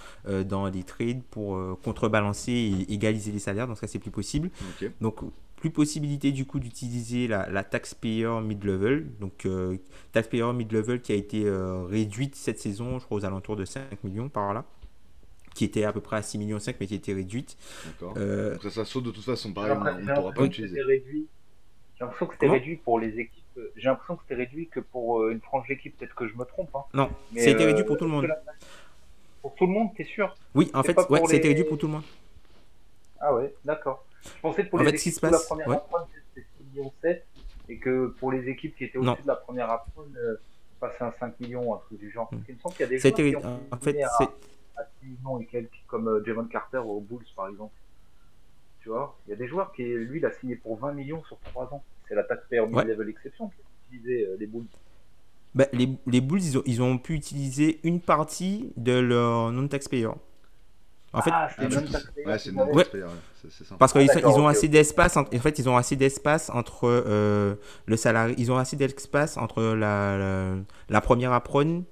dans 0.48 0.70
des 0.70 0.84
trades 0.84 1.22
pour 1.30 1.60
contrebalancer 1.84 2.52
et 2.52 2.94
égaliser 2.94 3.32
les 3.32 3.40
salaires. 3.40 3.68
Donc 3.68 3.78
ça, 3.78 3.86
c'est 3.86 4.00
plus 4.00 4.12
possible. 4.12 4.50
Donc 5.02 5.18
plus 5.60 5.70
possibilité 5.72 6.32
du 6.32 6.46
coup 6.46 6.60
d'utiliser 6.60 7.28
la, 7.28 7.50
la 7.50 7.64
taxpayer 7.64 8.42
mid-level. 8.42 9.06
Donc 9.20 9.46
euh, 9.46 9.78
taxpayer 10.14 10.52
mid-level 10.54 11.02
qui 11.02 11.12
a 11.12 11.16
été 11.16 11.46
euh, 11.46 11.84
réduite 11.84 12.36
cette 12.36 12.60
saison, 12.60 12.98
je 12.98 13.06
crois 13.06 13.18
aux 13.18 13.26
alentours 13.26 13.58
de 13.58 13.66
5 13.66 14.04
millions 14.04 14.30
par 14.30 14.54
là. 14.54 14.64
Qui 15.54 15.66
était 15.66 15.84
à 15.84 15.92
peu 15.92 16.00
près 16.00 16.16
à 16.16 16.22
6 16.22 16.38
millions 16.38 16.60
5 16.60 16.78
mais 16.80 16.88
qui 16.88 16.94
a 16.94 16.98
été 16.98 17.14
réduite. 17.14 17.58
D'accord. 17.86 18.14
Euh, 18.18 18.58
ça, 18.60 18.70
ça, 18.70 18.86
saute 18.86 19.04
de 19.04 19.12
toute 19.12 19.26
façon, 19.26 19.52
pareil, 19.52 19.72
on 19.72 19.84
ne 19.84 20.16
pourra 20.16 20.32
pas 20.32 20.44
l'utiliser. 20.44 20.82
J'ai 20.86 22.06
l'impression 22.06 22.28
que 22.28 22.34
c'était 22.36 22.48
réduit 22.48 22.78
pour 22.78 22.98
les 22.98 23.20
équipes. 23.20 23.44
J'ai 23.76 23.90
l'impression 23.90 24.16
que 24.16 24.22
c'était 24.24 24.42
réduit 24.42 24.70
que 24.70 24.80
pour 24.80 25.28
une 25.28 25.42
frange 25.42 25.68
d'équipe, 25.68 25.98
peut-être 25.98 26.16
que 26.16 26.30
je 26.30 26.36
me 26.36 26.46
trompe. 26.46 26.74
Hein. 26.74 26.84
Non, 26.94 27.10
mais, 27.34 27.42
ça 27.42 27.50
a 27.50 27.54
été 27.54 27.66
réduit 27.66 27.84
pour 27.84 27.98
tout 27.98 28.06
le 28.06 28.12
monde. 28.12 28.30
Pour 29.42 29.54
tout 29.56 29.66
le 29.66 29.74
monde, 29.74 29.90
t'es 29.98 30.06
sûr? 30.06 30.34
Oui, 30.56 30.72
en 30.74 30.84
fait, 30.84 30.98
ouais, 31.10 31.26
ça 31.26 31.34
a 31.34 31.36
été 31.36 31.50
réduit 31.50 31.66
pour 31.66 31.78
tout 31.78 31.88
le 31.88 31.94
monde. 31.94 32.04
Ah 33.20 33.34
ouais, 33.34 33.54
d'accord. 33.66 34.06
Je 34.24 34.42
pensais 34.42 34.66
que 34.66 34.70
pour 34.70 34.80
les 34.80 34.94
équipes 34.94 35.22
la 35.22 35.40
première 35.40 35.68
ouais. 35.68 35.78
c'était 36.36 36.48
6 36.58 36.64
millions 36.66 36.94
7 37.02 37.26
et 37.70 37.78
que 37.78 38.08
pour 38.20 38.32
les 38.32 38.50
équipes 38.50 38.76
qui 38.76 38.86
étaient 38.86 38.98
au-dessus 38.98 39.22
de 39.22 39.28
la 39.28 39.36
première 39.36 39.70
apron, 39.70 40.06
euh, 40.18 40.36
passer 40.80 41.04
à 41.04 41.14
5 41.20 41.40
millions, 41.40 41.74
un 41.76 41.78
truc 41.78 42.00
du 42.00 42.12
genre. 42.12 42.30
Hmm. 42.32 42.42
Il 42.48 42.56
me 42.56 42.60
semble 42.60 42.76
qu'il 42.76 42.84
y 42.84 42.88
a 42.88 42.90
des 42.90 42.98
joueurs 42.98 43.14
qui 43.14 43.36
ont 43.36 43.60
en 43.72 43.78
fait, 43.78 44.02
à, 44.02 44.10
à 44.78 44.86
6 45.02 45.06
millions 45.06 45.40
et 45.40 45.46
quelques, 45.46 45.84
comme 45.88 46.08
euh, 46.08 46.24
Javon 46.26 46.46
Carter 46.46 46.80
aux 46.80 47.00
Bulls 47.00 47.26
par 47.36 47.48
exemple. 47.48 47.74
Tu 48.82 48.90
vois, 48.90 49.18
il 49.28 49.32
y 49.32 49.34
a 49.34 49.36
des 49.36 49.48
joueurs 49.48 49.74
qui, 49.74 49.84
lui, 49.84 50.20
il 50.20 50.26
a 50.26 50.32
signé 50.32 50.56
pour 50.56 50.78
20 50.80 50.94
millions 50.94 51.24
sur 51.26 51.38
3 51.40 51.74
ans. 51.74 51.84
C'est 52.08 52.16
la 52.16 52.24
taxpayer 52.24 52.66
mid-level 52.66 53.10
exception 53.10 53.50
qui 53.50 53.56
a 53.62 53.66
utilisé 53.88 54.26
euh, 54.26 54.38
les 54.40 54.48
Bulls. 54.48 54.66
Bah, 55.54 55.66
les, 55.74 55.90
les 56.08 56.22
Bulls, 56.22 56.42
ils 56.42 56.58
ont, 56.58 56.64
ils 56.66 56.82
ont 56.82 56.98
pu 56.98 57.14
utiliser 57.14 57.80
une 57.84 58.00
partie 58.00 58.72
de 58.78 58.94
leur 58.94 59.52
non-taxpayer. 59.52 60.10
En 61.12 61.22
fait, 61.22 61.32
ah, 61.34 61.50
c'est 62.38 62.54
Parce 63.80 63.94
qu'ils 63.94 64.08
ils 64.16 64.26
ont 64.26 64.48
assez 64.48 64.68
d'espace. 64.68 65.18
En, 65.18 65.26
fait, 65.26 65.58
ils 65.58 65.68
ont 65.68 65.76
assez 65.76 65.96
d'espace 65.96 66.52
entre 66.52 66.88
euh, 66.88 67.56
le 67.88 67.98
salarié. 67.98 68.36
Ils 68.38 68.52
ont 68.52 68.58
assez 68.58 68.76
d'espace 68.76 69.38
entre 69.38 69.64
la, 69.64 70.56
la, 70.90 71.02
première 71.02 71.34
apron 71.34 71.84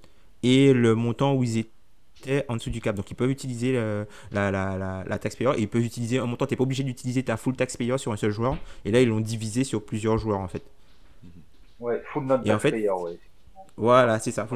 et 0.43 0.71
le 0.71 0.93
montant 0.93 1.33
où 1.33 1.43
ils 1.43 1.57
étaient 1.57 2.45
en 2.47 2.57
dessous 2.57 2.69
du 2.69 2.79
cap. 2.79 2.95
Donc, 2.95 3.09
ils 3.09 3.15
peuvent 3.15 3.31
utiliser 3.31 3.73
la, 4.31 4.51
la, 4.51 4.77
la, 4.77 5.03
la 5.07 5.17
tax 5.17 5.35
payer. 5.35 5.51
ils 5.57 5.67
peuvent 5.67 5.83
utiliser 5.83 6.19
un 6.19 6.27
montant. 6.27 6.45
Tu 6.45 6.53
n'es 6.53 6.57
pas 6.57 6.63
obligé 6.63 6.83
d'utiliser 6.83 7.23
ta 7.23 7.37
full 7.37 7.55
tax 7.55 7.75
payer 7.75 7.97
sur 7.97 8.11
un 8.11 8.17
seul 8.17 8.31
joueur. 8.31 8.55
Et 8.85 8.91
là, 8.91 9.01
ils 9.01 9.09
l'ont 9.09 9.19
divisé 9.19 9.63
sur 9.63 9.83
plusieurs 9.83 10.19
joueurs, 10.19 10.39
en 10.39 10.47
fait. 10.47 10.63
Ouais, 11.79 12.03
full 12.13 12.25
non 12.25 12.37
tax 12.37 12.49
en 12.51 12.59
fait, 12.59 12.71
payer, 12.71 12.91
ouais. 12.91 13.17
Voilà, 13.77 14.19
c'est 14.19 14.31
ça. 14.31 14.47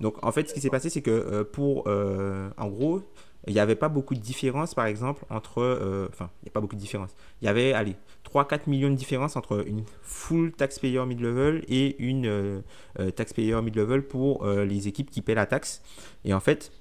Donc 0.00 0.16
en 0.22 0.30
fait, 0.30 0.48
ce 0.48 0.54
qui 0.54 0.60
s'est 0.60 0.70
passé, 0.70 0.88
c'est 0.88 1.02
que 1.02 1.42
pour, 1.42 1.86
en 1.86 2.66
gros, 2.68 3.02
il 3.48 3.54
n'y 3.54 3.60
avait 3.60 3.74
pas 3.74 3.88
beaucoup 3.88 4.14
de 4.14 4.20
différence, 4.20 4.74
par 4.74 4.86
exemple, 4.86 5.24
entre. 5.30 5.60
Euh, 5.60 6.08
enfin, 6.12 6.30
il 6.42 6.46
n'y 6.46 6.50
a 6.50 6.52
pas 6.52 6.60
beaucoup 6.60 6.76
de 6.76 6.80
différence. 6.80 7.10
Il 7.40 7.46
y 7.46 7.48
avait, 7.48 7.72
allez, 7.72 7.96
3-4 8.30 8.68
millions 8.68 8.90
de 8.90 8.94
différence 8.94 9.36
entre 9.36 9.66
une 9.66 9.84
full 10.02 10.52
taxpayer 10.52 11.04
mid-level 11.06 11.64
et 11.68 11.96
une 12.02 12.26
euh, 12.26 12.60
euh, 13.00 13.10
taxpayer 13.10 13.60
mid-level 13.62 14.02
pour 14.06 14.46
les 14.46 14.88
équipes 14.88 15.10
qui 15.10 15.22
paient 15.22 15.34
la 15.34 15.46
taxe. 15.46 15.82
Et 16.24 16.34
en 16.34 16.40
fait, 16.40 16.72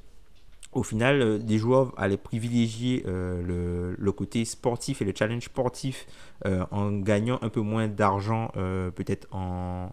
au 0.74 0.84
final, 0.84 1.44
des 1.44 1.58
joueurs 1.58 1.94
allaient 1.98 2.18
privilégier 2.18 3.04
le, 3.06 3.96
le, 3.98 4.12
côté 4.12 4.44
sportif 4.46 5.02
et 5.02 5.06
le 5.06 5.14
challenge 5.16 5.46
sportif 5.46 6.06
en 6.46 6.92
gagnant 6.92 7.40
un 7.42 7.50
peu 7.50 7.62
moins 7.62 7.88
d'argent, 7.88 8.52
peut-être 8.54 9.28
en, 9.32 9.92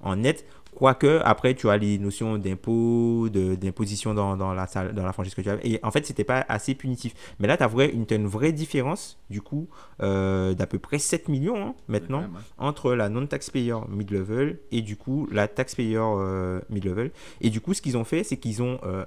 en 0.00 0.16
net 0.16 0.44
Quoique, 0.74 1.20
après, 1.24 1.54
tu 1.54 1.68
as 1.68 1.76
les 1.76 1.98
notions 1.98 2.38
d'impôt, 2.38 3.28
d'imposition 3.28 4.14
dans, 4.14 4.36
dans, 4.36 4.54
la, 4.54 4.66
dans 4.92 5.04
la 5.04 5.12
franchise 5.12 5.34
que 5.34 5.42
tu 5.42 5.50
as. 5.50 5.58
Et 5.64 5.80
en 5.82 5.90
fait, 5.90 6.06
c'était 6.06 6.24
pas 6.24 6.44
assez 6.48 6.74
punitif. 6.74 7.12
Mais 7.38 7.48
là, 7.48 7.56
tu 7.56 7.64
as, 7.64 7.84
une, 7.86 8.06
une 8.08 8.26
vraie 8.26 8.52
différence, 8.52 9.18
du 9.30 9.42
coup, 9.42 9.68
euh, 10.00 10.54
d'à 10.54 10.66
peu 10.66 10.78
près 10.78 10.98
7 10.98 11.28
millions 11.28 11.68
hein, 11.68 11.74
maintenant, 11.88 12.24
entre 12.56 12.92
la 12.94 13.08
non-taxpayer 13.08 13.74
mid-level 13.88 14.58
et 14.70 14.80
du 14.80 14.96
coup, 14.96 15.28
la 15.32 15.48
taxpayer 15.48 15.98
euh, 16.00 16.60
mid-level. 16.70 17.10
Et 17.40 17.50
du 17.50 17.60
coup, 17.60 17.74
ce 17.74 17.82
qu'ils 17.82 17.96
ont 17.96 18.04
fait, 18.04 18.22
c'est 18.24 18.36
qu'ils 18.36 18.62
ont. 18.62 18.78
Euh, 18.84 19.04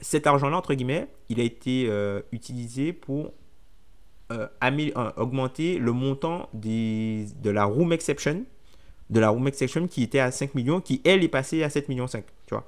cet 0.00 0.26
argent-là, 0.26 0.56
entre 0.56 0.74
guillemets, 0.74 1.08
il 1.28 1.38
a 1.38 1.44
été 1.44 1.90
utilisé 2.32 2.92
pour 2.92 3.32
augmenter 5.16 5.78
le 5.78 5.92
montant 5.92 6.48
des, 6.52 7.26
de 7.40 7.50
la 7.50 7.64
room 7.64 7.92
exception 7.92 8.44
de 9.10 9.20
la 9.20 9.28
room 9.28 9.50
section 9.52 9.86
qui 9.86 10.02
était 10.02 10.18
à 10.18 10.30
5 10.30 10.54
millions, 10.54 10.80
qui 10.80 11.00
elle 11.04 11.22
est 11.22 11.28
passée 11.28 11.62
à 11.62 11.70
7 11.70 11.88
millions 11.88 12.06
5, 12.06 12.24
tu 12.46 12.54
vois. 12.54 12.64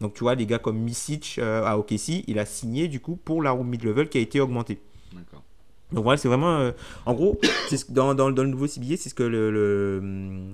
Donc 0.00 0.14
tu 0.14 0.20
vois, 0.20 0.36
des 0.36 0.46
gars 0.46 0.58
comme 0.58 0.78
Misic 0.78 1.36
euh, 1.38 1.64
à 1.64 1.78
OKC, 1.78 2.24
il 2.26 2.38
a 2.38 2.46
signé 2.46 2.88
du 2.88 3.00
coup 3.00 3.16
pour 3.16 3.42
la 3.42 3.50
room 3.50 3.68
mid-level 3.68 4.08
qui 4.08 4.18
a 4.18 4.20
été 4.20 4.40
augmentée. 4.40 4.78
D'accord. 5.12 5.42
Donc 5.92 6.04
voilà, 6.04 6.18
c'est 6.18 6.28
vraiment... 6.28 6.58
Euh, 6.58 6.72
en 7.06 7.14
gros, 7.14 7.40
dans, 7.88 8.14
dans, 8.14 8.30
dans, 8.30 8.42
le 8.42 8.50
nouveau 8.50 8.66
CBA, 8.66 8.96
c'est 8.98 9.08
ce 9.08 9.14
que 9.14 9.22
le, 9.22 10.50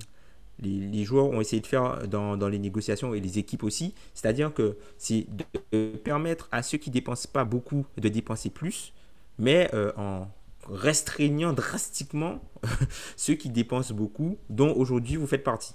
les, 0.61 1.05
joueurs 1.05 1.27
ont 1.27 1.41
essayé 1.41 1.61
de 1.61 1.67
faire 1.67 2.07
dans, 2.07 2.37
dans 2.37 2.49
les 2.49 2.59
négociations 2.59 3.15
et 3.15 3.21
les 3.21 3.39
équipes 3.39 3.65
aussi. 3.65 3.95
C'est-à-dire 4.15 4.53
que 4.53 4.77
c'est 4.99 5.27
de 5.73 5.97
permettre 5.97 6.49
à 6.53 6.63
ceux 6.63 6.79
qui 6.79 6.91
dépensent 6.91 7.29
pas 7.33 7.45
beaucoup 7.45 7.87
de 7.97 8.09
dépenser 8.09 8.51
plus, 8.51 8.93
mais 9.39 9.71
euh, 9.75 9.93
en 9.97 10.29
restreignant 10.69 11.53
drastiquement 11.53 12.41
ceux 13.17 13.35
qui 13.35 13.51
dépensent 13.51 13.95
beaucoup, 13.95 14.37
dont 14.51 14.75
aujourd'hui 14.75 15.17
vous 15.17 15.27
faites 15.27 15.45
partie. 15.45 15.75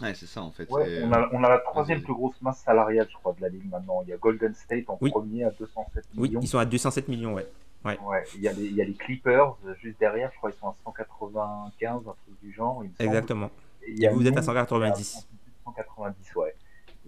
Ouais, 0.00 0.12
c'est 0.14 0.26
ça 0.26 0.42
en 0.42 0.50
fait. 0.50 0.66
on, 0.70 0.76
a, 1.12 1.28
on, 1.32 1.42
a, 1.42 1.48
la 1.48 1.58
troisième 1.58 2.02
plus 2.02 2.12
grosse 2.12 2.40
masse 2.42 2.60
salariale, 2.60 3.08
je 3.10 3.16
crois, 3.16 3.32
de 3.32 3.40
la 3.40 3.48
ligue 3.48 3.68
maintenant. 3.70 4.02
Il 4.02 4.10
y 4.10 4.12
a 4.12 4.18
Golden 4.18 4.54
State 4.54 4.84
en 4.88 4.96
premier 4.96 5.44
à 5.44 5.50
207 5.50 6.04
millions. 6.14 6.38
Oui, 6.38 6.38
ils 6.42 6.48
sont 6.48 6.58
à 6.58 6.66
207 6.66 7.08
millions, 7.08 7.34
ouais. 7.34 7.46
Ouais. 7.84 7.98
ouais 8.00 8.24
il, 8.34 8.42
y 8.42 8.48
a 8.48 8.52
les, 8.52 8.64
il, 8.64 8.74
y 8.74 8.82
a 8.82 8.84
les, 8.84 8.94
Clippers 8.94 9.56
juste 9.80 9.98
derrière, 9.98 10.30
je 10.32 10.38
crois 10.38 10.50
qu'ils 10.50 10.60
sont 10.60 10.68
à 10.68 10.76
195, 10.84 11.96
un 11.96 12.00
truc 12.02 12.16
du 12.42 12.52
genre. 12.52 12.82
Exactement. 12.98 13.50
Et, 13.86 14.08
vous 14.08 14.26
êtes 14.26 14.36
à 14.36 14.42
190. 14.42 15.28
190, 15.64 16.34
ouais. 16.36 16.54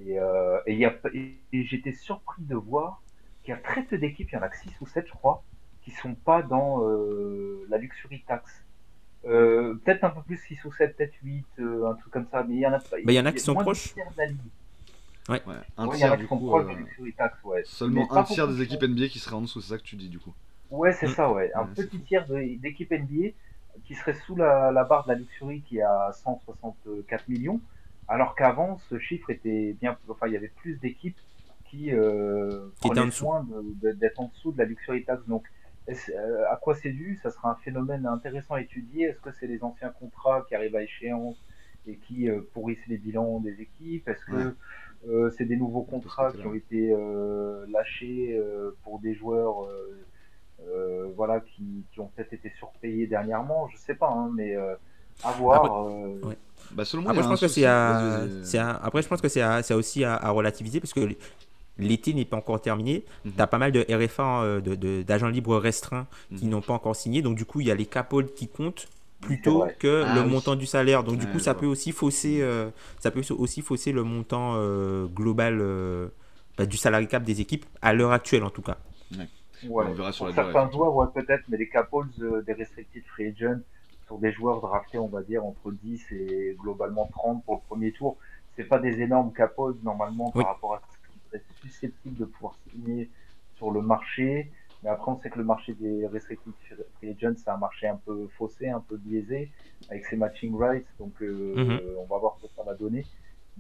Et, 0.00 0.18
euh, 0.18 0.60
et, 0.66 0.86
et 1.52 1.64
j'étais 1.64 1.92
surpris 1.92 2.42
de 2.42 2.54
voir 2.54 3.02
qu'il 3.42 3.52
y 3.52 3.56
a 3.56 3.60
très 3.60 3.82
peu 3.82 3.98
d'équipes, 3.98 4.28
il 4.32 4.36
y 4.36 4.38
en 4.38 4.42
a 4.42 4.48
que 4.48 4.56
6 4.56 4.70
ou 4.80 4.86
7, 4.86 5.06
je 5.06 5.12
crois, 5.12 5.42
qui 5.88 5.94
sont 5.94 6.14
pas 6.14 6.42
dans 6.42 6.82
euh, 6.82 7.66
la 7.70 7.78
luxury 7.78 8.22
tax. 8.26 8.64
Euh, 9.24 9.74
peut-être 9.84 10.04
un 10.04 10.10
peu 10.10 10.22
plus 10.22 10.36
6 10.36 10.64
ou 10.66 10.72
7, 10.72 10.96
peut-être 10.96 11.14
8, 11.22 11.46
euh, 11.60 11.90
un 11.90 11.94
truc 11.94 12.12
comme 12.12 12.26
ça, 12.30 12.44
mais 12.46 12.56
il 12.56 12.60
y 12.60 12.66
en 12.66 12.72
a 12.72 12.78
pas. 12.78 12.96
Mais 13.04 13.14
il 13.14 13.16
y 13.16 13.20
en 13.20 13.26
a 13.26 13.32
qui 13.32 13.40
sont 13.40 13.54
proches. 13.54 13.94
Ouais. 15.28 15.42
ouais. 15.46 15.54
un 15.76 15.88
tiers 15.88 16.16
du 16.16 16.26
coup. 16.26 16.52
Tax, 17.16 17.42
ouais. 17.44 17.62
Seulement 17.64 18.10
un 18.12 18.22
tiers 18.24 18.48
des 18.48 18.62
équipes 18.62 18.82
NBA 18.82 19.08
qui 19.08 19.18
seraient 19.18 19.36
en 19.36 19.42
dessous, 19.42 19.60
c'est 19.60 19.70
ça 19.70 19.78
que 19.78 19.82
tu 19.82 19.96
dis 19.96 20.08
du 20.08 20.18
coup. 20.18 20.34
Ouais, 20.70 20.92
c'est 20.92 21.08
mm. 21.08 21.14
ça, 21.14 21.32
ouais. 21.32 21.50
Un 21.54 21.66
petit 21.66 22.00
tiers 22.00 22.26
d'équipes 22.26 22.92
NBA 22.92 23.30
qui 23.84 23.94
serait 23.94 24.14
sous 24.14 24.36
la, 24.36 24.70
la, 24.70 24.84
barre 24.84 25.04
de 25.04 25.12
la 25.12 25.18
luxury 25.18 25.62
qui 25.62 25.78
est 25.78 25.82
à 25.82 26.12
164 26.12 27.28
millions, 27.28 27.60
alors 28.08 28.34
qu'avant 28.34 28.78
ce 28.90 28.98
chiffre 28.98 29.30
était 29.30 29.74
bien, 29.80 29.96
enfin 30.08 30.26
il 30.26 30.34
y 30.34 30.36
avait 30.36 30.48
plus 30.48 30.78
d'équipes 30.80 31.16
qui, 31.70 31.92
euh, 31.92 32.68
prenaient 32.80 33.10
soin 33.10 33.46
d'être 33.82 34.20
en 34.20 34.30
dessous 34.34 34.52
de 34.52 34.58
la 34.58 34.64
luxury 34.64 35.04
tax. 35.04 35.22
Donc 35.26 35.44
euh, 36.10 36.44
à 36.50 36.56
quoi 36.56 36.74
c'est 36.74 36.90
dû? 36.90 37.18
Ça 37.22 37.30
sera 37.30 37.50
un 37.50 37.54
phénomène 37.56 38.06
intéressant 38.06 38.54
à 38.54 38.60
étudier. 38.60 39.06
Est-ce 39.06 39.20
que 39.20 39.30
c'est 39.32 39.46
les 39.46 39.62
anciens 39.62 39.90
contrats 39.90 40.44
qui 40.48 40.54
arrivent 40.54 40.76
à 40.76 40.82
échéance 40.82 41.42
et 41.86 41.96
qui 41.96 42.28
euh, 42.28 42.40
pourrissent 42.52 42.86
les 42.88 42.98
bilans 42.98 43.40
des 43.40 43.60
équipes? 43.60 44.08
Est-ce 44.08 44.24
que 44.26 44.54
euh, 45.08 45.30
c'est 45.36 45.44
des 45.44 45.56
nouveaux 45.56 45.82
contrats 45.82 46.32
qui 46.32 46.46
ont 46.46 46.54
été 46.54 46.94
lâchés 47.68 48.40
pour 48.82 48.98
des 48.98 49.14
joueurs 49.14 49.68
voilà, 51.16 51.40
qui, 51.40 51.84
ont 51.98 52.06
peut-être 52.08 52.32
été 52.32 52.50
surpayés 52.58 53.06
dernièrement? 53.06 53.68
Je 53.68 53.78
sais 53.78 53.94
pas, 53.94 54.10
hein, 54.10 54.30
mais 54.34 54.56
à 54.56 55.32
voir. 55.32 55.88
Bah, 56.72 56.82
après, 56.82 57.22
je 57.22 57.28
pense 57.28 57.40
que 57.40 57.48
c'est 57.48 57.64
Après, 58.58 59.02
je 59.02 59.08
pense 59.08 59.20
que 59.22 59.28
c'est 59.28 59.74
aussi 59.74 60.04
à, 60.04 60.16
à, 60.16 60.30
relativiser 60.30 60.80
parce 60.80 60.92
que 60.92 61.00
l'été 61.78 62.14
n'est 62.14 62.24
pas 62.24 62.36
encore 62.36 62.60
terminé. 62.60 63.04
Mhm. 63.24 63.32
Tu 63.36 63.40
as 63.40 63.46
pas 63.46 63.58
mal 63.58 63.72
de 63.72 63.86
RFA, 63.88 64.22
hein, 64.22 64.60
d'agents 65.06 65.28
libres 65.28 65.56
restreints 65.56 66.06
qui 66.36 66.44
mhm. 66.44 66.50
n'ont 66.50 66.60
pas 66.60 66.74
encore 66.74 66.96
signé. 66.96 67.22
Donc, 67.22 67.36
du 67.36 67.44
coup, 67.44 67.60
il 67.60 67.66
y 67.66 67.70
a 67.70 67.74
les 67.74 67.86
capoles 67.86 68.32
qui 68.32 68.48
comptent 68.48 68.88
plutôt 69.20 69.66
que 69.78 70.04
ah 70.06 70.14
le 70.14 70.24
montant 70.24 70.54
du 70.54 70.66
salaire. 70.66 71.04
Donc, 71.04 71.18
du 71.18 71.26
coup, 71.26 71.38
ça 71.38 71.54
peut, 71.54 71.66
aussi 71.66 71.92
fausser, 71.92 72.40
euh, 72.40 72.70
ça 72.98 73.10
peut 73.10 73.22
aussi 73.36 73.62
fausser 73.62 73.92
le 73.92 74.02
montant 74.02 74.54
euh, 74.56 75.06
global 75.06 75.58
euh, 75.60 76.08
bah, 76.56 76.66
du 76.66 76.76
salarié 76.76 77.06
cap 77.06 77.22
des 77.22 77.40
équipes, 77.40 77.64
à 77.82 77.92
l'heure 77.92 78.12
actuelle 78.12 78.44
en 78.44 78.50
tout 78.50 78.62
cas. 78.62 78.78
on 79.68 79.92
verra 79.92 80.12
sur 80.12 80.32
certains 80.32 80.70
joueurs, 80.70 80.94
ouais, 80.94 81.06
peut-être, 81.14 81.44
mais 81.48 81.56
les 81.56 81.68
capoles 81.68 82.08
des 82.46 82.52
restricted 82.52 83.04
free 83.06 83.28
agents 83.28 83.60
sur 84.06 84.18
des 84.18 84.32
joueurs 84.32 84.60
draftés, 84.60 84.98
on 84.98 85.08
va 85.08 85.22
dire, 85.22 85.44
entre 85.44 85.70
10 85.70 86.12
et 86.12 86.56
globalement 86.58 87.08
30 87.12 87.44
pour 87.44 87.56
le 87.56 87.60
premier 87.68 87.92
tour, 87.92 88.16
c'est 88.56 88.64
pas 88.64 88.78
des 88.78 89.00
énormes 89.00 89.32
capoles 89.32 89.76
normalement 89.82 90.30
par 90.30 90.46
rapport 90.46 90.74
à 90.74 90.80
susceptible 91.60 92.16
de 92.16 92.24
pouvoir 92.24 92.56
signer 92.70 93.10
sur 93.56 93.70
le 93.70 93.82
marché. 93.82 94.50
Mais 94.82 94.90
après, 94.90 95.10
on 95.10 95.18
sait 95.20 95.30
que 95.30 95.38
le 95.38 95.44
marché 95.44 95.74
des 95.74 96.06
restricted 96.06 96.52
free 96.96 97.10
agents, 97.10 97.34
c'est 97.36 97.50
un 97.50 97.56
marché 97.56 97.88
un 97.88 97.96
peu 97.96 98.28
faussé, 98.38 98.68
un 98.68 98.80
peu 98.80 98.96
biaisé, 98.96 99.50
avec 99.90 100.06
ses 100.06 100.16
matching 100.16 100.56
rights. 100.56 100.86
Donc, 100.98 101.20
euh, 101.20 101.54
mhm. 101.56 101.80
on 101.98 102.04
va 102.06 102.18
voir 102.18 102.36
ce 102.36 102.46
que 102.46 102.52
ça 102.54 102.62
va 102.62 102.74
donner. 102.74 103.04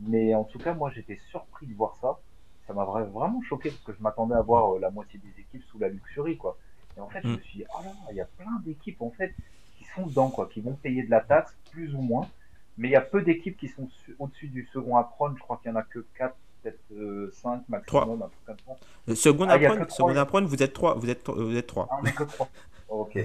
Mais 0.06 0.34
en 0.34 0.44
tout 0.44 0.58
cas, 0.58 0.74
moi, 0.74 0.90
j'étais 0.94 1.18
surpris 1.30 1.66
de 1.66 1.74
voir 1.74 1.96
ça. 2.00 2.18
Ça 2.66 2.74
m'a 2.74 2.84
vraiment 2.84 3.42
choqué 3.42 3.70
parce 3.70 3.82
que 3.82 3.92
je 3.92 4.02
m'attendais 4.02 4.34
à 4.34 4.42
voir 4.42 4.76
euh, 4.76 4.78
la 4.78 4.90
moitié 4.90 5.18
des 5.18 5.40
équipes 5.40 5.64
sous 5.64 5.78
la 5.78 5.88
luxury, 5.88 6.36
quoi. 6.36 6.56
Et 6.96 7.00
en 7.00 7.08
fait, 7.08 7.20
je 7.22 7.28
me 7.28 7.32
mhm. 7.32 7.40
suis 7.40 7.58
dit, 7.58 7.64
oh 7.76 7.82
là, 7.82 7.90
il 8.10 8.16
y 8.16 8.20
a 8.20 8.26
plein 8.26 8.60
d'équipes, 8.64 9.02
en 9.02 9.10
fait, 9.10 9.34
qui 9.76 9.84
sont 9.96 10.06
dedans, 10.06 10.30
quoi, 10.30 10.48
qui 10.48 10.60
vont 10.60 10.74
payer 10.74 11.02
de 11.02 11.10
la 11.10 11.20
taxe, 11.20 11.56
plus 11.72 11.94
ou 11.94 12.00
moins. 12.00 12.28
Mais 12.76 12.88
il 12.88 12.92
y 12.92 12.96
a 12.96 13.00
peu 13.00 13.22
d'équipes 13.22 13.56
qui 13.56 13.68
sont 13.68 13.88
au-dessus 14.20 14.46
du 14.46 14.68
second 14.72 14.96
apron. 14.96 15.34
Je 15.34 15.40
crois 15.40 15.56
qu'il 15.56 15.72
y 15.72 15.74
en 15.74 15.76
a 15.76 15.82
que 15.82 16.06
4 16.16 16.36
peut-être 16.70 17.34
5 17.34 17.50
euh, 17.50 17.60
maximum, 17.68 17.84
3. 17.86 18.02
un 18.02 18.18
truc 18.18 18.44
comme 18.46 18.56
ça. 18.66 19.14
Second 19.14 19.46
ah, 19.48 20.20
apprendre, 20.20 20.48
vous 20.48 20.62
êtes 20.62 20.72
3. 20.72 20.94
Vous 20.94 21.10
êtes, 21.10 21.28
vous 21.28 21.56
êtes 21.56 21.66
3. 21.66 21.88
Ah, 21.90 21.98
on 22.00 22.04
est 22.06 22.14
que 22.14 22.24
3. 22.24 22.48
ok. 22.88 23.18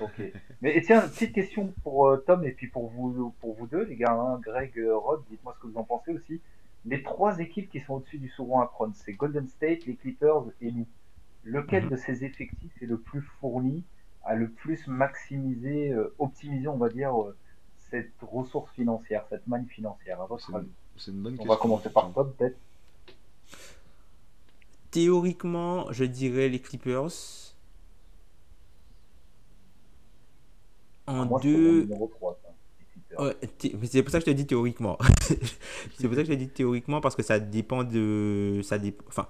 ok. 0.00 0.32
Mais 0.60 0.76
et 0.76 0.82
tiens, 0.82 1.00
petite 1.02 1.32
question 1.32 1.72
pour 1.82 2.08
euh, 2.08 2.16
Tom 2.26 2.44
et 2.44 2.52
puis 2.52 2.68
pour 2.68 2.88
vous, 2.90 3.34
pour 3.40 3.54
vous 3.54 3.66
deux, 3.66 3.84
les 3.84 3.96
gars, 3.96 4.12
hein, 4.12 4.38
Greg, 4.42 4.78
euh, 4.78 4.96
Rod, 4.96 5.22
dites-moi 5.30 5.54
ce 5.56 5.62
que 5.62 5.72
vous 5.72 5.78
en 5.78 5.84
pensez 5.84 6.12
aussi. 6.12 6.40
Les 6.86 7.02
trois 7.02 7.38
équipes 7.38 7.70
qui 7.70 7.80
sont 7.80 7.94
au-dessus 7.94 8.18
du 8.18 8.28
second 8.28 8.60
apprendre, 8.60 8.94
c'est 8.94 9.12
Golden 9.12 9.48
State, 9.48 9.86
les 9.86 9.96
Clippers 9.96 10.44
et 10.60 10.70
nous. 10.70 10.86
Lequel 11.44 11.84
mhm. 11.84 11.90
de 11.90 11.96
ces 11.96 12.24
effectifs 12.24 12.82
est 12.82 12.86
le 12.86 12.98
plus 12.98 13.22
fourni, 13.40 13.84
a 14.24 14.34
le 14.34 14.48
plus 14.48 14.86
maximisé, 14.86 15.94
optimisé, 16.18 16.68
on 16.68 16.76
va 16.76 16.88
dire, 16.88 17.14
cette 17.90 18.12
ressource 18.22 18.70
financière, 18.72 19.24
cette 19.28 19.46
manne 19.46 19.66
financière, 19.66 20.20
à 20.20 20.26
votre 20.26 20.54
avis? 20.54 20.68
C'est 20.96 21.10
une 21.10 21.22
bonne 21.22 21.32
question. 21.36 21.50
On 21.50 21.54
va 21.54 21.60
commencer 21.60 21.90
par 21.90 22.12
Tom, 22.12 22.32
peut-être. 22.32 22.56
Théoriquement, 24.94 25.90
je 25.90 26.04
dirais 26.04 26.48
les 26.48 26.60
Clippers. 26.60 27.10
En 31.08 31.36
deux. 31.40 31.88
c'est 33.90 34.02
pour 34.04 34.12
ça 34.12 34.20
que 34.20 34.24
je 34.24 34.30
te 34.30 34.30
dis 34.30 34.46
théoriquement. 34.46 34.96
c'est 35.98 36.06
pour 36.06 36.14
ça 36.14 36.22
que 36.22 36.28
je 36.28 36.32
te 36.32 36.38
dis 36.38 36.46
théoriquement 36.46 37.00
parce 37.00 37.16
que 37.16 37.24
ça 37.24 37.40
dépend 37.40 37.82
de. 37.82 38.60
Ça 38.62 38.78
Enfin, 39.08 39.26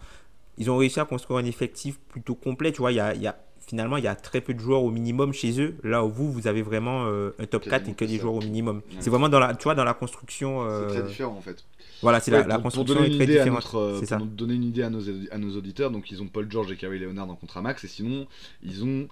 ils 0.59 0.71
ont 0.71 0.77
réussi 0.77 1.01
à 1.01 1.07
construire 1.07 1.39
un 1.41 1.47
effectif 1.47 1.99
plutôt 2.11 2.35
complet. 2.35 2.71
Tu 2.71 2.83
vois, 2.83 2.93
il 2.93 2.97
y 2.97 3.01
a, 3.01 3.15
y 3.15 3.27
a 3.27 3.35
finalement, 3.67 3.97
il 3.97 4.05
y 4.05 4.09
a 4.09 4.15
très 4.15 4.43
peu 4.43 4.53
de 4.53 4.61
joueurs 4.61 4.83
au 4.83 4.91
minimum 4.91 5.33
chez 5.33 5.59
eux. 5.63 5.77
Là 5.83 6.05
où 6.05 6.11
vous, 6.11 6.31
vous 6.31 6.47
avez 6.47 6.61
vraiment 6.61 7.07
euh, 7.07 7.31
un 7.39 7.47
top 7.47 7.65
4 7.65 7.89
et 7.89 7.95
que 7.95 8.05
des 8.05 8.19
joueurs 8.19 8.35
au 8.35 8.41
minimum. 8.41 8.83
C'est 9.01 9.09
vraiment 9.09 9.31
dans 9.31 9.41
la, 9.41 9.55
tu 9.55 9.65
vois, 9.65 9.75
dans 9.75 9.85
la 9.85 9.95
construction. 9.95 10.63
Euh, 10.63 10.89
c'est 10.89 11.01
très 11.01 11.09
différent 11.09 11.37
en 11.39 11.41
fait. 11.41 11.65
Voilà, 12.05 12.21
c'est 12.21 12.31
la, 12.31 12.59
construction 12.59 13.03
est 13.03 13.17
très 13.17 13.27
différente. 13.27 13.69
Euh, 13.75 14.01
pour 14.01 14.27
donner 14.27 14.55
une 14.55 14.65
idée 14.65 14.83
à 14.83 14.91
nos, 14.91 15.03
à 15.31 15.39
nos 15.39 15.57
auditeurs, 15.57 15.91
donc 15.91 16.11
ils 16.11 16.23
ont 16.23 16.29
Paul 16.29 16.51
George 16.51 16.71
et 16.71 16.77
Kawhi 16.77 16.99
Leonard 16.99 17.29
en 17.31 17.35
contrat 17.35 17.63
max, 17.63 17.83
et 17.85 17.89
sinon, 17.89 18.27
ils 18.63 18.85
ont 18.85 19.09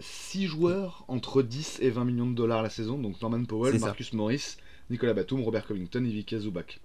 6 0.00 0.46
joueurs 0.46 1.04
entre 1.08 1.42
10 1.42 1.78
et 1.80 1.90
20 1.90 2.04
millions 2.04 2.26
de 2.26 2.34
dollars 2.34 2.62
la 2.62 2.70
saison, 2.70 2.98
donc 2.98 3.20
Norman 3.22 3.44
Powell, 3.44 3.78
Marcus 3.78 4.12
Morris, 4.12 4.56
Nicolas 4.90 5.14
Batum, 5.14 5.42
Robert 5.42 5.66
Covington, 5.66 6.04
Ivica 6.04 6.38
Zubac 6.38 6.80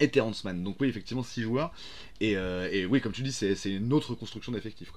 et 0.00 0.10
Terrence 0.10 0.44
Mann. 0.44 0.62
Donc 0.62 0.76
oui, 0.80 0.88
effectivement, 0.88 1.22
6 1.22 1.42
joueurs. 1.42 1.72
Et, 2.20 2.32
et, 2.32 2.86
oui, 2.86 3.00
comme 3.00 3.12
tu 3.12 3.22
dis, 3.22 3.32
c'est 3.32 3.54
une 3.70 3.92
autre 3.92 4.14
construction 4.14 4.52
d'effectifs. 4.52 4.92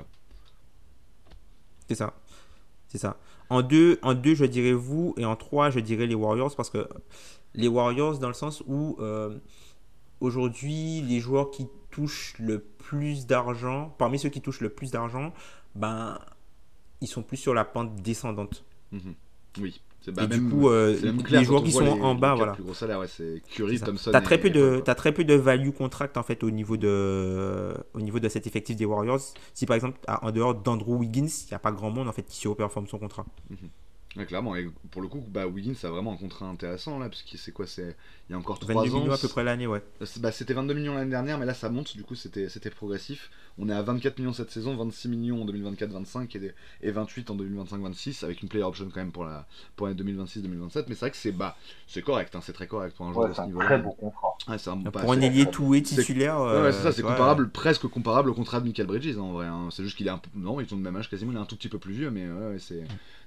C'est 1.88 1.95
ça. 1.95 2.14
C'est 2.93 2.99
ça. 2.99 3.17
En 3.49 3.63
deux, 3.63 3.97
en 4.03 4.13
deux, 4.13 4.35
je 4.35 4.45
dirais 4.45 4.71
vous, 4.71 5.15
et 5.17 5.25
en 5.25 5.35
trois, 5.35 5.71
je 5.71 5.79
dirais 5.79 6.05
les 6.05 6.13
Warriors, 6.13 6.55
parce 6.55 6.69
que 6.69 6.87
les 7.55 7.67
Warriors, 7.67 8.19
dans 8.19 8.27
le 8.27 8.35
sens 8.35 8.61
où 8.67 8.95
euh, 8.99 9.35
aujourd'hui, 10.21 11.01
les 11.01 11.19
joueurs 11.19 11.49
qui 11.49 11.67
touchent 11.89 12.35
le 12.37 12.59
plus 12.59 13.25
d'argent, 13.25 13.95
parmi 13.97 14.19
ceux 14.19 14.29
qui 14.29 14.41
touchent 14.41 14.61
le 14.61 14.69
plus 14.69 14.91
d'argent, 14.91 15.33
ben, 15.73 16.19
ils 17.01 17.07
sont 17.07 17.23
plus 17.23 17.37
sur 17.37 17.55
la 17.55 17.65
pente 17.65 17.95
descendante. 17.95 18.63
Mhm. 18.91 19.15
Oui. 19.59 19.81
Bah, 20.11 20.23
et 20.23 20.27
du 20.27 20.49
coup, 20.49 20.69
euh, 20.69 20.97
les 21.30 21.43
joueurs 21.43 21.63
qui 21.63 21.71
sont 21.71 21.85
en 21.85 22.15
bas, 22.15 22.35
voilà. 22.35 22.53
Plus 22.53 22.63
gros 22.63 22.73
salaire, 22.73 22.99
ouais, 22.99 23.07
c'est 23.07 23.41
Curry, 23.49 23.80
Thompson. 23.80 24.11
T'as 24.11 24.21
très 24.21 24.38
peu 24.38 24.49
de, 24.49 24.84
as 24.85 24.95
très 24.95 25.11
peu 25.11 25.23
de 25.23 25.34
value 25.34 25.71
contract 25.71 26.17
en 26.17 26.23
fait 26.23 26.43
au 26.43 26.51
niveau 26.51 26.77
de, 26.77 27.73
au 27.93 28.01
niveau 28.01 28.19
de 28.19 28.30
cet 28.30 28.47
effectif 28.47 28.75
des 28.75 28.85
Warriors. 28.85 29.21
Si 29.53 29.65
par 29.65 29.75
exemple, 29.75 29.99
en 30.07 30.31
dehors 30.31 30.55
d'Andrew 30.55 30.97
Wiggins, 30.97 31.27
il 31.27 31.47
n'y 31.51 31.55
a 31.55 31.59
pas 31.59 31.71
grand 31.71 31.89
monde 31.89 32.07
en 32.07 32.11
fait 32.11 32.23
qui 32.23 32.38
surperforme 32.38 32.88
son 32.88 32.99
contrat. 32.99 33.25
Clairement, 34.15 34.56
et 34.56 34.69
pour 34.91 35.02
le 35.02 35.07
coup, 35.07 35.23
bah, 35.27 35.48
Wiggins 35.48 35.73
a 35.81 35.90
vraiment 35.90 36.14
un 36.14 36.18
contrat 36.18 36.45
intéressant 36.45 36.99
là, 36.99 37.10
parce 37.10 37.23
que 37.23 37.35
c'est 37.35 37.52
quoi 37.52 37.65
C'est 37.65 37.95
il 38.30 38.34
y 38.34 38.35
a 38.35 38.38
encore 38.38 38.60
3 38.60 38.76
22 38.76 38.95
ans. 38.95 38.99
millions 38.99 39.11
à 39.11 39.18
peu 39.18 39.27
près 39.27 39.44
l'année, 39.44 39.65
ouais. 39.65 39.81
Bah, 40.19 40.31
c'était 40.31 40.53
22 40.53 40.76
millions 40.76 40.94
l'année 40.94 41.10
dernière, 41.10 41.40
mais 41.40 41.48
là 41.48 41.56
ça 41.56 41.69
monte, 41.69 41.98
du 41.98 42.03
coup 42.03 42.14
c'était 42.14 42.69
progressif. 42.69 43.31
On 43.57 43.69
est 43.69 43.73
à 43.73 43.81
24 43.81 44.19
millions 44.19 44.34
cette 44.34 44.52
saison, 44.52 44.76
26 44.76 45.10
millions 45.10 45.41
en 45.41 45.45
2024-25 45.45 46.38
et, 46.38 46.53
et, 46.81 46.91
28 46.91 47.31
en 47.31 47.35
2025-26, 47.35 48.23
avec 48.23 48.41
une 48.41 48.49
player 48.49 48.64
option 48.64 48.85
quand 48.94 48.99
même 48.99 49.11
pour 49.11 49.26
la 49.26 49.48
pour 49.76 49.88
2026-2027. 49.88 50.85
Mais 50.88 50.95
c'est 50.95 50.99
vrai 50.99 51.11
que 51.11 51.18
c'est 51.18 51.31
bah, 51.31 51.56
correct, 52.06 52.35
hein, 52.35 52.40
c'est 52.44 52.53
très 52.53 52.68
correct 52.68 52.95
pour 52.95 53.07
un 53.07 53.14
joueur 53.14 53.30
de 53.30 53.34
ce 53.34 53.41
niveau. 53.41 53.61
C'est 53.61 53.65
un 53.65 53.69
très 53.69 53.77
beau 53.80 53.91
contrat. 53.91 54.38
un, 54.48 54.77
pour 54.91 55.11
un 55.11 55.22
ailier 55.22 55.48
tout 55.48 55.76
titulaire. 55.81 56.40
ouais, 56.40 56.72
c'est 56.72 56.84
ça, 56.84 56.91
c'est 56.91 57.02
comparable, 57.02 57.49
presque 57.49 57.88
comparable 57.88 58.30
au 58.30 58.35
contrat 58.35 58.60
de 58.60 58.65
Michael 58.65 58.88
Bridges 58.88 59.15
hein, 59.18 59.22
en 59.22 59.31
vrai. 59.34 59.48
Hein. 59.48 59.69
C'est 59.72 59.84
juste 59.84 59.98
qu'il 59.98 60.06
est 60.06 60.11
un 60.11 60.19
peu. 60.19 60.30
Non, 60.35 60.60
ils 60.60 60.69
sont 60.69 60.77
de 60.77 60.81
même 60.81 60.95
âge 60.95 61.10
quasiment, 61.10 61.31
il 61.31 61.38
est 61.38 61.41
un 61.41 61.45
tout 61.45 61.56
petit 61.56 61.69
peu 61.69 61.80
plus 61.80 61.94
vieux, 61.94 62.11
mais 62.11 62.27
ouais, 62.27 62.57
c'est 62.60 62.84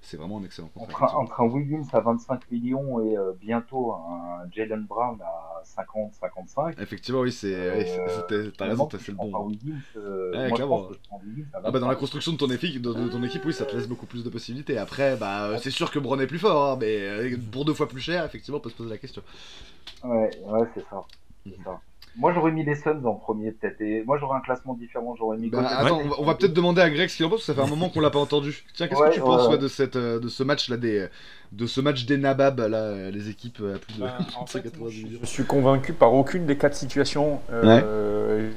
c'est 0.06 0.16
vraiment 0.16 0.38
un 0.38 0.44
excellent 0.44 0.70
Entre, 0.78 1.40
un 1.40 1.44
Wiggins 1.44 1.86
à 1.92 2.00
25 2.00 2.50
millions 2.50 3.00
et 3.00 3.16
euh, 3.16 3.32
bientôt 3.40 3.92
un 3.92 4.48
Jalen 4.50 4.84
Brown 4.84 5.18
à 5.22 5.62
50, 5.64 6.14
55. 6.14 6.78
Effectivement, 6.78 7.20
oui, 7.20 7.32
c'est, 7.32 7.54
euh, 7.54 8.50
t'as 8.56 8.66
raison, 8.66 8.88
c'est 8.90 9.08
le 9.08 9.14
bon. 9.14 9.52
Euh, 9.96 10.50
ah 11.64 11.70
bah 11.70 11.78
dans 11.78 11.88
la 11.88 11.94
construction 11.94 12.32
de 12.32 12.36
ton, 12.36 12.50
équipe, 12.50 12.82
de, 12.82 12.92
ton 13.08 13.22
équipe, 13.22 13.44
oui, 13.46 13.52
ça 13.52 13.64
te 13.64 13.74
laisse 13.74 13.88
beaucoup 13.88 14.06
plus 14.06 14.22
de 14.22 14.28
possibilités. 14.28 14.76
Après, 14.76 15.16
bah, 15.16 15.58
c'est 15.58 15.70
sûr 15.70 15.90
que 15.90 15.98
Brown 15.98 16.20
est 16.20 16.26
plus 16.26 16.38
fort, 16.38 16.72
hein, 16.72 16.78
mais 16.80 17.36
pour 17.50 17.64
deux 17.64 17.74
fois 17.74 17.88
plus 17.88 18.00
cher, 18.00 18.24
effectivement, 18.24 18.58
on 18.58 18.60
peut 18.60 18.70
se 18.70 18.76
poser 18.76 18.90
la 18.90 18.98
question. 18.98 19.22
Ouais, 20.04 20.30
ouais, 20.44 20.68
c'est 20.74 20.84
ça. 20.90 21.02
C'est 21.44 21.62
ça. 21.64 21.80
Moi, 22.18 22.32
j'aurais 22.32 22.50
mis 22.50 22.64
les 22.64 22.74
Suns 22.74 23.04
en 23.04 23.14
premier, 23.14 23.52
peut-être. 23.52 23.80
Et 23.80 24.02
moi, 24.04 24.16
j'aurais 24.18 24.38
un 24.38 24.40
classement 24.40 24.74
différent. 24.74 25.14
J'aurais 25.18 25.36
mis. 25.36 25.50
Bah, 25.50 25.66
attends, 25.66 26.00
on 26.18 26.24
va, 26.24 26.34
peut-être 26.34 26.54
demander 26.54 26.80
à 26.80 26.88
Greg 26.88 27.08
ce 27.08 27.16
qu'il 27.16 27.26
en 27.26 27.28
pense, 27.28 27.40
parce 27.40 27.46
que 27.48 27.52
ça 27.52 27.62
fait 27.62 27.66
un 27.66 27.70
moment 27.70 27.90
qu'on 27.90 28.00
l'a 28.00 28.10
pas 28.10 28.18
entendu. 28.18 28.64
Tiens, 28.74 28.88
qu'est-ce 28.88 29.02
que 29.02 29.14
tu 29.14 29.20
penses 29.20 29.58
de, 29.58 29.68
cette, 29.68 29.96
euh, 29.96 30.18
de 30.18 30.28
ce 30.28 30.42
match-là, 30.42 30.76
des, 30.76 31.08
de 31.52 31.66
ce 31.66 31.80
match 31.80 32.06
des 32.06 32.16
Nabab, 32.16 32.60
là, 32.60 33.10
les 33.10 33.28
équipes 33.28 33.62
à 33.74 33.78
plus 33.78 33.98
de 33.98 34.00
bah, 34.00 34.18
Je 35.22 35.26
suis 35.26 35.44
convaincu 35.44 35.92
par 35.92 36.14
aucune 36.14 36.46
des 36.46 36.56
quatre 36.56 36.74
situations. 36.74 37.40
Euh, 37.52 38.50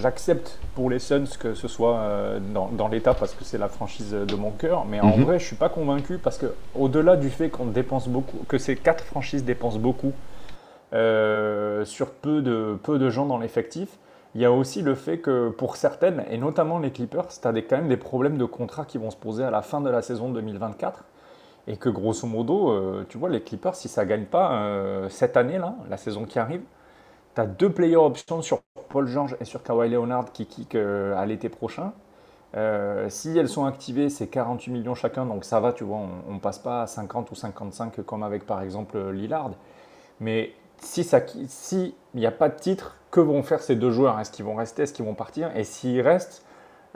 J'accepte 0.00 0.58
pour 0.74 0.90
les 0.90 0.98
Suns 0.98 1.24
que 1.38 1.54
ce 1.54 1.68
soit 1.68 1.96
euh, 1.98 2.38
dans, 2.54 2.68
dans 2.68 2.88
l'état 2.88 3.14
parce 3.14 3.34
que 3.34 3.44
c'est 3.44 3.58
la 3.58 3.68
franchise 3.68 4.12
de 4.12 4.36
mon 4.36 4.50
cœur, 4.50 4.84
mais 4.84 5.00
en 5.00 5.16
mhm. 5.16 5.24
vrai, 5.24 5.38
je 5.38 5.44
suis 5.44 5.56
pas 5.56 5.68
convaincu 5.68 6.18
parce 6.18 6.38
que 6.38 6.46
au-delà 6.74 7.16
du 7.16 7.30
fait 7.30 7.48
qu'on 7.48 7.66
dépense 7.66 8.08
beaucoup, 8.08 8.38
que 8.48 8.58
ces 8.58 8.76
quatre 8.76 9.04
franchises 9.04 9.44
dépensent 9.44 9.78
beaucoup 9.78 10.12
euh, 10.96 11.84
sur 11.84 12.10
peu 12.10 12.40
de, 12.40 12.78
peu 12.82 12.98
de 12.98 13.10
gens 13.10 13.26
dans 13.26 13.36
l'effectif. 13.38 13.98
Il 14.34 14.40
y 14.40 14.46
a 14.46 14.52
aussi 14.52 14.80
le 14.80 14.94
fait 14.94 15.18
que 15.18 15.50
pour 15.50 15.76
certaines, 15.76 16.24
et 16.30 16.38
notamment 16.38 16.78
les 16.78 16.90
Clippers, 16.90 17.28
tu 17.28 17.46
as 17.46 17.52
quand 17.52 17.76
même 17.76 17.88
des 17.88 17.98
problèmes 17.98 18.38
de 18.38 18.46
contrat 18.46 18.86
qui 18.86 18.96
vont 18.96 19.10
se 19.10 19.16
poser 19.16 19.44
à 19.44 19.50
la 19.50 19.60
fin 19.60 19.82
de 19.82 19.90
la 19.90 20.00
saison 20.00 20.30
2024. 20.30 21.04
Et 21.68 21.76
que 21.76 21.90
grosso 21.90 22.26
modo, 22.26 22.70
euh, 22.70 23.04
tu 23.08 23.18
vois, 23.18 23.28
les 23.28 23.42
Clippers, 23.42 23.74
si 23.74 23.88
ça 23.88 24.04
ne 24.04 24.08
gagne 24.08 24.24
pas 24.24 24.52
euh, 24.52 25.08
cette 25.10 25.36
année-là, 25.36 25.74
la 25.90 25.98
saison 25.98 26.24
qui 26.24 26.38
arrive, 26.38 26.62
tu 27.34 27.40
as 27.42 27.46
deux 27.46 27.70
player 27.70 27.96
options 27.96 28.40
sur 28.40 28.60
Paul 28.88 29.06
George 29.06 29.36
et 29.40 29.44
sur 29.44 29.62
Kawhi 29.62 29.90
Leonard 29.90 30.32
qui 30.32 30.46
kick 30.46 30.76
à 30.76 31.26
l'été 31.26 31.50
prochain. 31.50 31.92
si 33.08 33.36
elles 33.36 33.48
sont 33.48 33.66
activées, 33.66 34.08
c'est 34.08 34.28
48 34.28 34.70
millions 34.70 34.94
chacun, 34.94 35.26
donc 35.26 35.44
ça 35.44 35.60
va, 35.60 35.72
tu 35.72 35.84
vois, 35.84 35.98
on 36.28 36.34
ne 36.34 36.38
passe 36.38 36.58
pas 36.58 36.82
à 36.82 36.86
50 36.86 37.30
ou 37.32 37.34
55 37.34 38.00
comme 38.06 38.22
avec 38.22 38.46
par 38.46 38.62
exemple 38.62 39.10
Lillard. 39.10 39.50
Mais 40.20 40.52
si 40.80 41.00
il 41.36 41.48
si 41.48 41.94
n'y 42.14 42.26
a 42.26 42.32
pas 42.32 42.48
de 42.48 42.58
titre, 42.58 42.96
que 43.10 43.20
vont 43.20 43.42
faire 43.42 43.60
ces 43.60 43.76
deux 43.76 43.90
joueurs? 43.90 44.18
Est-ce 44.20 44.30
qu'ils 44.30 44.44
vont 44.44 44.54
rester? 44.56 44.82
Est-ce 44.82 44.92
qu'ils 44.92 45.04
vont 45.04 45.14
partir? 45.14 45.54
Et 45.56 45.64
s'ils 45.64 46.00
restent, 46.00 46.44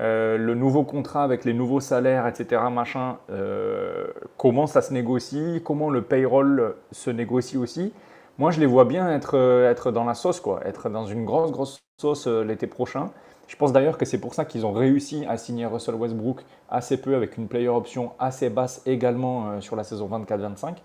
euh, 0.01 0.39
le 0.39 0.55
nouveau 0.55 0.83
contrat 0.83 1.25
avec 1.25 1.45
les 1.45 1.53
nouveaux 1.53 1.81
salaires, 1.81 2.27
etc., 2.27 2.63
machin, 2.73 3.19
euh, 3.31 4.07
comment 4.39 4.67
ça 4.67 4.81
se 4.81 4.95
négocie? 4.95 5.61
Comment 5.65 5.91
le 5.91 6.03
payroll 6.03 6.75
se 6.91 7.11
négocie 7.11 7.59
aussi? 7.59 7.93
Moi, 8.39 8.51
je 8.51 8.61
les 8.61 8.67
vois 8.67 8.87
bien 8.87 9.11
être, 9.11 9.37
euh, 9.37 9.71
être 9.71 9.91
dans 9.93 10.05
la 10.05 10.15
sauce, 10.15 10.41
quoi, 10.41 10.61
être 10.65 10.89
dans 10.89 11.05
une 11.05 11.27
grosse, 11.27 11.53
grosse 11.53 11.81
sauce 12.01 12.27
l'été 12.27 12.67
prochain. 12.67 13.11
Je 13.47 13.57
pense 13.57 13.73
d'ailleurs 13.73 13.99
que 13.99 14.07
c'est 14.07 14.21
pour 14.21 14.33
ça 14.33 14.45
qu'ils 14.47 14.65
ont 14.65 14.73
réussi 14.73 15.27
à 15.29 15.37
signer 15.37 15.67
Russell 15.67 15.97
Westbrook 15.97 16.45
assez 16.71 16.97
peu 16.97 17.15
avec 17.15 17.37
une 17.37 17.49
player 17.49 17.69
option 17.69 18.13
assez 18.19 18.49
basse 18.49 18.81
également 18.87 19.61
sur 19.61 19.77
la 19.77 19.85
saison 19.85 20.09
24-25. 20.09 20.77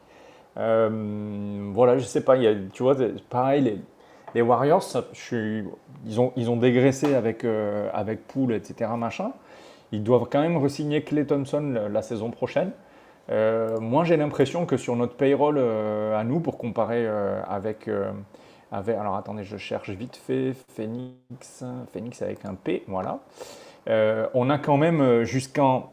Euh, 0.58 1.72
voilà, 1.74 1.98
je 1.98 2.06
sais 2.06 2.24
pas, 2.24 2.38
tu 2.38 2.84
vois, 2.84 2.96
pareil, 3.30 3.62
les, 3.62 3.78
les 4.34 4.42
Warriors, 4.42 4.84
ils, 5.32 6.20
ont, 6.20 6.58
dégraissé 6.58 7.16
avec, 7.16 7.44
euh, 7.44 7.90
avec 7.94 8.28
Poole, 8.28 8.54
etc. 8.54 8.92
Machin. 8.98 9.32
Ils 9.92 10.04
doivent 10.04 10.28
quand 10.32 10.42
même 10.42 10.58
re-signer 10.58 11.04
Clay 11.04 11.26
Thompson 11.26 11.88
la, 11.90 12.02
saison 12.02 12.32
prochaine. 12.32 12.72
Euh, 13.30 13.80
moi, 13.80 14.04
j'ai 14.04 14.18
l'impression 14.18 14.66
que 14.66 14.78
sur 14.78 14.96
notre 14.96 15.16
payroll 15.16 15.60
à 15.60 16.24
nous, 16.24 16.40
pour 16.40 16.58
comparer 16.58 17.08
avec, 17.48 17.90
avec. 18.72 18.98
Alors 18.98 19.16
attendez, 19.16 19.44
je 19.44 19.58
cherche 19.58 19.92
vite 19.92 20.16
fait. 20.16 20.54
Phoenix, 20.76 21.64
Phoenix 21.94 22.22
avec 22.22 22.46
un 22.46 22.56
P, 22.56 22.84
voilà. 22.88 23.20
on 24.34 24.50
a 24.50 24.58
quand 24.58 24.78
même 24.78 25.24
jusqu'en 25.24 25.92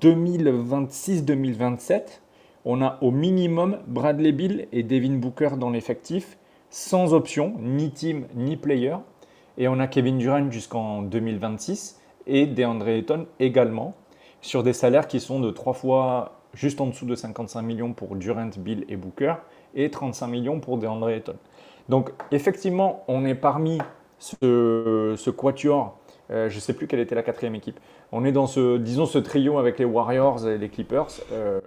2026-2027 0.00 2.20
on 2.64 2.82
a 2.82 2.98
au 3.02 3.10
minimum 3.10 3.78
Bradley 3.86 4.32
Bill 4.32 4.68
et 4.72 4.82
Devin 4.82 5.16
Booker 5.16 5.50
dans 5.58 5.70
l'effectif, 5.70 6.38
sans 6.70 7.12
option, 7.12 7.54
ni 7.60 7.90
team 7.90 8.26
ni 8.34 8.56
player. 8.56 8.96
Et 9.58 9.68
on 9.68 9.78
a 9.78 9.86
Kevin 9.86 10.18
Durant 10.18 10.50
jusqu'en 10.50 11.02
2026 11.02 12.00
et 12.26 12.46
DeAndre 12.46 12.88
Ayton 12.88 13.26
également, 13.38 13.94
sur 14.40 14.62
des 14.62 14.72
salaires 14.72 15.06
qui 15.06 15.20
sont 15.20 15.40
de 15.40 15.50
trois 15.50 15.74
fois 15.74 16.40
juste 16.54 16.80
en 16.80 16.86
dessous 16.86 17.06
de 17.06 17.14
55 17.14 17.62
millions 17.62 17.92
pour 17.92 18.16
Durant, 18.16 18.50
Bill 18.58 18.84
et 18.88 18.96
Booker 18.96 19.34
et 19.74 19.90
35 19.90 20.26
millions 20.28 20.60
pour 20.60 20.78
DeAndre 20.78 21.10
Ayton. 21.10 21.36
Donc 21.88 22.10
effectivement, 22.30 23.04
on 23.08 23.24
est 23.24 23.34
parmi 23.34 23.78
ce, 24.18 25.30
quatuor, 25.30 25.98
euh, 26.30 26.48
je 26.48 26.56
ne 26.56 26.60
sais 26.60 26.72
plus 26.72 26.86
quelle 26.86 27.00
était 27.00 27.14
la 27.14 27.22
quatrième 27.22 27.54
équipe. 27.54 27.78
On 28.10 28.24
est 28.24 28.32
dans 28.32 28.46
ce, 28.46 28.78
disons, 28.78 29.06
ce 29.06 29.18
trio 29.18 29.58
avec 29.58 29.78
les 29.78 29.84
Warriors 29.84 30.48
et 30.48 30.56
les 30.56 30.68
Clippers. 30.70 31.08
Euh, 31.32 31.60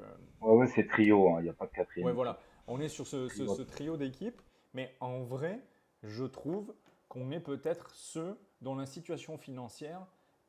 Ouais, 0.53 0.67
c'est 0.67 0.87
trio, 0.87 1.29
il 1.29 1.33
hein, 1.33 1.41
n'y 1.41 1.49
a 1.49 1.53
pas 1.53 1.65
de 1.65 1.71
quatrième. 1.71 2.07
Ouais, 2.07 2.13
voilà. 2.13 2.39
On 2.67 2.79
est 2.79 2.89
sur 2.89 3.07
ce, 3.07 3.61
trio 3.63 3.97
d'équipes, 3.97 4.41
mais 4.73 4.93
en 4.99 5.21
vrai, 5.21 5.59
je 6.03 6.25
trouve 6.25 6.73
qu'on 7.07 7.31
est 7.31 7.39
peut-être 7.39 7.89
ceux 7.91 8.37
dont 8.61 8.75
la 8.75 8.85
situation 8.85 9.37
financière 9.37 10.05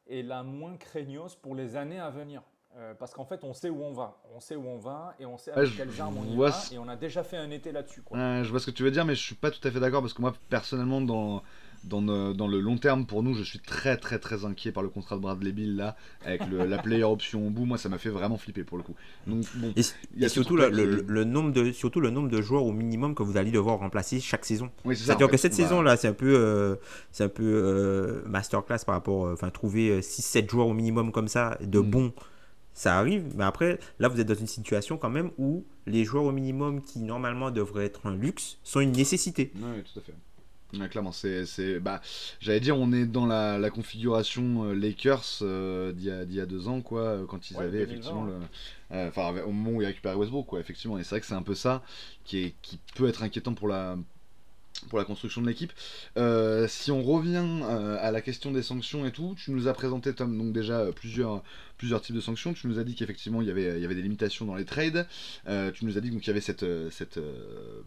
est 0.09 0.23
la 0.23 0.43
moins 0.43 0.77
craignos 0.77 1.37
pour 1.37 1.55
les 1.55 1.77
années 1.77 2.01
à 2.01 2.11
venir. 2.11 2.43
Euh, 2.77 2.95
parce 2.95 3.15
qu'en 3.15 3.25
fait, 3.25 3.45
on 3.45 3.55
sait 3.55 3.71
où 3.71 3.83
on 3.83 3.93
va. 3.93 4.21
On 4.35 4.41
sait 4.41 4.57
où 4.57 4.67
on 4.67 4.79
va 4.79 5.15
et 5.19 5.27
on 5.27 5.39
sait 5.39 5.53
avec 5.53 5.77
quelles 5.77 6.01
armes 6.01 6.19
on 6.19 6.25
y 6.25 6.37
va. 6.37 6.53
Et 6.71 6.79
on 6.79 6.89
a 6.89 6.97
déjà 6.97 7.23
fait 7.23 7.37
un 7.37 7.51
été 7.51 7.73
là-dessus. 7.73 8.03
je 8.13 8.51
vois 8.51 8.61
ce 8.61 8.67
que 8.67 8.71
tu 8.71 8.83
veux 8.83 8.91
dire, 8.91 9.05
mais 9.05 9.15
je 9.15 9.23
suis 9.23 9.35
pas 9.35 9.51
tout 9.51 9.67
à 9.67 9.71
fait 9.71 9.81
d'accord 9.81 10.03
parce 10.03 10.13
que 10.13 10.21
moi, 10.21 10.35
personnellement, 10.49 11.01
dans 11.01 11.43
dans, 11.85 12.01
le 12.01 12.61
long 12.61 12.77
terme, 12.77 13.07
pour 13.07 13.23
nous, 13.23 13.35
je 13.35 13.43
suis 13.43 13.59
très 13.59 13.97
très 13.97 14.19
très 14.19 14.45
inquiet 14.45 14.73
par 14.73 14.83
le 14.83 14.89
contrat 14.89 15.17
de 15.17 15.21
Bradley 15.21 15.53
Bill 15.53 15.77
là, 15.77 15.97
avec 16.25 16.43
la 16.51 16.79
player 16.79 17.05
option 17.05 17.47
au 17.47 17.51
bout. 17.51 17.65
Moi, 17.65 17.79
ça 17.79 17.89
m'a 17.89 17.99
fait 17.99 18.11
vraiment 18.11 18.37
flipper 18.37 18.65
pour 18.65 18.77
le 18.77 18.83
coup. 18.83 18.95
Donc, 19.27 19.45
bon, 19.57 19.73
et, 19.77 20.29
surtout, 20.29 20.57
le, 20.57 21.25
nombre 21.25 21.53
de, 21.53 21.73
surtout 21.73 22.01
le 22.01 22.11
nombre 22.11 22.29
de 22.29 22.41
joueurs 22.41 22.65
au 22.65 22.73
minimum 22.73 23.15
que 23.15 23.23
vous 23.23 23.37
allez 23.37 23.51
devoir 23.51 23.79
remplacer 23.79 24.21
chaque 24.21 24.45
saison. 24.45 24.71
C'est-à-dire 24.85 25.29
que 25.29 25.37
cette 25.37 25.53
bah 25.53 25.57
saison 25.57 25.83
là, 25.83 25.97
c'est 25.97 26.09
un 26.09 26.13
peu, 26.13 26.35
euh, 26.37 26.77
c'est 27.13 27.25
un 27.25 27.29
peu 27.29 27.45
euh, 27.45 28.23
masterclass 28.27 28.85
par 28.85 28.95
rapport, 28.95 29.27
euh, 29.27 29.35
enfin, 29.35 29.51
trouver 29.51 30.01
6-7 30.01 30.51
joueurs 30.51 30.67
au 30.67 30.75
minimum 30.75 31.13
comme 31.13 31.29
ça, 31.29 31.59
de 31.61 31.79
mm. 31.79 31.91
bons 31.91 32.13
ça 32.79 32.97
arrive, 32.97 33.25
mais 33.35 33.43
après, 33.43 33.81
là, 33.99 34.07
vous 34.07 34.21
êtes 34.21 34.29
dans 34.29 34.37
une 34.37 34.47
situation 34.47 34.99
quand 34.99 35.11
même 35.11 35.33
où 35.37 35.65
les 35.87 36.05
joueurs 36.05 36.23
au 36.23 36.31
minimum 36.31 36.81
qui 36.81 37.01
normalement 37.01 37.51
devraient 37.51 37.87
être 37.87 38.07
un 38.07 38.15
luxe 38.15 38.59
sont 38.63 38.79
une 38.79 38.93
nécessité. 38.93 39.51
Oui, 39.57 39.83
tout 39.83 39.99
à 39.99 40.03
fait. 40.03 40.15
Clairement, 40.91 41.13
c'est, 41.13 41.81
bah, 41.81 42.01
j'allais 42.41 42.61
dire, 42.61 42.77
on 42.77 42.93
est 42.93 43.07
dans 43.07 43.27
la, 43.27 43.71
configuration 43.71 44.65
euh, 44.65 44.73
Lakers 44.75 45.39
euh, 45.43 45.93
d'il, 45.93 46.35
y 46.35 46.41
a, 46.41 46.47
deux 46.47 46.69
ans, 46.69 46.81
quoi, 46.81 47.25
quand 47.29 47.51
ils 47.51 47.57
avaient 47.57 47.83
effectivement 47.83 48.25
le, 48.25 48.39
enfin, 48.91 49.35
au 49.47 49.53
moment 49.53 49.79
où 49.79 49.83
ils 49.83 49.87
récupéraient 49.87 50.15
Westbrook, 50.15 50.47
quoi, 50.47 50.61
effectivement. 50.61 50.99
Et 50.99 51.05
c'est 51.05 51.11
vrai 51.11 51.21
que 51.21 51.27
c'est 51.27 51.35
un 51.35 51.43
peu 51.43 51.55
ça 51.55 51.83
qui, 52.25 52.39
est, 52.39 52.55
qui 52.63 52.79
peut 52.95 53.09
être 53.09 53.23
inquiétant 53.23 53.55
pour 53.55 53.69
la, 53.69 53.97
pour 54.89 54.99
la 54.99 55.05
construction 55.05 55.43
de 55.43 55.47
l'équipe. 55.47 55.73
Euh, 56.17 56.67
si 56.69 56.91
on 56.91 57.03
revient 57.03 57.45
euh, 57.63 57.97
à 58.01 58.11
la 58.11 58.21
question 58.21 58.51
des 58.51 58.63
sanctions 58.63 59.07
et 59.07 59.13
tout, 59.13 59.35
tu 59.37 59.51
nous 59.51 59.69
as 59.69 59.73
présenté, 59.73 60.15
Tom, 60.15 60.37
donc 60.37 60.53
déjà 60.53 60.81
euh, 60.81 60.93
plusieurs, 60.93 61.43
plusieurs 61.77 62.01
types 62.01 62.15
de 62.15 62.21
sanctions. 62.21 62.53
Tu 62.53 62.67
nous 62.67 62.79
as 62.79 62.85
dit 62.85 62.95
qu'effectivement 62.95 63.43
il 63.43 63.49
y 63.49 63.51
avait, 63.51 63.77
il 63.77 63.83
y 63.83 63.85
avait 63.85 63.95
des 63.95 64.03
limitations 64.03 64.45
dans 64.45 64.55
les 64.55 64.65
trades. 64.65 65.07
tu 65.75 65.85
nous 65.85 65.99
as 65.99 66.01
dit 66.01 66.11
qu'il 66.11 66.27
y 66.27 66.31
avait 66.31 66.41
cette, 66.41 66.65
cette 66.91 67.19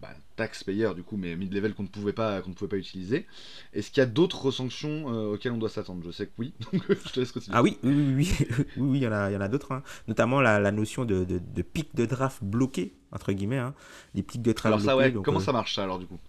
bah, 0.01 0.09
taxe 0.35 0.63
payeur 0.63 0.95
du 0.95 1.03
coup, 1.03 1.17
mais 1.17 1.35
mid-level 1.35 1.73
qu'on 1.73 1.83
ne 1.83 1.87
pouvait 1.87 2.13
pas, 2.13 2.41
qu'on 2.41 2.49
ne 2.49 2.55
pouvait 2.55 2.69
pas 2.69 2.77
utiliser. 2.77 3.25
Est-ce 3.73 3.89
qu'il 3.91 4.01
y 4.01 4.03
a 4.03 4.07
d'autres 4.07 4.51
sanctions 4.51 5.05
auxquelles 5.31 5.51
on 5.51 5.57
doit 5.57 5.69
s'attendre? 5.69 6.01
Je 6.05 6.11
sais 6.11 6.25
que 6.25 6.31
oui, 6.37 6.53
donc 6.71 6.83
je 6.89 7.11
te 7.11 7.19
laisse 7.19 7.31
continuer. 7.31 7.57
Ah 7.57 7.63
oui, 7.63 7.77
oui, 7.83 7.93
oui, 7.93 8.31
oui, 8.39 8.65
oui, 8.77 8.99
il 8.99 9.03
y 9.03 9.07
en 9.07 9.11
a, 9.11 9.29
il 9.29 9.33
y 9.33 9.37
en 9.37 9.41
a 9.41 9.47
d'autres, 9.47 9.71
hein. 9.71 9.83
notamment 10.07 10.41
la, 10.41 10.59
la, 10.59 10.71
notion 10.71 11.05
de, 11.05 11.23
de, 11.23 11.39
de, 11.39 11.61
pic 11.61 11.95
de 11.95 12.05
draft 12.05 12.43
bloqué 12.43 12.93
entre 13.11 13.33
guillemets, 13.33 13.57
hein. 13.57 13.73
les 14.15 14.23
pics 14.23 14.41
de 14.41 14.53
draft. 14.53 14.67
Alors 14.67 14.81
ça, 14.81 14.95
ouais, 14.95 15.13
comment 15.23 15.39
ça 15.39 15.51
marche 15.51 15.75
ça 15.75 15.83
alors 15.83 15.99
du 15.99 16.05
coup? 16.05 16.19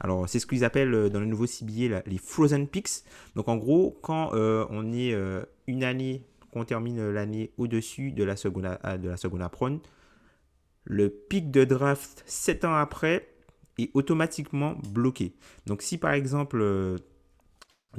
Alors, 0.00 0.28
c'est 0.28 0.38
ce 0.38 0.46
qu'ils 0.46 0.64
appellent 0.64 0.94
euh, 0.94 1.08
dans 1.08 1.20
le 1.20 1.26
nouveau 1.26 1.46
CBA 1.46 2.02
les 2.06 2.18
frozen 2.18 2.68
picks. 2.68 3.04
Donc, 3.34 3.48
en 3.48 3.56
gros, 3.56 3.98
quand 4.02 4.34
euh, 4.34 4.66
on 4.70 4.92
est 4.92 5.12
euh, 5.12 5.42
une 5.66 5.84
année, 5.84 6.24
qu'on 6.52 6.64
termine 6.64 7.10
l'année 7.10 7.52
au-dessus 7.58 8.12
de 8.12 8.24
la 8.24 8.34
seconde 8.34 8.78
de 9.02 9.08
la 9.08 9.16
seconde 9.18 9.46
prone, 9.50 9.80
le 10.84 11.10
pic 11.10 11.50
de 11.50 11.64
draft 11.64 12.22
7 12.26 12.64
ans 12.64 12.74
après 12.74 13.28
est 13.76 13.90
automatiquement 13.92 14.76
bloqué. 14.88 15.34
Donc, 15.66 15.82
si 15.82 15.98
par 15.98 16.12
exemple, 16.12 16.96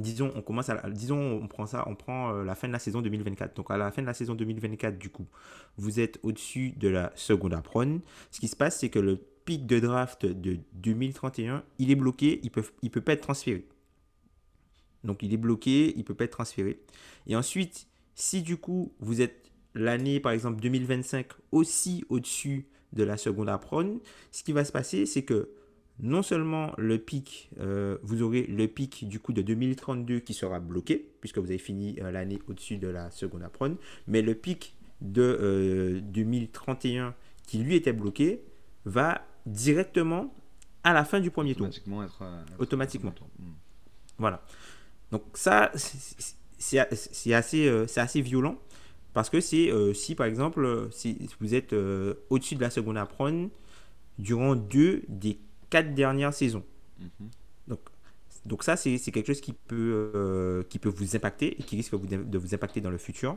disons, 0.00 0.32
on 0.34 0.42
commence 0.42 0.68
à, 0.68 0.90
disons, 0.90 1.38
on 1.40 1.46
prend 1.46 1.66
ça, 1.66 1.84
on 1.86 1.94
prend 1.94 2.32
la 2.42 2.56
fin 2.56 2.66
de 2.66 2.72
la 2.72 2.80
saison 2.80 3.02
2024. 3.02 3.54
Donc, 3.54 3.70
à 3.70 3.76
la 3.76 3.92
fin 3.92 4.02
de 4.02 4.08
la 4.08 4.14
saison 4.14 4.34
2024, 4.34 4.98
du 4.98 5.10
coup, 5.10 5.28
vous 5.76 6.00
êtes 6.00 6.18
au-dessus 6.24 6.72
de 6.72 6.88
la 6.88 7.12
seconde 7.14 7.62
prone. 7.62 8.00
Ce 8.32 8.40
qui 8.40 8.48
se 8.48 8.56
passe, 8.56 8.80
c'est 8.80 8.90
que 8.90 8.98
le 8.98 9.20
de 9.58 9.80
draft 9.80 10.26
de 10.26 10.58
2031, 10.74 11.64
il 11.78 11.90
est 11.90 11.96
bloqué, 11.96 12.40
il 12.42 12.46
ne 12.46 12.50
peut, 12.50 12.64
il 12.82 12.90
peut 12.90 13.00
pas 13.00 13.12
être 13.12 13.22
transféré. 13.22 13.66
Donc 15.04 15.22
il 15.22 15.32
est 15.32 15.38
bloqué, 15.38 15.92
il 15.94 15.98
ne 15.98 16.02
peut 16.02 16.14
pas 16.14 16.24
être 16.24 16.32
transféré. 16.32 16.80
Et 17.26 17.36
ensuite, 17.36 17.86
si 18.14 18.42
du 18.42 18.56
coup 18.56 18.92
vous 19.00 19.20
êtes 19.22 19.50
l'année 19.74 20.20
par 20.20 20.32
exemple 20.32 20.60
2025 20.60 21.26
aussi 21.52 22.04
au-dessus 22.08 22.66
de 22.92 23.02
la 23.02 23.16
seconde 23.16 23.48
apron, 23.48 24.00
ce 24.30 24.42
qui 24.42 24.52
va 24.52 24.64
se 24.64 24.72
passer, 24.72 25.06
c'est 25.06 25.22
que 25.22 25.50
non 26.02 26.22
seulement 26.22 26.72
le 26.78 26.98
pic, 26.98 27.50
euh, 27.60 27.98
vous 28.02 28.22
aurez 28.22 28.42
le 28.42 28.66
pic 28.68 29.06
du 29.06 29.20
coup 29.20 29.32
de 29.32 29.42
2032 29.42 30.20
qui 30.20 30.34
sera 30.34 30.58
bloqué, 30.60 31.10
puisque 31.20 31.38
vous 31.38 31.48
avez 31.48 31.58
fini 31.58 31.96
euh, 32.00 32.10
l'année 32.10 32.38
au-dessus 32.48 32.78
de 32.78 32.88
la 32.88 33.10
seconde 33.10 33.42
apron, 33.42 33.76
mais 34.06 34.22
le 34.22 34.34
pic 34.34 34.74
de 35.00 36.00
2031 36.02 37.02
euh, 37.02 37.10
qui 37.46 37.58
lui 37.58 37.74
était 37.74 37.92
bloqué 37.92 38.42
va 38.84 39.26
directement 39.46 40.32
à 40.84 40.92
la 40.92 41.04
fin 41.04 41.20
du 41.20 41.30
premier 41.30 41.54
tour. 41.54 41.66
Automatiquement. 41.66 42.02
Être, 43.10 43.22
euh. 43.22 43.42
Hmm. 43.42 43.54
Voilà. 44.18 44.42
Donc 45.10 45.22
ça, 45.34 45.70
c'est 46.58 46.78
assez, 46.78 47.66
euh, 47.66 47.86
assez 47.96 48.20
violent 48.20 48.58
parce 49.12 49.28
que 49.28 49.40
c'est 49.40 49.70
euh, 49.70 49.92
si 49.92 50.14
par 50.14 50.26
exemple, 50.26 50.88
si 50.92 51.28
vous 51.40 51.54
êtes 51.54 51.74
au-dessus 52.30 52.54
de 52.54 52.60
la 52.60 52.70
seconde 52.70 52.96
apron 52.96 53.50
durant 54.18 54.54
deux 54.54 55.02
des 55.08 55.38
quatre 55.68 55.94
dernières 55.94 56.34
saisons. 56.34 56.64
Mhm. 56.98 57.28
Donc, 57.68 57.80
donc 58.46 58.64
ça, 58.64 58.76
c'est 58.76 58.98
quelque 58.98 59.26
chose 59.26 59.40
qui 59.40 59.52
peut, 59.52 60.64
qui 60.68 60.78
peut 60.78 60.88
vous 60.88 61.16
impacter 61.16 61.58
et 61.60 61.62
qui 61.62 61.76
risque 61.76 61.94
de 62.08 62.38
vous 62.38 62.54
impacter 62.54 62.80
dans 62.80 62.90
le 62.90 62.98
futur. 62.98 63.36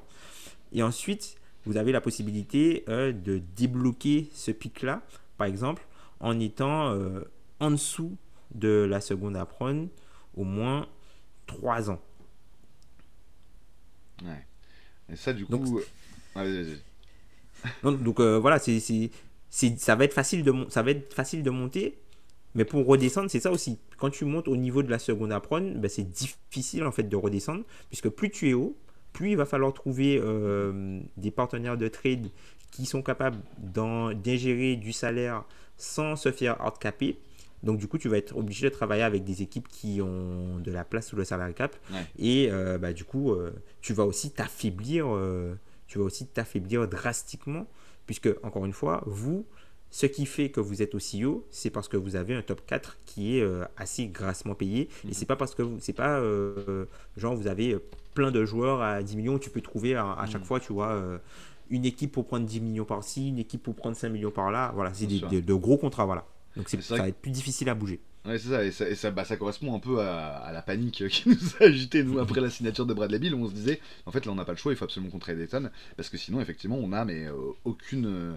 Et 0.72 0.82
ensuite, 0.82 1.38
vous 1.66 1.78
avez 1.78 1.92
la 1.92 2.02
possibilité 2.02 2.84
de 2.88 3.42
débloquer 3.56 4.30
ce 4.34 4.52
pic-là, 4.52 5.02
par 5.38 5.48
exemple, 5.48 5.86
en 6.24 6.40
étant 6.40 6.90
euh, 6.92 7.20
en 7.60 7.72
dessous 7.72 8.18
de 8.56 8.88
la 8.90 9.02
seconde 9.02 9.36
apron 9.36 9.90
au 10.36 10.46
moins 10.46 10.88
3 11.46 11.92
ans. 11.92 12.02
Ouais. 14.24 14.48
Et 15.12 15.18
ça, 15.18 15.34
du 15.34 15.46
coup. 15.46 15.82
donc, 17.84 18.02
donc 18.02 18.20
euh, 18.20 18.40
voilà, 18.40 18.58
c'est, 18.58 18.80
ça, 19.50 19.96
va 19.96 20.06
être 20.06 20.14
facile 20.14 20.44
de, 20.44 20.54
ça 20.70 20.82
va 20.82 20.92
être 20.92 21.14
facile 21.14 21.44
de 21.44 21.50
monter, 21.50 22.00
mais 22.56 22.64
pour 22.64 22.86
redescendre, 22.86 23.30
c'est 23.30 23.42
ça 23.42 23.52
aussi. 23.52 23.78
Quand 23.98 24.10
tu 24.10 24.24
montes 24.24 24.48
au 24.48 24.56
niveau 24.56 24.82
de 24.82 24.90
la 24.90 25.00
seconde 25.00 25.34
apron, 25.34 25.74
ben, 25.76 25.90
c'est 25.90 26.10
difficile 26.10 26.86
en 26.86 26.92
fait 26.94 27.04
de 27.04 27.16
redescendre, 27.18 27.66
puisque 27.90 28.08
plus 28.08 28.32
tu 28.32 28.50
es 28.50 28.54
haut, 28.54 28.78
plus 29.12 29.32
il 29.32 29.38
va 29.38 29.46
falloir 29.46 29.74
trouver 29.74 30.18
euh, 30.24 31.02
des 31.18 31.32
partenaires 31.32 31.78
de 31.78 31.90
trade 31.90 32.30
qui 32.72 32.86
sont 32.86 33.04
capables 33.04 33.38
d'ingérer 33.60 34.78
du 34.78 34.94
salaire 34.94 35.44
sans 35.84 36.16
se 36.16 36.32
faire 36.32 36.60
handicapper. 36.62 37.20
Donc 37.62 37.78
du 37.78 37.88
coup, 37.88 37.98
tu 37.98 38.10
vas 38.10 38.18
être 38.18 38.36
obligé 38.36 38.70
de 38.70 38.74
travailler 38.74 39.04
avec 39.04 39.24
des 39.24 39.42
équipes 39.42 39.68
qui 39.68 40.02
ont 40.02 40.60
de 40.60 40.72
la 40.72 40.84
place 40.84 41.08
sous 41.08 41.16
le 41.16 41.24
salary 41.24 41.54
cap. 41.54 41.76
Et 42.18 42.50
euh, 42.52 42.78
bah, 42.78 42.94
du 42.94 43.04
coup, 43.06 43.32
euh, 43.32 43.52
tu 43.82 43.94
vas 43.94 44.06
aussi 44.06 44.32
t'affaiblir. 44.32 45.06
Euh, 45.08 45.56
tu 45.88 45.98
vas 45.98 46.06
aussi 46.06 46.26
t'affaiblir 46.26 46.88
drastiquement, 46.88 47.68
puisque 48.06 48.30
encore 48.44 48.66
une 48.66 48.74
fois, 48.74 49.04
vous, 49.06 49.46
ce 49.92 50.06
qui 50.08 50.26
fait 50.26 50.50
que 50.50 50.60
vous 50.60 50.82
êtes 50.82 50.96
aussi 50.96 51.24
haut, 51.24 51.46
c'est 51.52 51.70
parce 51.70 51.88
que 51.88 51.98
vous 51.98 52.16
avez 52.16 52.34
un 52.34 52.42
top 52.42 52.66
4 52.66 52.98
qui 53.06 53.38
est 53.38 53.48
assez 53.78 54.08
grassement 54.08 54.56
payé. 54.56 54.90
Et 55.04 55.08
mhm. 55.08 55.14
c'est 55.14 55.26
pas 55.26 55.36
parce 55.36 55.54
que 55.54 55.62
vous, 55.62 55.78
c'est 55.80 55.94
pas 55.94 56.22
genre 57.16 57.36
vous 57.36 57.48
avez 57.48 57.78
plein 58.14 58.32
de 58.32 58.44
joueurs 58.44 58.82
à 58.82 59.04
10 59.04 59.16
millions, 59.16 59.40
tu 59.40 59.50
peux 59.50 59.62
trouver 59.62 59.96
à, 59.96 60.26
chaque 60.26 60.42
mhm. 60.42 60.48
fois, 60.48 60.60
tu 60.60 60.74
vois 60.74 61.20
une 61.70 61.86
équipe 61.86 62.12
pour 62.12 62.26
prendre 62.26 62.46
10 62.46 62.62
millions 62.62 62.86
par-ci, 62.86 63.30
une 63.30 63.40
équipe 63.40 63.64
pour 63.64 63.76
prendre 63.76 63.96
5 63.96 64.10
millions 64.10 64.32
par-là. 64.32 64.72
Voilà, 64.76 64.94
c'est 64.94 65.08
de, 65.08 65.54
gros 65.54 65.78
contrats, 65.78 66.06
voilà. 66.06 66.26
Donc 66.56 66.70
ça 66.70 66.98
va 66.98 67.08
être 67.08 67.18
plus 67.18 67.32
difficile 67.32 67.70
à 67.70 67.76
bouger. 67.76 68.00
Ouais, 68.26 68.38
c'est 68.38 68.50
ça, 68.50 68.64
et 68.64 68.72
ça, 68.72 68.96
ça, 68.96 69.12
bah, 69.12 69.26
ça, 69.26 69.36
correspond 69.36 69.76
un 69.76 69.80
peu 69.80 70.00
à, 70.00 70.50
la 70.54 70.62
panique 70.62 71.08
qui 71.10 71.28
nous 71.28 71.36
a 71.60 71.66
agité, 71.66 72.04
nous, 72.04 72.20
après 72.20 72.40
la 72.40 72.50
signature 72.50 72.86
de 72.86 72.94
Bradley 72.94 73.20
Bill, 73.20 73.36
où 73.36 73.44
on 73.44 73.50
se 73.50 73.54
disait, 73.54 73.82
en 74.06 74.12
fait, 74.12 74.26
là, 74.26 74.32
on 74.32 74.36
n'a 74.36 74.46
pas 74.46 74.54
le 74.54 74.58
choix, 74.58 74.72
il 74.72 74.78
faut 74.78 74.86
absolument 74.86 75.18
trade 75.20 75.38
Dayton, 75.38 75.70
parce 75.98 76.10
que 76.10 76.18
sinon, 76.18 76.40
effectivement, 76.40 76.78
on 76.78 76.94
a 76.94 77.04
mais, 77.04 77.26
euh, 77.26 77.34
aucune. 77.66 78.06
Euh, 78.06 78.36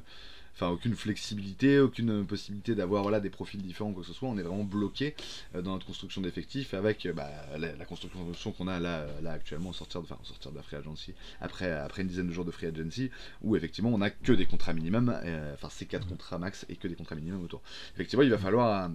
enfin 0.56 0.70
aucune 0.70 0.94
flexibilité, 0.94 1.78
aucune 1.80 2.24
possibilité 2.24 2.74
d'avoir 2.74 3.02
voilà, 3.02 3.20
des 3.20 3.28
profils 3.28 3.60
différents 3.60 3.92
quoi 3.92 4.02
que 4.02 4.08
ce 4.08 4.14
soit. 4.14 4.28
On 4.28 4.38
est 4.38 4.42
vraiment 4.42 4.64
bloqué 4.64 5.14
euh, 5.54 5.60
dans 5.60 5.72
notre 5.72 5.86
construction 5.86 6.22
d'effectifs 6.22 6.72
avec 6.72 7.04
euh, 7.04 7.12
bah, 7.12 7.30
la, 7.58 7.84
construction 7.84 8.52
qu'on 8.52 8.66
a 8.66 8.80
là, 8.80 9.06
là 9.22 9.32
actuellement 9.32 9.70
au 9.70 9.74
sortir 9.74 10.00
de, 10.00 10.06
enfin, 10.06 10.18
sortir 10.22 10.52
de 10.52 10.56
la 10.56 10.62
free 10.62 10.76
agency 10.76 11.14
après, 11.40 11.70
après 11.70 12.02
une 12.02 12.08
dizaine 12.08 12.28
de 12.28 12.32
jours 12.32 12.46
de 12.46 12.50
free 12.50 12.66
agency 12.66 13.10
où 13.42 13.54
effectivement 13.54 13.90
on 13.92 14.00
a 14.00 14.08
que 14.08 14.32
des 14.32 14.46
contrats 14.46 14.72
minimum, 14.72 15.14
euh, 15.24 15.52
enfin 15.54 15.68
c'est 15.70 15.84
quatre 15.84 16.08
contrats 16.08 16.38
max 16.38 16.64
et 16.70 16.76
que 16.76 16.88
des 16.88 16.94
contrats 16.94 17.16
minimum 17.16 17.44
autour. 17.44 17.60
Effectivement 17.94 18.22
il 18.22 18.30
va 18.30 18.38
falloir 18.38 18.90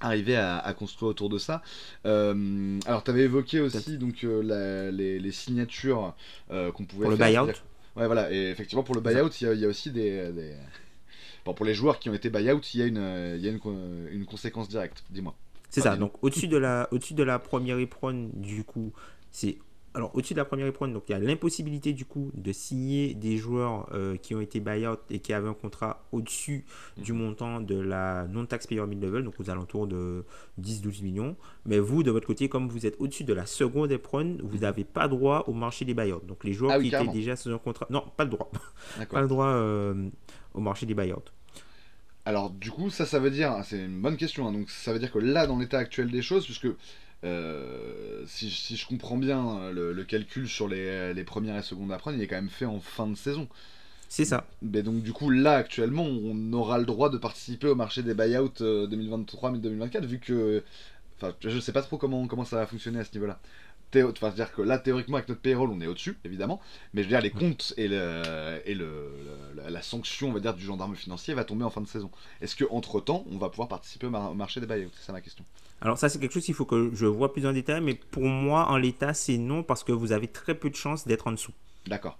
arriver 0.00 0.36
à, 0.36 0.74
construire 0.76 1.10
autour 1.10 1.28
de 1.28 1.38
ça. 1.38 1.62
alors, 2.04 3.04
tu 3.04 3.10
avais 3.10 3.22
évoqué 3.22 3.60
aussi 3.60 3.98
donc 3.98 4.22
les, 4.22 5.30
signatures 5.30 6.14
qu'on 6.48 6.84
pouvait 6.86 7.02
pour 7.02 7.10
le 7.10 7.16
buyout. 7.16 7.52
Ouais, 7.96 8.06
voilà. 8.06 8.32
Et 8.32 8.50
effectivement, 8.50 8.82
pour 8.82 8.94
le 8.94 9.00
buyout, 9.00 9.30
il 9.40 9.60
y, 9.60 9.64
a 9.64 9.68
aussi 9.68 9.90
des, 9.90 10.32
pour 11.52 11.64
les 11.64 11.74
joueurs 11.74 11.98
qui 11.98 12.08
ont 12.08 12.14
été 12.14 12.30
buyout, 12.30 12.60
il 12.72 12.80
y 12.80 12.82
a 12.82 12.86
une, 12.86 13.36
il 13.36 13.44
y 13.44 13.48
a 13.48 13.50
une, 13.50 14.24
conséquence 14.24 14.68
directe. 14.68 15.04
Dis-moi. 15.10 15.34
C'est 15.68 15.80
ça. 15.80 15.96
Donc 15.96 16.12
au-dessus 16.22 16.48
de 16.48 16.56
la, 16.56 16.88
au-dessus 16.92 17.14
de 17.14 17.22
la 17.22 17.38
première 17.38 17.78
épreuve, 17.78 18.28
du 18.34 18.64
coup, 18.64 18.92
c'est 19.30 19.58
alors, 19.96 20.10
au-dessus 20.16 20.34
de 20.34 20.40
la 20.40 20.44
première 20.44 20.66
épreuve, 20.66 20.92
donc 20.92 21.04
il 21.08 21.12
y 21.12 21.14
a 21.14 21.20
l'impossibilité 21.20 21.92
du 21.92 22.04
coup 22.04 22.32
de 22.34 22.50
signer 22.50 23.14
des 23.14 23.36
joueurs 23.36 23.88
euh, 23.94 24.16
qui 24.16 24.34
ont 24.34 24.40
été 24.40 24.58
buyout 24.58 24.98
et 25.08 25.20
qui 25.20 25.32
avaient 25.32 25.48
un 25.48 25.54
contrat 25.54 26.04
au-dessus 26.10 26.64
du 26.96 27.12
mhm. 27.12 27.18
montant 27.20 27.60
de 27.60 27.78
la 27.78 28.26
non-taxpayer 28.26 28.84
mid-level, 28.88 29.22
donc 29.22 29.38
aux 29.38 29.50
alentours 29.50 29.86
de 29.86 30.24
10-12 30.60 31.04
millions. 31.04 31.36
Mais 31.64 31.78
vous, 31.78 32.02
de 32.02 32.10
votre 32.10 32.26
côté, 32.26 32.48
comme 32.48 32.68
vous 32.68 32.86
êtes 32.86 32.96
au-dessus 32.98 33.22
de 33.22 33.32
la 33.32 33.46
seconde 33.46 33.92
épreuve, 33.92 34.40
vous 34.42 34.58
n'avez 34.58 34.82
mhm. 34.82 34.88
pas 34.88 35.06
droit 35.06 35.44
au 35.46 35.52
marché 35.52 35.84
des 35.84 35.94
buyouts. 35.94 36.22
Donc, 36.26 36.42
les 36.42 36.52
joueurs 36.52 36.72
ah 36.72 36.80
qui 36.80 36.88
étaient 36.88 37.06
déjà 37.06 37.36
sous 37.36 37.50
un 37.50 37.58
contrat. 37.58 37.86
Non, 37.88 38.02
pas 38.16 38.24
le 38.24 38.30
droit. 38.30 38.50
pas 39.08 39.22
le 39.22 39.28
droit 39.28 39.46
euh, 39.46 40.08
au 40.54 40.60
marché 40.60 40.86
des 40.86 40.94
buyouts. 40.94 41.22
Alors, 42.24 42.50
du 42.50 42.70
coup, 42.70 42.88
ça, 42.88 43.04
ça 43.04 43.18
veut 43.18 43.30
dire. 43.30 43.54
C'est 43.64 43.78
une 43.78 44.00
bonne 44.00 44.16
question. 44.16 44.48
Hein. 44.48 44.52
donc, 44.52 44.70
ça 44.70 44.92
veut 44.92 44.98
dire 44.98 45.12
que 45.12 45.18
là, 45.18 45.46
dans 45.46 45.58
l'état 45.58 45.78
actuel 45.78 46.10
des 46.10 46.22
choses, 46.22 46.44
puisque 46.46 46.68
euh, 47.24 48.22
si, 48.26 48.50
je 48.50 48.86
comprends 48.86 49.16
bien 49.16 49.70
le, 49.70 50.04
calcul 50.04 50.48
sur 50.48 50.68
les, 50.68 51.14
les, 51.14 51.24
premières 51.24 51.56
et 51.56 51.62
secondes 51.62 51.92
à 51.92 51.98
prendre, 51.98 52.16
il 52.16 52.22
est 52.22 52.26
quand 52.26 52.36
même 52.36 52.50
fait 52.50 52.66
en 52.66 52.80
fin 52.80 53.06
de 53.06 53.14
saison. 53.14 53.48
C'est 54.08 54.24
ça. 54.24 54.46
Mais 54.62 54.82
donc 54.82 55.02
du 55.02 55.12
coup 55.12 55.30
là 55.30 55.54
actuellement 55.54 56.04
on 56.04 56.52
aura 56.52 56.78
le 56.78 56.84
droit 56.84 57.10
de 57.10 57.18
participer 57.18 57.66
au 57.66 57.74
marché 57.74 58.02
des 58.02 58.14
buyouts 58.14 58.52
2023-2024 58.60 59.96
euh, 59.96 60.06
vu 60.06 60.20
que 60.20 60.62
enfin 61.16 61.34
je 61.40 61.58
sais 61.58 61.72
pas 61.72 61.82
trop 61.82 61.96
comment 61.98 62.26
comment 62.28 62.44
ça 62.44 62.56
va 62.56 62.66
fonctionner 62.66 63.00
à 63.00 63.04
ce 63.04 63.12
niveau-là. 63.14 63.40
Enfin, 64.02 64.30
dire 64.30 64.52
que 64.52 64.62
là, 64.62 64.78
théoriquement, 64.78 65.16
avec 65.16 65.28
notre 65.28 65.40
payroll, 65.40 65.70
on 65.70 65.80
est 65.80 65.86
au-dessus, 65.86 66.18
évidemment. 66.24 66.60
Mais 66.92 67.02
je 67.02 67.08
veux 67.08 67.14
dire, 67.14 67.20
les 67.20 67.30
comptes 67.30 67.74
et, 67.76 67.88
le, 67.88 68.60
et 68.64 68.74
le, 68.74 69.10
la, 69.68 69.82
sanction, 69.82 70.28
on 70.28 70.32
va 70.32 70.40
dire, 70.40 70.54
du 70.54 70.64
gendarme 70.64 70.96
financier 70.96 71.34
va 71.34 71.44
tomber 71.44 71.64
en 71.64 71.70
fin 71.70 71.80
de 71.80 71.86
saison. 71.86 72.10
Est-ce 72.40 72.56
que 72.56 72.64
entre 72.70 73.00
temps, 73.00 73.24
on 73.30 73.38
va 73.38 73.48
pouvoir 73.48 73.68
participer 73.68 74.06
au, 74.06 74.10
marché 74.10 74.60
des 74.60 74.66
buyouts 74.66 74.90
C'est 74.96 75.06
ça 75.06 75.12
ma 75.12 75.20
question. 75.20 75.44
Alors 75.80 75.98
ça 75.98 76.08
c'est 76.08 76.18
quelque 76.18 76.32
chose 76.32 76.44
qu'il 76.44 76.54
faut 76.54 76.64
que 76.64 76.92
je 76.94 77.04
vois 77.04 77.32
plus 77.32 77.46
en 77.46 77.52
détail, 77.52 77.82
mais 77.82 77.94
pour 77.94 78.22
moi 78.22 78.70
en 78.70 78.78
l'état 78.78 79.12
c'est 79.12 79.36
non 79.36 79.62
parce 79.62 79.84
que 79.84 79.92
vous 79.92 80.12
avez 80.12 80.28
très 80.28 80.54
peu 80.54 80.70
de 80.70 80.76
chances 80.76 81.06
d'être 81.06 81.26
en 81.26 81.32
dessous. 81.32 81.52
D'accord. 81.86 82.18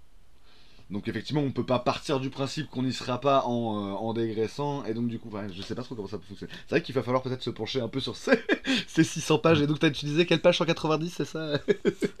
Donc 0.91 1.07
effectivement, 1.07 1.41
on 1.41 1.51
peut 1.51 1.65
pas 1.65 1.79
partir 1.79 2.19
du 2.19 2.29
principe 2.29 2.69
qu'on 2.69 2.83
n'y 2.83 2.93
sera 2.93 3.19
pas 3.19 3.43
en, 3.45 3.75
euh, 3.75 3.93
en, 3.93 4.13
dégraissant, 4.13 4.85
et 4.85 4.93
donc 4.93 5.07
du 5.07 5.17
coup, 5.17 5.31
je 5.51 5.61
sais 5.63 5.73
pas 5.73 5.81
trop 5.81 5.95
comment 5.95 6.07
ça 6.07 6.19
peut 6.19 6.25
fonctionner. 6.27 6.53
C'est 6.67 6.75
vrai 6.75 6.81
qu'il 6.81 6.93
va 6.93 7.01
falloir 7.01 7.23
peut-être 7.23 7.41
se 7.41 7.49
pencher 7.49 7.81
un 7.81 7.87
peu 7.87 7.99
sur 7.99 8.15
ces, 8.15 8.39
ces 8.87 9.03
600 9.03 9.39
pages, 9.39 9.61
et 9.61 9.67
donc 9.67 9.79
tu 9.79 9.85
as 9.85 9.89
utilisé 9.89 10.27
quelle 10.27 10.41
page 10.41 10.59
190, 10.59 11.09
c'est 11.09 11.25
ça? 11.25 11.59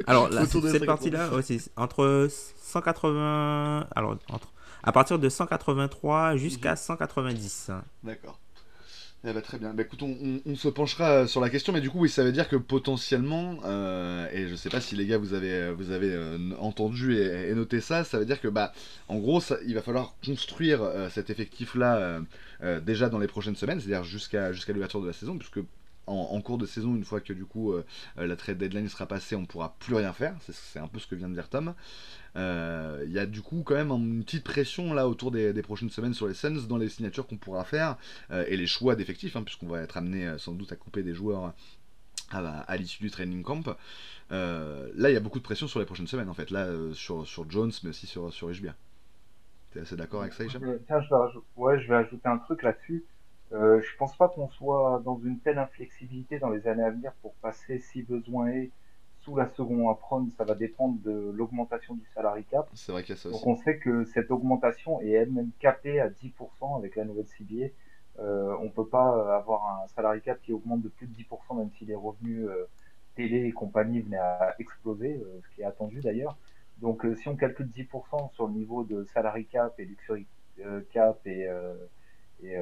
Alors 0.07 0.29
là, 0.29 0.45
cette 0.47 0.85
partie-là, 0.85 1.29
c'est 1.43 1.59
entre 1.77 2.27
180... 2.29 3.87
Alors, 3.95 4.17
entre... 4.29 4.47
à 4.83 4.91
partir 4.91 5.19
de 5.19 5.29
183 5.29 6.37
jusqu'à 6.37 6.75
190. 6.75 7.69
Mhm. 7.69 7.81
D'accord. 8.03 8.39
Eh 9.27 9.33
ben, 9.33 9.41
très 9.41 9.57
bien. 9.57 9.73
Bah, 9.73 9.81
écoute, 9.81 10.03
on, 10.03 10.55
se 10.55 10.67
penchera 10.67 11.25
sur 11.25 11.41
la 11.41 11.49
question, 11.49 11.73
mais 11.73 11.81
du 11.81 11.89
coup, 11.89 11.99
oui, 12.01 12.09
ça 12.09 12.23
veut 12.23 12.31
dire 12.31 12.47
que 12.47 12.55
potentiellement, 12.55 13.57
euh, 13.65 14.27
et 14.31 14.47
je 14.47 14.55
sais 14.55 14.69
pas 14.69 14.79
si 14.79 14.95
les 14.95 15.07
gars 15.07 15.17
vous 15.17 15.33
avez, 15.33 15.71
vous 15.71 15.89
avez 15.89 16.11
euh, 16.11 16.37
entendu 16.59 17.17
et, 17.17 17.51
noté 17.55 17.81
ça, 17.81 18.03
ça 18.03 18.19
veut 18.19 18.25
dire 18.25 18.39
que, 18.39 18.47
bah, 18.47 18.71
en 19.07 19.17
gros, 19.17 19.41
il 19.65 19.73
va 19.73 19.81
falloir 19.81 20.13
construire 20.23 20.83
euh, 20.83 21.09
cet 21.09 21.31
effectif-là 21.31 22.21
déjà 22.83 23.09
dans 23.09 23.19
les 23.19 23.27
prochaines 23.27 23.55
semaines, 23.55 23.79
c'est-à-dire 23.79 24.03
jusqu'à 24.03 24.51
jusqu'à 24.51 24.73
l'ouverture 24.73 25.01
de 25.01 25.07
la 25.07 25.13
saison, 25.13 25.37
puisque 25.37 25.59
en, 26.07 26.41
cours 26.41 26.57
de 26.57 26.65
saison, 26.65 26.95
une 26.95 27.03
fois 27.03 27.19
que 27.19 27.33
du 27.33 27.45
coup 27.45 27.73
la 28.15 28.35
trade 28.35 28.57
deadline 28.57 28.89
sera 28.89 29.05
passée, 29.05 29.35
on 29.35 29.45
pourra 29.45 29.75
plus 29.79 29.95
rien 29.95 30.13
faire. 30.13 30.35
C'est 30.51 30.79
un 30.79 30.87
peu 30.87 30.99
ce 30.99 31.07
que 31.07 31.15
vient 31.15 31.29
de 31.29 31.33
dire 31.33 31.49
Tom. 31.49 31.73
Euh, 32.35 33.03
il 33.05 33.13
y 33.13 33.19
a 33.19 33.25
du 33.25 33.41
coup 33.41 33.63
quand 33.63 33.75
même 33.75 33.91
une 33.91 34.23
petite 34.23 34.43
pression 34.43 34.93
là 34.93 35.07
autour 35.07 35.31
des, 35.31 35.53
prochaines 35.61 35.89
semaines 35.89 36.13
sur 36.13 36.27
les 36.27 36.33
Suns 36.33 36.67
dans 36.67 36.77
les 36.77 36.89
signatures 36.89 37.27
qu'on 37.27 37.37
pourra 37.37 37.63
faire 37.63 37.97
euh, 38.31 38.43
et 38.47 38.57
les 38.57 38.67
choix 38.67 38.95
d'effectifs, 38.95 39.35
hein, 39.35 39.43
puisqu'on 39.43 39.67
va 39.67 39.81
être 39.81 39.97
amené 39.97 40.27
euh, 40.27 40.37
sans 40.37 40.53
doute 40.53 40.71
à 40.71 40.75
couper 40.75 41.01
des 41.01 41.13
joueurs 41.13 41.53
à, 42.31 42.77
l'issue 42.77 43.03
du 43.03 43.11
training 43.11 43.43
camp. 43.43 43.77
là, 44.29 45.09
il 45.09 45.13
y 45.13 45.15
a 45.15 45.19
beaucoup 45.19 45.39
de 45.39 45.43
pression 45.43 45.67
sur 45.67 45.79
les 45.79 45.85
prochaines 45.85 46.07
semaines 46.07 46.27
en 46.27 46.33
fait, 46.33 46.51
là 46.51 46.67
sur, 46.93 47.25
Jones, 47.49 47.71
mais 47.83 47.91
aussi 47.91 48.07
sur, 48.07 48.33
sur 48.33 48.51
tu 48.51 48.69
T'es 49.71 49.81
assez 49.81 49.95
d'accord 49.95 50.21
avec 50.21 50.33
ça, 50.33 50.43
Hicham? 50.43 50.61
Je 50.61 50.67
vais, 50.67 51.41
ouais, 51.55 51.79
je 51.79 51.87
vais 51.87 51.95
ajouter 51.95 52.27
un 52.27 52.37
truc 52.39 52.63
là-dessus. 52.63 53.05
je 53.51 53.97
pense 53.97 54.17
pas 54.17 54.27
qu'on 54.27 54.49
soit 54.49 55.01
dans 55.05 55.21
une 55.23 55.39
telle 55.39 55.59
inflexibilité 55.59 56.39
dans 56.39 56.49
les 56.49 56.67
années 56.67 56.83
à 56.83 56.91
venir 56.91 57.13
pour 57.21 57.33
passer, 57.35 57.79
si 57.79 58.01
besoin 58.03 58.47
est, 58.47 58.71
sous 59.25 59.35
la 59.35 59.49
seconde 59.49 59.89
apron, 59.89 60.29
ça 60.37 60.43
va 60.43 60.53
dépendre 60.53 60.99
de 61.03 61.31
l'augmentation 61.33 61.95
du 61.95 62.05
salary 62.13 62.43
cap. 62.43 62.69
C'est 62.75 62.91
vrai 62.91 63.01
qu'il 63.01 63.15
y 63.15 63.17
a 63.17 63.21
ça 63.21 63.29
aussi. 63.29 63.39
Donc 63.39 63.47
on 63.47 63.55
sait 63.55 63.79
que 63.79 64.05
cette 64.05 64.29
augmentation 64.29 65.01
est 65.01 65.09
elle-même 65.09 65.49
capée 65.59 65.99
à 65.99 66.09
10% 66.09 66.77
avec 66.77 66.95
la 66.95 67.05
nouvelle 67.05 67.25
CBA. 67.25 67.69
Euh, 68.19 68.55
on 68.61 68.69
peut 68.69 68.87
pas 68.87 69.35
avoir 69.35 69.81
un 69.83 69.87
salary 69.87 70.21
cap 70.21 70.39
qui 70.43 70.53
augmente 70.53 70.83
de 70.83 70.89
plus 70.89 71.07
de 71.07 71.13
10% 71.15 71.57
même 71.57 71.71
si 71.71 71.85
les 71.85 71.95
revenus 71.95 72.47
euh, 72.47 72.69
télé 73.15 73.45
et 73.47 73.51
compagnie 73.51 73.99
venaient 73.99 74.17
à 74.17 74.55
exploser, 74.59 75.15
euh, 75.15 75.41
ce 75.43 75.55
qui 75.55 75.61
est 75.63 75.65
attendu 75.65 76.01
d'ailleurs. 76.01 76.37
Donc 76.79 77.03
euh, 77.03 77.15
si 77.15 77.27
on 77.27 77.35
calcule 77.35 77.67
10% 77.75 78.31
sur 78.31 78.45
le 78.45 78.53
niveau 78.53 78.83
de 78.83 79.05
salary 79.05 79.45
cap 79.45 79.73
et 79.79 79.85
luxury 79.85 80.27
cap 80.93 81.19
et, 81.25 81.49
et 82.41 82.55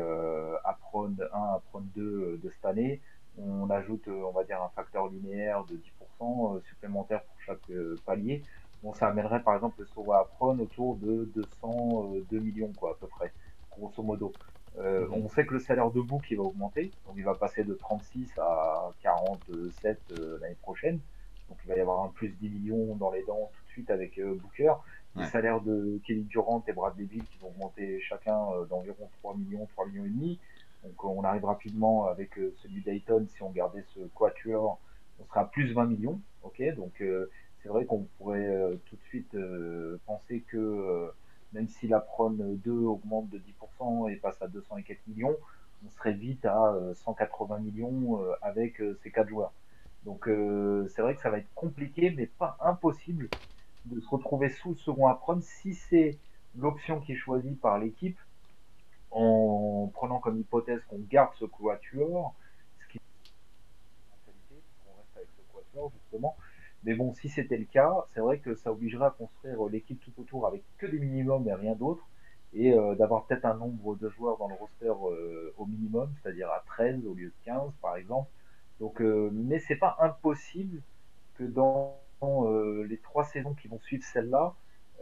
apron 0.64 1.14
1, 1.19 1.56
apron 1.56 1.81
2 1.95 2.40
de 2.41 2.49
cette 2.49 2.65
année, 2.65 3.02
on 3.38 3.69
ajoute, 3.69 4.07
on 4.07 4.31
va 4.31 4.43
dire, 4.43 4.61
un 4.61 4.69
facteur 4.69 5.07
linéaire 5.07 5.64
de 5.65 5.76
10% 5.76 6.57
euh, 6.57 6.61
supplémentaires 6.69 7.23
pour 7.23 7.41
chaque 7.41 7.69
euh, 7.72 7.95
palier. 8.05 8.43
Bon, 8.84 8.93
ça 8.93 9.07
amènerait 9.07 9.41
par 9.41 9.55
exemple 9.55 9.80
le 9.80 9.85
Sora 9.88 10.22
Apron 10.22 10.60
autour 10.60 10.97
de 10.97 11.31
202 11.35 12.38
euh, 12.38 12.39
millions, 12.39 12.72
quoi, 12.77 12.91
à 12.91 12.93
peu 12.99 13.07
près, 13.07 13.31
grosso 13.72 14.03
modo. 14.03 14.31
On 14.76 15.30
sait 15.30 15.45
que 15.45 15.53
le 15.53 15.60
salaire 15.60 15.91
de 15.91 16.01
Book 16.01 16.23
il 16.31 16.38
va 16.38 16.43
augmenter, 16.43 16.91
donc 17.05 17.14
il 17.15 17.23
va 17.23 17.35
passer 17.35 17.64
de 17.64 17.76
36 17.76 18.31
à 18.39 18.89
47 19.03 19.99
l'année 20.41 20.57
prochaine. 20.64 20.99
Donc 21.47 21.60
il 21.64 21.68
va 21.68 21.77
y 21.77 21.80
avoir 21.80 22.03
un 22.03 22.07
plus 22.07 22.30
10 22.30 22.49
millions 22.49 22.95
dans 22.95 23.11
les 23.11 23.23
dents 23.23 23.51
tout 23.53 23.64
de 23.65 23.69
suite 23.69 23.91
avec 23.91 24.19
Booker. 24.19 24.73
Les 25.15 25.26
salaires 25.26 25.61
de 25.61 26.01
Kelly 26.07 26.23
Durant 26.23 26.64
et 26.68 26.73
Brad 26.73 26.95
Bill 26.95 27.23
qui 27.23 27.38
vont 27.38 27.49
augmenter 27.49 28.01
chacun 28.01 28.35
d'environ 28.68 29.07
3 29.19 29.35
millions, 29.35 29.68
3 29.76 29.85
millions 29.89 30.05
et 30.05 30.10
demi. 30.10 30.39
Donc 30.84 31.03
on 31.03 31.23
arrive 31.23 31.45
rapidement 31.45 32.05
avec 32.07 32.35
celui 32.61 32.81
d'Ayton 32.81 33.26
si 33.30 33.41
on 33.41 33.51
gardait 33.51 33.85
ce 33.93 34.01
quatuor 34.15 34.80
on 35.19 35.26
sera 35.26 35.41
à 35.41 35.45
plus 35.45 35.73
20 35.73 35.85
millions. 35.85 36.19
Ok, 36.43 36.61
donc 36.76 37.01
euh, 37.01 37.30
c'est 37.61 37.69
vrai 37.69 37.85
qu'on 37.85 38.07
pourrait 38.18 38.45
euh, 38.45 38.76
tout 38.85 38.95
de 38.95 39.01
suite 39.03 39.34
euh, 39.35 39.99
penser 40.05 40.41
que 40.41 41.11
même 41.53 41.68
si 41.68 41.88
la 41.88 41.99
Pron 41.99 42.31
2 42.31 42.72
augmente 42.72 43.30
de 43.30 43.39
10% 43.39 44.11
et 44.11 44.15
passe 44.15 44.41
à 44.41 44.47
200 44.47 44.77
et 44.77 44.84
quelques 44.84 45.07
millions, 45.07 45.35
on 45.85 45.89
serait 45.91 46.14
vite 46.14 46.45
à 46.45 46.76
180 46.95 47.60
millions 47.60 48.19
avec 48.41 48.81
ces 49.03 49.11
quatre 49.11 49.30
joueurs. 49.30 49.53
Donc 50.03 50.27
c'est 50.89 51.01
vrai 51.03 51.14
que 51.14 51.22
ça 51.22 51.30
va 51.30 51.38
être 51.38 51.53
compliqué, 51.53 52.10
mais 52.10 52.26
pas 52.26 52.57
impossible 52.60 53.30
de 53.85 53.99
se 53.99 54.10
retrouver 54.10 54.49
sous 54.49 54.72
le 54.72 54.77
second 54.77 55.07
Apron 55.07 55.41
si 55.41 55.76
c'est 55.76 56.18
l'option 56.57 56.99
qui 57.01 57.11
est 57.11 57.18
choisie 57.18 57.53
par 57.53 57.77
l'équipe 57.77 58.18
en 59.14 59.90
prenant 59.94 60.19
comme 60.19 60.40
hypothèse 60.40 60.81
qu'on 60.90 60.99
garde 60.99 61.34
ce 61.35 61.45
quatuor 61.45 62.34
justement. 65.94 66.35
Mais 66.84 66.95
bon, 66.95 67.14
si 67.14 67.30
c'était 67.30 67.57
le 67.57 67.65
cas, 67.65 68.06
c'est 68.14 68.19
vrai 68.19 68.40
que 68.40 68.56
ça 68.56 68.72
obligerait 68.72 69.06
à 69.06 69.11
construire 69.11 69.64
l'équipe 69.65 69.99
tout 70.02 70.22
autour 70.22 70.48
avec 70.48 70.64
que 70.77 70.85
des 70.85 70.99
minimums 70.99 71.48
et 71.48 71.53
rien 71.53 71.76
d'autre, 71.76 72.03
et 72.53 72.73
euh, 72.73 72.95
d'avoir 72.95 73.26
peut-être 73.26 73.45
un 73.45 73.56
nombre 73.56 73.95
de 73.95 74.10
joueurs 74.10 74.38
dans 74.38 74.48
le 74.48 74.56
roster 74.56 74.91
euh, 74.91 75.53
au 75.57 75.65
minimum, 75.65 76.10
c'est-à-dire 76.22 76.49
à 76.49 76.64
13 76.68 77.06
au 77.07 77.14
lieu 77.14 77.27
de 77.27 77.45
15 77.45 77.72
par 77.81 77.95
exemple. 77.95 78.30
Donc, 78.80 79.02
euh, 79.02 79.30
mais 79.34 79.60
c'est 79.60 79.76
pas 79.76 79.98
impossible 79.99 80.81
que 81.35 81.44
dans 81.44 81.98
les 82.88 82.99
trois 82.99 83.26
saisons 83.26 83.53
qui 83.53 83.68
vont 83.68 83.80
suivre 83.81 84.03
celle-là, 84.06 84.53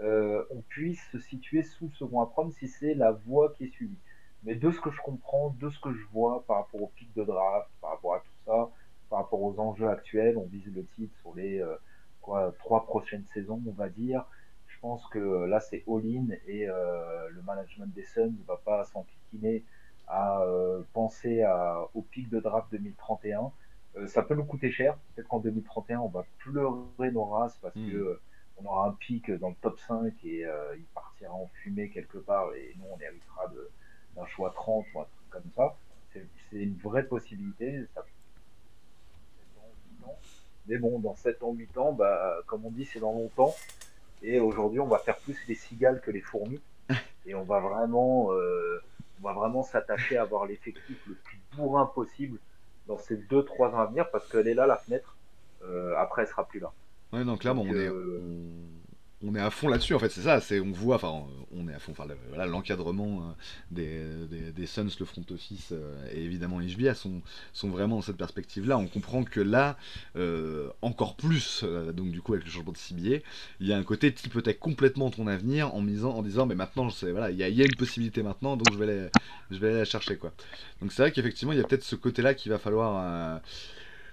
on 0.02 0.62
puisse 0.68 1.02
se 1.12 1.20
situer 1.20 1.64
sous 1.64 1.86
le 1.86 1.94
second 1.94 2.22
apprendre 2.22 2.52
si 2.54 2.68
c'est 2.68 2.94
la 2.94 3.12
voie 3.12 3.54
qui 3.54 3.66
est 3.66 3.72
suivie. 3.72 3.98
Mais 4.44 4.56
de 4.56 4.72
ce 4.72 4.82
que 4.82 4.90
je 4.90 5.02
comprends, 5.02 5.56
de 5.60 5.70
ce 5.70 5.80
que 5.80 5.94
je 5.94 6.04
vois 6.12 6.44
par 6.46 6.58
rapport 6.58 6.82
au 6.82 6.88
pic 6.88 7.14
de 7.14 7.24
draft, 7.24 7.70
par 7.80 7.92
rapport 7.92 8.16
à 8.16 8.20
tout 8.20 8.34
ça, 8.46 8.70
par 9.10 9.20
rapport 9.20 9.42
aux 9.42 9.60
enjeux 9.60 9.88
actuels. 9.88 10.38
On 10.38 10.46
vise 10.46 10.66
le 10.74 10.84
titre 10.84 11.16
sur 11.22 11.36
les 11.36 11.62
euh, 11.62 11.76
quoi, 12.22 12.52
trois 12.58 12.86
prochaines 12.86 13.26
saisons, 13.34 13.62
on 13.68 13.72
va 13.74 13.90
dire. 13.90 14.26
Je 14.68 14.80
pense 14.80 15.06
que 15.08 15.20
euh, 15.20 15.48
là, 15.48 15.60
c'est 15.60 15.84
all-in 15.88 16.28
et 16.48 16.68
euh, 16.68 17.30
le 17.30 17.42
management 17.44 17.94
des 17.94 18.04
Suns 18.04 18.34
ne 18.40 18.46
va 18.48 18.58
pas 18.58 18.84
s'enquiquiner 18.86 19.64
à 20.08 20.44
penser 20.92 21.42
à, 21.42 21.88
au 21.94 22.02
pic 22.02 22.30
de 22.30 22.42
draft 22.42 22.68
2031. 22.72 23.50
ça 24.08 24.24
peut 24.24 24.36
nous 24.36 24.44
coûter 24.44 24.70
cher. 24.70 24.98
Peut-être 25.16 25.30
qu'en 25.30 25.40
2031, 25.40 26.00
on 26.00 26.10
va 26.10 26.26
pleurer 26.40 27.12
nos 27.12 27.24
races 27.24 27.58
parce 27.62 27.76
hmm. 27.78 27.92
que 27.92 28.20
on 28.64 28.68
aura 28.68 28.88
un 28.88 28.92
pic 28.94 29.32
dans 29.32 29.50
le 29.50 29.56
top 29.62 29.80
5 29.80 30.14
et 30.26 30.46
il 30.78 30.86
partira 30.94 31.34
en 31.34 31.50
fumée 31.62 31.90
quelque 31.90 32.18
part 32.18 32.54
et 32.54 32.76
nous, 32.78 32.86
on 32.92 33.00
héritera 33.00 33.52
d'un 34.16 34.26
choix 34.26 34.52
30 34.52 34.86
ou 34.94 35.00
un 35.00 35.04
truc 35.04 35.30
comme 35.30 35.52
ça. 35.56 35.76
C'est 36.14 36.58
une 36.58 36.78
vraie 36.78 37.06
possibilité. 37.06 37.86
Ça 37.96 38.04
mais 40.68 40.78
bon, 40.78 41.00
dans 41.00 41.16
7 41.16 41.44
ans, 41.44 41.54
8 41.54 41.78
ans, 41.78 41.94
bah, 41.94 42.38
comme 42.48 42.66
on 42.66 42.72
dit, 42.72 42.86
c'est 42.86 43.00
dans 43.00 43.14
longtemps. 43.14 43.54
Et 44.22 44.40
aujourd'hui, 44.40 44.80
on 44.80 44.88
va 44.88 45.00
faire 45.00 45.18
plus 45.18 45.38
les 45.48 45.56
cigales 45.56 46.02
que 46.02 46.12
les 46.12 46.22
fourmis. 46.22 46.62
Et 47.26 47.36
on 47.36 47.44
va 47.44 47.60
vraiment, 47.60 48.32
euh, 48.32 48.82
on 49.20 49.28
va 49.28 49.34
vraiment 49.34 49.64
s'attacher 49.64 50.18
à 50.18 50.22
avoir 50.22 50.46
l'effectif 50.46 50.98
le 51.08 51.16
plus 51.16 51.40
bourrin 51.56 51.86
possible 51.86 52.40
dans 52.88 52.98
ces 52.98 53.18
2-3 53.18 53.72
ans 53.72 53.80
à 53.80 53.86
venir 53.88 54.10
parce 54.12 54.28
qu'elle 54.30 54.48
est 54.48 54.54
là, 54.54 54.68
la 54.68 54.78
fenêtre. 54.78 55.16
Euh, 55.64 55.96
après, 55.98 56.24
elle 56.24 56.28
sera 56.28 56.48
plus 56.48 56.60
là. 56.60 56.72
Ouais, 57.14 57.26
donc 57.26 57.42
clairement, 57.42 57.64
on 57.64 57.74
est. 57.74 57.88
Euh, 57.88 58.22
on 59.24 59.36
est 59.36 59.40
à 59.40 59.50
fond 59.50 59.68
là-dessus 59.68 59.94
en 59.94 60.00
fait 60.00 60.10
c'est 60.10 60.22
ça 60.22 60.40
c'est 60.42 60.60
on 60.60 60.72
voit 60.72 60.96
enfin 60.96 61.24
on 61.52 61.68
est 61.68 61.74
à 61.74 61.80
fond 61.80 61.92
enfin 61.92 62.08
voilà 62.30 62.46
l'encadrement 62.46 63.36
euh, 63.78 64.26
des, 64.28 64.52
des, 64.52 64.66
Suns 64.66 64.90
le 65.00 65.06
front 65.06 65.24
office 65.32 65.70
euh, 65.72 66.10
et 66.14 66.24
évidemment 66.24 66.60
HBA 66.60 66.96
sont 66.96 67.22
sont 67.54 67.70
vraiment 67.70 67.98
dans 67.98 68.02
cette 68.02 68.18
perspective 68.18 68.68
là 68.68 68.78
on 68.78 68.88
comprend 68.88 69.24
que 69.24 69.40
là 69.40 69.78
euh, 70.16 70.70
encore 70.82 71.16
plus 71.16 71.64
donc 71.94 72.12
du 72.12 72.22
coup 72.22 72.34
avec 72.34 72.46
le 72.46 72.52
changement 72.52 72.72
de 72.72 72.78
CBA 72.78 73.24
il 73.60 73.68
y 73.68 73.74
a 73.74 73.78
un 73.78 73.84
côté 73.84 74.14
qui 74.14 74.28
hypothèque 74.28 74.60
complètement 74.60 75.12
ton 75.12 75.28
avenir 75.28 75.74
en 75.76 75.82
misant 75.82 76.12
en 76.16 76.24
disant 76.24 76.46
mais 76.46 76.56
maintenant 76.56 76.88
voilà 77.02 77.32
il 77.32 77.38
y, 77.38 77.44
a, 77.44 77.48
une 77.48 77.76
possibilité 77.76 78.24
maintenant 78.24 78.58
donc 78.58 78.72
je 78.72 78.78
vais 78.78 78.86
aller 78.86 79.08
je 79.52 79.58
vais 79.58 79.68
aller 79.70 79.78
la 79.80 79.86
chercher 79.86 80.18
quoi 80.18 80.34
donc 80.82 80.92
c'est 80.92 81.02
vrai 81.04 81.12
qu'effectivement 81.12 81.54
il 81.54 81.60
y 81.60 81.62
a 81.62 81.64
peut-être 81.64 81.84
ce 81.84 81.96
côté 81.96 82.22
là 82.22 82.34
qu'il 82.34 82.52
va 82.52 82.58
falloir 82.58 83.42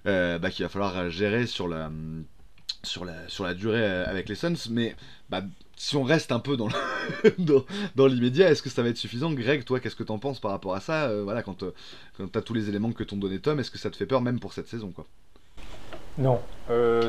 bah, 0.05 0.51
qu'il 0.51 0.65
va 0.65 0.69
falloir 0.69 1.11
gérer 1.11 1.47
sur 1.47 1.69
la 1.69 1.91
sur 2.83 3.05
la, 3.05 3.29
sur 3.29 3.45
la 3.45 3.55
durée 3.55 3.83
euh, 3.83 4.07
avec 4.07 4.29
les 4.29 4.35
Suns, 4.35 4.71
mais 4.71 4.95
bah, 5.29 5.43
si 5.77 5.97
on 5.97 6.03
reste 6.03 6.33
un 6.33 6.39
peu 6.39 6.57
dans, 6.57 6.69
dans, 7.97 8.07
l'immédiat, 8.07 8.51
est-ce 8.51 8.63
que 8.63 8.71
ça 8.71 8.83
va 8.83 8.89
être 8.89 8.97
suffisant? 8.97 9.33
Greg, 9.33 9.65
toi, 9.65 9.81
qu'est-ce 9.81 9.97
que 9.97 10.05
t'en 10.05 10.19
penses 10.19 10.41
par 10.41 10.51
rapport 10.51 10.75
à 10.75 10.81
ça? 10.81 11.07
Euh, 11.07 11.23
Voilà, 11.25 11.43
quand, 11.43 11.63
euh, 11.63 11.75
quand 12.17 12.31
t'as 12.31 12.43
tous 12.43 12.55
les 12.55 12.69
éléments 12.69 12.93
que 12.93 13.05
t'ont 13.05 13.17
donné 13.17 13.39
Tom, 13.39 13.59
est-ce 13.61 13.71
que 13.71 13.79
ça 13.79 13.91
te 13.91 13.97
fait 13.97 14.07
peur 14.07 14.21
même 14.21 14.41
pour 14.41 14.53
cette 14.53 14.69
saison 14.69 14.91
quoi? 14.91 15.07
Non, 16.19 16.41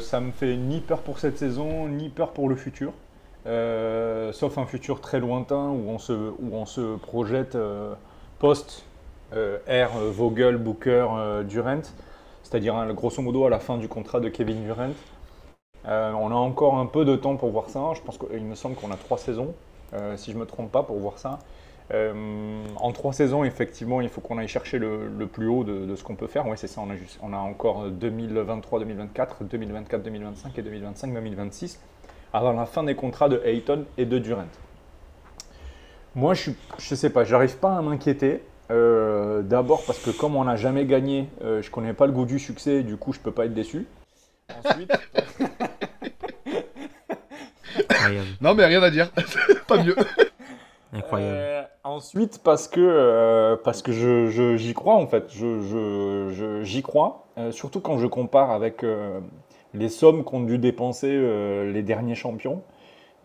ça 0.02 0.22
me 0.22 0.32
fait 0.32 0.56
ni 0.56 0.82
peur 0.82 1.02
pour 1.02 1.18
cette 1.18 1.36
saison, 1.40 1.88
ni 1.88 2.10
peur 2.10 2.32
pour 2.32 2.48
le 2.48 2.56
futur. 2.56 2.94
sauf 3.44 4.58
un 4.60 4.68
futur 4.68 5.02
très 5.02 5.20
lointain 5.20 5.70
où 5.70 5.90
on 5.90 5.98
se, 5.98 6.14
où 6.14 6.54
on 6.54 6.68
se 6.68 6.96
projette 6.98 7.58
post 8.38 8.86
Air, 9.66 9.90
Vogel, 10.12 10.58
Booker, 10.58 11.08
Durant. 11.48 11.82
c'est-à-dire 12.44 12.76
hein, 12.76 12.94
grosso 12.94 13.20
modo 13.24 13.46
à 13.46 13.50
la 13.50 13.60
fin 13.60 13.80
du 13.80 13.88
contrat 13.88 14.20
de 14.20 14.30
Kevin 14.30 14.64
Durant. 14.64 14.94
Euh, 15.88 16.12
on 16.12 16.32
a 16.32 16.36
encore 16.36 16.78
un 16.78 16.86
peu 16.86 17.06
de 17.06 17.16
temps 17.16 17.36
pour 17.36 17.50
voir 17.52 17.70
ça. 17.70 17.80
Je 17.96 18.02
pense 18.02 18.18
qu'il 18.18 18.44
me 18.44 18.56
semble 18.56 18.76
qu'on 18.76 18.92
a 18.92 18.98
trois 18.98 19.18
saisons, 19.18 19.54
euh, 19.94 20.18
si 20.18 20.32
je 20.32 20.36
ne 20.36 20.42
me 20.42 20.46
trompe 20.46 20.72
pas, 20.72 20.84
pour 20.84 20.98
voir 20.98 21.18
ça. 21.18 21.40
Euh, 21.92 22.64
en 22.76 22.92
trois 22.92 23.14
saisons, 23.14 23.44
effectivement, 23.44 24.02
il 24.02 24.10
faut 24.10 24.22
qu'on 24.22 24.38
aille 24.38 24.48
chercher 24.48 24.78
le, 24.78 25.10
plus 25.26 25.48
haut 25.48 25.64
de, 25.64 25.96
ce 25.96 26.04
qu'on 26.04 26.16
peut 26.16 26.28
faire. 26.28 26.48
Oui, 26.48 26.56
c'est 26.58 26.68
ça. 26.68 26.82
On 27.22 27.34
a, 27.34 27.38
encore 27.38 27.90
2023, 27.90 28.80
2024, 28.80 29.44
2024, 29.46 30.04
2025 30.04 30.58
et 30.58 30.62
2025, 30.62 31.14
2026 31.14 31.80
avant 32.32 32.54
la 32.54 32.68
fin 32.68 32.84
des 32.84 32.94
contrats 32.94 33.28
de 33.28 33.42
Hayton 33.44 33.86
et 33.98 34.06
de 34.06 34.20
Durant. 34.20 34.46
Moi, 36.14 36.36
je 36.36 36.52
ne 36.52 36.96
sais 36.96 37.10
pas, 37.10 37.24
j'arrive 37.24 37.58
pas 37.58 37.76
à 37.76 37.82
m'inquiéter. 37.82 38.44
D'abord 38.70 39.82
parce 39.88 39.98
que 39.98 40.12
comme 40.12 40.36
on 40.36 40.44
n'a 40.44 40.56
jamais 40.56 40.86
gagné, 40.86 41.28
je 41.42 41.66
ne 41.66 41.72
connais 41.72 41.94
pas 41.94 42.06
le 42.06 42.12
goût 42.12 42.26
du 42.26 42.38
succès, 42.38 42.84
du 42.84 42.98
coup 42.98 43.14
je 43.14 43.18
ne 43.18 43.24
peux 43.24 43.32
pas 43.32 43.46
être 43.46 43.54
déçu. 43.56 43.88
Ensuite, 44.64 44.92
non, 48.42 48.54
mais 48.56 48.66
rien 48.66 48.82
à 48.82 48.90
dire. 48.90 49.12
pas 49.68 49.84
mieux. 49.84 49.96
Incroyable. 50.94 51.38
Euh, 51.38 51.64
ensuite, 51.84 52.42
parce 52.44 52.68
que, 52.68 52.80
euh, 52.80 53.56
parce 53.64 53.82
que 53.82 53.92
je, 53.92 54.56
j'y 54.58 54.74
crois, 54.74 54.96
en 54.96 55.08
fait. 55.08 55.26
Je, 55.30 56.62
j'y 56.64 56.82
crois. 56.82 57.28
Euh, 57.38 57.52
surtout 57.52 57.80
quand 57.80 58.00
je 58.00 58.08
compare 58.08 58.52
avec 58.52 58.84
les 59.74 59.90
sommes 59.90 60.24
qu'ont 60.24 60.42
dû 60.42 60.58
dépenser 60.58 61.10
les 61.10 61.84
derniers 61.84 62.16
champions, 62.16 62.64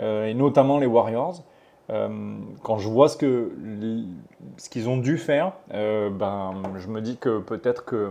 et 0.00 0.34
notamment 0.34 0.78
les 0.78 0.86
Warriors. 0.86 1.42
quand 1.88 2.78
je 2.78 2.88
vois 2.88 3.08
ce, 3.08 3.16
que, 3.16 3.52
ce 4.58 4.68
qu'ils 4.68 4.88
ont 4.88 4.98
dû 4.98 5.16
faire, 5.16 5.52
ben, 5.70 6.52
je 6.76 6.88
me 6.88 7.00
dis 7.00 7.16
que 7.16 7.38
peut-être 7.38 7.84
que 7.84 8.10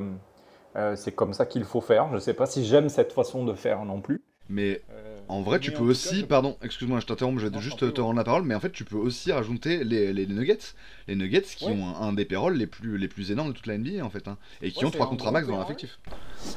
c'est 0.96 1.14
comme 1.14 1.34
ça 1.34 1.46
qu'il 1.46 1.64
faut 1.64 1.82
faire. 1.82 2.10
Je 2.10 2.16
ne 2.16 2.20
sais 2.20 2.34
pas 2.34 2.46
si 2.46 2.66
j'aime 2.66 2.90
cette 2.90 3.12
façon 3.12 3.46
de 3.46 3.54
faire 3.54 3.86
non 3.86 4.02
plus. 4.02 4.22
Mais 4.50 4.82
en 5.30 5.42
vrai, 5.42 5.60
tu 5.60 5.72
peux 5.72 5.84
aussi, 5.84 6.24
pardon, 6.24 6.58
excuse-moi, 6.62 7.00
je 7.00 7.06
t'interromps, 7.06 7.42
je 7.42 7.48
vais 7.48 7.60
juste 7.60 7.94
te 7.94 8.02
rendre 8.02 8.18
la 8.18 8.24
parole, 8.24 8.44
mais 8.44 8.56
en 8.56 8.60
fait, 8.60 8.72
tu 8.72 8.84
peux 8.84 8.98
aussi 8.98 9.32
rajouter 9.32 9.84
les, 9.84 10.12
les 10.12 10.28
Nuggets, 10.28 10.58
les 11.08 11.16
Nuggets 11.16 11.42
qui 11.42 11.66
ont 11.66 11.96
un, 12.00 12.14
des 12.14 12.26
payrolls 12.26 12.56
les 12.56 12.68
plus, 12.68 12.98
les 12.98 13.08
plus 13.08 13.32
énormes 13.32 13.50
de 13.50 13.54
toute 13.54 13.68
la 13.68 13.78
NBA 13.78 14.04
en 14.04 14.10
fait, 14.10 14.28
hein, 14.28 14.38
et 14.62 14.72
qui 14.72 14.86
ont 14.86 14.92
trois 14.92 15.08
contrats 15.08 15.32
max 15.32 15.48
dans 15.48 15.60
l'effectif. 15.60 16.00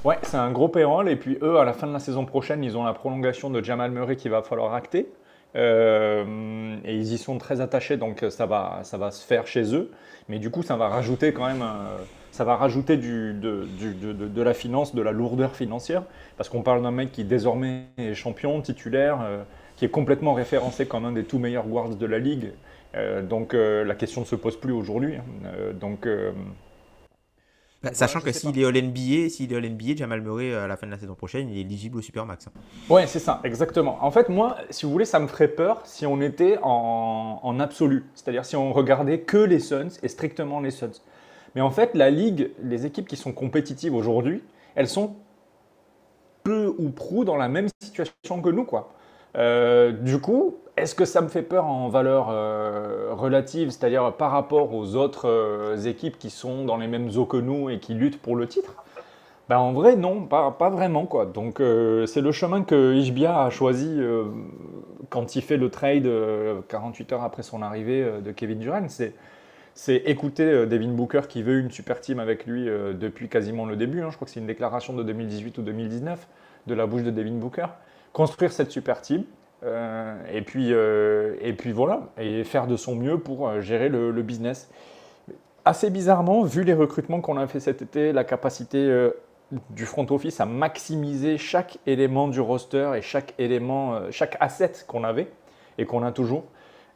Ouais, 0.05 0.19
c'est 0.23 0.37
un 0.37 0.51
gros 0.51 0.69
payroll, 0.69 1.09
et 1.09 1.17
puis 1.17 1.39
eux, 1.43 1.59
à 1.59 1.65
la 1.65 1.73
fin 1.73 1.87
de 1.87 1.93
la 1.93 2.01
saison 2.01 2.27
prochaine, 2.27 2.65
ils 2.65 2.77
ont 2.77 2.85
la 2.85 2.93
prolongation 2.93 3.51
de 3.51 3.63
Jamal 3.63 3.91
Murray 3.93 4.17
qu'il 4.17 4.31
va 4.31 4.43
falloir 4.43 4.75
acter. 4.75 5.09
Euh, 5.55 6.77
et 6.85 6.97
ils 6.97 7.15
y 7.15 7.19
sont 7.19 7.39
très 7.39 7.63
attachés, 7.63 7.97
donc 7.97 8.23
ça 8.29 8.45
va, 8.45 8.81
ça 8.83 8.99
va 8.99 9.11
se 9.11 9.25
faire 9.25 9.47
chez 9.47 9.75
eux. 9.75 9.91
Mais 10.29 10.39
du 10.39 10.51
coup, 10.51 10.63
ça 10.63 10.77
va 10.77 10.89
rajouter 10.89 11.33
quand 11.33 11.47
même, 11.47 11.65
ça 12.37 12.45
va 12.45 12.57
rajouter 12.57 12.97
du, 12.99 13.33
de, 13.33 13.67
de, 13.81 14.13
de, 14.13 14.43
la 14.43 14.53
finance, 14.53 14.95
de 14.95 15.01
la 15.01 15.11
lourdeur 15.11 15.57
financière, 15.57 16.03
parce 16.37 16.49
qu'on 16.49 16.63
parle 16.63 16.83
d'un 16.83 16.91
mec 16.91 17.11
qui 17.11 17.25
désormais 17.25 17.87
est 17.97 18.15
champion, 18.15 18.61
titulaire, 18.61 19.21
euh, 19.23 19.43
qui 19.77 19.87
est 19.87 19.91
complètement 19.91 20.35
référencé 20.35 20.87
comme 20.87 21.07
un 21.07 21.13
des 21.13 21.25
tout 21.25 21.39
meilleurs 21.39 21.67
guards 21.67 21.97
de 21.97 22.07
la 22.07 22.19
ligue. 22.19 22.53
Euh, 22.95 23.23
donc 23.23 23.55
la 23.55 23.95
question 23.95 24.21
ne 24.21 24.27
se 24.27 24.37
pose 24.37 24.61
plus 24.61 24.73
aujourd'hui. 24.73 25.17
Hein. 25.17 25.73
donc 25.81 26.07
bah, 27.83 27.91
sachant 27.93 28.21
que 28.21 28.33
s'il 28.33 28.59
est 28.59 28.65
All-NBA, 28.65 29.29
s'il 29.29 29.53
est 29.53 29.57
All-NBA, 29.57 29.97
Jamal 29.97 30.21
Murray 30.21 30.55
à 30.55 30.67
la 30.67 30.77
fin 30.77 30.87
de 30.87 30.93
la 30.93 30.99
saison 30.99 31.15
prochaine, 31.15 31.49
il 31.51 31.59
est 31.59 31.61
éligible 31.61 31.99
au 31.99 32.03
Supermax. 32.03 32.49
Hein. 32.49 32.51
Ouais, 32.91 33.07
c'est 33.07 33.19
ça, 33.19 33.41
exactement. 33.45 33.99
En 34.03 34.11
fait, 34.11 34.29
moi, 34.29 34.57
si 34.71 34.87
vous 34.87 34.93
voulez, 34.93 35.05
ça 35.05 35.21
me 35.21 35.27
ferait 35.27 35.49
peur 35.49 35.83
si 35.85 36.05
on 36.05 36.21
était 36.21 36.59
en, 36.63 37.39
en 37.43 37.61
absolu. 37.61 38.05
C'est-à-dire 38.15 38.45
si 38.45 38.57
on 38.57 38.73
regardait 38.73 39.21
que 39.21 39.37
les 39.37 39.61
Suns 39.61 39.99
et 40.03 40.09
strictement 40.09 40.61
les 40.61 40.71
Suns. 40.71 41.01
Mais 41.57 41.63
en 41.63 41.71
fait, 41.71 41.95
la 41.95 42.11
ligue, 42.11 42.51
les 42.63 42.85
équipes 42.85 43.09
qui 43.09 43.17
sont 43.17 43.33
compétitives 43.33 43.95
aujourd'hui, 43.95 44.43
elles 44.75 44.89
sont 44.89 45.17
peu 46.45 46.75
ou 46.79 46.91
prou 46.91 47.25
dans 47.25 47.37
la 47.37 47.49
même 47.49 47.69
situation 47.81 48.43
que 48.43 48.51
nous, 48.51 48.65
quoi. 48.65 48.91
Euh, 49.39 49.91
du 49.91 50.21
coup, 50.21 50.57
est-ce 50.77 50.95
que 50.95 51.07
ça 51.07 51.23
me 51.23 51.29
fait 51.29 51.43
peur 51.43 51.65
en 51.65 51.89
valeur 51.89 52.29
euh, 52.31 53.09
relative, 53.13 53.71
c'est-à-dire 53.71 54.13
par 54.13 54.33
rapport 54.33 54.75
aux 54.75 54.97
autres 54.97 55.29
euh, 55.29 55.79
équipes 55.79 56.19
qui 56.19 56.29
sont 56.29 56.67
dans 56.67 56.77
les 56.77 56.89
mêmes 56.89 57.09
eaux 57.17 57.25
que 57.25 57.39
nous 57.39 57.71
et 57.71 57.79
qui 57.79 57.95
luttent 57.95 58.21
pour 58.21 58.37
le 58.37 58.47
titre? 58.47 58.85
Ben, 59.49 59.57
En 59.57 59.73
vrai, 59.73 59.97
non, 59.97 60.27
pas, 60.27 60.51
pas 60.51 60.69
vraiment. 60.69 61.07
Quoi. 61.07 61.25
Donc 61.25 61.63
c'est 62.07 62.21
le 62.21 62.33
chemin 62.33 62.65
que 62.65 62.95
Ishbia 62.95 63.45
a 63.45 63.49
choisi 63.49 63.99
quand 65.09 65.37
il 65.37 65.43
fait 65.43 65.57
le 65.57 65.71
trade 65.71 66.07
48 66.69 67.13
heures 67.13 67.23
après 67.23 67.43
son 67.43 67.63
arrivée 67.63 68.05
de 68.23 68.33
Kevin 68.33 68.59
Durant. 68.59 68.89
C'est, 68.89 69.15
c'est 69.79 69.97
écouter 69.97 70.67
Devin 70.67 70.89
Booker 70.89 71.23
qui 71.29 71.43
veut 71.45 71.61
une 71.61 71.71
super 71.71 72.01
team 72.01 72.19
avec 72.19 72.47
lui 72.47 72.65
depuis 72.65 73.29
quasiment 73.29 73.67
le 73.67 73.77
début. 73.77 74.03
Hein. 74.03 74.09
Je 74.11 74.17
crois 74.17 74.27
que 74.27 74.33
c'est 74.33 74.41
une 74.41 74.47
déclaration 74.47 74.95
de 74.95 75.05
2018 75.05 75.59
ou 75.59 75.63
2019 75.63 76.27
de 76.67 76.75
la 76.75 76.87
bouche 76.87 77.03
de 77.03 77.11
Devin 77.11 77.33
Booker 77.33 77.67
construire 78.17 78.51
cette 78.51 78.71
super 78.71 79.03
team. 79.03 79.25
Euh, 79.63 80.17
et, 80.33 80.41
puis, 80.41 80.73
euh, 80.73 81.37
et 81.43 81.53
puis 81.53 81.71
voilà, 81.71 82.09
et 82.17 82.45
faire 82.45 82.67
de 82.67 82.77
son 82.77 82.95
mieux 82.95 83.19
pour 83.19 83.47
euh, 83.47 83.61
gérer 83.61 83.91
le, 83.91 84.11
business. 84.23 84.71
Assez 85.67 85.91
bizarrement, 85.91 86.43
vu 86.43 86.65
les 86.65 86.73
recrutements 86.73 87.21
qu'on 87.21 87.37
a 87.37 87.47
fait 87.47 87.61
cet 87.61 87.83
été, 87.83 88.13
la 88.13 88.25
capacité 88.25 89.11
du 89.71 89.85
front 89.85 90.07
office 90.11 90.41
à 90.41 90.47
maximiser 90.47 91.37
chaque 91.37 91.79
élément 91.87 92.29
du 92.29 92.41
roster 92.41 92.93
et 92.97 93.03
chaque 93.03 93.35
élément, 93.39 94.01
chaque 94.11 94.37
asset 94.41 94.73
qu'on 94.87 95.05
avait 95.05 95.29
et 95.77 95.85
qu'on 95.85 96.05
a 96.05 96.13
toujours, 96.13 96.45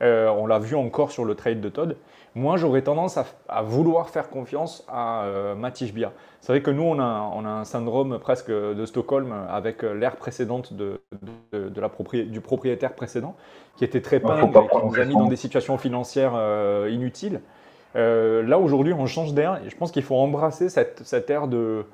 on 0.01 0.47
l'a 0.47 0.61
vu 0.61 0.77
encore 0.77 1.11
sur 1.11 1.25
le 1.25 1.35
trade 1.35 1.61
de 1.61 1.69
Todd. 1.69 1.97
Moi, 2.37 2.57
j'aurais 2.57 2.83
tendance 2.83 3.19
à, 3.49 3.63
vouloir 3.63 4.09
faire 4.09 4.31
confiance 4.31 4.85
à 4.89 5.25
euh, 5.25 5.55
Bia. 5.93 6.13
C'est 6.41 6.53
vrai 6.53 6.63
que 6.63 6.71
nous, 6.71 6.85
on 6.85 7.01
a, 7.01 7.31
on 7.35 7.45
a, 7.45 7.49
un 7.49 7.65
syndrome 7.65 8.19
presque 8.21 8.51
de 8.51 8.87
Stockholm 8.87 9.35
avec 9.49 9.83
l'ère 9.83 10.17
précédente 10.17 10.73
de, 10.73 11.01
de, 11.53 11.81
la 11.81 11.91
du 12.25 12.41
propriétaire 12.41 12.95
précédent, 12.95 13.35
qui 13.77 13.85
était 13.85 14.01
très 14.01 14.21
peint 14.21 14.47
et 14.47 14.51
qui 14.51 14.87
nous 14.87 15.01
a 15.01 15.05
mis 15.05 15.15
dans 15.15 15.27
des 15.27 15.37
situations 15.37 15.77
financières 15.77 16.35
euh, 16.37 16.89
inutiles. 16.91 17.41
Euh, 17.97 18.43
là, 18.43 18.59
aujourd'hui, 18.59 18.93
on 18.93 19.07
change 19.07 19.35
d'air 19.35 19.61
et 19.65 19.69
je 19.69 19.77
pense 19.77 19.91
qu'il 19.91 20.05
faut 20.05 20.17
embrasser 20.17 20.69
cette, 20.69 21.03
cette 21.05 21.29
ère 21.31 21.49
de, 21.49 21.85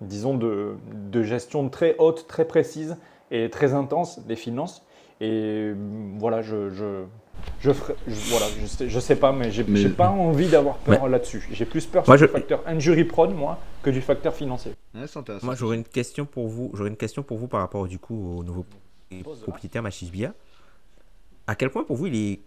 disons, 0.00 0.34
de, 0.34 0.76
de 1.10 1.22
gestion 1.22 1.68
très 1.68 1.96
haute, 1.98 2.26
très 2.26 2.46
précise 2.46 2.96
et 3.30 3.50
très 3.50 3.74
intense 3.74 4.20
des 4.20 4.36
finances. 4.36 4.84
Et 5.20 5.72
voilà, 6.18 6.40
je, 6.40 6.70
je 6.70 7.04
je, 7.60 7.72
ferai, 7.72 7.94
voilà, 8.06 8.46
je 8.60 8.66
sais, 8.66 8.88
je 8.88 9.00
sais 9.00 9.16
pas, 9.16 9.32
mais 9.32 9.50
j'ai 9.50 9.64
n'ai 9.64 9.88
pas 9.88 10.10
envie 10.10 10.48
d'avoir 10.48 10.76
peur 10.78 11.08
là-dessus. 11.08 11.48
J'ai 11.52 11.64
plus 11.64 11.86
peur 11.86 12.04
sur 12.04 12.16
le 12.16 12.26
facteur 12.28 12.62
injury 12.66 13.04
prone, 13.04 13.34
moi, 13.34 13.58
que 13.82 13.90
du 13.90 14.00
facteur 14.00 14.34
financier. 14.34 14.72
moi, 15.42 15.54
j'aurais 15.54 15.76
une 15.76 15.84
question 15.84 16.24
pour 16.26 16.48
vous. 16.48 16.70
J'aurais 16.74 16.90
une 16.90 16.96
question 16.96 17.22
pour 17.22 17.38
vous 17.38 17.48
par 17.48 17.60
rapport 17.60 17.86
du 17.86 17.98
coup 17.98 18.38
au 18.38 18.44
nouveau 18.44 18.66
propriétaire 19.42 19.82
Machisbia. 19.82 20.34
À 21.46 21.54
quel 21.54 21.70
point 21.70 21.84
pour 21.84 21.96
vous 21.96 22.06
il 22.06 22.16
est 22.16 22.40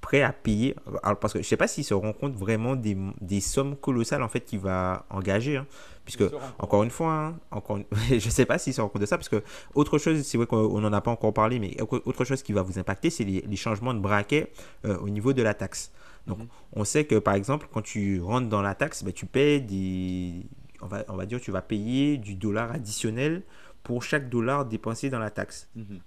prêt 0.00 0.22
à 0.22 0.32
payer 0.32 0.74
Parce 1.20 1.32
que 1.32 1.42
je 1.42 1.46
sais 1.46 1.56
pas 1.56 1.68
s'il 1.68 1.84
se 1.84 1.94
rend 1.94 2.12
compte 2.12 2.34
vraiment 2.34 2.76
des, 2.76 2.96
des 3.20 3.40
sommes 3.40 3.76
colossales 3.76 4.22
en 4.22 4.28
fait 4.28 4.40
qu'il 4.40 4.60
va 4.60 5.06
engager. 5.10 5.56
Hein. 5.56 5.66
Puisque, 6.08 6.24
encore 6.58 6.84
une 6.84 6.90
fois, 6.90 7.12
hein, 7.12 7.38
encore 7.50 7.80
je 8.08 8.14
ne 8.14 8.20
sais 8.20 8.46
pas 8.46 8.56
s'il 8.56 8.72
se 8.72 8.80
rend 8.80 8.88
compte 8.88 9.02
de 9.02 9.06
ça, 9.06 9.18
parce 9.18 9.28
que 9.28 9.42
autre 9.74 9.98
chose, 9.98 10.22
c'est 10.22 10.38
vrai 10.38 10.46
qu'on 10.46 10.80
n'en 10.80 10.92
a 10.94 11.02
pas 11.02 11.10
encore 11.10 11.34
parlé, 11.34 11.58
mais 11.58 11.76
autre 11.82 12.24
chose 12.24 12.42
qui 12.42 12.54
va 12.54 12.62
vous 12.62 12.78
impacter, 12.78 13.10
c'est 13.10 13.24
les, 13.24 13.56
changements 13.56 13.92
de 13.92 13.98
braquet 13.98 14.50
euh, 14.86 14.96
au 15.00 15.10
niveau 15.10 15.34
de 15.34 15.42
la 15.42 15.52
taxe. 15.52 15.92
Donc, 16.26 16.38
mhm. 16.38 16.48
on 16.72 16.84
sait 16.84 17.04
que, 17.04 17.16
par 17.16 17.34
exemple, 17.34 17.68
quand 17.70 17.82
tu 17.82 18.22
rentres 18.22 18.48
dans 18.48 18.62
la 18.62 18.74
taxe, 18.74 19.04
ben, 19.04 19.12
tu 19.12 19.26
payes 19.26 19.60
des... 19.60 20.46
On 20.80 20.86
va, 20.86 21.04
on 21.08 21.16
va 21.16 21.26
dire, 21.26 21.42
tu 21.42 21.50
vas 21.50 21.60
payer 21.60 22.16
du 22.16 22.36
dollar 22.36 22.72
additionnel 22.72 23.42
pour 23.82 24.02
chaque 24.02 24.30
dollar 24.30 24.64
dépensé 24.64 25.10
dans 25.10 25.18
la 25.18 25.30
taxe. 25.30 25.68
Mhm. 25.76 26.00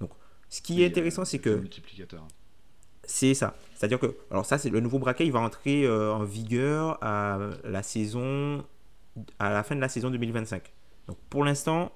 Donc, 0.00 0.10
ce 0.48 0.62
qui 0.62 0.82
est 0.82 0.86
intéressant, 0.86 1.24
c'est 1.24 1.38
que... 1.38 1.50
Multiplicateur. 1.50 2.26
C'est 3.06 3.34
ça. 3.34 3.54
C'est-à-dire 3.74 3.98
que, 3.98 4.16
alors 4.30 4.46
ça, 4.46 4.58
c'est 4.58 4.70
le 4.70 4.80
nouveau 4.80 4.98
braquet, 4.98 5.26
il 5.26 5.32
va 5.32 5.40
entrer 5.40 5.84
euh, 5.84 6.12
en 6.12 6.24
vigueur 6.24 6.98
à 7.02 7.38
la 7.70 7.82
fin 9.62 9.76
de 9.76 9.80
la 9.80 9.88
saison 9.88 10.10
2025. 10.10 10.72
Donc 11.06 11.18
pour 11.28 11.44
l'instant, 11.44 11.92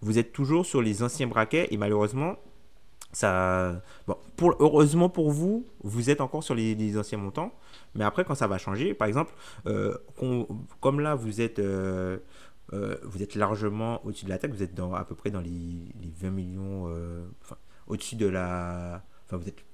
vous 0.00 0.18
êtes 0.18 0.32
toujours 0.32 0.64
sur 0.64 0.82
les 0.82 1.02
anciens 1.02 1.26
braquets 1.26 1.68
et 1.70 1.76
malheureusement, 1.76 2.36
ça, 3.12 3.82
bon, 4.06 4.16
pour, 4.36 4.56
heureusement 4.60 5.08
pour 5.08 5.30
vous, 5.30 5.66
vous 5.82 6.10
êtes 6.10 6.20
encore 6.20 6.44
sur 6.44 6.54
les, 6.54 6.96
anciens 6.96 7.18
montants. 7.18 7.52
Mais 7.94 8.04
après, 8.04 8.24
quand 8.24 8.36
ça 8.36 8.46
va 8.46 8.56
changer, 8.56 8.94
par 8.94 9.08
exemple, 9.08 9.34
euh, 9.66 9.96
comme 10.80 11.00
là, 11.00 11.16
vous 11.16 11.40
êtes, 11.40 11.58
euh, 11.58 12.18
vous 12.70 13.22
êtes 13.22 13.34
largement 13.34 14.04
au-dessus 14.06 14.26
de 14.26 14.30
la 14.30 14.38
taxe, 14.38 14.54
vous 14.54 14.62
êtes 14.62 14.74
dans, 14.74 14.94
à 14.94 15.04
peu 15.04 15.16
près 15.16 15.30
dans 15.30 15.40
les, 15.40 15.50
les 16.00 16.12
20 16.20 16.30
millions, 16.30 16.88
au-dessus 17.88 18.16
de 18.16 18.26
la. 18.26 19.02
Enfin, 19.26 19.36
vous 19.36 19.48
êtes 19.48 19.64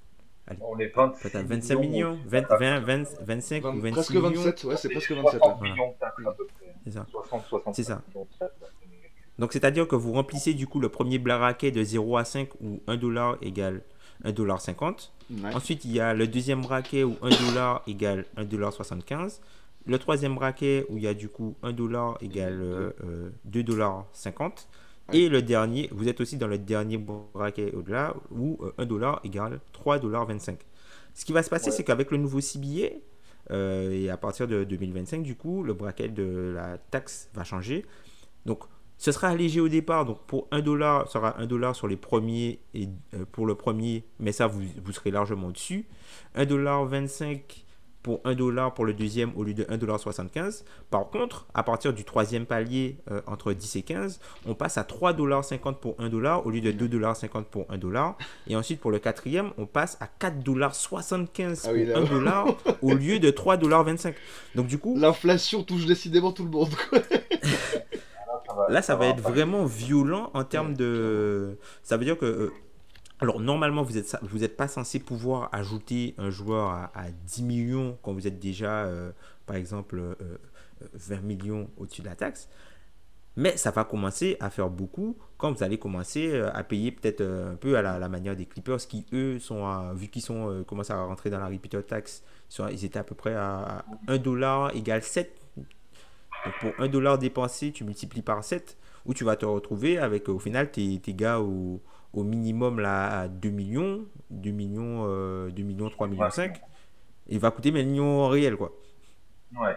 Allez. 0.48 0.60
On 0.62 0.78
est 0.78 0.94
25 0.94 1.44
25 1.46 1.74
millions, 1.78 2.12
millions 2.12 2.18
20, 2.26 2.46
20, 2.58 2.80
20, 2.80 3.04
25 3.20 3.62
20, 3.62 3.74
ou 3.74 3.80
26 3.80 3.92
presque 3.92 4.12
27, 4.14 4.30
millions. 4.30 4.70
ouais, 4.70 4.76
c'est 4.76 4.88
presque 4.90 5.12
27. 5.12 5.40
Hein. 5.42 5.56
voilà. 5.58 5.74
à 6.30 6.32
peu 6.32 6.46
près. 6.46 6.74
C'est 6.84 6.92
ça. 6.92 7.06
60, 7.10 7.44
60 7.48 7.74
c'est 7.74 7.82
ça. 7.82 8.02
Donc 9.38 9.52
c'est-à-dire 9.52 9.88
que 9.88 9.96
vous 9.96 10.12
remplissez 10.12 10.54
du 10.54 10.66
coup 10.66 10.80
le 10.80 10.88
premier 10.88 11.18
braquet 11.18 11.70
de 11.70 11.82
0 11.82 12.16
à 12.16 12.24
5 12.24 12.48
où 12.60 12.80
1 12.86 12.96
dollar 12.96 13.36
égale 13.42 13.82
1,50$. 14.24 15.10
Ouais. 15.30 15.54
Ensuite, 15.54 15.84
il 15.84 15.92
y 15.92 16.00
a 16.00 16.14
le 16.14 16.26
deuxième 16.26 16.62
braquet 16.62 17.04
où 17.04 17.16
1 17.22 17.30
dollar 17.46 17.82
égale 17.86 18.24
1,75$. 18.36 19.40
Le 19.86 19.98
troisième 19.98 20.34
braquet 20.34 20.86
où 20.88 20.96
il 20.96 21.02
y 21.02 21.06
a 21.08 21.14
du 21.14 21.28
coup 21.28 21.54
1 21.62 21.72
dollar 21.72 22.16
égale 22.20 22.60
euh, 22.60 22.90
euh 23.04 23.30
2,50$. 23.50 24.66
Et 25.12 25.28
le 25.28 25.42
dernier, 25.42 25.88
vous 25.92 26.08
êtes 26.08 26.20
aussi 26.20 26.36
dans 26.36 26.48
le 26.48 26.58
dernier 26.58 26.98
braquet 26.98 27.72
au-delà 27.72 28.14
où 28.30 28.58
euh, 28.62 28.72
1 28.78 28.86
dollar 28.86 29.20
égale 29.24 29.60
3,25$. 29.72 30.56
Ce 31.14 31.24
qui 31.24 31.32
va 31.32 31.42
se 31.42 31.50
passer, 31.50 31.70
c'est 31.70 31.84
qu'avec 31.84 32.10
le 32.10 32.18
nouveau 32.18 32.40
CBA, 32.40 32.88
euh, 33.50 33.90
et 33.92 34.10
à 34.10 34.16
partir 34.16 34.48
de 34.48 34.64
2025, 34.64 35.22
du 35.22 35.36
coup, 35.36 35.62
le 35.62 35.74
braquet 35.74 36.08
de 36.08 36.52
la 36.54 36.78
taxe 36.78 37.30
va 37.34 37.44
changer. 37.44 37.86
Donc, 38.44 38.64
ce 38.98 39.12
sera 39.12 39.28
allégé 39.28 39.60
au 39.60 39.68
départ. 39.68 40.04
Donc, 40.04 40.20
pour 40.26 40.48
1 40.50 40.60
dollar, 40.60 41.08
sera 41.08 41.38
1 41.40 41.46
dollar 41.46 41.76
sur 41.76 41.86
les 41.86 41.96
premiers 41.96 42.58
et 42.74 42.88
euh, 43.14 43.24
pour 43.30 43.46
le 43.46 43.54
premier, 43.54 44.04
mais 44.18 44.32
ça, 44.32 44.46
vous, 44.46 44.62
vous 44.84 44.92
serez 44.92 45.10
largement 45.10 45.50
dessus. 45.50 45.86
1,25$ 46.36 47.65
pour 48.06 48.20
1 48.22 48.36
dollar 48.36 48.72
pour 48.72 48.84
le 48.84 48.92
deuxième 48.92 49.32
au 49.34 49.42
lieu 49.42 49.52
de 49.52 49.64
1,75$. 49.64 50.62
Par 50.90 51.10
contre, 51.10 51.44
à 51.54 51.64
partir 51.64 51.92
du 51.92 52.04
troisième 52.04 52.46
palier 52.46 52.98
euh, 53.10 53.20
entre 53.26 53.52
10 53.52 53.74
et 53.74 53.82
15, 53.82 54.20
on 54.46 54.54
passe 54.54 54.78
à 54.78 54.84
3,50$ 54.84 55.74
pour 55.74 55.96
1 55.98 56.08
dollar 56.08 56.46
au 56.46 56.50
lieu 56.50 56.60
de 56.60 56.70
2,50$ 56.70 57.42
pour 57.42 57.66
1 57.68 57.78
dollar. 57.78 58.16
Et 58.46 58.54
ensuite, 58.54 58.78
pour 58.78 58.92
le 58.92 59.00
quatrième, 59.00 59.50
on 59.58 59.66
passe 59.66 59.98
à 60.00 60.06
4,75$ 60.20 61.62
ah 61.64 61.94
pour 61.94 62.02
1 62.04 62.04
dollar 62.04 62.46
au 62.82 62.94
lieu 62.94 63.18
de 63.18 63.32
3,25$. 63.32 64.14
Donc 64.54 64.68
du 64.68 64.78
coup... 64.78 64.96
L'inflation 64.96 65.64
touche 65.64 65.86
décidément 65.86 66.30
tout 66.30 66.44
le 66.44 66.50
monde. 66.50 66.70
Là, 68.68 68.82
ça 68.82 68.94
va 68.94 69.08
être 69.08 69.20
vraiment 69.20 69.64
violent 69.64 70.30
en 70.32 70.44
termes 70.44 70.74
de... 70.74 71.58
Ça 71.82 71.96
veut 71.96 72.04
dire 72.04 72.16
que 72.16 72.24
euh, 72.24 72.52
alors 73.18 73.40
normalement, 73.40 73.82
vous 73.82 73.94
n'êtes 73.94 74.16
vous 74.22 74.46
pas 74.48 74.68
censé 74.68 74.98
pouvoir 74.98 75.48
ajouter 75.52 76.14
un 76.18 76.30
joueur 76.30 76.70
à, 76.70 77.10
10 77.26 77.42
millions 77.42 77.98
quand 78.02 78.12
vous 78.12 78.26
êtes 78.26 78.38
déjà, 78.38 78.84
euh, 78.84 79.10
par 79.46 79.56
exemple, 79.56 80.02
20 80.92 81.14
euh, 81.14 81.20
millions 81.22 81.70
au-dessus 81.78 82.02
de 82.02 82.06
la 82.06 82.14
taxe. 82.14 82.48
Mais 83.38 83.56
ça 83.56 83.70
va 83.70 83.84
commencer 83.84 84.36
à 84.40 84.48
faire 84.48 84.70
beaucoup 84.70 85.16
quand 85.36 85.52
vous 85.52 85.62
allez 85.62 85.78
commencer 85.78 86.30
euh, 86.32 86.50
à 86.54 86.62
payer 86.62 86.90
peut-être 86.90 87.22
un 87.22 87.54
peu 87.54 87.76
à 87.76 87.82
la, 87.82 88.08
manière 88.08 88.36
des 88.36 88.46
Clippers 88.46 88.78
qui, 88.78 89.06
eux, 89.12 89.38
sont 89.38 89.92
vu 89.94 90.08
qu'ils 90.08 90.22
sont 90.22 90.64
commencent 90.66 90.90
à 90.90 91.02
rentrer 91.02 91.30
dans 91.30 91.38
la 91.38 91.48
repeater 91.48 91.84
tax, 91.86 92.22
ils 92.70 92.84
étaient 92.84 92.98
à 92.98 93.04
peu 93.04 93.14
près 93.14 93.34
à 93.34 93.84
1 94.08 94.18
dollar 94.18 94.74
égale 94.76 95.02
7. 95.02 95.40
Donc 95.56 96.54
pour 96.60 96.72
1 96.78 96.88
dollar 96.88 97.18
dépensé, 97.18 97.72
tu 97.72 97.84
multiplies 97.84 98.22
par 98.22 98.44
7, 98.44 98.76
où 99.06 99.14
tu 99.14 99.24
vas 99.24 99.36
te 99.36 99.46
retrouver 99.46 99.98
avec 99.98 100.28
au 100.28 100.38
final 100.38 100.70
tes, 100.70 100.98
tes 101.00 101.14
gars 101.14 101.40
au 101.40 101.80
au 102.16 102.24
minimum 102.24 102.80
là, 102.80 103.20
à 103.20 103.28
2 103.28 103.50
millions, 103.50 104.04
2 104.30 104.50
millions, 104.50 105.04
euh, 105.06 105.50
2 105.50 105.62
millions, 105.62 105.90
3 105.90 106.08
millions 106.08 106.30
5. 106.30 106.60
Il 107.28 107.38
va 107.38 107.50
coûter 107.50 107.70
millions 107.70 108.28
réels, 108.28 108.56
quoi. 108.56 108.72
Ouais. 109.54 109.76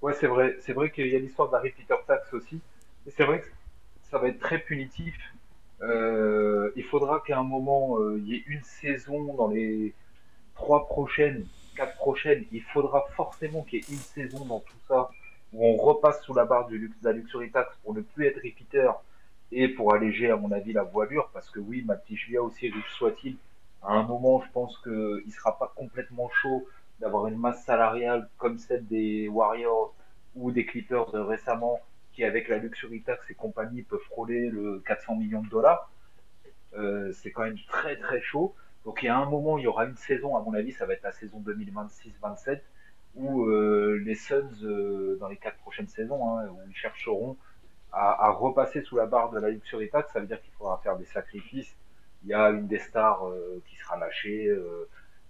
Ouais, 0.00 0.14
c'est 0.14 0.26
vrai. 0.26 0.56
C'est 0.60 0.72
vrai 0.72 0.90
qu'il 0.90 1.06
y 1.08 1.14
a 1.14 1.18
l'histoire 1.18 1.48
de 1.48 1.52
la 1.52 1.60
repeater 1.60 2.02
tax 2.06 2.32
aussi. 2.32 2.60
Et 3.06 3.10
c'est 3.10 3.24
vrai 3.24 3.40
que 3.40 3.46
ça 4.10 4.18
va 4.18 4.28
être 4.28 4.40
très 4.40 4.58
punitif. 4.58 5.14
Euh, 5.82 6.70
il 6.76 6.84
faudra 6.84 7.22
qu'à 7.26 7.38
un 7.38 7.42
moment, 7.42 7.98
euh, 7.98 8.18
il 8.18 8.28
y 8.28 8.36
ait 8.36 8.44
une 8.46 8.62
saison 8.62 9.34
dans 9.34 9.48
les 9.48 9.94
trois 10.54 10.86
prochaines, 10.86 11.44
quatre 11.76 11.96
prochaines. 11.96 12.44
Il 12.52 12.62
faudra 12.62 13.04
forcément 13.16 13.62
qu'il 13.62 13.80
y 13.80 13.82
ait 13.82 13.90
une 13.90 13.96
saison 13.96 14.44
dans 14.46 14.60
tout 14.60 14.78
ça 14.88 15.10
où 15.52 15.66
on 15.66 15.76
repasse 15.76 16.22
sous 16.22 16.32
la 16.32 16.44
barre 16.44 16.68
de 16.68 16.80
la 17.02 17.12
luxury 17.12 17.50
tax 17.50 17.76
pour 17.82 17.92
ne 17.92 18.00
plus 18.00 18.26
être 18.26 18.36
repeater 18.36 18.94
et 19.52 19.68
pour 19.68 19.94
alléger, 19.94 20.30
à 20.30 20.36
mon 20.36 20.52
avis, 20.52 20.72
la 20.72 20.82
voilure, 20.82 21.30
parce 21.32 21.50
que 21.50 21.58
oui, 21.58 21.86
Julia, 22.10 22.42
aussi 22.42 22.70
riche 22.70 22.92
soit-il, 22.96 23.36
à 23.82 23.92
un 23.94 24.02
moment, 24.02 24.42
je 24.42 24.50
pense 24.52 24.78
qu'il 24.78 24.92
ne 24.92 25.30
sera 25.30 25.58
pas 25.58 25.72
complètement 25.74 26.28
chaud 26.28 26.66
d'avoir 27.00 27.26
une 27.26 27.38
masse 27.38 27.64
salariale 27.64 28.28
comme 28.36 28.58
celle 28.58 28.86
des 28.86 29.28
Warriors 29.28 29.94
ou 30.36 30.52
des 30.52 30.66
Clippers 30.66 31.10
récemment, 31.12 31.80
qui 32.12 32.24
avec 32.24 32.48
la 32.48 32.58
Luxury 32.58 33.02
Tax 33.02 33.28
et 33.30 33.34
compagnie 33.34 33.82
peuvent 33.82 34.00
frôler 34.00 34.50
le 34.50 34.82
400 34.86 35.16
millions 35.16 35.42
de 35.42 35.48
dollars. 35.48 35.90
Euh, 36.74 37.12
c'est 37.12 37.30
quand 37.30 37.42
même 37.42 37.58
très 37.68 37.96
très 37.96 38.20
chaud. 38.20 38.54
Donc 38.84 39.02
il 39.02 39.06
y 39.06 39.08
a 39.08 39.16
un 39.16 39.26
moment, 39.26 39.58
il 39.58 39.64
y 39.64 39.66
aura 39.66 39.86
une 39.86 39.96
saison, 39.96 40.36
à 40.36 40.42
mon 40.42 40.54
avis, 40.54 40.72
ça 40.72 40.86
va 40.86 40.94
être 40.94 41.02
la 41.02 41.12
saison 41.12 41.42
2026-27, 41.46 42.60
où 43.16 43.44
euh, 43.44 44.00
les 44.04 44.14
Suns, 44.14 44.50
euh, 44.62 45.16
dans 45.18 45.28
les 45.28 45.36
quatre 45.36 45.58
prochaines 45.58 45.88
saisons, 45.88 46.28
hein, 46.28 46.48
où 46.48 46.58
ils 46.68 46.76
chercheront 46.76 47.36
à, 47.92 48.30
repasser 48.30 48.82
sous 48.82 48.96
la 48.96 49.06
barre 49.06 49.30
de 49.30 49.38
la 49.38 49.50
luxury 49.50 49.90
tax, 49.90 50.12
ça 50.12 50.20
veut 50.20 50.26
dire 50.26 50.40
qu'il 50.42 50.52
faudra 50.52 50.80
faire 50.82 50.96
des 50.96 51.06
sacrifices. 51.06 51.74
Il 52.24 52.28
y 52.28 52.34
a 52.34 52.50
une 52.50 52.66
des 52.66 52.78
stars 52.78 53.26
euh, 53.26 53.62
qui 53.66 53.76
sera 53.76 53.96
lâchée, 53.96 54.46
euh, 54.46 54.88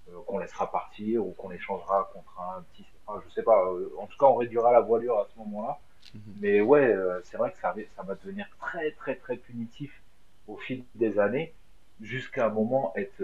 euh, 0.08 0.12
qu'on 0.26 0.38
laissera 0.38 0.70
partir 0.70 1.24
ou 1.24 1.32
qu'on 1.32 1.50
échangera 1.52 2.10
contre 2.12 2.40
un 2.40 2.62
petit. 2.72 2.84
Enfin, 3.06 3.22
je 3.26 3.32
sais 3.32 3.42
pas. 3.42 3.64
en 3.98 4.06
tout 4.06 4.18
cas, 4.18 4.26
on 4.26 4.36
réduira 4.36 4.72
la 4.72 4.80
voilure 4.80 5.18
à 5.18 5.26
ce 5.32 5.38
moment-là. 5.38 5.78
Mhm. 6.14 6.20
Mais 6.40 6.60
ouais, 6.60 6.94
c'est 7.24 7.36
vrai 7.36 7.52
que 7.52 7.58
ça, 7.58 7.74
ça 7.94 8.02
va 8.02 8.14
devenir 8.14 8.48
très 8.58 8.90
très 8.92 9.16
très 9.16 9.36
punitif 9.36 10.02
au 10.48 10.56
fil 10.56 10.84
des 10.94 11.18
années, 11.18 11.54
jusqu'à 12.00 12.46
un 12.46 12.48
moment 12.48 12.92
être 12.96 13.22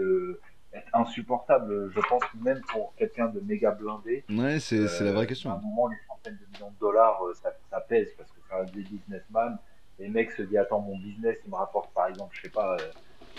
insupportable, 0.93 1.91
je 1.91 1.99
pense, 2.07 2.23
même 2.41 2.61
pour 2.69 2.93
quelqu'un 2.95 3.27
de 3.27 3.39
méga 3.41 3.71
blindé. 3.71 4.23
Ouais, 4.29 4.59
c'est 4.59 4.85
la 5.01 5.11
vraie 5.11 5.27
question. 5.27 5.51
À 5.51 5.55
un 5.55 5.61
moment, 5.61 5.87
les 5.87 5.97
centaines 6.07 6.37
de 6.37 6.53
millions 6.53 6.71
de 6.71 6.79
dollars, 6.79 7.21
ça, 7.41 7.51
ça 7.69 7.81
pèse 7.81 8.13
parce 8.17 8.31
des 8.73 8.81
businessmen. 8.81 9.57
Les 9.99 10.09
mecs 10.09 10.31
se 10.31 10.43
disent 10.43 10.57
Attends, 10.57 10.81
mon 10.81 10.97
business, 10.97 11.37
il 11.45 11.51
me 11.51 11.55
rapporte 11.55 11.91
par 11.93 12.07
exemple, 12.07 12.35
je 12.35 12.43
sais 12.43 12.49
pas, 12.49 12.77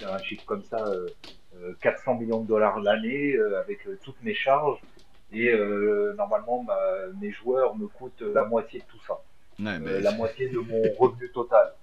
euh, 0.02 0.12
un 0.14 0.18
chiffre 0.18 0.44
comme 0.44 0.62
ça, 0.64 0.84
400 1.80 2.12
euh, 2.12 2.14
euh, 2.14 2.18
millions 2.18 2.40
de 2.40 2.46
dollars 2.46 2.80
l'année 2.80 3.36
avec 3.60 3.86
toutes 4.02 4.22
mes 4.22 4.34
charges. 4.34 4.80
Et 5.32 5.52
normalement, 6.16 6.66
mes 7.20 7.30
joueurs 7.30 7.76
me 7.76 7.86
coûtent 7.86 8.22
la 8.22 8.44
moitié 8.44 8.80
de 8.80 8.84
tout 8.86 9.00
ça. 9.06 9.20
la 9.58 10.12
moitié 10.12 10.48
de 10.48 10.58
mon 10.58 10.82
revenu 10.98 11.30
total. 11.30 11.74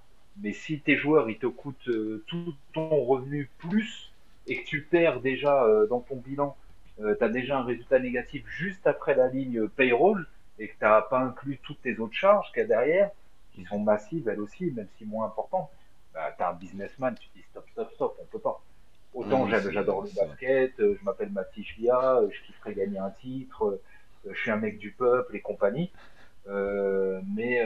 Mais 0.41 0.51
si 0.51 0.79
tes 0.79 0.97
joueurs, 0.97 1.29
ils 1.29 1.37
te 1.37 1.45
coûtent 1.45 1.89
tout 2.27 2.55
ton 2.73 2.89
revenu 3.03 3.49
plus 3.59 4.11
et 4.47 4.61
que 4.61 4.67
tu 4.67 4.81
perds 4.81 5.21
déjà 5.21 5.65
dans 5.89 6.01
ton 6.01 6.17
bilan, 6.17 6.57
tu 6.97 7.23
as 7.23 7.29
déjà 7.29 7.59
un 7.59 7.63
résultat 7.63 7.99
négatif 7.99 8.43
juste 8.47 8.87
après 8.87 9.15
la 9.15 9.27
ligne 9.27 9.67
payroll, 9.67 10.27
et 10.59 10.67
que 10.67 10.73
tu 10.73 10.83
n'as 10.83 11.01
pas 11.01 11.19
inclus 11.19 11.59
toutes 11.63 11.81
tes 11.81 11.97
autres 11.99 12.13
charges 12.13 12.51
qu'il 12.51 12.61
y 12.61 12.65
a 12.65 12.67
derrière, 12.67 13.11
qui 13.53 13.65
sont 13.65 13.79
massives 13.79 14.27
elles 14.27 14.39
aussi, 14.39 14.65
même 14.71 14.87
si 14.97 15.05
moins 15.05 15.27
importantes, 15.27 15.69
bah, 16.13 16.33
tu 16.35 16.43
es 16.43 16.45
un 16.45 16.53
businessman, 16.53 17.15
tu 17.19 17.27
dis 17.35 17.43
stop, 17.51 17.65
stop, 17.71 17.91
stop, 17.93 18.17
on 18.21 18.25
peut 18.25 18.39
pas. 18.39 18.61
Autant 19.13 19.47
j'adore 19.47 20.03
le 20.03 20.09
basket, 20.09 20.77
euh, 20.79 20.97
je 20.99 21.05
m'appelle 21.05 21.31
Mathis 21.31 21.67
Via, 21.77 22.17
euh, 22.17 22.27
je 22.29 22.45
kifferais 22.45 22.73
gagner 22.73 22.99
un 22.99 23.11
titre, 23.11 23.65
euh, 23.65 23.81
je 24.29 24.37
suis 24.37 24.51
un 24.51 24.57
mec 24.57 24.77
du 24.77 24.91
peuple 24.91 25.37
et 25.37 25.41
compagnie. 25.41 25.91
mais 26.47 27.63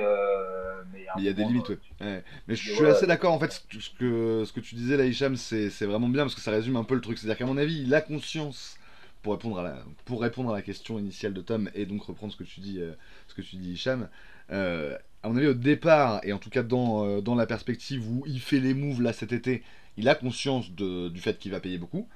mais 0.91 1.05
il 1.17 1.23
y 1.23 1.29
a 1.29 1.33
des 1.33 1.43
limites, 1.43 1.69
ouais. 1.69 2.23
Mais 2.47 2.55
je 2.55 2.73
suis 2.73 2.85
assez 2.85 3.07
d'accord 3.07 3.33
en 3.33 3.39
fait. 3.39 3.51
Ce 3.51 3.89
que, 3.89 4.45
ce 4.45 4.53
que 4.53 4.59
tu 4.59 4.75
disais 4.75 4.95
là, 4.97 5.05
Hicham, 5.05 5.35
c'est 5.35 5.85
vraiment 5.85 6.07
bien 6.07 6.23
parce 6.23 6.35
que 6.35 6.41
ça 6.41 6.51
résume 6.51 6.75
un 6.75 6.83
peu 6.83 6.95
le 6.95 7.01
truc. 7.01 7.17
C'est-à-dire 7.17 7.37
qu'à 7.37 7.45
mon 7.45 7.57
avis, 7.57 7.81
il 7.81 7.93
a 7.93 8.01
conscience 8.01 8.78
pour 9.21 9.33
répondre 9.33 9.59
à 9.59 9.63
la, 9.63 9.83
pour 10.05 10.21
répondre 10.21 10.51
à 10.51 10.55
la 10.55 10.61
question 10.61 10.99
initiale 10.99 11.33
de 11.33 11.41
Tom 11.41 11.69
et 11.75 11.85
donc 11.85 12.03
reprendre 12.03 12.31
ce 12.31 12.37
que 12.37 12.43
tu 12.43 12.59
dis, 12.61 12.79
euh, 12.79 12.93
ce 13.27 13.33
que 13.33 13.41
tu 13.41 13.57
dis 13.57 13.73
Hicham, 13.73 14.07
euh, 14.51 14.97
à 15.23 15.29
mon 15.29 15.37
avis 15.37 15.47
au 15.47 15.53
départ 15.53 16.21
et 16.23 16.33
en 16.33 16.37
tout 16.37 16.49
cas 16.49 16.63
dans, 16.63 17.05
euh, 17.05 17.21
dans 17.21 17.35
la 17.35 17.45
perspective 17.45 18.09
où 18.09 18.23
il 18.25 18.39
fait 18.39 18.59
les 18.59 18.73
moves 18.73 19.01
là 19.01 19.13
cet 19.13 19.33
été, 19.33 19.63
il 19.97 20.07
a 20.07 20.15
conscience 20.15 20.71
de, 20.71 21.09
du 21.09 21.19
fait 21.19 21.37
qu'il 21.37 21.51
va 21.51 21.59
payer 21.59 21.77
beaucoup. 21.77 22.07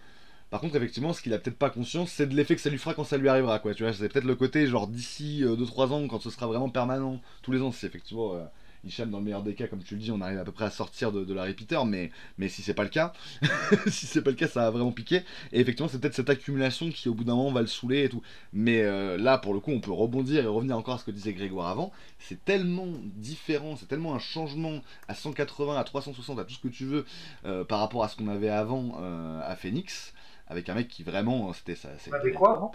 Par 0.50 0.62
contre, 0.62 0.76
effectivement, 0.76 1.14
ce 1.14 1.22
qu'il 1.22 1.34
a 1.34 1.40
peut-être 1.40 1.58
pas 1.58 1.72
conscience, 1.72 2.12
c'est 2.12 2.28
de 2.28 2.36
l'effet 2.36 2.56
que 2.56 2.62
ça 2.62 2.70
lui 2.70 2.78
fera 2.78 2.94
quand 2.94 3.04
ça 3.04 3.18
lui 3.18 3.28
arrivera, 3.28 3.58
quoi. 3.58 3.74
Tu 3.74 3.84
vois, 3.84 3.92
c'est 3.92 4.08
peut-être 4.08 4.26
le 4.26 4.36
côté 4.36 4.68
genre 4.68 4.88
d'ici 4.88 5.42
2-3 5.44 5.92
ans, 5.92 6.08
quand 6.08 6.22
ce 6.22 6.30
sera 6.30 6.46
vraiment 6.46 6.70
permanent, 6.70 7.20
tous 7.42 7.52
les 7.52 7.62
ans, 7.62 7.72
si 7.72 7.88
effectivement 7.88 8.36
Hicham, 8.84 9.10
dans 9.10 9.20
le 9.20 9.24
meilleur 9.24 9.44
des 9.44 9.56
cas, 9.56 9.68
comme 9.68 9.82
tu 9.82 9.96
le 9.96 10.02
dis, 10.02 10.12
on 10.12 10.22
arrive 10.22 10.40
à 10.40 10.44
peu 10.44 10.52
près 10.52 10.66
à 10.66 10.70
sortir 10.70 11.12
de, 11.12 11.34
la 11.34 11.44
repeater, 11.44 11.86
mais, 11.86 12.12
mais 12.38 12.50
si 12.50 12.62
c'est 12.62 12.74
pas 12.74 12.84
le 12.84 12.90
cas, 12.90 13.14
si 13.88 14.06
c'est 14.06 14.22
pas 14.22 14.32
le 14.32 14.36
cas, 14.36 14.48
ça 14.48 14.62
va 14.62 14.70
vraiment 14.72 14.92
piquer. 14.92 15.24
Et 15.52 15.60
effectivement, 15.60 15.88
c'est 15.88 16.00
peut-être 16.00 16.16
cette 16.16 16.30
accumulation 16.30 16.90
qui, 16.90 17.10
au 17.10 17.14
bout 17.14 17.24
d'un 17.24 17.36
moment, 17.36 17.52
va 17.52 17.62
le 17.62 17.68
saouler 17.68 18.04
et 18.04 18.10
tout. 18.10 18.22
Mais 18.52 18.82
euh, 18.82 19.18
là, 19.18 19.38
pour 19.38 19.54
le 19.54 19.60
coup, 19.60 19.72
on 19.72 19.80
peut 19.80 19.92
rebondir 19.92 20.44
et 20.44 20.48
revenir 20.48 20.78
encore 20.78 20.96
à 20.96 20.98
ce 20.98 21.06
que 21.06 21.12
disait 21.12 21.34
Grégoire 21.34 21.68
avant. 21.68 21.92
C'est 22.20 22.44
tellement 22.44 22.88
différent, 23.16 23.76
c'est 23.76 23.88
tellement 23.88 24.14
un 24.16 24.20
changement 24.20 24.82
à 25.08 25.16
180, 25.16 25.78
à 25.78 25.84
360, 25.84 26.40
à 26.40 26.44
tout 26.44 26.54
ce 26.54 26.60
que 26.60 26.68
tu 26.68 26.86
veux, 26.86 27.06
euh, 27.46 27.64
par 27.64 27.80
rapport 27.80 28.04
à 28.04 28.10
ce 28.10 28.18
qu'on 28.18 28.28
avait 28.28 28.50
avant 28.50 28.98
euh, 29.02 29.42
à 29.44 29.56
Phoenix, 29.56 30.14
avec 30.48 30.70
un 30.70 30.76
mec 30.76 30.88
qui 30.88 31.04
vraiment, 31.04 31.54
c'était 31.54 31.76
ça. 31.76 31.90
C'était 32.00 32.32
quoi 32.32 32.56
avant 32.58 32.72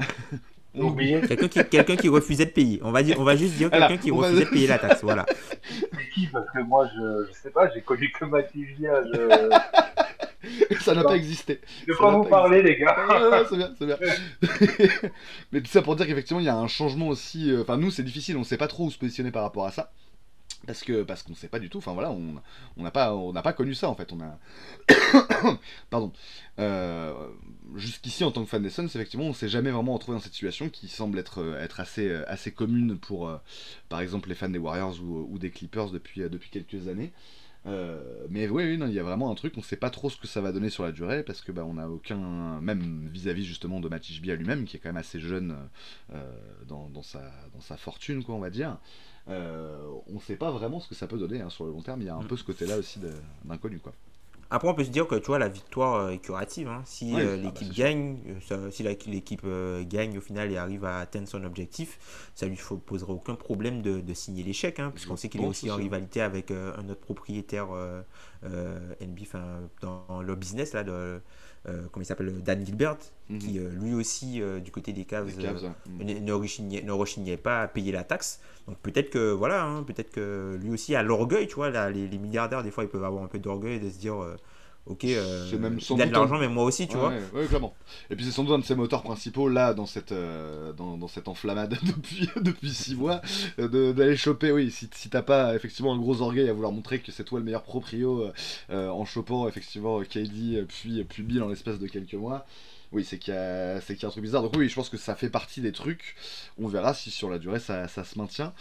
Quelqu'un 0.74 1.48
qui, 1.48 1.64
quelqu'un 1.64 1.96
qui 1.96 2.08
refusait 2.08 2.46
de 2.46 2.50
payer. 2.50 2.80
On 2.82 2.92
va, 2.92 3.02
dire, 3.02 3.20
on 3.20 3.24
va 3.24 3.36
juste 3.36 3.54
dire 3.54 3.70
quelqu'un 3.70 3.98
qui 3.98 4.10
refusait 4.10 4.44
de 4.44 4.50
payer 4.50 4.66
la 4.66 4.78
taxe. 4.78 5.02
Voilà. 5.02 5.26
C'est 5.28 6.10
qui 6.14 6.26
Parce 6.28 6.50
que 6.50 6.60
moi, 6.60 6.88
je, 6.94 7.26
je 7.28 7.32
sais 7.32 7.50
pas, 7.50 7.70
j'ai 7.74 7.82
connu 7.82 8.10
que 8.10 8.24
Mathilda. 8.24 9.02
Ça 10.80 10.94
n'a 10.94 11.04
pas 11.04 11.16
existé. 11.16 11.60
Je 11.86 11.92
vais 11.92 11.98
pas 11.98 12.10
vous 12.10 12.24
parler, 12.24 12.62
les 12.62 12.76
gars. 12.76 12.96
c'est 13.48 13.56
bien, 13.56 13.72
c'est 13.78 13.86
bien. 13.86 13.96
Mais 15.52 15.60
tout 15.60 15.70
ça 15.70 15.82
pour 15.82 15.94
dire 15.94 16.06
qu'effectivement, 16.06 16.40
il 16.40 16.46
y 16.46 16.48
a 16.48 16.56
un 16.56 16.66
changement 16.66 17.08
aussi. 17.08 17.50
Euh, 17.50 17.62
enfin, 17.62 17.76
nous, 17.76 17.90
c'est 17.90 18.02
difficile, 18.02 18.36
on 18.36 18.44
sait 18.44 18.56
pas 18.56 18.66
trop 18.66 18.86
où 18.86 18.90
se 18.90 18.98
positionner 18.98 19.30
par 19.30 19.42
rapport 19.42 19.66
à 19.66 19.70
ça. 19.70 19.92
Parce 20.66 20.82
que 20.82 21.02
parce 21.02 21.22
qu'on 21.22 21.34
sait 21.34 21.48
pas 21.48 21.58
du 21.58 21.68
tout 21.68 21.78
enfin 21.78 21.92
voilà 21.92 22.10
on 22.10 22.82
n'a 22.82 22.90
pas 22.90 23.14
on 23.14 23.32
n'a 23.32 23.42
pas 23.42 23.52
connu 23.52 23.74
ça 23.74 23.88
en 23.88 23.94
fait 23.94 24.12
on 24.12 24.20
a 24.20 24.38
pardon 25.90 26.12
euh, 26.58 27.28
jusqu'ici 27.74 28.24
en 28.24 28.30
tant 28.30 28.44
que 28.44 28.50
fan 28.50 28.62
des 28.62 28.70
Suns 28.70 28.86
effectivement 28.86 29.26
on 29.26 29.32
s'est 29.32 29.48
jamais 29.48 29.70
vraiment 29.70 29.94
retrouvé 29.94 30.16
dans 30.16 30.22
cette 30.22 30.34
situation 30.34 30.68
qui 30.68 30.88
semble 30.88 31.18
être 31.18 31.38
euh, 31.38 31.62
être 31.62 31.80
assez 31.80 32.08
euh, 32.08 32.24
assez 32.28 32.52
commune 32.52 32.98
pour 32.98 33.30
par 33.88 34.00
exemple 34.00 34.28
les 34.28 34.34
fans 34.34 34.48
des 34.48 34.58
Warriors 34.58 35.00
ou, 35.02 35.38
des 35.38 35.50
Clippers 35.50 35.90
depuis 35.90 36.20
depuis 36.20 36.50
quelques 36.50 36.88
années 36.88 37.12
mais 37.64 38.48
oui, 38.48 38.74
il 38.74 38.92
y 38.92 38.98
a 38.98 39.04
vraiment 39.04 39.30
un 39.30 39.36
truc, 39.36 39.54
on 39.56 39.62
sait 39.62 39.76
pas 39.76 39.90
trop 39.90 40.10
ce 40.10 40.16
que 40.16 40.26
ça 40.26 40.40
va 40.40 40.50
donner 40.50 40.68
sur 40.68 40.82
la 40.82 40.90
durée 40.90 41.22
parce 41.22 41.42
que 41.42 41.52
bah, 41.52 41.64
on 41.64 41.78
a 41.78 41.86
aucun, 41.86 42.60
même 42.60 43.08
vis-à-vis 43.12 43.44
justement 43.44 43.78
de 43.78 43.88
Matich 43.88 44.20
à 44.28 44.34
lui-même, 44.34 44.64
qui 44.64 44.76
est 44.76 44.80
quand 44.80 44.88
même 44.88 44.96
assez 44.96 45.20
jeune 45.20 45.56
dans, 46.66 46.88
dans, 46.88 47.02
sa, 47.02 47.20
dans 47.54 47.60
sa 47.60 47.76
fortune, 47.76 48.24
quoi, 48.24 48.34
on 48.34 48.40
va 48.40 48.50
dire. 48.50 48.78
Euh, 49.28 49.78
on 50.08 50.14
ne 50.14 50.20
sait 50.20 50.36
pas 50.36 50.50
vraiment 50.50 50.80
ce 50.80 50.88
que 50.88 50.94
ça 50.94 51.06
peut 51.06 51.18
donner 51.18 51.40
hein, 51.40 51.50
sur 51.50 51.64
le 51.64 51.70
long 51.70 51.82
terme. 51.82 52.00
Il 52.00 52.06
y 52.06 52.10
a 52.10 52.14
un 52.14 52.22
mm. 52.22 52.26
peu 52.26 52.36
ce 52.36 52.44
côté-là 52.44 52.78
aussi 52.78 53.00
d'inconnu. 53.44 53.78
quoi. 53.78 53.92
Après, 54.50 54.68
on 54.68 54.74
peut 54.74 54.84
se 54.84 54.90
dire 54.90 55.06
que 55.06 55.14
tu 55.14 55.28
vois, 55.28 55.38
la 55.38 55.48
victoire 55.48 56.10
est 56.10 56.18
curative. 56.18 56.68
Hein. 56.68 56.82
Si 56.84 57.14
euh, 57.14 57.34
ah, 57.34 57.36
l'équipe 57.36 57.68
bah, 57.68 57.74
gagne, 57.74 58.18
euh, 58.50 58.70
si 58.70 58.82
l'équipe 58.82 59.46
gagne 59.88 60.18
au 60.18 60.20
final 60.20 60.52
et 60.52 60.58
arrive 60.58 60.84
à 60.84 60.98
atteindre 60.98 61.26
son 61.26 61.42
objectif, 61.44 62.30
ça 62.34 62.46
lui 62.46 62.58
poserait 62.84 63.12
aucun 63.12 63.34
problème 63.34 63.80
de, 63.80 64.02
signer 64.12 64.42
l'échec, 64.42 64.78
hein, 64.78 64.90
puisqu'on 64.94 65.16
sait 65.16 65.28
qu'il 65.28 65.40
est 65.40 65.46
aussi 65.46 65.70
en 65.70 65.76
rivalité 65.76 66.20
avec 66.20 66.50
un 66.50 66.88
autre 66.90 67.00
propriétaire 67.00 67.68
NB, 68.42 69.18
dans 69.80 70.20
le 70.20 70.34
business 70.34 70.74
là, 70.74 70.84
de, 70.84 71.22
euh, 71.68 71.82
comment 71.92 72.02
il 72.02 72.06
s'appelle, 72.06 72.42
Dan 72.42 72.66
Gilbert, 72.66 72.96
mhm. 73.28 73.38
qui 73.38 73.58
euh, 73.58 73.70
lui 73.70 73.94
aussi, 73.94 74.42
euh, 74.42 74.58
du 74.58 74.72
côté 74.72 74.92
des 74.92 75.04
Cavs, 75.04 75.30
ne, 75.38 76.32
rechignait, 76.92 77.36
pas 77.36 77.62
à 77.62 77.68
payer 77.68 77.92
la 77.92 78.02
taxe. 78.02 78.40
Donc 78.66 78.78
peut-être 78.78 79.10
que, 79.10 79.30
voilà, 79.30 79.64
hein, 79.64 79.84
peut-être 79.84 80.10
que 80.10 80.58
lui 80.60 80.70
aussi 80.70 80.96
a 80.96 81.02
l'orgueil, 81.02 81.46
tu 81.46 81.54
vois, 81.54 81.70
les, 81.90 82.08
les, 82.08 82.18
milliardaires, 82.18 82.64
des 82.64 82.72
fois, 82.72 82.82
ils 82.82 82.90
peuvent 82.90 83.04
avoir 83.04 83.22
un 83.22 83.28
peu 83.28 83.38
d'orgueil 83.38 83.78
de 83.78 83.90
se 83.90 83.98
dire 83.98 84.16
ok, 84.86 85.04
euh, 85.04 85.58
même 85.58 85.78
il 85.78 86.02
a 86.02 86.06
de 86.06 86.12
l'argent, 86.12 86.38
mais 86.38 86.48
moi 86.48 86.64
aussi, 86.64 86.88
tu 86.88 86.96
vois. 86.96 87.12
Oui, 87.34 87.46
clairement. 87.46 87.74
Et 88.10 88.16
puis 88.16 88.24
c'est 88.24 88.30
sans 88.30 88.44
doute 88.44 88.54
un 88.54 88.58
de 88.58 88.64
ses 88.64 88.74
moteurs 88.74 89.02
principaux 89.02 89.48
là 89.48 89.74
dans 89.74 89.86
cette 89.86 90.12
euh, 90.12 90.72
dans, 90.72 90.96
dans, 90.96 91.08
cette 91.08 91.28
enflammade 91.28 91.78
depuis 91.82 92.28
depuis 92.36 92.70
six 92.70 92.94
mois 92.94 93.20
euh, 93.58 93.92
d'aller 93.92 94.16
choper. 94.16 94.52
Oui, 94.52 94.70
si, 94.70 94.88
si 94.94 95.08
t'as 95.08 95.22
pas 95.22 95.54
effectivement 95.54 95.92
un 95.92 95.98
gros 95.98 96.20
orgueil 96.22 96.48
à 96.48 96.52
vouloir 96.52 96.72
montrer 96.72 97.00
que 97.00 97.12
c'est 97.12 97.24
toi 97.24 97.38
le 97.38 97.44
meilleur 97.44 97.62
proprio 97.62 98.30
euh, 98.70 98.88
en 98.88 99.04
chopant 99.04 99.48
effectivement 99.48 100.00
KD 100.00 100.66
puis 100.66 101.04
puis 101.04 101.22
Bill 101.22 101.42
en 101.42 101.48
l'espace 101.48 101.78
de 101.78 101.86
quelques 101.86 102.14
mois. 102.14 102.46
Oui, 102.92 103.06
c'est 103.06 103.18
qu'il 103.18 103.32
y, 103.32 103.36
a, 103.36 103.80
qu'il 103.80 103.96
y 104.02 104.04
a 104.04 104.08
un 104.08 104.10
truc 104.10 104.22
bizarre. 104.22 104.42
Donc 104.42 104.54
oui, 104.54 104.68
je 104.68 104.74
pense 104.74 104.90
que 104.90 104.98
ça 104.98 105.14
fait 105.14 105.30
partie 105.30 105.62
des 105.62 105.72
trucs. 105.72 106.14
On 106.58 106.68
verra 106.68 106.92
si 106.92 107.10
sur 107.10 107.30
la 107.30 107.38
durée 107.38 107.58
ça, 107.58 107.88
ça 107.88 108.04
se 108.04 108.18
maintient. 108.18 108.52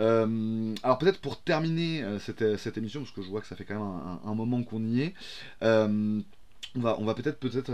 Euh, 0.00 0.74
alors 0.82 0.98
peut-être 0.98 1.20
pour 1.20 1.40
terminer 1.40 2.02
euh, 2.02 2.18
cette, 2.18 2.56
cette, 2.58 2.76
émission, 2.76 3.00
parce 3.00 3.12
que 3.12 3.22
je 3.22 3.28
vois 3.28 3.40
que 3.40 3.46
ça 3.46 3.56
fait 3.56 3.64
quand 3.64 3.74
même 3.74 4.18
un, 4.24 4.34
moment 4.34 4.62
qu'on 4.62 4.84
y 4.84 5.02
est, 5.02 5.14
euh, 5.62 6.20
on 6.74 6.80
va, 6.80 6.96
on 6.98 7.04
va 7.04 7.14
peut-être 7.14 7.38
peut-être 7.38 7.72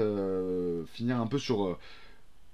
finir 0.93 1.21
un 1.21 1.27
peu 1.27 1.39
sur... 1.39 1.79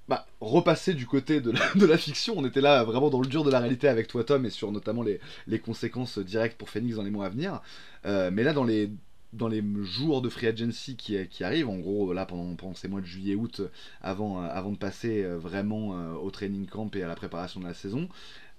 Bah, 0.08 0.26
repasser 0.40 0.94
du 0.94 1.04
côté 1.04 1.42
de 1.42 1.50
la, 1.50 1.60
de 1.74 1.84
la, 1.84 1.98
fiction, 1.98 2.32
on 2.38 2.46
était 2.46 2.62
là 2.62 2.82
vraiment 2.82 3.10
dans 3.10 3.20
le 3.20 3.26
dur 3.26 3.44
de 3.44 3.50
la 3.50 3.60
réalité 3.60 3.88
avec 3.88 4.08
toi 4.08 4.24
Tom 4.24 4.46
et 4.46 4.50
sur 4.50 4.72
notamment 4.72 5.02
les, 5.02 5.20
les 5.46 5.58
conséquences 5.58 6.18
directes 6.18 6.56
pour 6.56 6.70
Phoenix 6.70 6.96
dans 6.96 7.02
les 7.02 7.10
mois 7.10 7.26
à 7.26 7.28
venir. 7.28 7.60
mais 8.04 8.42
là 8.42 8.54
dans 8.54 8.64
les 8.64 8.90
dans 9.34 9.48
les 9.48 9.62
jours 9.82 10.22
de 10.22 10.30
free 10.30 10.46
agency 10.46 10.96
qui, 10.96 11.28
qui 11.28 11.44
arrivent, 11.44 11.68
en 11.68 11.76
gros 11.76 12.14
là 12.14 12.24
pendant, 12.24 12.54
pendant 12.54 12.74
ces 12.74 12.88
mois 12.88 13.02
de 13.02 13.04
juillet-août, 13.04 13.60
avant, 14.00 14.40
avant 14.40 14.70
de 14.70 14.78
passer 14.78 15.24
vraiment 15.24 15.88
au 16.14 16.30
training 16.30 16.64
camp 16.64 16.96
et 16.96 17.02
à 17.02 17.08
la 17.08 17.14
préparation 17.14 17.60
de 17.60 17.66
la 17.66 17.74
saison, 17.74 18.08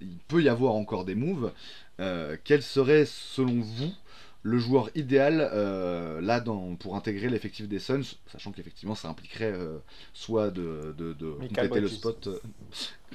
il 0.02 0.18
peut 0.28 0.42
y 0.42 0.50
avoir 0.50 0.74
encore 0.76 1.06
des 1.06 1.16
moves. 1.16 1.52
Euh, 2.00 2.38
quel 2.44 2.62
serait, 2.62 3.06
selon 3.06 3.60
vous, 3.62 3.92
le 4.44 4.58
joueur 4.58 4.90
idéal 4.96 5.50
euh, 5.54 6.22
là 6.22 6.40
dans, 6.40 6.76
pour 6.76 6.96
intégrer 6.96 7.28
l'effectif 7.28 7.68
des 7.68 7.80
Suns, 7.80 8.16
sachant 8.32 8.52
qu'effectivement 8.52 8.96
ça 8.96 9.10
impliquerait 9.10 9.52
euh, 9.52 9.80
soit 10.14 10.50
de, 10.50 10.96
de, 10.98 11.14
de 11.14 11.32
compléter 11.32 11.82
le 11.82 11.88
spot. 11.90 12.30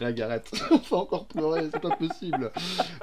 On 0.70 0.76
va 0.76 0.96
encore 0.96 1.26
pleurer, 1.26 1.68
c'est 1.72 1.80
pas 1.80 1.96
possible. 1.96 2.50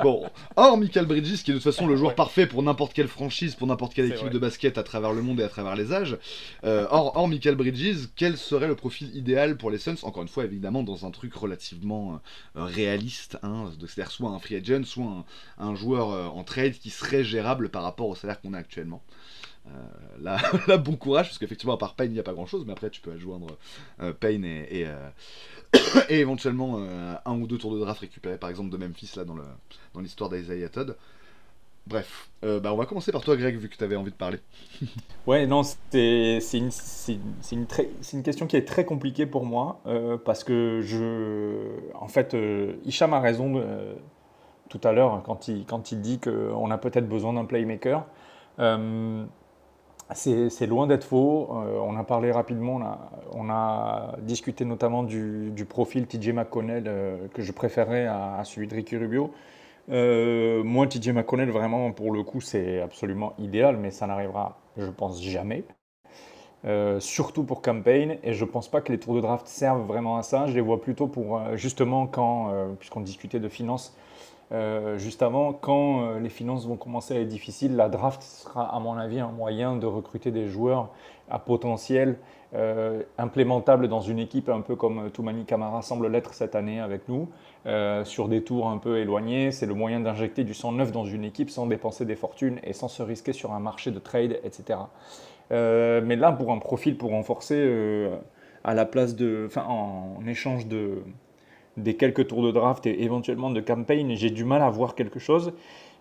Bon, 0.01 0.25
or 0.55 0.77
Michael 0.77 1.05
Bridges, 1.05 1.43
qui 1.43 1.51
est 1.51 1.53
de 1.53 1.59
toute 1.59 1.71
façon 1.71 1.87
le 1.87 1.95
joueur 1.95 2.15
parfait 2.15 2.47
pour 2.47 2.63
n'importe 2.63 2.93
quelle 2.93 3.07
franchise, 3.07 3.55
pour 3.55 3.67
n'importe 3.67 3.93
quelle 3.93 4.11
équipe 4.11 4.29
de 4.29 4.39
basket 4.39 4.77
à 4.77 4.83
travers 4.83 5.13
le 5.13 5.21
monde 5.21 5.39
et 5.39 5.43
à 5.43 5.49
travers 5.49 5.75
les 5.75 5.93
âges. 5.93 6.17
Euh, 6.63 6.87
or, 6.89 7.15
or, 7.15 7.27
Michael 7.27 7.55
Bridges, 7.55 8.09
quel 8.15 8.37
serait 8.37 8.67
le 8.67 8.75
profil 8.75 9.15
idéal 9.15 9.57
pour 9.57 9.71
les 9.71 9.77
Suns? 9.77 9.95
Encore 10.03 10.23
une 10.23 10.29
fois, 10.29 10.45
évidemment, 10.45 10.83
dans 10.83 11.05
un 11.05 11.11
truc 11.11 11.33
relativement 11.33 12.19
euh, 12.55 12.63
réaliste, 12.65 13.37
hein, 13.43 13.71
c'est-à-dire 13.79 14.11
soit 14.11 14.29
un 14.29 14.39
free 14.39 14.55
agent, 14.55 14.83
soit 14.83 15.25
un, 15.57 15.75
joueur 15.75 16.11
euh, 16.11 16.27
en 16.27 16.43
trade 16.43 16.73
qui 16.73 16.89
serait 16.89 17.23
gérable 17.23 17.69
par 17.69 17.83
rapport 17.83 18.07
au 18.07 18.15
salaire 18.15 18.41
qu'on 18.41 18.53
a 18.53 18.57
actuellement. 18.57 19.01
là, 20.21 20.77
bon 20.77 20.95
courage, 20.95 21.27
parce 21.27 21.37
qu'effectivement, 21.37 21.73
à 21.73 21.77
part 21.77 21.95
Payne, 21.95 22.11
il 22.11 22.15
n'y 22.15 22.19
a 22.19 22.23
pas 22.23 22.33
grand 22.33 22.45
chose, 22.45 22.63
mais 22.65 22.73
après, 22.73 22.89
tu 22.89 23.01
peux 23.01 23.11
adjoindre 23.11 23.47
Payne 24.19 24.45
et, 24.45 24.87
et 26.09 26.19
éventuellement 26.19 26.75
euh, 26.77 27.15
un 27.25 27.39
ou 27.39 27.47
deux 27.47 27.57
tours 27.57 27.73
de 27.73 27.79
draft 27.79 28.01
récupérés 28.01 28.37
par 28.37 28.49
exemple 28.49 28.69
de 28.69 28.77
Memphis 28.77 29.11
là 29.15 29.23
dans 29.23 29.35
le 29.35 29.43
dans 29.93 30.01
l'histoire 30.01 30.29
d'Isaiah 30.29 30.69
Todd. 30.69 30.95
Bref, 31.87 32.29
euh, 32.43 32.59
bah 32.59 32.71
on 32.73 32.77
va 32.77 32.85
commencer 32.85 33.11
par 33.11 33.21
toi 33.21 33.35
Greg 33.35 33.57
vu 33.57 33.67
que 33.67 33.75
tu 33.75 33.83
avais 33.83 33.95
envie 33.95 34.11
de 34.11 34.15
parler. 34.15 34.39
ouais 35.27 35.47
non 35.47 35.63
c'est 35.63 36.39
une, 36.53 36.69
une, 37.51 37.65
une, 38.13 38.23
question 38.23 38.47
qui 38.47 38.55
est 38.55 38.67
très 38.67 38.85
compliquée 38.85 39.25
pour 39.25 39.45
moi 39.45 39.81
euh, 39.87 40.17
parce 40.17 40.43
que 40.43 40.81
je 40.83 41.95
en 41.95 42.07
fait 42.07 42.35
Hicham 42.85 43.13
a 43.13 43.19
raison 43.19 43.63
tout 44.69 44.81
à 44.83 44.91
l'heure 44.91 45.23
quand 45.23 45.47
il, 45.47 45.65
quand 45.65 45.91
il 45.91 46.01
dit 46.01 46.19
qu'on 46.19 46.69
a 46.69 46.77
peut-être 46.77 47.07
besoin 47.09 47.33
d'un 47.33 47.45
playmaker. 47.45 48.05
C'est 50.13 50.67
loin 50.67 50.87
d'être 50.87 51.05
faux. 51.05 51.49
Euh, 51.51 51.79
on 51.79 51.95
a 51.95 52.03
parlé 52.03 52.31
rapidement, 52.31 52.79
on 53.33 53.49
a, 53.49 54.15
discuté 54.19 54.65
notamment 54.65 55.03
du, 55.03 55.65
profil 55.67 56.05
TJ 56.05 56.29
McConnell 56.29 56.83
euh, 56.87 57.27
que 57.33 57.41
je 57.41 57.51
préférais 57.51 58.07
à, 58.07 58.41
celui 58.43 58.67
de 58.67 58.75
Ricky 58.75 58.97
Rubio. 58.97 59.31
Euh, 59.89 60.63
moi, 60.63 60.87
TJ 60.87 61.09
McConnell, 61.09 61.49
vraiment, 61.49 61.91
pour 61.91 62.11
le 62.11 62.23
coup, 62.23 62.41
c'est 62.41 62.81
absolument 62.81 63.33
idéal, 63.39 63.77
mais 63.77 63.91
ça 63.91 64.05
n'arrivera, 64.05 64.57
je 64.77 64.89
pense, 64.89 65.21
jamais. 65.21 65.63
surtout 66.99 67.43
pour 67.43 67.61
campaign, 67.61 68.17
et 68.23 68.33
je 68.33 68.45
pense 68.45 68.67
pas 68.67 68.81
que 68.81 68.91
les 68.91 68.99
tours 68.99 69.15
de 69.15 69.21
draft 69.21 69.47
servent 69.47 69.85
vraiment 69.85 70.17
à 70.17 70.23
ça. 70.23 70.45
Je 70.47 70.53
les 70.53 70.61
vois 70.61 70.81
plutôt 70.81 71.07
pour, 71.07 71.41
justement, 71.55 72.05
quand, 72.07 72.51
puisqu'on 72.79 73.01
discutait 73.01 73.39
de 73.39 73.49
finances, 73.49 73.95
euh, 74.51 74.97
juste 74.97 75.21
avant, 75.21 75.53
quand 75.53 76.03
euh, 76.03 76.19
les 76.19 76.29
finances 76.29 76.67
vont 76.67 76.75
commencer 76.75 77.15
à 77.15 77.21
être 77.21 77.27
difficiles, 77.27 77.75
la 77.75 77.87
draft 77.87 78.21
sera 78.21 78.75
à 78.75 78.79
mon 78.79 78.97
avis 78.97 79.19
un 79.19 79.31
moyen 79.31 79.77
de 79.77 79.85
recruter 79.85 80.31
des 80.31 80.47
joueurs 80.47 80.89
à 81.29 81.39
potentiel 81.39 82.17
euh, 82.53 83.03
implémentables 83.17 83.87
dans 83.87 84.01
une 84.01 84.19
équipe 84.19 84.49
un 84.49 84.59
peu 84.59 84.75
comme 84.75 85.09
Toumani 85.11 85.45
Kamara 85.45 85.81
semble 85.81 86.07
l'être 86.07 86.33
cette 86.33 86.55
année 86.55 86.81
avec 86.81 87.07
nous, 87.07 87.29
sur 88.03 88.27
des 88.27 88.43
tours 88.43 88.67
un 88.67 88.77
peu 88.77 88.97
éloignés. 88.97 89.51
C'est 89.51 89.67
le 89.67 89.73
moyen 89.73 90.01
d'injecter 90.01 90.43
du 90.43 90.53
sang 90.53 90.73
neuf 90.73 90.91
dans 90.91 91.05
une 91.05 91.23
équipe 91.23 91.49
sans 91.49 91.67
dépenser 91.67 92.03
des 92.03 92.15
fortunes 92.17 92.59
et 92.63 92.73
sans 92.73 92.89
se 92.89 93.03
risquer 93.03 93.31
sur 93.31 93.53
un 93.53 93.59
marché 93.59 93.91
de 93.91 93.99
trade, 93.99 94.39
etc. 94.43 94.79
mais 95.51 96.15
là, 96.15 96.33
pour 96.33 96.51
un 96.51 96.57
profil 96.57 96.97
pour 96.97 97.11
renforcer 97.11 98.09
à 98.63 98.73
la 98.73 98.85
place 98.85 99.15
de, 99.15 99.47
en 99.55 100.25
échange 100.25 100.67
de, 100.67 101.03
des 101.77 101.95
quelques 101.95 102.27
tours 102.27 102.43
de 102.43 102.51
draft 102.51 102.85
et 102.85 103.03
éventuellement 103.03 103.49
de 103.49 103.61
campaign, 103.61 104.15
j'ai 104.15 104.29
du 104.29 104.43
mal 104.43 104.61
à 104.61 104.69
voir 104.69 104.95
quelque 104.95 105.19
chose 105.19 105.53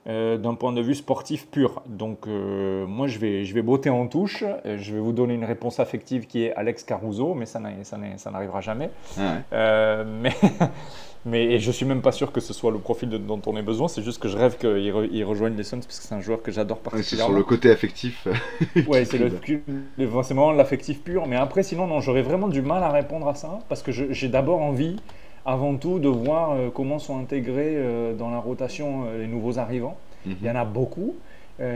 euh, 0.08 0.38
d'un 0.38 0.54
point 0.54 0.72
de 0.72 0.80
vue 0.80 0.94
sportif 0.94 1.46
pur. 1.48 1.82
Donc 1.86 2.26
euh, 2.26 2.86
moi 2.86 3.06
je 3.06 3.18
vais, 3.18 3.44
je 3.44 3.52
vais 3.52 3.60
botter 3.60 3.90
en 3.90 4.06
touche, 4.06 4.44
je 4.64 4.94
vais 4.94 4.98
vous 4.98 5.12
donner 5.12 5.34
une 5.34 5.44
réponse 5.44 5.78
affective 5.78 6.26
qui 6.26 6.44
est 6.44 6.54
Alex 6.54 6.84
Caruso, 6.84 7.34
mais 7.34 7.44
ça 7.44 7.60
n'arrivera 7.60 8.62
jamais. 8.62 8.88
Ah 9.18 9.34
euh, 9.52 10.04
mais, 10.22 10.32
mais 11.26 11.58
je 11.58 11.70
suis 11.70 11.84
même 11.84 12.00
pas 12.00 12.12
sûr 12.12 12.32
que 12.32 12.40
ce 12.40 12.54
soit 12.54 12.70
le 12.70 12.78
profil 12.78 13.10
dont 13.10 13.42
on 13.44 13.54
ait 13.58 13.62
besoin, 13.62 13.88
c'est 13.88 14.00
juste 14.00 14.22
que 14.22 14.28
je 14.28 14.38
rêve 14.38 14.56
qu'il 14.56 15.24
rejoigne 15.24 15.54
les 15.54 15.64
Suns 15.64 15.80
parce 15.80 15.98
que 15.98 16.04
c'est 16.04 16.14
un 16.14 16.22
joueur 16.22 16.42
que 16.42 16.50
j'adore 16.50 16.78
particulièrement. 16.78 17.26
c'est 17.28 17.32
sur 17.32 17.38
le 17.38 17.44
côté 17.44 17.70
affectif. 17.70 18.26
ouais, 18.88 19.04
c'est 19.04 19.18
vraiment 19.18 20.52
l'affectif 20.52 21.02
pur, 21.02 21.26
mais 21.26 21.36
après 21.36 21.62
sinon 21.62 21.86
non, 21.86 22.00
j'aurais 22.00 22.22
vraiment 22.22 22.48
du 22.48 22.62
mal 22.62 22.82
à 22.82 22.90
répondre 22.90 23.28
à 23.28 23.34
ça 23.34 23.58
parce 23.68 23.82
que 23.82 23.92
j'ai 23.92 24.28
d'abord 24.28 24.62
envie 24.62 24.96
avant 25.46 25.76
tout 25.76 25.98
de 25.98 26.08
voir 26.08 26.52
euh, 26.52 26.68
comment 26.72 26.98
sont 26.98 27.18
intégrés 27.18 27.74
euh, 27.76 28.14
dans 28.14 28.30
la 28.30 28.38
rotation 28.38 29.04
euh, 29.06 29.18
les 29.18 29.26
nouveaux 29.26 29.58
arrivants. 29.58 29.96
Il 30.26 30.42
y 30.42 30.50
en 30.50 30.56
a 30.56 30.66
beaucoup. 30.66 31.14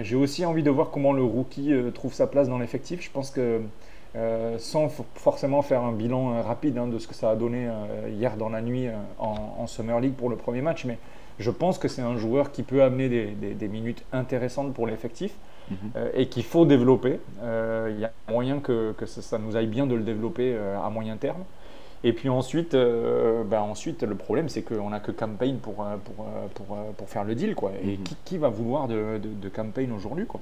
J'ai 0.03 0.16
aussi 0.16 0.45
envie 0.45 0.62
de 0.62 0.70
voir 0.70 0.91
comment 0.91 1.15
le 1.15 1.23
rookie 1.23 1.73
trouve 1.95 2.12
sa 2.12 2.27
place 2.27 2.47
dans 2.47 2.59
l'effectif. 2.59 3.03
Je 3.03 3.11
pense 3.11 3.31
que 3.31 3.62
sans 4.59 4.91
forcément 5.15 5.62
faire 5.62 5.82
un 5.82 5.93
bilan 5.93 6.43
rapide 6.43 6.77
hein, 6.77 6.86
de 6.86 6.99
ce 6.99 7.09
que 7.09 7.15
ça 7.15 7.31
a 7.31 7.36
donné 7.36 7.69
hier 8.11 8.36
dans 8.36 8.51
la 8.51 8.61
nuit 8.61 8.89
en, 9.19 9.66
Summer 9.66 9.99
League 10.01 10.12
pour 10.12 10.28
le 10.28 10.36
premier 10.36 10.61
match, 10.61 10.85
mais 10.85 10.99
je 11.39 11.51
pense 11.51 11.78
que 11.78 11.89
c'est 11.89 12.03
un 12.03 12.19
joueur 12.19 12.53
qui 12.53 12.62
peut 12.62 12.82
amener 12.82 13.09
des, 13.09 13.69
minutes 13.69 14.05
intéressantes 14.12 14.74
pour 14.74 14.86
l'effectif 14.86 15.32
mhm. 15.70 15.77
et 16.15 16.27
qu'il 16.28 16.45
faut 16.45 16.66
développer. 16.66 17.19
Il 17.43 17.99
y 17.99 18.05
a 18.05 18.12
moyen 18.28 18.61
que, 18.61 18.95
ça, 19.07 19.39
nous 19.39 19.57
aille 19.57 19.69
bien 19.69 19.86
de 19.86 19.95
le 19.95 20.03
développer 20.03 20.55
à 20.82 20.91
moyen 20.91 21.16
terme. 21.16 21.45
Et 22.06 22.12
puis 22.12 22.28
ensuite, 22.28 22.74
euh, 22.74 23.44
bah 23.44 23.62
ensuite 23.62 24.02
le 24.02 24.14
problème, 24.14 24.51
c'est 24.51 24.60
qu'on 24.60 24.90
n'a 24.90 25.01
que 25.01 25.10
campaign 25.10 25.56
pour, 25.56 25.81
euh, 25.81 25.97
pour, 25.97 26.26
euh, 26.26 26.47
pour, 26.55 26.66
pour, 26.94 27.09
faire 27.09 27.24
le 27.24 27.35
deal. 27.35 27.55
Quoi. 27.55 27.72
Et 27.82 27.97
mhm. 27.97 28.02
qui, 28.05 28.16
qui, 28.26 28.39
va 28.39 28.51
vouloir 28.51 28.89
de, 28.89 29.18
de, 29.18 29.48
campaign 29.48 29.90
aujourd'hui 29.90 30.26
quoi? 30.26 30.40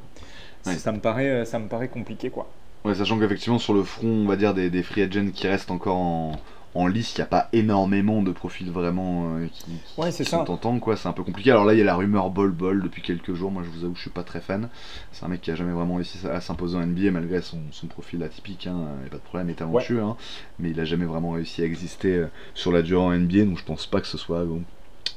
Ça, 0.62 0.90
me 0.90 0.98
paraît, 0.98 1.44
ça 1.44 1.60
me 1.60 1.68
paraît 1.68 1.86
compliqué. 1.86 2.30
Quoi. 2.30 2.48
Ouais, 2.84 2.97
sachant 2.97 3.16
qu'effectivement, 3.18 3.60
sur 3.60 3.74
le 3.74 3.84
front, 3.84 4.09
on 4.09 4.26
va 4.26 4.34
dire, 4.34 4.55
des, 4.55 4.70
des 4.70 4.82
free 4.82 5.02
agents 5.02 5.30
qui 5.32 5.47
restent 5.47 5.70
encore 5.70 5.97
en, 5.97 6.32
en 6.74 6.86
liste, 6.86 7.19
il 7.19 7.20
n'y 7.20 7.24
a 7.24 7.28
pas 7.28 7.49
énormément 7.53 8.23
de 8.23 8.32
profils 8.32 8.70
vraiment 8.70 9.36
euh, 9.36 9.47
qui, 9.53 9.73
ouais, 9.99 10.11
c'est 10.11 10.24
sont 10.24 10.44
tentants, 10.44 10.78
quoi. 10.78 10.97
C'est 10.97 11.09
un 11.09 11.12
peu 11.12 11.23
compliqué. 11.23 11.51
Alors 11.51 11.65
là, 11.65 11.74
il 11.74 11.78
y 11.78 11.82
a 11.82 11.85
la 11.85 11.94
rumeur 11.94 12.31
Bol 12.31 12.51
Bol 12.51 12.82
depuis 12.82 13.03
quelques 13.03 13.35
jours. 13.35 13.51
Moi, 13.51 13.62
je 13.62 13.69
vous 13.69 13.85
avoue, 13.85 13.94
je 13.94 14.01
suis 14.01 14.11
pas 14.11 14.23
très 14.23 14.40
fan. 14.40 14.69
C'est 15.12 15.24
un 15.24 15.28
mec 15.28 15.43
qui 15.43 15.51
a 15.51 15.55
jamais 15.55 15.73
vraiment 15.73 15.97
réussi 15.97 16.19
à 16.27 16.40
s'imposer 16.40 16.78
en 16.78 16.86
NBA 16.86 17.11
malgré 17.11 17.43
son, 17.43 17.59
profil 17.90 18.23
atypique. 18.23 18.66
Hein. 18.66 18.77
Il 18.99 19.01
n'y 19.03 19.07
a 19.07 19.11
pas 19.11 19.19
de 19.19 19.23
problème, 19.23 19.49
il 19.49 19.53
est 19.53 19.57
talentueux, 19.57 20.01
hein. 20.01 20.16
mais 20.59 20.70
il 20.70 20.81
a 20.81 20.85
jamais 20.85 21.05
vraiment 21.05 21.32
réussi 21.32 21.62
à 21.62 21.66
exister 21.66 22.16
euh, 22.16 22.27
sur 22.55 22.73
la 22.73 22.81
durée 22.81 23.03
en 23.03 23.11
NBA. 23.12 23.44
Donc 23.44 23.59
je 23.59 23.65
pense 23.65 23.86
pas 23.86 24.01
que 24.01 24.07
ce 24.07 24.16
soit 24.16 24.44
bon, 24.44 24.62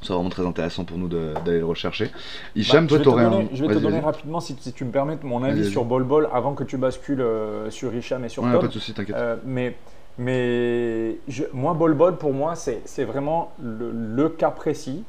vraiment 0.09 0.29
très 0.29 0.45
intéressant 0.45 0.83
pour 0.83 0.97
nous 0.97 1.07
d'aller 1.07 1.59
le 1.59 1.65
rechercher. 1.65 2.11
Hicham, 2.57 2.85
bah, 2.85 2.95
toi, 2.95 2.99
t'aurais 2.99 3.23
un. 3.23 3.45
Je 3.53 3.63
vais 3.63 3.73
te 3.73 3.79
donner 3.79 4.01
rapidement, 4.01 4.41
si, 4.41 4.55
tu 4.55 4.83
me 4.83 4.91
permets, 4.91 5.17
mon 5.23 5.41
avis 5.41 5.69
sur 5.69 5.85
Bol 5.85 6.03
Bol 6.03 6.27
avant 6.33 6.53
que 6.53 6.65
tu 6.65 6.77
bascules 6.77 7.21
euh, 7.21 7.69
sur 7.71 7.95
Hicham 7.95 8.25
et 8.25 8.29
sur 8.29 8.43
ouais, 8.43 8.51
Tom. 8.51 8.59
pas 8.59 8.67
de 8.67 8.73
soucis, 8.73 8.93
t'inquiète. 8.93 9.15
mais 9.45 9.77
mais 10.17 11.17
je, 11.27 11.43
moi, 11.53 11.73
Bol 11.73 11.93
Bol, 11.93 12.17
pour 12.17 12.33
moi, 12.33 12.55
c'est 12.55 13.03
vraiment 13.03 13.51
le, 13.61 14.29
cas 14.29 14.51
précis 14.51 15.03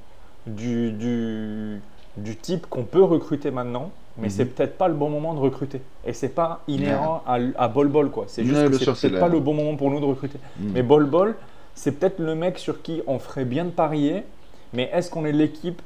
du, 0.46 0.92
du, 0.92 1.80
du 2.16 2.36
type 2.36 2.66
qu'on 2.68 2.84
peut 2.84 3.02
recruter 3.02 3.50
maintenant, 3.50 3.90
mais 4.18 4.30
c'est 4.30 4.44
mhm. 4.44 4.50
peut-être 4.50 4.78
pas 4.78 4.88
le 4.88 4.94
bon 4.94 5.10
moment 5.10 5.34
de 5.34 5.40
recruter. 5.40 5.80
Et 6.06 6.12
c'est 6.12 6.28
pas 6.28 6.62
inhérent 6.68 7.22
à, 7.26 7.38
à, 7.56 7.68
Bol 7.68 7.88
Bol, 7.88 8.10
quoi. 8.10 8.24
C'est 8.28 8.44
juste 8.44 8.70
que 8.70 8.94
c'est 8.94 9.08
peut-être 9.08 9.20
pas 9.20 9.28
le 9.28 9.40
bon 9.40 9.54
moment 9.54 9.76
pour 9.76 9.90
nous 9.90 10.00
de 10.00 10.06
recruter. 10.06 10.38
Mhm. 10.58 10.72
Mais 10.72 10.82
Bol 10.82 11.04
Bol, 11.04 11.36
c'est 11.74 11.92
peut-être 11.92 12.18
le 12.18 12.34
mec 12.34 12.58
sur 12.58 12.82
qui 12.82 13.02
on 13.06 13.18
ferait 13.18 13.44
bien 13.44 13.64
de 13.64 13.70
parier, 13.70 14.24
mais 14.72 14.90
est-ce 14.92 15.10
qu'on 15.10 15.24
est 15.24 15.32
l'équipe 15.32 15.80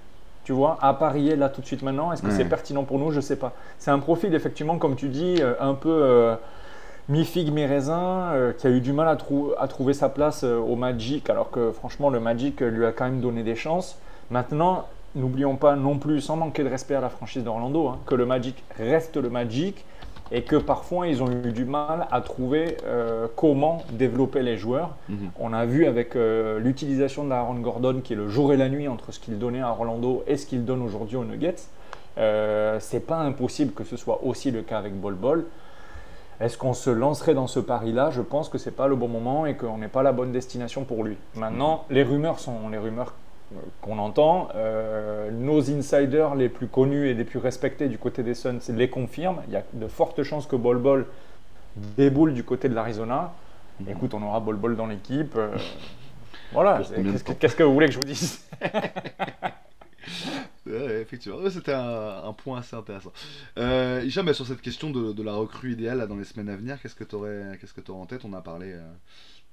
tu 0.44 0.52
vois, 0.52 0.78
à 0.80 0.94
parier 0.94 1.36
là 1.36 1.48
tout 1.48 1.60
de 1.60 1.66
suite 1.66 1.82
maintenant? 1.82 2.12
Est-ce 2.12 2.22
que 2.22 2.30
c'est 2.30 2.46
pertinent 2.46 2.84
pour 2.84 2.98
nous? 2.98 3.10
Je 3.10 3.20
sais 3.20 3.36
pas. 3.36 3.52
C'est 3.78 3.90
un 3.90 3.98
profil, 3.98 4.34
effectivement, 4.34 4.78
comme 4.78 4.96
tu 4.96 5.08
dis, 5.08 5.36
euh, 5.40 5.54
un 5.60 5.74
peu. 5.74 5.90
Euh, 5.90 6.34
mi-figue, 7.10 7.52
mi-raisin, 7.52 8.30
euh, 8.32 8.52
qui 8.52 8.66
a 8.66 8.70
eu 8.70 8.80
du 8.80 8.92
mal 8.92 9.08
à, 9.08 9.18
à 9.58 9.68
trouver 9.68 9.94
sa 9.94 10.08
place 10.08 10.44
euh, 10.44 10.58
au 10.58 10.76
Magic, 10.76 11.28
alors 11.28 11.50
que 11.50 11.72
franchement, 11.72 12.08
le 12.08 12.20
Magic 12.20 12.60
lui 12.60 12.86
a 12.86 12.92
quand 12.92 13.04
même 13.04 13.20
donné 13.20 13.42
des 13.42 13.56
chances. 13.56 13.98
Maintenant, 14.30 14.86
n'oublions 15.16 15.56
pas 15.56 15.74
non 15.74 15.98
plus, 15.98 16.20
sans 16.20 16.36
manquer 16.36 16.62
de 16.62 16.68
respect 16.68 16.94
à 16.94 17.00
la 17.00 17.10
franchise 17.10 17.42
d'Orlando, 17.42 17.88
hein, 17.88 17.98
que 18.06 18.14
le 18.14 18.26
Magic 18.26 18.62
reste 18.78 19.16
le 19.16 19.28
Magic 19.28 19.84
et 20.32 20.42
que 20.42 20.54
parfois 20.54 21.08
ils 21.08 21.24
ont 21.24 21.28
eu 21.28 21.50
du 21.50 21.64
mal 21.64 22.06
à 22.12 22.20
trouver 22.20 22.76
euh, 22.86 23.26
comment 23.34 23.82
développer 23.90 24.42
les 24.42 24.56
joueurs. 24.56 24.90
Mhm. 25.08 25.30
On 25.40 25.52
a 25.52 25.66
vu 25.66 25.86
avec 25.86 26.14
l'utilisation 26.14 27.24
d'Aaron 27.24 27.54
Gordon, 27.54 28.00
qui 28.04 28.12
est 28.12 28.16
le 28.16 28.28
jour 28.28 28.52
et 28.52 28.56
la 28.56 28.68
nuit 28.68 28.86
entre 28.86 29.10
ce 29.10 29.18
qu'il 29.18 29.40
donnait 29.40 29.62
à 29.62 29.70
Orlando 29.70 30.22
et 30.28 30.36
ce 30.36 30.46
qu'il 30.46 30.64
donne 30.64 30.82
aujourd'hui 30.82 31.16
aux 31.16 31.24
Nuggets. 31.24 31.56
c'est 32.78 33.04
pas 33.04 33.16
impossible 33.16 33.72
que 33.72 33.82
ce 33.82 33.96
soit 33.96 34.20
aussi 34.22 34.52
le 34.52 34.62
cas 34.62 34.78
avec 34.78 34.94
Bol 34.94 35.14
Bol. 35.14 35.46
Est-ce 36.40 36.56
qu'on 36.56 36.72
se 36.72 36.88
lancerait 36.88 37.34
dans 37.34 37.46
ce 37.46 37.60
pari-là? 37.60 38.10
Je 38.10 38.22
pense 38.22 38.48
que 38.48 38.56
ce 38.56 38.70
n'est 38.70 38.74
pas 38.74 38.88
le 38.88 38.96
bon 38.96 39.08
moment 39.08 39.44
et 39.44 39.56
qu'on 39.56 39.76
n'est 39.76 39.88
pas 39.88 40.02
la 40.02 40.12
bonne 40.12 40.32
destination 40.32 40.84
pour 40.84 41.04
lui. 41.04 41.18
Maintenant, 41.34 41.84
les 41.90 42.02
rumeurs 42.02 42.40
sont 42.40 42.70
les 42.70 42.78
rumeurs 42.78 43.12
euh, 43.52 43.58
qu'on 43.82 43.98
entend. 43.98 44.48
Euh, 44.54 45.30
nos 45.30 45.70
insiders 45.70 46.34
les 46.34 46.48
plus 46.48 46.66
connus 46.66 47.08
et 47.08 47.14
les 47.14 47.24
plus 47.24 47.38
respectés 47.38 47.88
du 47.88 47.98
côté 47.98 48.22
des 48.22 48.34
Suns 48.34 48.58
les 48.70 48.88
confirment. 48.88 49.42
Il 49.48 49.52
y 49.52 49.56
a 49.56 49.62
de 49.74 49.86
fortes 49.86 50.22
chances 50.22 50.46
que 50.46 50.56
Bol 50.56 50.78
Bol 50.78 51.06
déboule 51.76 52.32
du 52.32 52.42
côté 52.42 52.70
de 52.70 52.74
l'Arizona. 52.74 53.32
Mhm. 53.80 53.90
Écoute, 53.90 54.14
on 54.14 54.22
aura 54.22 54.40
Bol 54.40 54.56
Bol 54.56 54.76
dans 54.76 54.86
l'équipe. 54.86 55.34
Euh, 55.36 55.54
voilà. 56.52 56.80
Qu'est-ce 57.38 57.56
que 57.56 57.62
vous 57.62 57.74
voulez 57.74 57.88
que 57.88 57.92
je 57.92 57.98
vous 57.98 58.04
dise? 58.04 58.48
effectivement, 60.66 61.48
c'était 61.50 61.72
un, 61.72 62.32
point 62.32 62.58
assez 62.58 62.76
intéressant. 62.76 63.12
Euh, 63.58 64.08
sur 64.10 64.46
cette 64.46 64.60
question 64.60 64.90
de, 64.90 65.22
la 65.22 65.34
recrue 65.34 65.72
idéale 65.72 66.06
dans 66.06 66.16
les 66.16 66.24
semaines 66.24 66.48
à 66.48 66.56
venir, 66.56 66.80
qu'est-ce 66.80 66.94
que 66.94 67.04
tu 67.04 67.14
aurais, 67.14 67.58
que 67.58 67.92
en 67.92 68.06
tête? 68.06 68.24
On 68.24 68.32
a, 68.32 68.42
parlé, 68.42 68.72
euh, 68.72 68.92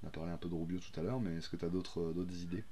on 0.04 0.08
a 0.08 0.12
parlé 0.12 0.32
un 0.32 0.38
peu 0.38 0.50
de 0.50 0.56
Rubio 0.56 0.80
tout 0.80 1.00
à 1.00 1.04
l'heure, 1.04 1.20
mais 1.20 1.38
est-ce 1.38 1.50
que 1.50 1.56
tu 1.56 1.66
as 1.66 1.70
d'autres, 1.70 2.14
d'autres 2.14 2.36
idées? 2.42 2.64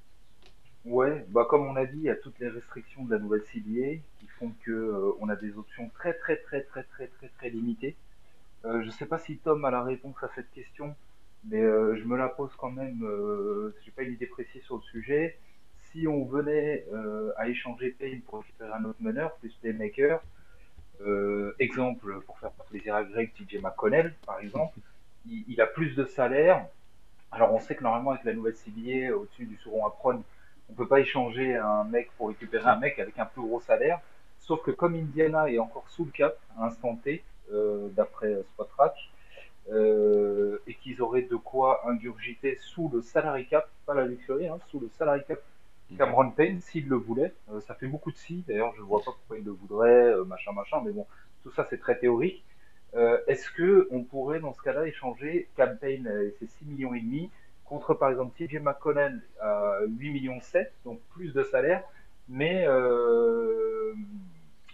Ouais, 0.86 1.26
bah 1.30 1.48
comme 1.49 1.66
on 1.66 1.76
a 1.76 1.86
dit, 1.86 1.98
il 1.98 2.03
y 2.03 2.10
a 2.10 2.16
toutes 2.16 2.38
les 2.40 2.49
restrictions 2.49 3.06
de 3.06 3.12
la 3.12 3.20
nouvelle 3.20 3.41
CBA 3.41 4.03
qui 4.20 4.28
font 4.38 4.52
que 4.64 4.72
euh, 4.72 5.14
on 5.20 5.30
a 5.30 5.36
des 5.36 5.57
options 5.57 5.90
très 5.90 6.14
très 6.14 6.38
très 6.38 6.62
très 6.62 6.84
très 6.84 7.07
très 7.07 7.28
très 7.30 7.49
limitées. 7.49 7.95
Euh, 8.66 8.84
je 8.84 8.91
sais 8.91 9.07
pas 9.07 9.18
si 9.18 9.38
Tom 9.38 9.66
a 9.66 9.72
la 9.72 9.82
réponse 9.82 10.16
à 10.22 10.30
cette 10.36 10.52
question, 10.52 10.95
mais 11.45 11.62
je 11.62 12.03
me 12.03 12.18
la 12.18 12.28
pose 12.28 12.52
quand 12.57 12.70
même. 12.70 13.03
J'ai 13.84 13.91
pas 13.91 14.03
une 14.03 14.14
idée 14.14 14.28
précise 14.28 14.62
sur 14.64 14.76
le 14.76 14.84
sujet 14.84 15.40
si 15.96 16.08
on 16.08 16.26
venait 16.26 16.86
euh, 16.94 17.32
à 17.38 17.48
échanger 17.48 17.92
Payne 17.92 18.22
pour 18.22 18.40
récupérer 18.40 18.72
un 18.72 18.84
autre 18.84 19.00
meneur, 19.00 19.34
plus 19.36 19.54
Playmaker, 19.62 20.22
euh, 21.02 21.56
exemple, 21.60 22.22
pour 22.26 22.38
faire 22.40 22.52
plaisir 22.70 22.96
à 22.96 23.04
Greg, 23.04 23.32
TJ 23.34 23.62
McConnell, 23.62 24.14
par 24.26 24.40
exemple, 24.40 24.78
il, 25.26 25.60
a 25.62 25.68
plus 25.68 25.96
de 25.96 26.06
salaire. 26.06 26.66
Alors, 27.32 27.54
on 27.54 27.60
sait 27.60 27.76
que 27.76 27.84
normalement, 27.84 28.12
avec 28.12 28.26
la 28.26 28.34
nouvelle 28.34 28.56
CBA, 28.56 29.16
au-dessus 29.16 29.46
du 29.46 29.58
second 29.58 29.86
apron, 29.86 30.24
on 30.70 30.74
peut 30.74 30.88
pas 30.88 31.00
échanger 31.00 31.56
un 31.56 31.84
mec 31.86 32.10
pour 32.18 32.30
récupérer 32.30 32.68
un 32.68 32.78
mec 32.78 33.00
avec 33.00 33.18
un 33.18 33.26
plus 33.26 33.42
gros 33.42 33.62
salaire. 33.62 34.00
Sauf 34.40 34.62
que 34.64 34.72
comme 34.72 34.96
Indiana 34.96 35.50
est 35.50 35.60
encore 35.60 35.86
sous 35.90 36.06
le 36.06 36.12
cap 36.12 36.38
à 36.58 36.66
instant 36.66 36.96
T, 36.98 37.24
euh, 37.52 37.88
d'après 37.90 38.42
Spotrack, 38.54 38.96
euh, 39.72 40.58
et 40.68 40.76
qu'ils 40.76 41.02
auraient 41.02 41.24
de 41.24 41.36
quoi 41.36 41.88
ingurgiter 41.88 42.58
sous 42.60 42.90
le 42.94 43.02
salary 43.02 43.48
cap, 43.48 43.70
pas 43.86 43.94
la 43.94 44.06
luxury, 44.06 44.48
hein, 44.48 44.60
sous 44.70 44.80
le 44.80 44.90
salary 44.98 45.22
cap 45.28 45.40
Cameron 45.98 46.32
Payne, 46.32 46.62
s'il 46.62 46.88
le 46.88 46.95
voulait, 46.95 47.34
euh, 47.52 47.62
ça 47.62 47.76
fait 47.76 47.88
beaucoup 47.88 48.12
de 48.12 48.18
si, 48.18 48.44
d'ailleurs 48.48 48.74
je 48.76 48.82
vois 48.82 48.99
pas 48.99 49.12
pourquoi 49.12 49.38
il 49.38 49.45
le 49.45 49.52
voudrait, 49.52 50.14
euh, 50.14 50.26
machin, 50.26 50.52
machin, 50.52 50.82
mais 50.84 50.91
bon, 50.91 51.06
tout 51.44 51.52
ça 51.52 51.66
c'est 51.70 51.78
très 51.78 51.98
théorique. 51.98 52.44
Euh, 52.95 53.20
est-ce 53.28 53.52
que 53.52 53.88
on 53.91 54.03
pourrait 54.03 54.40
dans 54.40 54.53
ce 54.53 54.62
cas-là 54.62 54.88
échanger 54.88 55.49
Cam 55.56 55.78
Payne 55.78 56.07
et 56.07 56.32
ses 56.40 56.48
6 56.48 56.66
millions 56.66 56.94
et 56.94 57.02
demi 57.02 57.30
contre 57.66 57.94
par 57.94 58.10
exemple 58.10 58.36
TJ 58.38 58.60
McConnell 58.62 59.22
à 59.40 59.80
8 59.88 60.12
millions 60.12 60.40
7, 60.40 60.72
donc 60.86 60.99
plus 61.14 61.34
de 61.34 61.44
salaire, 61.44 61.84
mais 62.30 62.66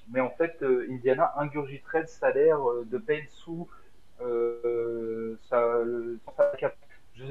mais 0.09 0.19
en 0.19 0.29
fait 0.29 0.63
Indiana 0.89 1.33
ingurgiterait 1.37 2.01
le 2.01 2.07
salaire 2.07 2.59
de 2.85 2.97
Payne 2.97 3.25
sous 3.29 3.67
sa, 4.19 5.83
sa 6.37 6.71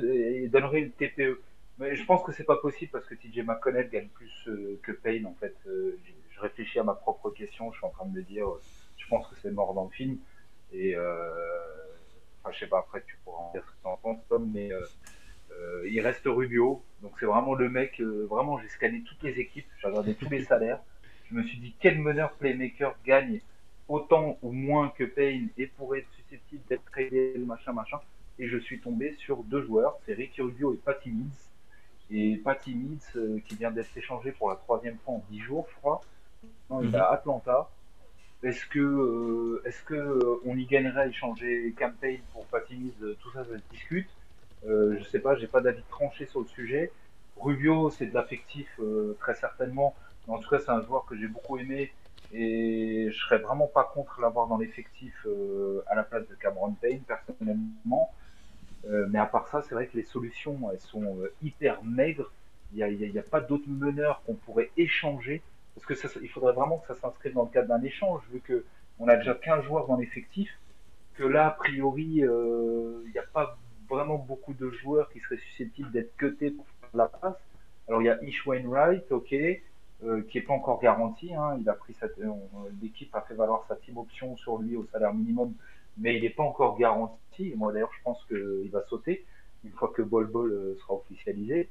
et 0.02 0.48
donnerait 0.48 0.80
le 0.80 0.90
TPE. 0.90 1.40
Mais 1.80 1.96
je 1.96 2.04
pense 2.04 2.22
que 2.22 2.32
c'est 2.32 2.44
pas 2.44 2.58
possible 2.58 2.90
parce 2.92 3.06
que 3.06 3.14
TJ 3.14 3.38
McConnell 3.38 3.88
gagne 3.88 4.08
plus 4.08 4.48
euh, 4.48 4.78
que 4.82 4.92
Payne 4.92 5.26
en 5.26 5.34
fait. 5.40 5.56
Euh, 5.66 5.98
je 6.30 6.40
réfléchis 6.40 6.78
à 6.78 6.84
ma 6.84 6.94
propre 6.94 7.30
question, 7.30 7.72
je 7.72 7.78
suis 7.78 7.86
en 7.86 7.90
train 7.90 8.04
de 8.04 8.12
me 8.12 8.22
dire, 8.22 8.46
euh, 8.46 8.60
je 8.98 9.06
pense 9.08 9.26
que 9.28 9.34
c'est 9.40 9.50
mort 9.50 9.72
dans 9.72 9.84
le 9.84 9.90
film. 9.90 10.18
Et 10.72 10.94
enfin, 10.96 12.52
je 12.52 12.58
sais 12.58 12.66
pas, 12.66 12.78
après 12.78 13.02
tu 13.06 13.16
pourras 13.24 13.38
en 13.44 13.52
dire 13.52 13.64
ce 13.64 13.70
que 13.70 13.80
tu 13.82 13.88
en 13.88 13.96
penses, 13.96 14.20
Tom, 14.28 14.50
mais 14.52 14.70
il 15.86 16.00
reste 16.00 16.22
Rubio. 16.26 16.84
Donc 17.02 17.12
c'est 17.18 17.26
vraiment 17.26 17.54
le 17.54 17.68
mec, 17.68 18.00
vraiment 18.00 18.58
j'ai 18.60 18.68
scanné 18.68 19.02
toutes 19.02 19.22
les 19.22 19.40
équipes, 19.40 19.66
j'ai 19.80 19.88
regardé 19.88 20.14
tous 20.14 20.28
les 20.28 20.44
salaires. 20.44 20.80
Je 21.30 21.34
me 21.34 21.42
suis 21.42 21.58
dit 21.58 21.74
quel 21.80 21.98
meneur 21.98 22.32
playmaker 22.34 22.94
gagne 23.04 23.40
autant 23.88 24.38
ou 24.42 24.52
moins 24.52 24.90
que 24.90 25.04
Payne 25.04 25.48
et 25.56 25.66
pourrait 25.66 26.00
être 26.00 26.12
susceptible 26.12 26.62
d'être 26.68 26.84
tradé, 26.84 27.34
machin, 27.38 27.72
machin. 27.72 27.98
Et 28.38 28.48
je 28.48 28.58
suis 28.58 28.80
tombé 28.80 29.14
sur 29.14 29.42
deux 29.42 29.62
joueurs, 29.62 29.98
c'est 30.06 30.14
Ricky 30.14 30.42
Rubio 30.42 30.74
et 30.74 30.76
Patty 30.76 31.10
Mills 31.10 31.49
et 32.10 32.36
Patty 32.36 32.76
euh, 33.16 33.38
qui 33.46 33.56
vient 33.56 33.70
d'être 33.70 33.96
échangé 33.96 34.32
pour 34.32 34.50
la 34.50 34.56
troisième 34.56 34.98
fois 34.98 35.14
en 35.14 35.24
10 35.30 35.40
jours, 35.40 35.66
je 35.70 35.76
crois. 35.76 36.00
Non, 36.68 36.82
il 36.82 36.94
est 36.94 36.98
à 36.98 37.08
mhm. 37.08 37.14
Atlanta. 37.14 37.68
Est-ce 38.42 38.64
que, 38.66 38.78
euh, 38.78 39.62
est-ce 39.66 39.82
que 39.82 39.94
euh, 39.94 40.40
on 40.46 40.56
y 40.56 40.64
gagnerait 40.64 41.02
à 41.02 41.06
échanger 41.06 41.74
Campaign 41.78 42.20
pour 42.32 42.46
Patty 42.46 42.74
Mills 42.74 43.16
Tout 43.20 43.30
ça, 43.32 43.44
ça 43.44 43.58
se 43.58 43.62
discute. 43.70 44.08
Euh, 44.66 44.96
je 44.98 45.04
sais 45.04 45.18
pas, 45.18 45.36
j'ai 45.36 45.46
pas 45.46 45.60
d'avis 45.60 45.82
tranché 45.90 46.26
sur 46.26 46.40
le 46.40 46.46
sujet. 46.46 46.90
Rubio, 47.36 47.90
c'est 47.90 48.06
de 48.06 48.14
l'affectif 48.14 48.80
très 49.18 49.34
certainement. 49.34 49.94
Mais 50.26 50.34
en 50.34 50.38
tout 50.38 50.48
cas, 50.48 50.58
c'est 50.58 50.70
un 50.70 50.82
joueur 50.82 51.04
que 51.04 51.16
j'ai 51.16 51.28
beaucoup 51.28 51.58
aimé 51.58 51.92
et 52.32 53.08
je 53.10 53.18
serais 53.18 53.38
vraiment 53.38 53.66
pas 53.66 53.90
contre 53.92 54.20
l'avoir 54.20 54.46
dans 54.46 54.58
l'effectif 54.58 55.26
à 55.86 55.94
la 55.94 56.02
place 56.02 56.28
de 56.28 56.34
Cameron 56.34 56.72
Payne 56.72 57.00
personnellement. 57.00 58.12
Euh, 58.86 59.06
mais 59.10 59.18
à 59.18 59.26
part 59.26 59.48
ça, 59.48 59.62
c'est 59.62 59.74
vrai 59.74 59.86
que 59.86 59.96
les 59.96 60.04
solutions, 60.04 60.70
elles 60.72 60.80
sont 60.80 61.18
euh, 61.18 61.32
hyper 61.42 61.82
maigres. 61.84 62.30
Il 62.72 62.76
n'y 62.76 63.18
a, 63.18 63.20
a, 63.20 63.24
pas 63.24 63.40
d'autres 63.40 63.68
meneurs 63.68 64.22
qu'on 64.24 64.34
pourrait 64.34 64.70
échanger. 64.76 65.42
Parce 65.74 65.86
que 65.86 65.94
ça, 65.94 66.08
il 66.22 66.28
faudrait 66.28 66.52
vraiment 66.52 66.78
que 66.78 66.86
ça 66.86 66.94
s'inscrive 66.94 67.34
dans 67.34 67.44
le 67.44 67.50
cadre 67.50 67.68
d'un 67.68 67.82
échange, 67.82 68.22
vu 68.32 68.40
que 68.40 68.64
on 68.98 69.08
a 69.08 69.16
déjà 69.16 69.34
15 69.34 69.64
joueurs 69.64 69.86
dans 69.86 69.96
l'effectif, 69.96 70.50
que 71.14 71.24
là, 71.24 71.48
a 71.48 71.50
priori, 71.50 72.22
euh, 72.22 73.02
il 73.06 73.12
n'y 73.12 73.18
a 73.18 73.24
pas 73.32 73.58
vraiment 73.88 74.18
beaucoup 74.18 74.52
de 74.54 74.70
joueurs 74.70 75.10
qui 75.10 75.20
seraient 75.20 75.38
susceptibles 75.38 75.90
d'être 75.90 76.16
cutés 76.16 76.50
pour 76.50 76.66
faire 76.80 76.90
la 76.94 77.08
passe. 77.08 77.36
Alors 77.88 78.02
il 78.02 78.04
y 78.04 78.10
a 78.10 78.22
Ish 78.22 78.46
Wainwright, 78.46 79.10
ok, 79.10 79.34
euh, 80.04 80.22
qui 80.28 80.38
est 80.38 80.42
pas 80.42 80.52
encore 80.52 80.80
garanti. 80.80 81.34
Hein. 81.34 81.58
Il 81.60 81.68
a 81.68 81.74
pris 81.74 81.96
l'équipe 82.80 83.14
a 83.14 83.22
fait 83.22 83.34
valoir 83.34 83.64
sa 83.68 83.76
team 83.76 83.98
option 83.98 84.36
sur 84.36 84.58
lui 84.58 84.76
au 84.76 84.86
salaire 84.92 85.12
minimum 85.12 85.54
mais 85.98 86.16
il 86.16 86.22
n'est 86.22 86.30
pas 86.30 86.42
encore 86.42 86.78
garanti. 86.78 87.52
Moi 87.56 87.72
d'ailleurs, 87.72 87.92
je 87.96 88.02
pense 88.02 88.24
qu'il 88.26 88.70
va 88.70 88.84
sauter. 88.88 89.24
une 89.64 89.72
fois 89.72 89.92
que 89.94 90.02
Bol 90.02 90.26
Bol 90.26 90.76
sera 90.80 90.94
officialisé. 90.94 91.68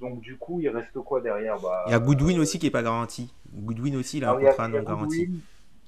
donc 0.00 0.20
du 0.20 0.36
coup, 0.36 0.60
il 0.60 0.68
reste 0.68 0.98
quoi 1.00 1.20
derrière? 1.20 1.58
Bah, 1.60 1.84
Il 1.86 1.92
y 1.92 1.94
a 1.94 1.98
Goodwin 1.98 2.38
aussi 2.38 2.58
qui 2.58 2.66
n'est 2.66 2.70
pas 2.70 2.82
garanti. 2.82 3.32
Goodwin 3.54 3.96
aussi, 3.96 4.18
il 4.18 4.24
a 4.24 4.32
un 4.32 4.40
contrat 4.40 4.68
non 4.68 4.82
garanti. 4.82 5.28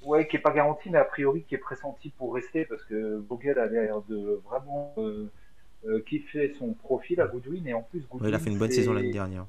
Ouais, 0.05 0.27
qui 0.27 0.37
est 0.37 0.41
pas 0.41 0.51
garanti, 0.51 0.91
mais 0.91 0.99
a 0.99 1.05
priori 1.05 1.43
qui 1.43 1.55
est 1.55 1.59
pressenti 1.59 2.11
pour 2.11 2.35
rester 2.35 2.65
parce 2.65 2.83
que 2.85 3.23
Vogel 3.29 3.59
a 3.59 3.67
l'air 3.67 4.03
de 4.09 4.41
vraiment 4.45 4.93
euh, 4.99 5.31
euh, 5.87 6.01
kiffer 6.01 6.55
son 6.59 6.73
profil 6.75 7.21
à 7.21 7.27
Goodwin 7.27 7.67
et 7.67 7.75
en 7.75 7.83
plus 7.83 8.01
Goodwin. 8.11 8.29
il 8.29 8.35
a 8.35 8.39
fait 8.39 8.51
une 8.51 8.59
bonne 8.59 8.73
saison 8.73 8.93
l'année 8.93 9.13
dernière. 9.13 9.47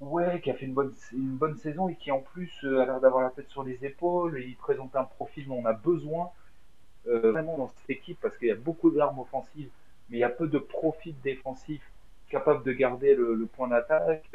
Ouais, 0.00 0.40
qui 0.40 0.50
a 0.50 0.54
fait 0.54 0.64
une 0.64 0.72
bonne, 0.72 0.94
une 1.12 1.36
bonne 1.36 1.56
saison 1.56 1.88
et 1.88 1.94
qui 1.94 2.10
en 2.10 2.20
plus 2.20 2.52
euh, 2.64 2.80
a 2.80 2.86
l'air 2.86 3.00
d'avoir 3.00 3.22
la 3.22 3.30
tête 3.30 3.48
sur 3.50 3.62
les 3.62 3.84
épaules. 3.84 4.38
Et 4.38 4.46
il 4.46 4.56
présente 4.56 4.96
un 4.96 5.04
profil 5.04 5.46
dont 5.46 5.56
on 5.56 5.66
a 5.66 5.72
besoin 5.72 6.30
vraiment 7.06 7.56
dans 7.56 7.68
cette 7.68 7.90
équipe 7.90 8.18
parce 8.20 8.36
qu'il 8.36 8.48
y 8.48 8.50
a 8.50 8.56
beaucoup 8.56 8.90
d'armes 8.90 9.18
offensives, 9.18 9.70
mais 10.08 10.18
il 10.18 10.20
y 10.20 10.24
a 10.24 10.28
peu 10.28 10.46
de 10.46 10.58
profils 10.58 11.14
défensifs 11.22 11.90
capables 12.28 12.62
de 12.62 12.72
garder 12.72 13.14
le, 13.14 13.46
point 13.46 13.68
d'attaque, 13.68 14.30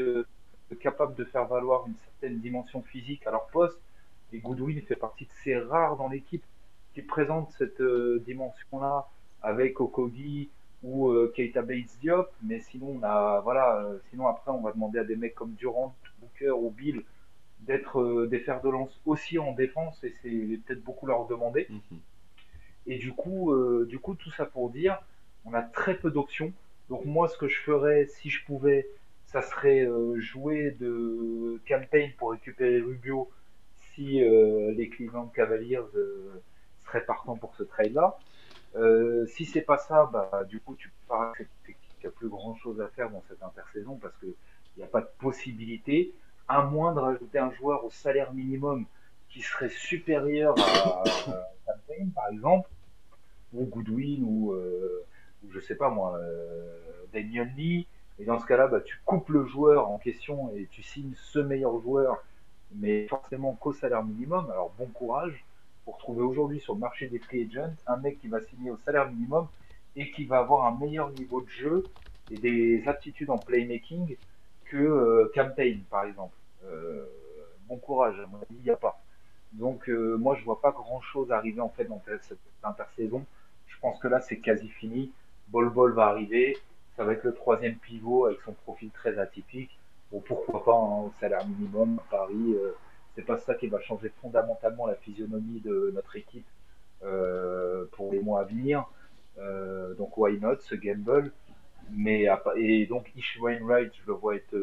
capables 0.80 1.16
de 1.16 1.24
faire 1.24 1.46
valoir 1.46 1.88
une 1.88 1.96
certaine 1.96 2.40
dimension 2.40 2.82
physique 2.82 3.26
à 3.26 3.32
leur 3.32 3.48
poste. 3.48 3.80
Et 4.34 4.40
Goodwin 4.40 4.82
fait 4.82 4.96
partie 4.96 5.26
de 5.26 5.32
ces 5.44 5.58
rares 5.58 5.96
dans 5.98 6.10
l'équipe 6.10 6.44
qui 6.94 7.02
présentent 7.02 7.52
cette 7.58 7.82
euh, 7.82 8.22
dimension-là 8.26 9.08
avec 9.42 9.80
Okogi 9.80 10.50
ou 10.86 11.10
euh, 11.10 11.32
Keita 11.36 11.62
Bates 11.62 11.98
Diop. 12.00 12.32
Mais 12.44 12.60
sinon, 12.60 13.00
on 13.00 13.04
a, 13.04 13.42
voilà, 13.42 13.82
euh, 13.82 13.98
sinon 14.10 14.28
après, 14.28 14.52
on 14.52 14.62
va 14.62 14.72
demander 14.72 15.00
à 15.00 15.04
des 15.04 15.16
mecs 15.16 15.36
comme 15.36 15.54
Durant, 15.54 15.96
Booker 16.20 16.52
ou 16.52 16.70
Bill 16.70 17.04
d'être 17.62 18.28
des 18.28 18.40
fers 18.40 18.62
de 18.62 18.70
lance 18.70 19.02
aussi 19.06 19.40
en 19.40 19.54
défense 19.54 20.04
et 20.04 20.14
c'est 20.22 20.60
peut-être 20.66 20.84
beaucoup 20.84 21.08
leur 21.08 21.26
demander. 21.26 21.66
Mhm. 21.70 22.00
Et 22.86 22.98
du 23.00 23.12
coup, 23.12 23.52
du 23.86 23.98
coup, 23.98 24.14
tout 24.14 24.30
ça 24.30 24.46
pour 24.46 24.70
dire, 24.70 25.02
on 25.46 25.54
a 25.54 25.64
très 25.64 25.96
peu 25.96 26.12
d'options. 26.12 26.54
Donc 26.90 27.06
moi, 27.06 27.28
ce 27.28 27.38
que 27.38 27.48
je 27.48 27.58
ferais, 27.58 28.06
si 28.06 28.30
je 28.30 28.46
pouvais, 28.46 28.88
ça 29.26 29.42
serait 29.42 29.88
jouer 30.18 30.78
de 30.80 31.60
campaign 31.68 32.12
pour 32.20 32.32
récupérer 32.32 32.80
Rubio 32.82 33.32
si 33.96 34.24
euh, 34.24 34.72
les 34.74 34.90
Cleveland 34.90 35.28
Cavaliers 35.28 35.80
euh, 35.96 36.44
seraient 36.86 37.06
partants 37.06 37.38
pour 37.38 37.56
ce 37.56 37.64
trade-là. 37.64 38.18
Euh, 38.76 39.26
si 39.28 39.46
c'est 39.46 39.62
pas 39.62 39.78
ça, 39.78 40.10
bah, 40.12 40.44
du 40.48 40.60
coup, 40.60 40.76
tu 40.76 40.92
parais 41.08 41.48
qu'il 41.66 41.76
n'y 42.02 42.08
a 42.08 42.12
plus 42.12 42.30
grand 42.30 42.56
chose 42.56 42.82
à 42.82 42.88
faire 42.90 43.10
dans 43.10 43.24
cette 43.28 43.42
intersaison 43.42 43.98
parce 44.02 44.16
qu'il 44.18 44.34
n'y 44.78 44.84
a 44.84 44.88
pas 44.88 45.02
de 45.02 45.10
possibilité, 45.20 46.14
à 46.48 46.64
moins 46.64 46.94
de 46.94 47.00
rajouter 47.00 47.40
un 47.40 47.52
joueur 47.52 47.86
au 47.86 47.90
salaire 47.90 48.34
minimum 48.34 48.86
qui 49.30 49.42
serait 49.42 49.70
supérieur 49.70 50.56
à, 50.60 51.04
Campaign, 51.66 52.12
par 52.12 52.28
exemple, 52.30 52.70
ou 53.54 53.66
Goodwin, 53.66 54.24
ou, 54.24 54.54
ou 54.54 55.52
je 55.52 55.60
sais 55.60 55.76
pas 55.76 55.90
moi, 55.90 56.20
Daniel 57.12 57.52
Lee. 57.56 57.88
Et 58.20 58.26
dans 58.26 58.40
ce 58.40 58.46
cas-là, 58.46 58.68
bah, 58.68 58.82
tu 58.82 59.00
coupes 59.06 59.30
le 59.30 59.46
joueur 59.46 59.90
en 59.90 59.98
question 59.98 60.52
et 60.56 60.68
tu 60.70 60.84
signes 60.84 61.14
ce 61.16 61.40
meilleur 61.40 61.82
joueur 61.82 62.24
mais 62.74 63.08
forcément 63.08 63.54
qu'au 63.54 63.74
salaire 63.74 64.04
minimum. 64.04 64.50
Alors 64.50 64.74
bon 64.78 64.88
courage 64.88 65.46
pour 65.86 65.98
trouver 65.98 66.24
aujourd'hui 66.24 66.60
sur 66.60 66.74
le 66.74 66.80
marché 66.80 67.08
des 67.08 67.20
free 67.20 67.48
agents 67.50 67.74
un 67.88 67.98
mec 67.98 68.20
qui 68.20 68.28
va 68.28 68.42
signer 68.42 68.72
au 68.72 68.78
salaire 68.78 69.10
minimum 69.10 69.48
et 69.96 70.12
qui 70.12 70.26
va 70.26 70.40
avoir 70.40 70.66
un 70.66 70.78
meilleur 70.78 71.12
niveau 71.12 71.42
de 71.42 71.48
jeu 71.48 71.88
et 72.30 72.38
des 72.38 72.84
aptitudes 72.88 73.30
en 73.30 73.38
playmaking 73.38 74.18
que 74.66 74.78
euh, 74.78 75.32
Campaign 75.34 75.84
par 75.90 76.06
exemple. 76.06 76.36
Euh, 76.66 77.06
bon 77.68 77.78
courage, 77.78 78.20
à 78.20 78.26
mon 78.28 78.38
avis, 78.38 78.56
il 78.58 78.64
n'y 78.64 78.70
a 78.72 78.76
pas. 78.76 79.00
Donc 79.54 79.88
euh, 79.88 80.18
moi 80.18 80.36
je 80.36 80.44
vois 80.44 80.60
pas 80.60 80.72
grand 80.72 81.02
chose 81.02 81.32
arriver 81.32 81.62
en 81.62 81.70
fait 81.70 81.86
dans 81.86 82.02
cette 82.22 82.40
intersaison. 82.64 83.26
Je 83.68 83.78
pense 83.80 84.00
que 84.00 84.08
là 84.08 84.20
c'est 84.20 84.40
quasi 84.40 84.68
fini. 84.68 85.12
Bol 85.48 85.70
Bol 85.70 85.94
va 85.94 86.08
arriver, 86.08 86.58
ça 86.98 87.04
va 87.06 87.14
être 87.14 87.24
le 87.24 87.34
troisième 87.34 87.76
pivot 87.76 88.26
avec 88.26 88.42
son 88.42 88.54
profil 88.54 88.90
très 88.90 89.20
atypique 89.20 89.80
pourquoi 90.22 90.64
pas 90.64 90.74
hein, 90.74 91.06
au 91.06 91.14
salaire 91.20 91.46
minimum 91.48 92.00
à 92.00 92.18
Paris. 92.18 92.56
Euh, 93.16 93.22
c'est 93.22 93.26
pas 93.26 93.38
ça 93.38 93.56
qui 93.56 93.68
va 93.68 93.80
changer 93.80 94.12
fondamentalement 94.22 94.88
la 94.88 94.96
physionomie 94.96 95.60
de 95.62 95.92
notre 95.94 96.16
équipe 96.16 96.48
euh, 97.04 97.86
pour 97.94 98.12
les 98.12 98.20
mois 98.20 98.42
à 98.42 98.44
venir. 98.44 98.86
Euh, 99.38 99.94
donc 99.96 100.18
why 100.18 100.40
not 100.40 100.60
ce 100.62 100.76
gamble? 100.76 101.32
Mais 101.92 102.28
et 102.56 102.88
donc 102.88 103.12
Ish 103.16 103.38
Wainwright 103.40 103.94
je 103.94 104.08
le 104.08 104.14
vois 104.14 104.36
être 104.36 104.58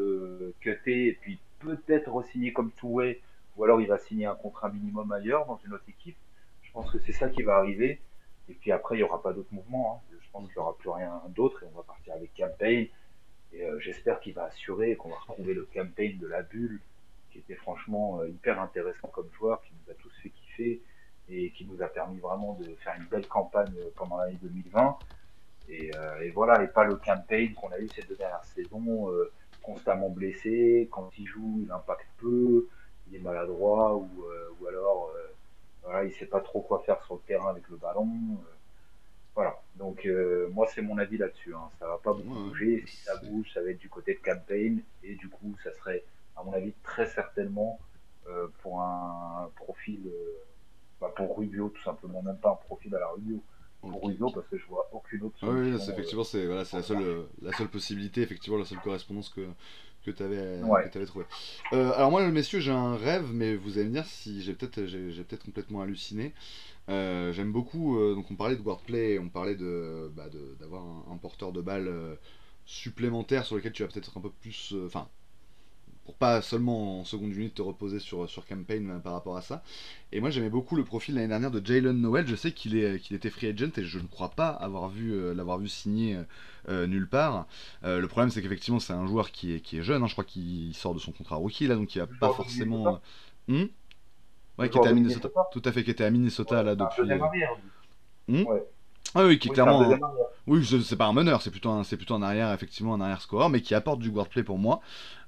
cuté 0.59 1.07
et 1.07 1.13
puis 1.13 1.39
peut-être 1.59 2.11
re-signé 2.11 2.51
comme 2.51 2.71
Toué 2.71 3.21
ou 3.55 3.63
alors 3.63 3.79
il 3.79 3.87
va 3.87 3.97
signer 3.97 4.25
un 4.25 4.35
contrat 4.35 4.69
minimum 4.69 5.09
ailleurs 5.11 5.45
dans 5.45 5.57
une 5.65 5.73
autre 5.73 5.87
équipe. 5.87 6.17
Je 6.63 6.71
pense 6.73 6.91
que 6.91 6.99
c'est 6.99 7.13
ça 7.13 7.29
qui 7.29 7.43
va 7.43 7.55
arriver. 7.55 8.01
Et 8.49 8.53
puis 8.53 8.73
après 8.73 8.95
il 8.95 8.97
n'y 8.97 9.03
aura 9.03 9.21
pas 9.21 9.31
d'autres 9.31 9.53
mouvements 9.53 10.01
hein. 10.11 10.17
je 10.21 10.29
pense 10.33 10.43
qu'il 10.47 10.57
n'y 10.57 10.61
aura 10.63 10.75
plus 10.77 10.89
rien 10.89 11.21
d'autre 11.29 11.63
et 11.63 11.67
on 11.73 11.77
va 11.77 11.83
partir 11.83 12.13
avec 12.13 12.33
Campaign 12.35 12.87
et 13.53 13.63
euh, 13.63 13.79
j'espère 13.79 14.19
qu'il 14.19 14.33
va 14.33 14.45
assurer 14.45 14.95
qu'on 14.95 15.09
va 15.09 15.15
retrouver 15.15 15.53
le 15.53 15.67
campaign 15.73 16.17
de 16.17 16.27
la 16.27 16.41
bulle, 16.41 16.79
qui 17.33 17.39
était 17.39 17.55
franchement 17.55 18.21
euh, 18.21 18.29
hyper 18.29 18.61
intéressant 18.61 19.09
comme 19.09 19.29
joueur, 19.37 19.61
qui 19.63 19.73
nous 19.73 19.91
a 19.91 19.95
tous 19.95 20.13
fait 20.21 20.29
kiffer 20.29 20.81
et 21.29 21.51
qui 21.51 21.65
nous 21.65 21.81
a 21.81 21.87
permis 21.87 22.19
vraiment 22.19 22.53
de 22.53 22.75
faire 22.75 22.95
une 22.97 23.07
belle 23.07 23.27
campagne 23.27 23.73
euh, 23.77 23.89
pendant 23.95 24.17
l'année 24.17 24.37
2020. 24.41 24.97
Et, 25.69 25.91
voilà, 26.35 26.61
et 26.61 26.67
pas 26.67 26.83
le 26.83 26.97
campaign 26.97 27.53
qu'on 27.53 27.71
a 27.71 27.79
eu 27.79 27.87
ces 27.87 28.03
deux 28.03 28.17
dernières 28.17 28.43
saisons, 28.43 29.09
constamment 29.61 30.09
blessé, 30.09 30.89
quand 30.91 31.09
il 31.17 31.25
joue, 31.25 31.61
il 31.63 31.71
impacte 31.71 32.05
peu, 32.17 32.67
il 33.07 33.15
est 33.15 33.19
maladroit, 33.19 33.95
ou, 33.95 34.25
ou 34.59 34.67
alors 34.67 35.09
voilà, 35.81 36.03
il 36.03 36.11
sait 36.11 36.25
pas 36.25 36.41
trop 36.41 36.59
quoi 36.61 36.83
faire 36.85 37.01
sur 37.05 37.15
le 37.15 37.21
terrain 37.21 37.49
avec 37.49 37.69
le 37.69 37.77
ballon. 37.77 38.09
Voilà. 39.35 39.59
Donc 39.75 40.05
euh, 40.05 40.49
moi 40.53 40.67
c'est 40.73 40.81
mon 40.81 40.97
avis 40.97 41.17
là-dessus. 41.17 41.53
Hein. 41.53 41.69
Ça 41.79 41.87
va 41.87 41.97
pas 41.97 42.13
beaucoup 42.13 42.49
bouger. 42.49 42.83
Si 42.87 42.97
ça 42.97 43.17
bouge, 43.17 43.51
ça 43.53 43.61
va 43.61 43.71
être 43.71 43.79
du 43.79 43.89
côté 43.89 44.13
de 44.13 44.19
campaign 44.19 44.81
et 45.03 45.15
du 45.15 45.27
coup 45.29 45.55
ça 45.63 45.73
serait 45.73 46.03
à 46.35 46.43
mon 46.43 46.53
avis 46.53 46.73
très 46.83 47.07
certainement 47.07 47.79
euh, 48.27 48.47
pour 48.61 48.81
un 48.81 49.49
profil 49.55 50.01
euh, 50.05 50.43
bah, 51.01 51.13
pour 51.15 51.37
Rubio 51.37 51.69
tout 51.69 51.83
simplement, 51.83 52.21
même 52.21 52.37
pas 52.37 52.51
un 52.51 52.65
profil 52.65 52.93
à 52.95 52.99
la 52.99 53.07
Rubio. 53.07 53.43
Pour 53.81 54.01
Rubio 54.01 54.29
parce 54.31 54.47
que 54.47 54.57
je 54.57 54.65
vois 54.67 54.87
aucune 54.93 55.23
autre. 55.23 55.35
oui, 55.43 55.77
c'est 55.79 55.91
effectivement 55.91 56.23
c'est 56.23 56.45
voilà, 56.45 56.63
la 56.71 56.81
seule 56.81 57.25
la 57.41 57.51
seule 57.51 57.67
possibilité 57.67 58.21
effectivement 58.21 58.57
la 58.57 58.63
seule 58.63 58.79
correspondance 58.79 59.27
que 59.29 59.45
que 60.05 60.11
tu 60.11 60.23
avais, 60.23 60.61
avais 60.61 61.05
trouvé. 61.05 61.25
alors 61.71 62.11
moi 62.11 62.25
messieurs 62.29 62.59
j'ai 62.59 62.71
un 62.71 62.95
rêve 62.95 63.29
mais 63.33 63.55
vous 63.55 63.77
allez 63.77 63.87
me 63.87 63.93
dire 63.93 64.05
si 64.05 64.41
j'ai 64.41 64.53
peut-être 64.53 64.85
j'ai 64.85 65.23
peut-être 65.23 65.43
complètement 65.43 65.81
halluciné. 65.81 66.33
Euh, 66.89 67.31
j'aime 67.31 67.51
beaucoup, 67.51 67.97
euh, 67.97 68.13
donc 68.13 68.29
on 68.29 68.35
parlait 68.35 68.57
de 68.57 68.61
wordplay, 68.61 69.17
on 69.17 69.29
parlait 69.29 69.55
de 69.55 70.11
bah, 70.15 70.25
d'avoir 70.59 70.83
un, 71.09 71.17
porteur 71.17 71.53
de 71.53 71.61
balle 71.61 71.87
euh, 71.87 72.15
supplémentaire 72.65 73.45
sur 73.45 73.55
lequel 73.55 73.71
tu 73.71 73.83
vas 73.83 73.89
peut-être 73.89 74.17
un 74.17 74.21
peu 74.21 74.29
plus. 74.29 74.75
Enfin, 74.85 75.07
pour 76.05 76.15
pas 76.15 76.41
seulement 76.41 76.99
en 76.99 77.03
seconde 77.05 77.33
unité 77.33 77.55
te 77.55 77.61
reposer 77.61 77.99
sur, 77.99 78.29
sur 78.29 78.45
campaign 78.45 78.99
par 79.03 79.13
rapport 79.13 79.37
à 79.37 79.41
ça. 79.41 79.63
Et 80.11 80.19
moi 80.19 80.29
j'aimais 80.29 80.49
beaucoup 80.49 80.75
le 80.75 80.83
profil 80.83 81.15
l'année 81.15 81.27
dernière 81.27 81.51
de 81.51 81.65
Jalen 81.65 81.99
Noel. 81.99 82.27
Je 82.27 82.35
sais 82.35 82.51
qu'il 82.51 82.75
est 82.77 82.99
qu'il 82.99 83.15
était 83.15 83.29
free 83.29 83.47
agent 83.47 83.71
et 83.77 83.83
je 83.83 83.99
ne 83.99 84.07
crois 84.07 84.29
pas 84.29 84.49
avoir 84.49 84.89
vu 84.89 85.33
l'avoir 85.33 85.59
vu 85.59 85.67
signer 85.67 86.19
nulle 86.69 87.07
part. 87.07 87.47
le 87.83 88.05
problème 88.07 88.29
c'est 88.29 88.41
qu'effectivement 88.41 88.79
c'est 88.79 88.93
un 88.93 89.07
joueur 89.07 89.31
qui 89.31 89.55
est, 89.55 89.59
qui 89.59 89.77
est 89.77 89.83
jeune. 89.83 90.03
Hein. 90.03 90.07
je 90.07 90.13
crois 90.13 90.25
qu'il 90.25 90.73
sort 90.75 90.93
de 90.93 90.99
son 90.99 91.11
contrat 91.11 91.37
rookie 91.37 91.67
là, 91.67 91.75
donc 91.75 91.95
il 91.95 91.99
va 91.99 92.07
pas 92.19 92.33
forcément. 92.33 92.99
Ouais, 94.57 94.69
qui 94.69 94.77
était 94.77 94.89
à 94.89 94.93
Minnesota. 94.93 95.29
Tout 95.51 95.61
à 95.65 95.71
fait, 95.71 95.83
qui 95.83 95.91
était 95.91 96.03
à 96.03 96.11
Minnesota 96.11 96.61
là 96.63 96.75
depuis. 96.75 97.03
Hmm? 98.27 98.45
Ah 99.15 99.25
oui, 99.25 99.37
qui 99.37 99.49
est 99.49 99.51
clairement. 99.51 99.85
Oui, 100.45 100.65
c'est 100.65 100.97
pas 100.97 101.05
un 101.05 101.13
meneur, 101.13 101.41
c'est 101.41 101.51
plutôt 101.51 101.69
un, 101.69 101.83
c'est 101.83 101.95
plutôt 101.95 102.15
un 102.15 102.21
arrière, 102.21 102.51
effectivement, 102.51 102.93
un 102.93 103.01
arrière 103.01 103.21
score, 103.21 103.49
mais 103.49 103.61
qui 103.61 103.75
apporte 103.75 103.99
du 103.99 104.09
wordplay 104.09 104.43
pour 104.43 104.57
moi 104.57 104.81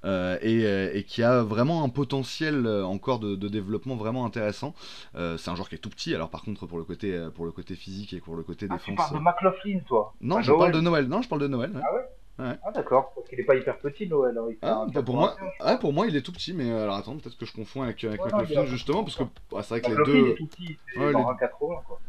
euh, 0.03 0.37
et, 0.41 0.65
euh, 0.65 0.91
et, 0.93 1.03
qui 1.03 1.23
a 1.23 1.41
vraiment 1.41 1.83
un 1.83 1.89
potentiel 1.89 2.65
euh, 2.65 2.83
encore 2.83 3.19
de, 3.19 3.35
de 3.35 3.47
développement 3.47 3.95
vraiment 3.95 4.25
intéressant. 4.25 4.73
c'est 5.13 5.49
un 5.49 5.55
joueur 5.55 5.69
qui 5.69 5.75
est 5.75 5.79
tout 5.79 5.89
petit, 5.89 6.13
alors 6.13 6.29
par 6.29 6.43
contre 6.43 6.65
pour 6.65 6.77
le 6.77 6.83
côté, 6.83 7.27
pour 7.33 7.45
le 7.45 7.51
côté 7.51 7.75
physique 7.75 8.11
et 8.13 8.19
pour 8.19 8.35
le 8.35 8.43
côté 8.43 8.67
ah, 8.69 8.73
défense. 8.73 8.89
Tu 8.89 8.95
parles 8.95 9.13
de 9.13 9.23
McLaughlin, 9.23 9.79
toi 9.87 10.13
Non, 10.19 10.41
je 10.41 10.51
parle 10.51 10.73
de 10.73 10.81
Noël. 10.81 11.07
Non, 11.07 11.21
je 11.21 11.29
parle 11.29 11.41
de 11.41 11.47
Noël. 11.47 11.71
Ah 11.75 11.93
ouais 11.93 12.01
ah 12.37 12.71
d'accord, 12.73 13.13
parce 13.15 13.29
qu'il 13.29 13.37
n'est 13.37 13.45
pas 13.45 13.55
hyper 13.55 13.79
petit 13.79 14.09
Noël. 14.09 14.37
Ah, 14.61 14.85
bah, 14.93 15.01
pour, 15.01 15.15
moi, 15.15 15.37
ah, 15.61 15.77
pour 15.77 15.93
moi 15.93 16.05
il 16.07 16.17
est 16.17 16.21
tout 16.21 16.33
petit, 16.33 16.53
mais 16.53 16.69
alors 16.69 16.95
attends, 16.95 17.15
peut-être 17.15 17.37
que 17.37 17.45
je 17.45 17.53
confonds 17.53 17.83
avec, 17.83 18.03
avec 18.03 18.21
ouais, 18.25 18.67
justement, 18.67 19.05
parce 19.05 19.15
que 19.15 19.23
ah, 19.55 19.63
c'est 19.63 19.79
vrai 19.79 19.81
que 19.81 19.89
les 19.89 20.03
deux. 20.03 20.17
Il 20.17 20.31
est 20.31 20.35
tout 20.35 20.47
petit, 20.47 20.77
ouais, 20.97 21.13
dans 21.13 21.31
les... 21.31 21.37
80 21.37 21.75
quoi. 21.87 21.99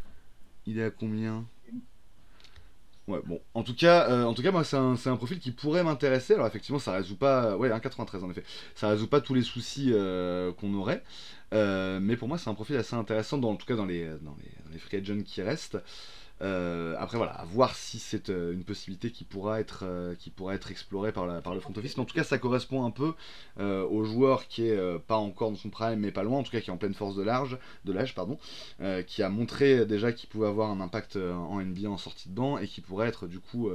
Il 0.66 0.80
est 0.80 0.84
à 0.84 0.90
combien? 0.90 1.44
Ouais, 3.08 3.20
bon, 3.24 3.40
en 3.54 3.62
tout 3.62 3.74
cas, 3.74 4.10
euh, 4.10 4.24
en 4.24 4.34
tout 4.34 4.42
cas 4.42 4.50
moi 4.50 4.64
c'est 4.64 4.76
un, 4.76 4.96
un, 5.06 5.16
profil 5.16 5.38
qui 5.38 5.52
pourrait 5.52 5.84
m'intéresser. 5.84 6.34
Alors 6.34 6.48
effectivement, 6.48 6.80
ça 6.80 6.92
résout 6.92 7.16
pas, 7.16 7.56
ouais, 7.56 7.68
1,93 7.70 8.24
en 8.24 8.30
effet, 8.30 8.42
ça 8.74 8.88
résout 8.88 9.06
pas 9.06 9.20
tous 9.20 9.32
les 9.32 9.42
soucis 9.42 9.90
euh, 9.92 10.52
qu'on 10.52 10.74
aurait, 10.74 11.04
euh, 11.54 12.00
mais 12.00 12.16
pour 12.16 12.26
moi 12.26 12.36
c'est 12.36 12.50
un 12.50 12.54
profil 12.54 12.74
assez 12.76 12.96
intéressant, 12.96 13.38
dans, 13.38 13.50
en 13.50 13.56
tout 13.56 13.66
cas 13.66 13.76
dans 13.76 13.86
les, 13.86 14.06
dans 14.22 14.34
les, 14.38 14.50
dans 14.64 14.72
les 14.72 14.78
free 14.80 14.96
agents 14.96 15.22
qui 15.24 15.40
restent. 15.40 15.78
Euh, 16.42 16.94
après 16.98 17.16
voilà, 17.16 17.32
à 17.32 17.44
voir 17.46 17.74
si 17.74 17.98
c'est 17.98 18.28
euh, 18.28 18.52
une 18.52 18.62
possibilité 18.62 19.10
qui 19.10 19.24
pourra 19.24 19.58
être, 19.58 19.84
euh, 19.84 20.14
qui 20.14 20.28
pourra 20.28 20.54
être 20.54 20.70
explorée 20.70 21.10
par, 21.12 21.26
le 21.26 21.60
front 21.60 21.72
office. 21.76 21.96
Mais 21.96 22.02
en 22.02 22.04
tout 22.04 22.14
cas, 22.14 22.24
ça 22.24 22.38
correspond 22.38 22.84
un 22.84 22.90
peu 22.90 23.14
au 23.58 24.04
joueur 24.04 24.48
qui 24.48 24.66
est 24.66 24.98
pas 25.06 25.16
encore 25.16 25.50
dans 25.50 25.56
son 25.56 25.70
prime, 25.70 26.00
mais 26.00 26.12
pas 26.12 26.22
loin, 26.22 26.40
en 26.40 26.42
tout 26.42 26.50
cas 26.50 26.60
qui 26.60 26.70
est 26.70 26.72
en 26.72 26.76
pleine 26.76 26.94
force 26.94 27.16
de 27.16 27.22
l'âge, 27.22 27.58
de 27.84 27.92
l'âge 27.92 28.14
pardon, 28.14 28.38
qui 29.06 29.22
a 29.22 29.28
montré 29.28 29.86
déjà 29.86 30.12
qu'il 30.12 30.28
pouvait 30.28 30.46
avoir 30.46 30.70
un 30.70 30.80
impact 30.80 31.16
en 31.16 31.60
NBA 31.60 31.88
en 31.88 31.96
sortie 31.96 32.28
de 32.28 32.34
banc 32.34 32.58
et 32.58 32.66
qui 32.66 32.80
pourrait 32.80 33.08
être 33.08 33.26
du 33.26 33.40
coup 33.40 33.70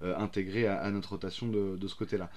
intégré 0.00 0.66
à, 0.66 0.90
notre 0.90 1.10
rotation 1.10 1.46
de 1.48 1.86
ce 1.86 1.94
côté-là. 1.94 2.30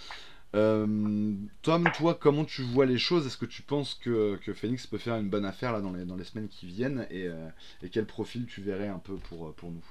Euh, 0.55 1.33
Tom, 1.61 1.89
toi, 1.95 2.17
comment 2.19 2.43
tu 2.43 2.63
vois 2.63 2.85
les 2.85 2.97
choses? 2.97 3.27
Est-ce 3.27 3.37
que 3.37 3.45
tu 3.45 3.61
penses 3.61 3.93
que, 3.93 4.35
que, 4.37 4.53
Phoenix 4.53 4.87
peut 4.87 4.97
faire 4.97 5.15
une 5.15 5.29
bonne 5.29 5.45
affaire 5.45 5.71
là, 5.73 5.81
dans, 5.81 5.91
les, 5.91 6.05
dans 6.05 6.15
les 6.15 6.23
semaines 6.23 6.47
qui 6.47 6.65
viennent? 6.65 7.05
Et, 7.11 7.27
euh, 7.27 7.49
et, 7.83 7.89
quel 7.89 8.05
profil 8.05 8.45
tu 8.47 8.61
verrais 8.61 8.87
un 8.87 8.97
peu 8.97 9.15
pour, 9.15 9.53
pour 9.53 9.71
nous? 9.71 9.83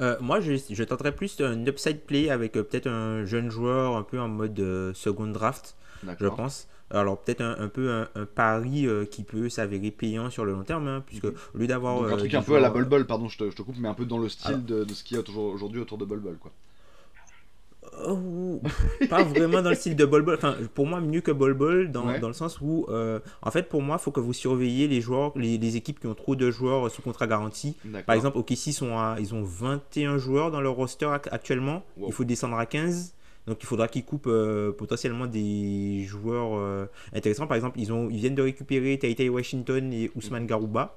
Euh, 0.00 0.16
moi, 0.20 0.40
je, 0.40 0.52
je 0.70 0.84
tenterais 0.84 1.14
plus 1.14 1.40
un 1.40 1.66
upside 1.66 2.00
play 2.00 2.30
avec 2.30 2.52
peut-être 2.52 2.86
un 2.86 3.24
jeune 3.24 3.50
joueur 3.50 3.96
un 3.96 4.02
peu 4.02 4.20
en 4.20 4.28
mode 4.28 4.92
second 4.94 5.26
draft, 5.26 5.76
je 6.18 6.28
pense. 6.28 6.68
Alors 6.90 7.18
peut-être 7.22 7.40
un, 7.40 7.68
peu 7.68 7.90
un, 7.90 8.26
pari 8.26 8.86
qui 9.10 9.22
peut 9.22 9.48
s'avérer 9.48 9.90
payant 9.90 10.28
sur 10.28 10.44
le 10.44 10.52
long 10.52 10.62
terme, 10.62 10.88
hein, 10.88 11.02
puisque 11.06 11.24
mhm. 11.24 11.34
au 11.54 11.58
lieu 11.58 11.66
d'avoir... 11.66 12.04
un 12.04 12.16
truc 12.16 12.34
un 12.34 12.42
peu 12.42 12.56
à 12.56 12.60
la 12.60 12.70
Bol 12.70 12.84
Bol, 12.84 13.06
pardon, 13.06 13.28
je 13.28 13.38
te, 13.38 13.50
je 13.50 13.56
te, 13.56 13.62
coupe, 13.62 13.76
mais 13.78 13.88
un 13.88 13.94
peu 13.94 14.04
dans 14.04 14.18
le 14.18 14.28
style 14.28 14.64
de, 14.64 14.84
de, 14.84 14.94
ce 14.94 15.02
qu'il 15.02 15.16
y 15.16 15.20
a 15.20 15.22
aujourd'hui 15.30 15.80
autour 15.80 15.98
de 15.98 16.04
Bol 16.04 16.20
Bol, 16.20 16.36
quoi. 16.36 16.52
Oh, 18.06 18.60
pas 19.10 19.22
vraiment 19.22 19.62
dans 19.62 19.70
le 19.70 19.76
style 19.76 19.96
de 19.96 20.04
Bol 20.04 20.22
Bol. 20.22 20.34
Enfin, 20.34 20.56
pour 20.74 20.86
moi, 20.86 21.00
mieux 21.00 21.20
que 21.20 21.30
Bol 21.30 21.54
Bol, 21.54 21.90
dans, 21.90 22.18
dans 22.18 22.28
le 22.28 22.34
sens 22.34 22.60
où, 22.60 22.86
euh, 22.88 23.20
en 23.42 23.50
fait, 23.50 23.68
pour 23.68 23.82
moi, 23.82 23.96
il 24.00 24.02
faut 24.02 24.10
que 24.10 24.20
vous 24.20 24.32
surveillez 24.32 24.88
les 24.88 25.00
joueurs, 25.00 25.32
les, 25.36 25.76
équipes 25.76 26.00
qui 26.00 26.06
ont 26.06 26.14
trop 26.14 26.34
de 26.34 26.50
joueurs 26.50 26.90
sous 26.90 27.02
contrat 27.02 27.26
garanti. 27.26 27.76
Par 28.06 28.14
exemple, 28.14 28.38
OKC, 28.38 28.72
sont 28.72 28.98
ils 29.18 29.34
ont 29.34 29.42
21 29.42 30.18
joueurs 30.18 30.50
dans 30.50 30.60
leur 30.60 30.74
roster 30.74 31.08
actuellement. 31.30 31.82
Il 32.04 32.12
faut 32.12 32.24
descendre 32.24 32.56
à 32.56 32.66
15. 32.66 33.14
Donc 33.46 33.58
il 33.60 33.66
faudra 33.66 33.88
qu'ils 33.88 34.04
coupent 34.04 34.28
euh, 34.28 34.70
potentiellement 34.72 35.26
des 35.26 36.04
joueurs 36.04 36.56
euh, 36.56 36.86
intéressants. 37.12 37.46
Par 37.46 37.56
exemple, 37.56 37.80
ils, 37.80 37.92
ont, 37.92 38.08
ils 38.08 38.18
viennent 38.18 38.36
de 38.36 38.42
récupérer 38.42 38.96
Taitei 38.98 39.28
Washington 39.28 39.92
et 39.92 40.10
Ousmane 40.14 40.46
Garouba. 40.46 40.96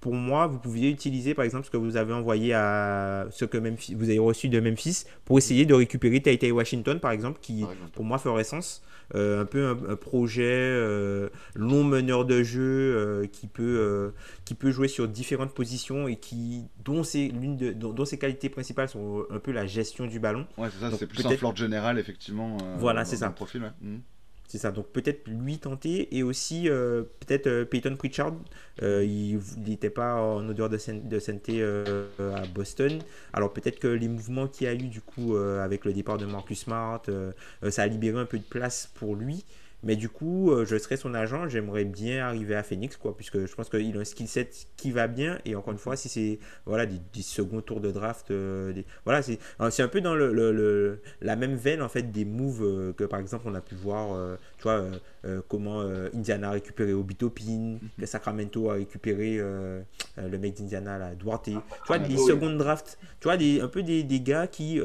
Pour 0.00 0.14
moi, 0.14 0.46
vous 0.46 0.58
pouviez 0.58 0.90
utiliser 0.90 1.34
par 1.34 1.44
exemple 1.44 1.66
ce 1.66 1.70
que 1.70 1.76
vous 1.76 1.96
avez 1.96 2.12
envoyé 2.12 2.54
à 2.54 3.26
ce 3.30 3.44
que 3.44 3.58
Memphis, 3.58 3.94
vous 3.94 4.08
avez 4.08 4.18
reçu 4.18 4.48
de 4.48 4.60
Memphis 4.60 5.04
pour 5.24 5.38
essayer 5.38 5.66
de 5.66 5.74
récupérer 5.74 6.20
Tai 6.20 6.50
Washington 6.50 7.00
par 7.00 7.10
exemple, 7.12 7.38
qui 7.40 7.64
pour 7.94 8.04
moi 8.04 8.18
ferait 8.18 8.44
sens. 8.44 8.82
Euh, 9.14 9.42
un 9.42 9.44
peu 9.44 9.68
un, 9.68 9.96
projet 9.96 10.42
euh, 10.46 11.28
long 11.54 11.84
meneur 11.84 12.24
de 12.24 12.42
jeu 12.42 12.62
euh, 12.62 13.26
qui, 13.26 13.46
peut, 13.46 14.12
qui 14.46 14.54
peut 14.54 14.70
jouer 14.70 14.88
sur 14.88 15.06
différentes 15.06 15.52
positions 15.52 16.08
et 16.08 16.16
qui, 16.16 16.64
dont, 16.82 17.02
ses, 17.02 17.28
l'une 17.28 17.56
de, 17.56 17.72
dont, 17.72 18.04
ses 18.06 18.18
qualités 18.18 18.48
principales 18.48 18.88
sont 18.88 19.26
un 19.30 19.38
peu 19.38 19.52
la 19.52 19.66
gestion 19.66 20.06
du 20.06 20.18
ballon. 20.18 20.46
Ouais, 20.56 20.68
c'est 20.72 20.80
ça, 20.80 20.96
c'est 20.96 21.06
plus 21.06 21.26
un 21.26 21.36
floor 21.36 21.54
général, 21.54 21.98
effectivement. 21.98 22.56
voilà, 22.78 23.04
c'est 23.04 23.16
ça. 23.16 23.30
Profil, 23.30 23.72
mhm. 23.82 24.00
C'est 24.48 24.58
ça. 24.58 24.70
Donc 24.70 24.88
peut-être 24.88 25.28
lui 25.28 25.58
tenter 25.58 26.14
et 26.14 26.22
aussi 26.22 26.68
euh, 26.68 27.04
peut-être 27.20 27.46
euh, 27.46 27.64
Peyton 27.64 27.96
Pritchard. 27.96 28.34
Euh, 28.82 29.02
il 29.04 29.40
n'était 29.66 29.88
pas 29.88 30.16
en 30.16 30.46
odeur 30.46 30.68
de, 30.68 30.76
sainteté 30.76 31.62
à 31.62 32.46
Boston. 32.54 32.98
Alors 33.32 33.52
peut-être 33.52 33.78
que 33.78 33.88
les 33.88 34.08
mouvements 34.08 34.46
qu'il 34.48 34.66
y 34.66 34.70
a 34.70 34.74
eu 34.74 34.88
du 34.88 35.00
coup 35.00 35.36
avec 35.36 35.84
le 35.84 35.92
départ 35.92 36.18
de 36.18 36.26
Marcus 36.26 36.60
Smart, 36.60 37.02
ça 37.70 37.82
a 37.82 37.86
libéré 37.86 38.18
un 38.18 38.26
peu 38.26 38.38
de 38.38 38.44
place 38.44 38.90
pour 38.94 39.16
lui. 39.16 39.44
Mais 39.84 39.96
du 39.96 40.08
coup, 40.08 40.50
euh, 40.50 40.64
je 40.64 40.76
serais 40.78 40.96
son 40.96 41.12
agent, 41.12 41.48
j'aimerais 41.48 41.84
bien 41.84 42.24
arriver 42.24 42.54
à 42.54 42.62
Phoenix, 42.62 42.96
quoi, 42.96 43.16
puisque 43.16 43.46
je 43.46 43.54
pense 43.54 43.68
qu'il 43.68 43.96
a 43.96 44.00
un 44.00 44.04
skill 44.04 44.28
set 44.28 44.68
qui 44.76 44.92
va 44.92 45.08
bien. 45.08 45.38
Et 45.44 45.56
encore 45.56 45.72
une 45.72 45.78
fois, 45.78 45.96
si 45.96 46.08
c'est 46.08 46.38
voilà, 46.66 46.86
des, 46.86 47.00
seconds 47.22 47.60
tours 47.62 47.80
de 47.80 47.90
draft, 47.90 48.30
euh, 48.30 48.72
voilà, 49.04 49.22
c'est, 49.22 49.38
c'est 49.70 49.82
un 49.82 49.88
peu 49.88 50.00
dans 50.00 50.14
le, 50.14 50.32
le, 50.32 51.02
la 51.20 51.34
même 51.34 51.54
veine 51.54 51.82
en 51.82 51.88
fait, 51.88 52.12
des 52.12 52.24
moves 52.24 52.62
euh, 52.62 52.92
que 52.92 53.04
par 53.04 53.18
exemple 53.18 53.44
on 53.46 53.54
a 53.54 53.60
pu 53.60 53.74
voir, 53.74 54.36
tu 54.58 54.62
vois, 54.64 54.84
comment 55.48 55.80
Indiana 56.14 56.48
a 56.48 56.52
récupéré 56.52 56.92
Obitopin, 56.92 57.78
mhm. 57.80 57.80
que 57.98 58.06
Sacramento 58.06 58.70
a 58.70 58.74
récupéré 58.74 59.38
le 59.38 60.38
mec 60.38 60.54
d'Indiana, 60.54 60.98
là, 60.98 61.14
Duarte. 61.14 61.44
Tu 61.46 61.52
vois, 61.86 61.98
des 61.98 62.16
secondes 62.16 62.58
drafts, 62.58 62.98
tu 63.20 63.24
vois, 63.24 63.36
des, 63.36 63.60
un 63.60 63.68
peu 63.68 63.82
des, 63.82 64.04
des 64.04 64.20
gars 64.20 64.46
qui 64.46 64.80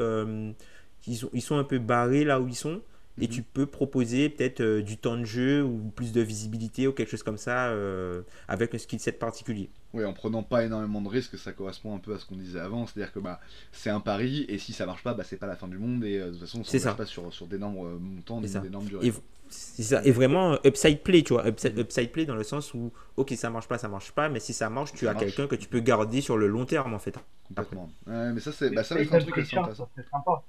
ils 1.07 1.17
sont, 1.17 1.29
ils 1.33 1.41
sont 1.41 1.57
un 1.57 1.63
peu 1.63 1.79
barrés 1.79 2.23
là 2.25 2.41
où 2.41 2.47
ils 2.47 2.55
sont 2.55 2.81
et 3.19 3.27
tu 3.27 3.41
peux 3.41 3.65
proposer 3.65 4.29
peut-être 4.29 4.61
euh, 4.61 4.81
du 4.81 4.97
temps 4.97 5.17
de 5.17 5.25
jeu 5.25 5.63
ou 5.63 5.91
plus 5.95 6.11
de 6.11 6.21
visibilité 6.21 6.87
ou 6.87 6.93
quelque 6.93 7.09
chose 7.09 7.23
comme 7.23 7.37
ça 7.37 7.67
euh, 7.67 8.21
avec 8.47 8.73
un 8.75 8.77
skill 8.77 8.99
set 8.99 9.19
particulier. 9.19 9.69
Oui, 9.93 10.05
en 10.05 10.13
prenant 10.13 10.43
pas 10.43 10.63
énormément 10.63 11.01
de 11.01 11.07
risques, 11.07 11.37
ça 11.37 11.51
correspond 11.51 11.95
un 11.95 11.99
peu 11.99 12.13
à 12.13 12.19
ce 12.19 12.25
qu'on 12.25 12.35
disait 12.35 12.59
avant, 12.59 12.85
c'est-à-dire 12.85 13.11
que 13.11 13.19
bah, 13.19 13.39
c'est 13.71 13.89
un 13.89 13.99
pari 13.99 14.45
et 14.49 14.59
si 14.59 14.73
ça 14.73 14.85
marche 14.85 15.03
pas, 15.03 15.13
bah, 15.13 15.23
c'est 15.23 15.37
pas 15.37 15.47
la 15.47 15.55
fin 15.55 15.67
du 15.67 15.77
monde 15.77 16.03
et 16.03 16.19
euh, 16.19 16.27
de 16.27 16.31
toute 16.31 16.41
façon, 16.41 16.57
on 16.57 16.73
ne 16.73 16.79
ça. 16.79 16.93
pas 16.93 17.05
sur, 17.05 17.33
sur 17.33 17.47
d'énormes 17.47 17.97
montants, 17.99 18.41
d'énormes 18.41 18.85
durées. 18.85 19.11
C'est 19.49 19.83
ça, 19.83 20.03
et 20.03 20.11
vraiment 20.11 20.57
upside 20.65 21.03
play, 21.03 21.23
tu 21.23 21.31
vois, 21.31 21.47
upside, 21.47 22.11
play 22.11 22.25
dans 22.25 22.35
le 22.35 22.43
sens 22.43 22.73
où, 22.73 22.91
ok, 23.15 23.33
ça 23.37 23.49
marche 23.49 23.69
pas, 23.69 23.77
ça 23.77 23.87
marche 23.87 24.11
pas, 24.11 24.27
mais 24.27 24.41
si 24.41 24.51
ça 24.51 24.69
marche, 24.69 24.91
tu 24.91 25.07
as 25.07 25.15
quelqu'un 25.15 25.47
que 25.47 25.55
tu 25.55 25.69
peux 25.69 25.79
garder 25.79 26.19
sur 26.19 26.37
le 26.37 26.47
long 26.47 26.65
terme 26.65 26.93
en 26.93 26.99
fait. 26.99 27.17
Complètement. 27.47 27.89
mais 28.05 28.41
ça, 28.41 28.51
c'est 28.51 28.69
bah, 28.71 28.83
ça, 28.83 28.95
un 28.95 29.05
truc 29.05 29.45
sympa 29.45 30.43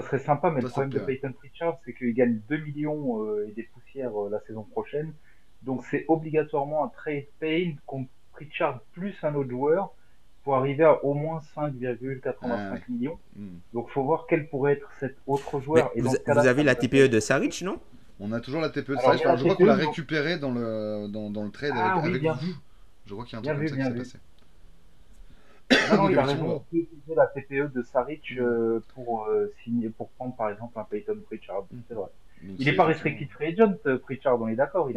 ça 0.00 0.06
serait 0.06 0.20
sympa, 0.20 0.50
mais 0.50 0.60
le 0.60 0.68
problème 0.68 0.92
de 0.92 1.00
Peyton 1.00 1.32
Pritchard, 1.32 1.78
c'est 1.84 1.92
qu'il 1.92 2.14
gagne 2.14 2.38
2 2.48 2.56
millions 2.58 3.24
euh, 3.24 3.48
et 3.48 3.52
des 3.52 3.64
poussières 3.64 4.12
euh, 4.16 4.30
la 4.30 4.38
saison 4.46 4.62
prochaine. 4.62 5.12
Donc 5.62 5.82
c'est 5.90 6.04
obligatoirement 6.06 6.84
un 6.84 6.88
trade 6.88 7.26
paid 7.40 7.76
contre 7.84 8.08
Pritchard 8.30 8.80
plus 8.92 9.16
un 9.24 9.34
autre 9.34 9.50
joueur 9.50 9.92
pour 10.44 10.54
arriver 10.54 10.84
à 10.84 11.04
au 11.04 11.14
moins 11.14 11.40
5,85 11.56 12.36
ah 12.44 12.74
millions. 12.88 13.18
Hmm. 13.34 13.56
Donc 13.72 13.90
faut 13.90 14.04
voir 14.04 14.26
quel 14.28 14.48
pourrait 14.48 14.74
être 14.74 14.88
cet 15.00 15.16
autre 15.26 15.58
joueur. 15.60 15.90
Et 15.96 16.00
vous, 16.00 16.14
avez 16.28 16.62
la 16.62 16.76
TPE 16.76 17.08
de 17.08 17.18
Saric, 17.18 17.62
non? 17.62 17.80
On 18.20 18.30
a 18.30 18.40
toujours 18.40 18.60
la 18.60 18.70
TPE 18.70 18.92
de 18.92 18.96
Saric. 18.98 19.22
je 19.24 19.42
crois 19.42 19.56
qu'on 19.56 19.64
l'a 19.64 19.74
récupéré 19.74 20.38
dans 20.38 20.52
le, 20.52 21.08
dans, 21.08 21.28
dans 21.28 21.42
le 21.42 21.50
trade 21.50 21.72
ah 21.74 21.96
avec, 21.96 22.12
oui, 22.12 22.20
bien 22.20 22.34
Vu. 22.34 22.54
Je 23.04 23.14
crois 23.14 23.24
qu'il 23.24 23.32
y 23.32 23.48
a 23.48 23.52
un 23.52 23.56
truc 23.56 23.68
comme 23.70 23.78
ça 23.78 23.90
qui 23.90 23.90
s'est 23.90 23.98
passé. 23.98 24.18
Non, 25.70 26.08
il 26.08 26.18
a 26.18 26.24
raison. 26.24 26.50
On 26.50 26.58
peut 26.60 26.76
utiliser 26.78 27.14
la 27.14 27.26
TPE 27.26 27.72
de 27.74 27.82
Saric 27.82 28.22
euh, 28.38 28.80
pour 28.94 29.26
euh, 29.26 29.52
signer, 29.64 29.90
pour 29.90 30.08
prendre 30.10 30.34
par 30.34 30.50
exemple 30.50 30.78
un 30.78 30.84
Peyton 30.84 31.18
Pritchard. 31.26 31.64
Mm. 31.70 31.78
C'est 31.88 31.94
vrai. 31.94 32.06
il 32.58 32.66
n'est 32.66 32.72
pas 32.72 32.84
restricted 32.84 33.28
free 33.30 33.48
agent, 33.48 33.74
euh, 33.86 33.98
Pritchard, 33.98 34.40
on 34.40 34.48
est 34.48 34.56
d'accord. 34.56 34.88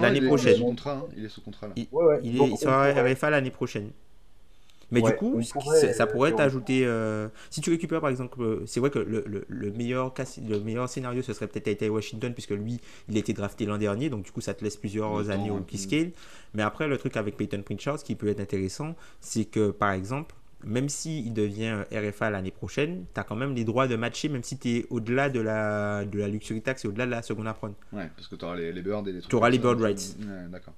L'année 0.00 0.26
prochaine. 0.26 0.56
Il 1.16 1.24
est, 1.24 1.28
sous 1.28 1.40
contrat 1.42 1.68
là. 1.68 1.72
Il, 1.76 1.86
ouais, 1.92 2.04
ouais. 2.04 2.20
il, 2.22 2.40
est, 2.40 2.48
il 2.48 2.56
sera 2.56 2.92
RFA 2.92 3.30
l'année 3.30 3.50
prochaine. 3.50 3.90
Mais 4.90 5.02
du 5.02 5.12
coup, 5.12 5.40
ça, 5.42 6.06
pourrait 6.06 6.32
t'ajouter. 6.32 6.82
Euh, 6.84 7.28
si 7.50 7.60
tu 7.60 7.70
récupères 7.70 8.00
par 8.00 8.10
exemple, 8.10 8.40
euh, 8.40 8.62
c'est 8.66 8.80
vrai 8.80 8.90
que 8.90 8.98
le, 8.98 9.44
le, 9.48 9.70
meilleur 9.72 10.14
le 10.48 10.60
meilleur 10.60 10.88
scénario 10.88 11.22
ce 11.22 11.32
serait 11.32 11.48
peut-être 11.48 11.78
Tay 11.78 11.88
Washington, 11.88 12.32
puisque 12.32 12.50
lui, 12.50 12.80
il 13.08 13.16
a 13.16 13.18
été 13.18 13.32
drafté 13.32 13.66
l'an 13.66 13.78
dernier, 13.78 14.10
donc 14.10 14.24
du 14.24 14.30
coup, 14.30 14.40
ça 14.40 14.54
te 14.54 14.62
laisse 14.62 14.76
plusieurs 14.76 15.30
années 15.30 15.50
au 15.50 15.58
p 15.58 15.76
scale. 15.76 16.12
Mais 16.54 16.62
après, 16.62 16.88
le 16.88 16.96
truc 16.98 17.16
avec 17.16 17.36
Peyton 17.36 17.62
Pritchard, 17.62 17.98
ce 17.98 18.04
qui 18.04 18.14
peut 18.14 18.28
être 18.28 18.40
intéressant, 18.40 18.94
c'est 19.20 19.44
que 19.44 19.70
par 19.70 19.92
exemple, 19.92 20.34
même 20.64 20.88
s'il 20.88 21.32
devient 21.32 21.84
RFA 21.92 22.30
l'année 22.30 22.50
prochaine, 22.50 23.04
tu 23.14 23.20
as 23.20 23.24
quand 23.24 23.36
même 23.36 23.54
les 23.54 23.64
droits 23.64 23.86
de 23.86 23.96
matcher, 23.96 24.28
même 24.28 24.42
si 24.42 24.58
tu 24.58 24.68
es 24.70 24.86
au-delà 24.90 25.28
de 25.28 25.40
la, 25.40 26.04
de 26.04 26.18
la 26.18 26.28
luxury 26.28 26.62
tax 26.62 26.84
et 26.84 26.88
au-delà 26.88 27.06
de 27.06 27.10
la 27.10 27.22
seconde 27.22 27.46
apprendre. 27.46 27.74
Ouais, 27.92 28.10
parce 28.16 28.28
que 28.28 28.36
tu 28.36 28.44
auras 28.44 28.56
les, 28.56 28.72
les 28.72 28.82
birds 28.82 29.06
et 29.06 29.12
les 29.12 29.20
trucs. 29.20 29.30
Tu 29.30 29.36
auras 29.36 29.50
les 29.50 29.58
bird 29.58 29.80
rights. 29.80 30.16
d'accord. 30.50 30.74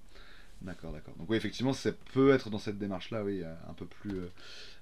D'accord, 0.63 0.93
d'accord. 0.93 1.15
Donc 1.17 1.31
oui, 1.31 1.37
effectivement, 1.37 1.73
ça 1.73 1.91
peut 2.13 2.33
être 2.33 2.51
dans 2.51 2.59
cette 2.59 2.79
démarche-là, 2.79 3.23
oui, 3.23 3.43
euh, 3.43 3.55
un 3.69 3.75
peu 3.75 3.87
plus, 3.87 4.19
euh, 4.19 4.31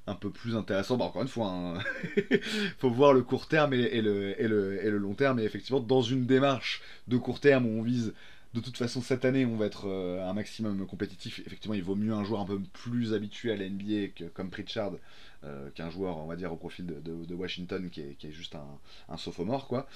un 0.07 0.15
peu 0.15 0.31
plus 0.31 0.57
intéressant. 0.57 0.97
Bah, 0.97 1.05
encore 1.05 1.23
une 1.23 1.29
fois, 1.29 1.49
hein, 1.49 1.79
faut 2.79 2.91
voir 2.91 3.13
le 3.13 3.23
court 3.23 3.47
terme 3.47 3.75
et, 3.75 4.01
le, 4.01 4.41
et, 4.41 4.49
le, 4.49 4.83
et, 4.83 4.91
le, 4.91 4.97
long 4.97 5.13
terme. 5.15 5.39
Et 5.39 5.45
effectivement, 5.45 5.81
dans 5.81 6.01
une 6.01 6.25
démarche 6.25 6.81
de 7.09 7.19
court 7.19 7.41
terme 7.41 7.67
où 7.67 7.79
on 7.79 7.83
vise, 7.83 8.15
de 8.57 8.61
toute 8.63 8.79
façon, 8.79 9.03
cette 9.03 9.27
année, 9.27 9.45
on 9.45 9.57
va 9.57 9.67
être 9.67 9.87
euh, 9.87 10.27
un 10.27 10.33
maximum 10.33 10.87
compétitif. 10.87 11.41
Effectivement, 11.47 11.75
il 11.75 11.83
vaut 11.83 11.95
mieux 11.95 12.15
un 12.15 12.25
joueur 12.25 12.41
un 12.41 12.47
peu 12.47 12.59
plus 12.73 13.13
habitué 13.13 13.53
à 13.53 13.57
la 13.57 13.69
NBA 13.69 14.09
que, 14.15 14.25
comme 14.25 14.49
Pritchard, 14.49 14.93
euh, 15.45 15.69
qu'un 15.75 15.91
joueur, 15.91 16.17
on 16.17 16.27
va 16.27 16.37
dire, 16.37 16.51
au 16.53 16.57
profil 16.57 16.87
de, 16.87 17.35
Washington 17.35 17.91
qui 17.91 18.01
est, 18.01 18.33
juste 18.33 18.57
un, 19.09 19.17
sophomore, 19.19 19.69
quoi. 19.69 19.87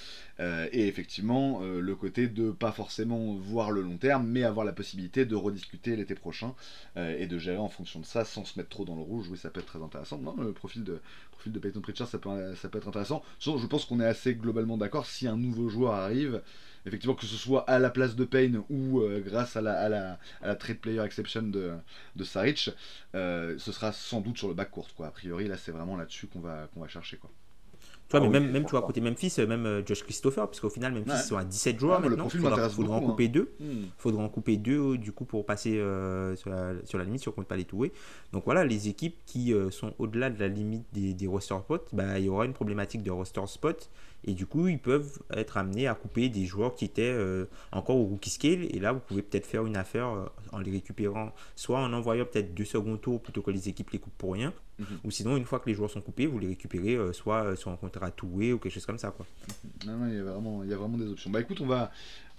Euh, 0.41 0.69
et 0.73 0.87
effectivement, 0.89 1.61
le 1.63 1.95
côté 1.95 2.29
de 2.29 2.51
pas 2.51 2.71
forcément 2.71 3.35
voir 3.35 3.71
le 3.71 3.81
long 3.81 3.97
terme, 3.97 4.27
mais 4.27 4.45
avoir 4.45 4.67
la 4.67 4.73
possibilité 4.73 5.25
de 5.25 5.35
rediscuter 5.35 5.97
l'été 5.97 6.15
prochain 6.15 6.55
et 6.97 7.27
de 7.27 7.39
gérer 7.39 7.57
en 7.57 7.71
fonction 7.71 8.01
de 8.01 8.05
ça 8.05 8.27
sans 8.27 8.45
se 8.45 8.59
mettre 8.59 8.69
trop 8.69 8.85
dans 8.85 8.97
le 8.97 9.03
rouge. 9.03 9.29
Oui, 9.31 9.39
ça 9.39 9.49
peut 9.49 9.61
être 9.61 9.67
très 9.67 9.83
intéressant. 9.83 10.19
Non, 10.19 10.37
le 10.37 10.53
profil 10.53 10.85
de, 10.85 11.01
profil 11.31 11.59
Pritchard, 11.81 12.09
ça 12.09 12.19
peut, 12.19 12.55
ça 12.57 12.69
peut 12.69 12.79
être 12.79 12.89
intéressant. 12.89 13.23
je 13.41 13.67
pense 13.67 13.87
qu'on 13.87 14.01
est 14.01 14.07
assez 14.07 14.35
globalement 14.35 14.77
d'accord. 14.77 15.07
Si 15.07 15.27
un 15.27 15.39
nouveau 15.39 15.71
joueur 15.71 15.95
arrive, 15.95 16.43
effectivement, 16.87 17.15
que 17.15 17.27
ce 17.27 17.37
soit 17.37 17.69
à 17.69 17.79
la 17.79 17.91
place 17.91 18.17
de 18.17 18.25
Payne 18.25 18.63
ou 18.71 19.01
euh, 19.01 19.21
grâce 19.21 19.57
à 19.57 19.61
la, 19.61 19.79
à, 19.79 19.89
la, 19.89 20.19
à 20.43 20.49
la, 20.49 20.55
trade 20.55 20.79
player 20.79 21.03
exception 21.05 21.43
de, 21.43 21.73
de 22.17 22.25
Saric, 22.25 22.71
euh, 23.15 23.55
ce 23.59 23.73
sera 23.73 23.93
sans 23.93 24.21
doute 24.21 24.39
sur 24.39 24.49
le 24.49 24.55
back 24.55 24.71
court. 24.71 24.89
Quoi. 24.97 25.07
A 25.07 25.11
priori, 25.11 25.49
là, 25.49 25.57
c'est 25.57 25.73
vraiment 25.73 25.97
là-dessus 25.97 26.27
qu'on 26.27 26.41
va, 26.41 26.69
qu'on 26.73 26.81
va 26.81 26.89
chercher. 26.89 27.17
Quoi. 27.17 27.31
Tu 28.09 28.17
vois, 28.17 28.27
mais 28.27 28.41
même, 28.41 28.51
même 28.51 28.65
tu 28.65 28.73
vois, 28.73 28.83
côté 28.83 29.01
Memphis, 29.01 29.37
même 29.47 29.85
Josh 29.87 30.03
Christopher, 30.03 30.49
puisqu'au 30.49 30.69
final, 30.69 30.93
Memphis 30.93 31.13
ils 31.15 31.29
sont 31.29 31.37
à 31.37 31.45
17 31.45 31.79
joueurs 31.79 32.01
maintenant. 32.01 32.29
Il 32.33 32.41
faudra, 32.41 32.69
faudra 32.69 32.97
en 32.97 33.01
couper 33.01 33.29
deux. 33.29 33.55
Il 33.61 33.67
hmm. 33.67 33.87
faudra 33.99 34.25
en 34.25 34.29
couper 34.29 34.57
deux, 34.57 34.99
du 34.99 35.13
coup, 35.13 35.25
pour 35.25 35.47
passer 35.47 35.75
sur, 36.37 36.51
la, 36.51 36.73
sur, 36.85 36.99
la, 36.99 37.05
limite, 37.05 37.21
si 37.21 37.29
on 37.29 37.33
compte 37.33 37.47
pas 37.47 37.57
les 37.57 37.65
touer. 37.65 37.93
Donc 38.33 38.45
voilà, 38.47 38.65
les 38.65 38.89
équipes 38.89 39.17
qui 39.27 39.55
sont 39.71 39.95
au-delà 40.01 40.29
de 40.29 40.41
la 40.41 40.49
limite 40.49 40.87
des, 40.93 41.15
des 41.15 41.27
roster 41.29 41.55
spots, 41.63 41.87
bah, 41.93 42.19
il 42.19 42.25
y 42.25 42.29
aura 42.29 42.47
une 42.47 42.53
problématique 42.53 43.05
de 43.05 43.13
roster 43.13 43.47
spot 43.47 43.89
et 44.25 44.35
du 44.35 44.47
coup, 44.47 44.69
ils 44.69 44.79
peuvent 44.79 45.19
être 45.33 45.57
amenés 45.57 45.87
à 45.87 45.95
couper 45.95 46.29
des 46.29 46.45
joueurs 46.45 46.75
qui 46.75 46.85
étaient 46.85 47.03
euh, 47.03 47.47
encore 47.73 47.97
au 47.97 48.05
rookie 48.05 48.31
scale. 48.31 48.65
Et 48.65 48.79
là, 48.79 48.93
vous 48.93 49.01
pouvez 49.01 49.23
peut-être 49.23 49.47
faire 49.47 49.65
une 49.65 49.77
affaire 49.77 50.09
euh, 50.09 50.27
en 50.53 50.59
les 50.59 50.71
récupérant, 50.71 51.33
soit 51.57 51.81
en 51.81 51.93
envoyant 51.93 52.27
peut-être 52.27 52.55
deux 52.55 52.65
second 52.65 52.97
tours 52.97 53.23
plutôt 53.23 53.41
que 53.41 53.51
les 53.51 53.69
équipes 53.69 53.91
les 53.91 53.99
coupent 53.99 54.19
pour 54.19 54.35
rien. 54.35 54.53
Mhm. 54.79 54.87
Ou 55.05 55.11
sinon, 55.11 55.37
une 55.37 55.45
fois 55.45 55.59
que 55.59 55.69
les 55.69 55.75
joueurs 55.75 55.91
sont 55.91 56.01
coupés, 56.03 56.27
vous 56.27 56.39
les 56.39 56.49
récupérez 56.49 56.97
euh, 56.97 57.13
soit 57.13 57.57
sur 57.57 57.71
un 57.71 57.77
contrat 57.77 58.11
toué 58.11 58.53
ou 58.53 58.59
quelque 58.59 58.73
chose 58.73 58.87
comme 58.87 58.99
ça. 58.99 59.11
Quoi. 59.11 59.27
Non, 59.87 59.97
non, 59.97 60.09
il 60.09 60.17
y 60.17 60.19
a 60.19 60.25
vraiment, 60.25 60.63
il 60.65 60.71
y 60.71 60.75
a 60.75 60.77
vraiment 60.77 60.99
des 60.99 61.09
options. 61.09 61.31
Bah 61.31 61.41
écoute, 61.41 61.61
on 61.63 61.67
va, 61.67 61.91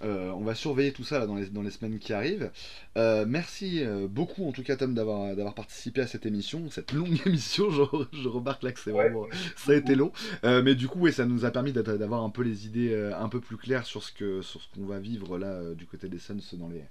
euh, 0.04 0.30
on 0.30 0.42
va 0.42 0.54
surveiller 0.54 0.92
tout 0.92 1.04
ça 1.04 1.26
dans, 1.26 1.36
les, 1.36 1.46
dans, 1.46 1.62
les, 1.62 1.70
semaines 1.70 1.98
qui 1.98 2.12
arrivent. 2.12 2.50
Euh, 2.96 3.24
merci 3.26 3.84
euh, 3.84 4.08
beaucoup 4.08 4.46
en 4.46 4.52
tout 4.52 4.62
cas 4.62 4.76
Tom 4.76 4.94
d'avoir, 4.94 5.34
d'avoir 5.36 5.54
participé 5.54 6.00
à 6.00 6.06
cette 6.06 6.26
émission, 6.26 6.68
cette 6.70 6.92
longue 6.92 7.20
émission. 7.26 7.70
Je, 7.70 8.28
remarque 8.28 8.62
là 8.62 8.72
que 8.72 8.80
c'est 8.80 8.90
vraiment, 8.90 9.26
ça 9.56 9.72
a 9.72 9.74
été 9.76 9.94
long, 9.94 10.12
mais 10.42 10.74
du 10.74 10.88
coup 10.88 11.00
ouais, 11.00 11.12
ça 11.12 11.24
nous 11.24 11.44
a 11.44 11.50
permis 11.50 11.72
d'avoir 11.72 12.22
un 12.22 12.30
peu 12.30 12.42
les 12.42 12.66
idées 12.66 12.94
un 13.18 13.28
peu 13.28 13.40
plus 13.40 13.56
claires 13.56 13.86
sur 13.86 14.02
ce 14.02 14.12
que 14.12 14.42
sur 14.42 14.60
ce 14.60 14.68
qu'on 14.74 14.86
va 14.86 14.98
vivre 14.98 15.38
là 15.38 15.74
du 15.74 15.86
côté 15.86 16.08
des 16.08 16.18
Suns 16.18 16.40
dans 16.54 16.68
les 16.68 16.82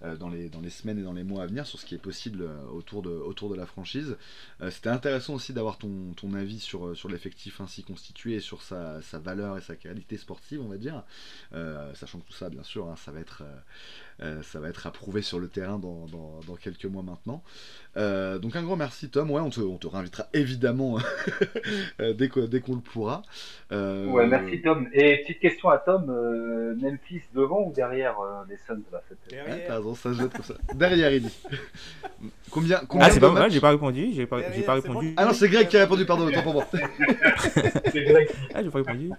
dans, 0.00 0.28
les, 0.28 0.48
dans 0.48 0.60
les 0.60 0.70
semaines 0.70 0.98
et 0.98 1.02
dans 1.02 1.12
les 1.12 1.24
mois 1.24 1.42
à 1.42 1.46
venir 1.46 1.66
sur 1.66 1.78
ce 1.78 1.86
qui 1.86 1.94
est 1.94 1.98
possible 1.98 2.42
euh, 2.42 2.64
autour 2.72 3.02
de, 3.02 3.10
autour 3.10 3.50
de 3.50 3.56
la 3.56 3.66
franchise. 3.66 4.16
Euh, 4.60 4.70
c'était 4.70 4.90
intéressant 4.90 5.34
aussi 5.34 5.52
d'avoir 5.52 5.78
ton, 5.78 6.12
ton 6.14 6.34
avis 6.34 6.60
sur, 6.60 6.96
sur 6.96 7.08
l'effectif 7.08 7.60
ainsi 7.60 7.82
constitué 7.82 8.40
sur 8.40 8.62
sa, 8.62 9.02
sa, 9.02 9.18
valeur 9.18 9.58
et 9.58 9.60
sa 9.60 9.76
qualité 9.76 10.16
sportive, 10.16 10.60
on 10.60 10.68
va 10.68 10.76
dire. 10.76 11.02
sachant 11.94 12.20
que 12.20 12.26
tout 12.26 12.32
ça, 12.32 12.48
bien 12.48 12.62
sûr, 12.62 12.88
hein, 12.88 12.96
ça 12.96 13.10
va 13.10 13.20
être 13.20 13.42
euh, 14.20 14.42
ça 14.42 14.58
va 14.58 14.68
être 14.68 14.86
approuvé 14.86 15.22
sur 15.22 15.38
le 15.38 15.48
terrain 15.48 15.78
dans, 15.78 16.06
dans, 16.46 16.56
quelques 16.56 16.86
mois 16.86 17.04
maintenant. 17.04 17.42
Euh, 17.96 18.38
donc 18.38 18.56
un 18.56 18.64
grand 18.64 18.74
merci 18.74 19.10
Tom, 19.10 19.30
ouais, 19.30 19.40
on 19.40 19.50
te, 19.50 19.60
on 19.60 19.76
te 19.76 19.86
réinvitera 19.86 20.26
évidemment 20.32 20.98
euh, 22.00 22.12
dès 22.14 22.28
qu'on 22.28 22.46
dès 22.46 22.58
le 22.66 22.80
pourra. 22.80 23.22
Ouais, 23.70 24.26
merci 24.26 24.60
Tom. 24.60 24.88
Et 24.92 25.18
petite 25.18 25.38
question 25.38 25.68
à 25.68 25.78
Tom, 25.78 26.06
Memphis 26.80 27.22
devant 27.32 27.68
ou 27.68 27.72
derrière 27.72 28.16
les 28.48 28.56
Suns 28.56 28.82
là, 28.90 29.02
Derrière. 29.30 29.70
Ah, 29.70 29.94
ça 29.94 30.12
jette 30.12 30.32
comme 30.32 30.44
ça. 30.44 30.54
Derrière 30.74 31.12
il 31.12 31.22
dit. 31.22 31.38
combien, 32.50 32.80
combien 32.88 33.06
Ah 33.06 33.10
c'est 33.10 33.20
pas 33.20 33.32
mal, 33.32 33.50
j'ai 33.52 33.60
pas 33.60 33.70
répondu, 33.70 34.08
j'ai 34.12 34.26
pas, 34.26 34.40
pas 34.66 34.74
répondu. 34.74 35.14
Ah 35.16 35.26
non 35.26 35.32
c'est 35.32 35.48
Greg 35.48 35.68
qui 35.68 35.76
a 35.76 35.80
répondu, 35.80 36.04
pardon, 36.04 36.28
pour 36.42 36.54
moi. 36.54 36.66
c'est 37.92 38.04
Greg. 38.04 38.28
Ah 38.52 38.64
j'ai 38.64 38.70
pas 38.70 38.78
répondu. 38.78 39.10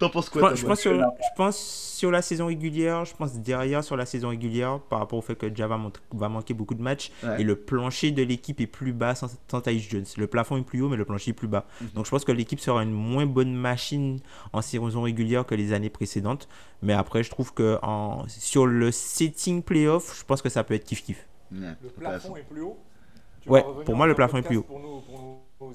T'en 0.00 0.08
penses 0.08 0.30
quoi 0.30 0.54
je, 0.54 0.64
pense 0.64 0.80
sur, 0.80 0.94
je 0.94 1.36
pense 1.36 1.58
sur 1.58 2.10
la 2.10 2.22
saison 2.22 2.46
régulière, 2.46 3.04
je 3.04 3.14
pense 3.14 3.34
derrière 3.34 3.84
sur 3.84 3.98
la 3.98 4.06
saison 4.06 4.30
régulière, 4.30 4.80
par 4.80 4.98
rapport 4.98 5.18
au 5.18 5.22
fait 5.22 5.34
que 5.34 5.54
Java 5.54 5.78
va 6.12 6.28
manquer 6.30 6.54
beaucoup 6.54 6.74
de 6.74 6.80
matchs, 6.80 7.12
et 7.38 7.44
le 7.44 7.54
plancher 7.54 8.10
de 8.10 8.22
l'équipe 8.22 8.58
est 8.62 8.66
plus 8.66 8.94
bas 8.94 9.14
sans, 9.14 9.28
sans 9.50 9.62
Jones. 9.66 10.06
Le 10.16 10.26
plafond 10.26 10.56
est 10.56 10.62
plus 10.62 10.80
haut, 10.80 10.88
mais 10.88 10.96
le 10.96 11.04
plancher 11.04 11.32
est 11.32 11.34
plus 11.34 11.48
bas. 11.48 11.66
Mhm. 11.82 11.88
Donc 11.94 12.06
je 12.06 12.10
pense 12.10 12.24
que 12.24 12.32
l'équipe 12.32 12.60
sera 12.60 12.82
une 12.82 12.92
moins 12.92 13.26
bonne 13.26 13.54
machine 13.54 14.20
en 14.54 14.62
saison 14.62 15.02
régulière 15.02 15.44
que 15.44 15.54
les 15.54 15.74
années 15.74 15.90
précédentes. 15.90 16.48
Mais 16.80 16.94
après, 16.94 17.22
je 17.22 17.28
trouve 17.28 17.52
que 17.52 17.78
en, 17.82 18.24
sur 18.26 18.66
le 18.66 18.90
setting 18.90 19.62
playoff, 19.62 20.18
je 20.18 20.24
pense 20.24 20.40
que 20.40 20.48
ça 20.48 20.64
peut 20.64 20.72
être 20.72 20.90
kiff-kiff. 20.90 21.26
le 21.50 21.74
plafond 21.90 22.36
est 22.36 22.48
plus 22.48 22.62
haut 22.62 22.78
Ouais, 23.46 23.64
pour 23.84 23.96
moi, 23.96 24.06
le 24.06 24.14
plafond 24.14 24.38
est 24.38 24.42
plus 24.42 24.56
haut. 24.56 24.62
Pour 24.62 24.80
nous, 24.80 25.00
pour 25.00 25.68
nous 25.68 25.74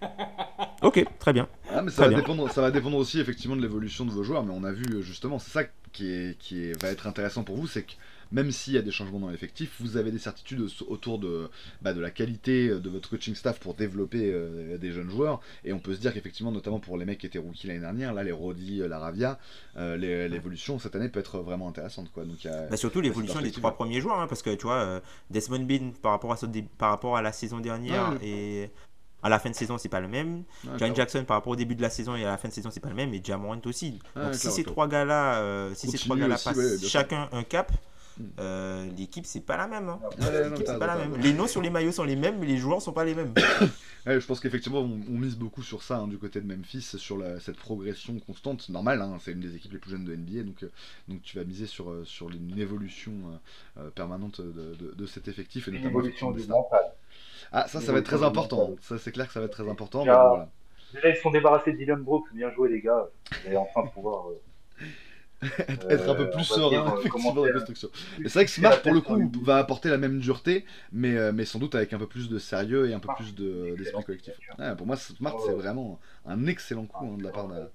ok, 0.82 1.04
très 1.18 1.32
bien. 1.32 1.48
Ah, 1.70 1.82
mais 1.82 1.90
ça, 1.90 2.08
va 2.08 2.14
dépendre, 2.14 2.50
ça 2.50 2.60
va 2.60 2.70
dépendre 2.70 2.96
aussi 2.96 3.20
effectivement 3.20 3.56
de 3.56 3.62
l'évolution 3.62 4.04
de 4.04 4.10
vos 4.10 4.22
joueurs, 4.22 4.44
mais 4.44 4.52
on 4.54 4.64
a 4.64 4.72
vu 4.72 4.84
euh, 4.94 5.02
justement, 5.02 5.38
c'est 5.38 5.50
ça 5.50 5.64
qui, 5.92 6.10
est, 6.10 6.38
qui 6.38 6.72
va 6.72 6.88
être 6.88 7.06
intéressant 7.06 7.44
pour 7.44 7.56
vous, 7.56 7.66
c'est 7.66 7.82
que 7.82 7.92
même 8.30 8.50
s'il 8.50 8.74
y 8.74 8.78
a 8.78 8.82
des 8.82 8.90
changements 8.90 9.20
dans 9.20 9.30
l'effectif, 9.30 9.76
vous 9.80 9.96
avez 9.96 10.10
des 10.10 10.18
certitudes 10.18 10.68
autour 10.88 11.18
de, 11.18 11.48
bah, 11.80 11.94
de 11.94 12.00
la 12.00 12.10
qualité 12.10 12.68
euh, 12.68 12.78
de 12.78 12.90
votre 12.90 13.08
coaching 13.08 13.34
staff 13.34 13.58
pour 13.58 13.74
développer 13.74 14.30
euh, 14.32 14.76
des 14.76 14.92
jeunes 14.92 15.08
joueurs. 15.08 15.40
Et 15.64 15.72
on 15.72 15.78
peut 15.78 15.94
se 15.94 16.00
dire 16.00 16.12
qu'effectivement, 16.12 16.52
notamment 16.52 16.78
pour 16.78 16.98
les 16.98 17.06
mecs 17.06 17.18
qui 17.18 17.26
étaient 17.26 17.38
rookies 17.38 17.68
l'année 17.68 17.80
dernière, 17.80 18.12
là, 18.12 18.22
les 18.22 18.32
Rodi, 18.32 18.78
la 18.86 18.98
Ravia, 18.98 19.38
l'évolution 19.76 20.78
cette 20.78 20.94
année 20.94 21.08
peut 21.08 21.20
être 21.20 21.38
vraiment 21.38 21.68
intéressante. 21.68 22.10
Quoi. 22.12 22.24
Donc, 22.24 22.36
bah, 22.44 22.76
surtout 22.76 23.00
l'évolution 23.00 23.40
des 23.40 23.50
trois 23.50 23.74
premiers 23.74 24.00
joueurs, 24.00 24.20
hein, 24.20 24.26
parce 24.26 24.42
que 24.42 24.54
tu 24.54 24.66
vois, 24.66 25.00
Desmond 25.30 25.64
Bean 25.64 25.92
par 26.02 26.12
rapport 26.12 26.32
à, 26.32 26.38
par 26.76 26.90
rapport 26.90 27.16
à 27.16 27.22
la 27.22 27.32
saison 27.32 27.60
dernière 27.60 28.18
et 28.22 28.70
à 29.22 29.28
la 29.28 29.38
fin 29.38 29.50
de 29.50 29.54
saison, 29.54 29.78
c'est 29.78 29.88
pas 29.88 30.00
le 30.00 30.08
même. 30.08 30.44
John 30.78 30.94
Jackson, 30.94 31.24
par 31.24 31.36
rapport 31.36 31.52
au 31.52 31.56
début 31.56 31.74
de 31.74 31.82
la 31.82 31.90
saison 31.90 32.14
et 32.14 32.24
à 32.24 32.30
la 32.30 32.38
fin 32.38 32.48
de 32.48 32.52
saison, 32.52 32.70
c'est 32.70 32.80
pas 32.80 32.88
le 32.88 32.94
même. 32.94 33.12
Et 33.14 33.20
Jamorant 33.22 33.60
aussi. 33.64 33.98
Donc, 34.14 34.34
si 34.34 34.50
ces 34.50 34.64
trois 34.64 34.88
gars-là, 34.88 35.36
euh, 35.36 35.74
si 35.74 35.90
ces 35.90 35.98
trois 35.98 36.16
gars-là 36.16 36.36
passent 36.36 36.86
chacun 36.86 37.28
un 37.32 37.42
cap, 37.42 37.72
hmm. 38.18 38.24
euh, 38.38 38.88
l'équipe 38.96 39.26
c'est 39.26 39.40
pas 39.40 39.56
la 39.56 39.66
même. 39.66 39.88
Hein. 39.88 39.98
pas 40.78 40.86
la 40.86 40.96
même. 40.96 41.16
Les 41.16 41.32
noms 41.32 41.48
sur 41.48 41.60
les 41.60 41.70
maillots 41.70 41.92
sont 41.92 42.04
les 42.04 42.16
mêmes, 42.16 42.38
mais 42.38 42.46
les 42.46 42.58
joueurs 42.58 42.80
sont 42.80 42.92
pas 42.92 43.04
les 43.04 43.14
mêmes. 43.14 43.34
je 44.06 44.24
pense 44.24 44.38
qu'effectivement 44.38 44.80
on, 44.80 45.18
mise 45.18 45.36
beaucoup 45.36 45.62
sur 45.62 45.82
ça 45.82 45.98
hein, 45.98 46.06
du 46.06 46.16
côté 46.16 46.40
de 46.40 46.46
Memphis, 46.46 46.82
sur 46.96 47.22
cette 47.40 47.56
progression 47.56 48.20
constante, 48.20 48.68
normale. 48.68 49.02
Hein, 49.02 49.18
c'est 49.20 49.32
une 49.32 49.40
des 49.40 49.56
équipes 49.56 49.72
les 49.72 49.78
plus 49.78 49.90
jeunes 49.90 50.04
de 50.04 50.14
NBA, 50.14 50.44
donc, 50.44 50.62
euh, 50.62 50.70
donc 51.08 51.22
tu 51.22 51.36
vas 51.36 51.44
miser 51.44 51.66
sur, 51.66 51.92
sur 52.04 52.30
une 52.30 52.56
évolution 52.58 53.12
permanente 53.96 54.40
de, 54.40 54.94
de, 54.94 55.06
cet 55.06 55.26
effectif 55.26 55.66
et 55.66 55.72
notamment 55.72 56.00
une 56.00 56.06
évolution 56.06 56.30
du 56.30 56.46
mental. 56.46 56.84
Ah, 57.52 57.66
ça, 57.68 57.80
ça 57.80 57.92
va 57.92 57.98
être 57.98 58.04
très 58.04 58.22
important. 58.22 58.76
Ça, 58.80 58.98
c'est 58.98 59.12
clair 59.12 59.26
que 59.26 59.32
ça 59.32 59.40
va 59.40 59.46
être 59.46 59.52
très 59.52 59.68
important. 59.68 60.00
Déjà, 60.00 60.28
voilà. 60.28 60.48
déjà 60.94 61.08
ils 61.10 61.16
sont 61.16 61.30
débarrassés 61.30 61.72
de 61.72 61.78
Dylan 61.78 62.02
Brooks. 62.02 62.26
Bien 62.32 62.50
joué, 62.52 62.68
les 62.68 62.80
gars. 62.80 63.08
Vous 63.30 63.46
allez 63.46 63.56
enfin 63.56 63.86
pouvoir. 63.86 64.28
Euh, 64.28 64.40
être 65.88 66.08
un 66.08 66.16
peu 66.16 66.30
plus 66.30 66.42
serein 66.42 66.94
euh, 66.94 66.98
effectivement 66.98 67.32
dans 67.32 67.44
la 67.44 67.52
construction. 67.52 67.88
c'est 68.24 68.32
vrai 68.32 68.44
que 68.44 68.50
Smart 68.50 68.82
pour 68.82 68.92
le 68.92 69.00
coup 69.00 69.30
va 69.44 69.58
apporter 69.58 69.88
la 69.88 69.96
même 69.96 70.18
dureté, 70.18 70.64
mais, 70.90 71.16
euh, 71.16 71.30
mais 71.32 71.44
sans 71.44 71.60
doute 71.60 71.76
avec 71.76 71.92
un 71.92 71.98
peu 71.98 72.08
plus 72.08 72.28
de 72.28 72.40
sérieux 72.40 72.90
et 72.90 72.92
un 72.92 72.98
peu 72.98 73.08
plus 73.16 73.36
d'esprit 73.36 74.02
collectif. 74.04 74.34
pour 74.76 74.86
moi, 74.86 74.96
Smart 74.96 75.36
c'est 75.46 75.52
vraiment 75.52 76.00
un 76.26 76.46
excellent 76.46 76.86
coup 76.86 77.06
hein, 77.06 77.18
de 77.18 77.22
la 77.22 77.30
part 77.30 77.46
de, 77.46 77.70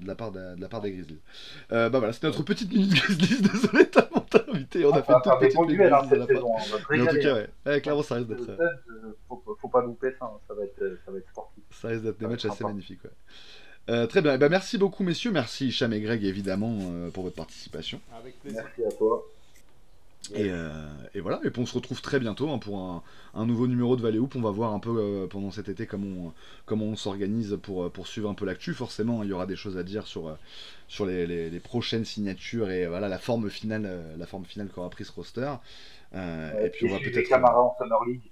de 0.00 0.06
la 0.06 0.14
part, 0.14 0.32
de, 0.32 0.60
la 0.60 0.68
part 0.68 0.80
des 0.80 0.92
Grizzlies. 0.92 1.20
Euh, 1.72 1.88
bah 1.88 1.98
voilà, 1.98 2.12
c'était 2.12 2.26
notre 2.26 2.42
petite 2.42 2.72
minute 2.72 2.94
Grizzlies. 2.94 3.42
Désolé, 3.52 3.88
t'as 3.90 4.08
invité. 4.48 4.84
On 4.84 4.92
a 4.92 5.02
fait 5.02 5.12
une 5.12 5.38
petite 5.38 5.58
minute 5.58 5.80
hein, 5.80 6.02
cette 6.08 6.26
saison. 6.26 6.54
Mais 6.90 7.00
en 7.00 7.06
tout 7.06 7.20
cas, 7.20 7.46
ouais. 7.66 7.80
clairement, 7.80 8.02
ça 8.02 8.14
risque 8.16 8.28
d'être. 8.28 8.48
Euh, 8.48 8.68
faut, 9.28 9.42
faut, 9.60 9.68
pas 9.68 9.82
louper 9.82 10.12
ça, 10.18 10.26
hein. 10.26 10.38
ça, 10.46 10.54
va 10.54 10.64
être, 10.64 10.98
ça 11.04 11.10
va 11.10 11.18
être 11.18 11.28
sportif. 11.28 11.64
Ça 11.70 11.88
risque 11.88 12.02
d'être 12.02 12.18
des 12.18 12.26
matchs 12.26 12.44
assez 12.46 12.64
magnifiques. 12.64 13.04
Ouais. 13.04 13.10
Euh, 13.90 14.06
très 14.06 14.20
bien, 14.20 14.36
bah, 14.36 14.50
merci 14.50 14.76
beaucoup 14.76 15.02
messieurs, 15.02 15.32
merci 15.32 15.72
Cham 15.72 15.92
et 15.94 16.00
Greg 16.00 16.22
évidemment 16.22 16.76
euh, 16.78 17.10
pour 17.10 17.22
votre 17.22 17.36
participation. 17.36 18.00
Avec 18.18 18.38
plaisir. 18.40 18.62
Merci 18.62 18.84
à 18.84 18.96
toi. 18.96 19.26
Euh, 20.34 20.88
et, 21.14 21.20
voilà, 21.20 21.40
et 21.44 21.50
puis 21.50 21.62
on 21.62 21.66
se 21.66 21.74
retrouve 21.74 22.00
très 22.02 22.18
bientôt 22.20 22.50
hein, 22.50 22.58
pour 22.58 23.02
un, 23.34 23.46
nouveau 23.46 23.66
numéro 23.66 23.96
de 23.96 24.02
Valley 24.02 24.18
Hoop. 24.18 24.36
On 24.36 24.40
va 24.40 24.50
voir 24.50 24.72
un 24.72 24.78
peu 24.78 24.96
euh, 24.98 25.26
pendant 25.26 25.50
cet 25.50 25.68
été 25.68 25.86
comment 25.86 26.28
on, 26.28 26.32
comment 26.66 26.86
on 26.86 26.96
s'organise 26.96 27.58
pour, 27.62 27.84
euh, 27.84 27.90
pour 27.90 28.06
suivre 28.06 28.28
un 28.28 28.34
peu 28.34 28.44
l'actu. 28.44 28.74
Forcément, 28.74 29.22
il 29.22 29.30
y 29.30 29.32
aura 29.32 29.46
des 29.46 29.56
choses 29.56 29.76
à 29.76 29.82
dire 29.82 30.06
sur, 30.06 30.36
sur 30.86 31.06
les, 31.06 31.60
prochaines 31.62 32.04
signatures 32.04 32.70
et 32.70 32.86
voilà 32.86 33.08
la 33.08 33.18
forme 33.18 33.50
finale, 33.50 33.90
la 34.16 34.26
forme 34.26 34.44
finale 34.44 34.68
qu'aura 34.68 34.90
pris 34.90 35.04
ce 35.04 35.12
roster. 35.12 35.54
et 36.14 36.70
puis 36.72 36.86
on 36.86 36.92
va 36.92 36.98
peut-être. 36.98 37.32
en 37.32 37.76
Summer 37.78 38.04
League. 38.06 38.30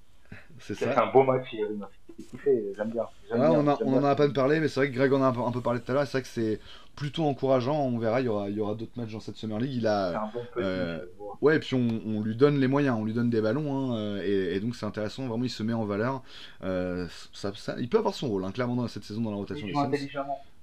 C'est 0.59 0.75
ça. 0.75 1.03
Un 1.03 1.13
beau 1.13 1.23
match, 1.23 1.55
j'aime 1.55 2.91
bien. 2.91 3.07
on, 3.31 3.69
a, 3.69 3.79
on 3.83 3.95
en 3.95 4.05
a 4.05 4.15
pas 4.15 4.29
parlé, 4.29 4.61
mais 4.61 4.69
c'est 4.69 4.81
vrai 4.81 4.91
que 4.91 4.95
Greg 4.95 5.13
en 5.13 5.23
a 5.23 5.27
un 5.27 5.53
peu, 5.53 5.61
parlé 5.61 5.81
tout 5.81 5.91
à 5.91 5.95
l'heure. 5.95 6.07
C'est 6.07 6.13
vrai 6.19 6.23
que 6.23 6.29
c'est 6.29 6.61
plutôt 6.95 7.25
encourageant. 7.25 7.79
On 7.79 7.99
verra, 7.99 8.21
il 8.21 8.25
y 8.25 8.29
aura, 8.29 8.49
il 8.49 8.57
y 8.57 8.61
aura 8.61 8.75
d'autres 8.75 8.97
matchs 8.97 9.13
dans 9.13 9.21
cette 9.21 9.37
Summer 9.37 9.59
League. 9.59 9.75
Il 9.75 9.87
a, 9.87 10.31
euh, 10.57 11.05
ouais, 11.41 11.57
et 11.57 11.59
puis 11.59 11.75
on, 11.75 12.23
lui 12.23 12.37
donne 12.37 12.59
les 12.59 12.69
moyens, 12.69 12.97
on 12.99 13.05
lui 13.05 13.13
donne 13.13 13.31
des 13.31 13.41
ballons, 13.41 13.77
hein, 13.77 13.97
euh, 13.97 14.55
et, 14.55 14.61
donc 14.61 14.77
c'est 14.77 14.87
intéressant. 14.87 15.27
Vraiment, 15.27 15.45
il 15.45 15.51
se 15.51 15.63
met 15.63 15.75
en 15.75 15.85
valeur. 15.85 16.23
Euh, 16.65 17.07
ça, 17.33 17.53
il 17.79 17.89
peut 17.89 17.99
avoir 17.99 18.15
son 18.15 18.29
rôle, 18.29 18.45
hein, 18.45 18.53
clairement 18.53 18.77
dans 18.77 18.89
cette 18.89 19.05
saison 19.05 19.21
dans 19.21 19.31
la 19.31 19.37
rotation. 19.37 19.69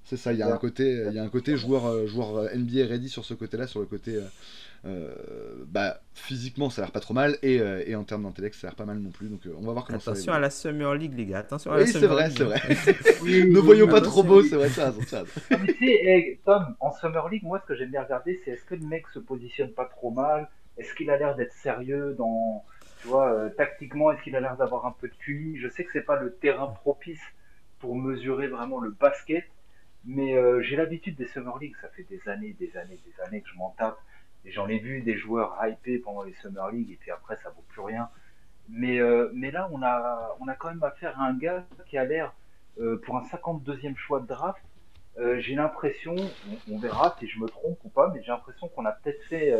C'est 0.06 0.18
ça. 0.18 0.34
Il 0.34 0.40
y 0.40 0.44
a 0.44 0.54
un 0.54 0.58
côté, 0.58 1.06
il 1.08 1.14
y 1.14 1.20
a 1.20 1.24
un 1.24 1.30
côté 1.30 1.56
joueur, 1.58 2.08
joueur 2.08 2.50
NBA 2.56 2.88
ready 2.88 3.10
sur 3.10 3.26
ce 3.26 3.34
côté-là, 3.34 3.68
sur 3.68 3.80
le 3.80 3.86
côté 3.86 4.20
euh, 4.86 5.64
bah, 5.68 6.02
physiquement 6.14 6.70
ça 6.70 6.82
a 6.82 6.86
l'air 6.86 6.92
pas 6.92 7.00
trop 7.00 7.14
mal 7.14 7.38
et, 7.42 7.62
euh, 7.62 7.82
et 7.88 7.96
en 7.96 8.04
termes 8.04 8.24
d'intellect 8.24 8.54
ça 8.54 8.68
a 8.68 8.70
l'air 8.72 8.76
pas 8.76 8.84
mal 8.86 8.98
non 8.98 9.12
plus. 9.12 9.30
Donc 9.30 9.46
euh, 9.46 9.54
on 9.58 9.66
va 9.66 9.72
voir 9.72 9.86
comment 9.86 9.98
attention 9.98 10.04
ça 10.04 10.12
Attention 10.12 10.34
à 10.34 10.40
la 10.40 10.50
Summer 10.50 10.96
League 10.96 11.14
les 11.16 11.26
gars 11.26 11.38
attention 11.40 11.72
à 11.72 11.78
la 11.78 11.84
oui, 11.84 11.88
c'est 11.90 12.06
vrai 12.06 12.30
c'est 12.30 12.44
vrai. 12.44 12.60
Ne 13.24 13.60
voyons 13.60 13.88
pas 13.88 14.02
trop 14.02 14.24
beau 14.24 14.44
c'est 14.44 14.58
vrai 14.58 14.68
ça, 14.68 14.94
ça. 15.08 15.24
tu 15.50 15.74
sais 15.80 16.40
Tom 16.44 16.76
en 16.82 16.92
Summer 16.92 17.30
League 17.30 17.44
moi 17.44 17.62
ce 17.62 17.66
que 17.68 17.76
j'aime 17.76 17.92
bien 17.92 18.04
regarder 18.04 18.42
c'est 18.44 18.52
est-ce 18.52 18.66
que 18.66 18.76
le 18.76 18.86
mec 18.86 19.06
se 19.14 19.20
positionne 19.20 19.72
pas 19.72 19.86
trop 19.86 20.12
mal? 20.12 20.50
Est-ce 20.78 20.94
qu'il 20.96 21.10
a 21.10 21.18
l'air 21.18 21.36
d'être 21.38 21.54
sérieux 21.54 22.14
dans 22.18 22.66
tu 23.02 23.08
vois 23.08 23.50
tactiquement? 23.56 24.12
Est-ce 24.12 24.22
qu'il 24.22 24.36
a 24.36 24.42
l'air 24.42 24.58
d'avoir 24.58 24.86
un 24.86 24.94
peu 25.00 25.08
de 25.08 25.14
QI 25.14 25.58
je 25.62 25.70
sais 25.70 25.86
que 25.86 25.92
c'est 25.94 26.02
pas 26.02 26.20
le 26.20 26.34
terrain 26.34 26.68
propice 26.68 27.22
pour 27.80 27.96
mesurer 27.96 28.48
vraiment 28.48 28.82
le 28.82 28.90
basket 28.90 29.46
mais 30.06 30.36
j'ai 30.64 30.76
l'habitude 30.76 31.16
des 31.16 31.28
Summer 31.28 31.58
League 31.60 31.76
ça 31.82 31.88
fait 31.90 32.04
des 32.04 32.22
années 32.28 32.54
des 32.60 32.76
années 32.78 33.00
des 33.06 33.24
années 33.24 33.42
que 33.42 33.50
je 33.50 33.56
m'en 33.56 33.70
tape 33.72 33.98
et 34.46 34.52
j'en 34.52 34.68
ai 34.68 34.80
vu 34.80 35.02
des 35.02 35.18
joueurs 35.18 35.58
hypés 35.66 36.00
pendant 36.00 36.24
les 36.24 36.34
Summer 36.34 36.70
League 36.72 36.92
et 36.92 36.98
puis 36.98 37.12
après 37.12 37.38
ça 37.44 37.50
vaut 37.50 37.64
plus 37.70 37.82
rien. 37.82 38.10
Mais, 38.70 39.00
euh, 39.00 39.30
mais 39.34 39.52
là, 39.52 39.70
on 39.72 39.82
a, 39.82 40.36
on 40.40 40.48
a 40.48 40.56
quand 40.56 40.70
même 40.70 40.84
affaire 40.84 41.20
à 41.20 41.26
un 41.26 41.38
gars 41.38 41.66
qui 41.88 41.98
a 41.98 42.06
l'air 42.06 42.34
pour 43.06 43.18
un 43.18 43.24
52e 43.24 43.96
choix 43.96 44.20
de 44.20 44.26
draft, 44.26 44.64
j'ai 45.38 45.54
l'impression, 45.54 46.16
on, 46.72 46.80
verra 46.80 47.16
si 47.20 47.28
je 47.28 47.40
me 47.40 47.48
trompe 47.48 47.78
ou 47.84 47.90
pas, 47.90 48.12
mais 48.12 48.24
j'ai 48.24 48.32
l'impression 48.32 48.68
qu'on 48.68 48.86
a 48.86 48.92
peut-être 48.92 49.22
fait 49.26 49.54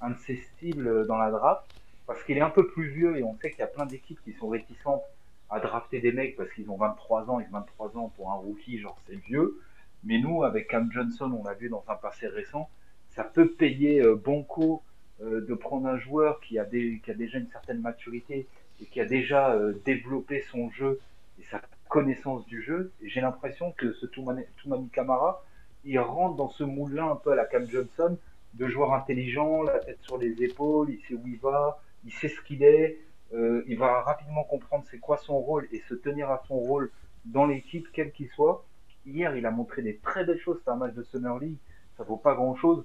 un 0.00 0.10
de 0.10 0.18
ses 0.18 0.36
styles 0.36 1.04
dans 1.08 1.18
la 1.18 1.32
draft, 1.32 1.62
parce 2.06 2.22
qu'il 2.22 2.36
est 2.36 2.42
un 2.42 2.50
peu 2.50 2.68
plus 2.68 2.88
vieux 2.90 3.18
et 3.18 3.24
on 3.24 3.36
sait 3.38 3.50
qu'il 3.50 3.58
y 3.58 3.64
a 3.64 3.66
plein 3.66 3.86
d'équipes 3.86 4.20
qui 4.22 4.32
sont 4.34 4.48
réticentes 4.48 5.02
à 5.50 5.58
drafter 5.58 6.00
des 6.00 6.12
mecs 6.12 6.36
parce 6.36 6.50
qu'ils 6.52 6.70
ont 6.70 6.76
23 6.76 7.28
ans 7.28 7.40
et 7.40 7.46
23 7.50 7.96
ans 7.96 8.12
pour 8.16 8.30
un 8.30 8.34
rookie, 8.34 8.78
genre 8.78 8.96
c'est 9.08 9.16
vieux. 9.16 9.60
Mais 10.04 10.18
nous, 10.18 10.44
avec 10.44 10.68
Cam 10.68 10.90
Johnson, 10.90 11.30
on 11.38 11.44
l'a 11.44 11.54
vu 11.54 11.68
dans 11.68 11.84
un 11.88 11.94
passé 11.94 12.26
récent, 12.26 12.68
ça 13.10 13.24
peut 13.24 13.50
payer 13.50 14.00
euh, 14.00 14.14
bon 14.14 14.42
coup 14.42 14.82
euh, 15.22 15.44
de 15.44 15.54
prendre 15.54 15.86
un 15.86 15.98
joueur 15.98 16.40
qui 16.40 16.58
a, 16.58 16.64
des, 16.64 17.00
qui 17.04 17.10
a 17.10 17.14
déjà 17.14 17.38
une 17.38 17.48
certaine 17.48 17.80
maturité 17.80 18.46
et 18.80 18.86
qui 18.86 19.00
a 19.00 19.04
déjà 19.04 19.52
euh, 19.52 19.74
développé 19.84 20.40
son 20.50 20.70
jeu 20.70 21.00
et 21.38 21.44
sa 21.44 21.60
connaissance 21.88 22.46
du 22.46 22.62
jeu. 22.62 22.92
J'ai 23.02 23.20
l'impression 23.20 23.72
que 23.72 23.92
ce 23.92 24.06
Toumani 24.06 24.44
Kamara, 24.92 25.44
il 25.84 25.98
rentre 25.98 26.36
dans 26.36 26.48
ce 26.48 26.64
moule-là 26.64 27.04
un 27.04 27.16
peu 27.16 27.32
à 27.32 27.34
la 27.34 27.44
Cam 27.44 27.66
Johnson, 27.68 28.16
de 28.54 28.68
joueur 28.68 28.94
intelligent, 28.94 29.62
la 29.62 29.78
tête 29.78 30.00
sur 30.02 30.18
les 30.18 30.42
épaules, 30.42 30.90
il 30.90 31.00
sait 31.06 31.14
où 31.14 31.26
il 31.26 31.38
va, 31.38 31.82
il 32.04 32.12
sait 32.12 32.28
ce 32.28 32.40
qu'il 32.40 32.62
est, 32.62 32.98
euh, 33.32 33.62
il 33.66 33.78
va 33.78 34.02
rapidement 34.02 34.44
comprendre 34.44 34.84
c'est 34.90 34.98
quoi 34.98 35.16
son 35.16 35.38
rôle 35.38 35.68
et 35.72 35.80
se 35.88 35.94
tenir 35.94 36.30
à 36.30 36.42
son 36.48 36.56
rôle 36.56 36.90
dans 37.24 37.46
l'équipe, 37.46 37.86
quel 37.92 38.12
qu'il 38.12 38.28
soit. 38.28 38.64
Hier, 39.06 39.36
il 39.36 39.46
a 39.46 39.50
montré 39.50 39.82
des 39.82 39.96
très 39.96 40.24
belles 40.24 40.40
choses. 40.40 40.58
C'est 40.64 40.70
un 40.70 40.76
match 40.76 40.94
de 40.94 41.02
Summer 41.04 41.38
League, 41.38 41.56
ça 41.96 42.04
vaut 42.04 42.16
pas 42.16 42.34
grand 42.34 42.54
chose, 42.56 42.84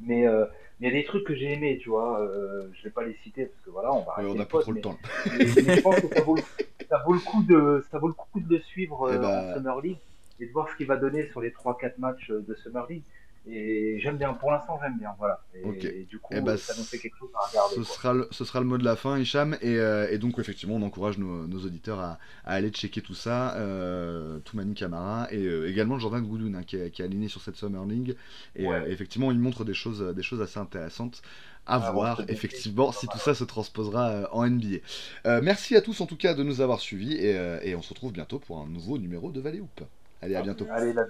mais 0.00 0.26
euh, 0.26 0.46
il 0.80 0.86
y 0.86 0.90
a 0.90 0.92
des 0.92 1.04
trucs 1.04 1.24
que 1.24 1.34
j'ai 1.34 1.52
aimés, 1.52 1.78
tu 1.78 1.90
vois. 1.90 2.20
Euh, 2.20 2.68
je 2.74 2.84
vais 2.84 2.90
pas 2.90 3.04
les 3.04 3.14
citer 3.22 3.46
parce 3.46 3.60
que 3.62 3.70
voilà, 3.70 3.92
on 3.92 4.02
va. 4.02 4.14
on 4.18 4.34
n'a 4.34 4.46
pas 4.46 4.60
trop 4.60 4.72
le 4.72 4.80
temps. 4.80 4.98
Mais, 5.38 5.46
je 5.46 5.80
pense 5.80 6.00
que 6.00 6.08
ça 6.08 6.22
vaut, 6.22 6.36
le 6.36 7.24
coup 7.24 7.42
de, 7.42 7.84
ça 7.90 7.98
vaut 7.98 8.08
le 8.08 8.14
coup 8.14 8.40
de 8.40 8.54
le 8.54 8.60
suivre 8.60 9.10
eh 9.12 9.18
en 9.18 9.20
ben, 9.20 9.54
Summer 9.54 9.80
League 9.80 9.98
et 10.40 10.46
de 10.46 10.52
voir 10.52 10.68
ce 10.70 10.76
qu'il 10.76 10.86
va 10.86 10.96
donner 10.96 11.26
sur 11.28 11.40
les 11.40 11.50
3-4 11.50 11.94
matchs 11.98 12.30
de 12.30 12.54
Summer 12.54 12.86
League. 12.88 13.04
Et 13.48 14.00
j'aime 14.00 14.16
bien, 14.16 14.32
pour 14.32 14.50
l'instant 14.50 14.78
j'aime 14.82 14.98
bien, 14.98 15.14
voilà. 15.18 15.40
Et, 15.54 16.04
du 16.04 16.18
coup, 16.18 16.34
eh 16.36 16.40
ben, 16.40 16.56
ça 16.56 16.74
nous 16.76 16.82
fait 16.82 16.98
quelque 16.98 17.16
chose 17.16 17.30
à 17.34 17.48
regarder. 17.48 17.76
Ce, 17.76 17.82
Sera 17.84 18.12
le, 18.12 18.28
ce 18.32 18.44
sera 18.44 18.58
le 18.58 18.66
mot 18.66 18.76
de 18.76 18.84
la 18.84 18.96
fin, 18.96 19.18
Hicham. 19.18 19.56
Et, 19.60 19.76
euh, 19.76 20.08
et 20.10 20.18
donc, 20.18 20.38
effectivement, 20.40 20.74
on 20.74 20.82
encourage 20.82 21.18
nos, 21.18 21.46
nos 21.46 21.58
auditeurs 21.64 22.00
à, 22.00 22.18
à, 22.44 22.54
aller 22.54 22.70
checker 22.70 23.02
tout 23.02 23.14
ça. 23.14 23.54
Euh, 23.54 24.40
Toumani 24.40 24.74
Camara 24.74 25.28
et 25.30 25.44
euh, 25.44 25.70
également 25.70 25.98
Jordan 25.98 26.24
Goudoun 26.24 26.56
hein, 26.56 26.62
qui, 26.64 26.76
est, 26.76 26.90
qui, 26.90 27.02
est 27.02 27.04
aligné 27.04 27.28
sur 27.28 27.40
cette 27.40 27.56
Summer 27.56 27.84
League. 27.86 28.16
Et 28.56 28.66
euh, 28.66 28.84
effectivement, 28.88 29.30
il 29.30 29.38
montre 29.38 29.64
des 29.64 29.74
choses, 29.74 30.02
des 30.02 30.22
choses 30.22 30.42
assez 30.42 30.58
intéressantes 30.58 31.22
à 31.68 31.82
ah, 31.84 31.90
voir 31.90 32.22
effectivement 32.28 32.92
si 32.92 33.08
tout 33.08 33.18
ça 33.18 33.34
se 33.34 33.42
transposera 33.42 34.28
en 34.32 34.48
NBA. 34.48 35.40
merci 35.42 35.74
à 35.74 35.80
tous 35.80 36.00
en 36.00 36.06
tout 36.06 36.16
cas 36.16 36.32
de 36.32 36.44
nous 36.44 36.60
avoir 36.60 36.78
suivis 36.78 37.14
et, 37.14 37.36
et 37.64 37.74
on 37.74 37.82
se 37.82 37.88
retrouve 37.88 38.12
bientôt 38.12 38.38
pour 38.38 38.60
un 38.60 38.68
nouveau 38.68 38.98
numéro 38.98 39.32
de 39.32 39.40
Valley 39.40 39.58
Hoop. 39.58 39.82
Allez, 40.26 40.34
à 40.34 40.42
bientôt. 40.42 40.66
Allez, 40.70 40.92
la 40.92 41.06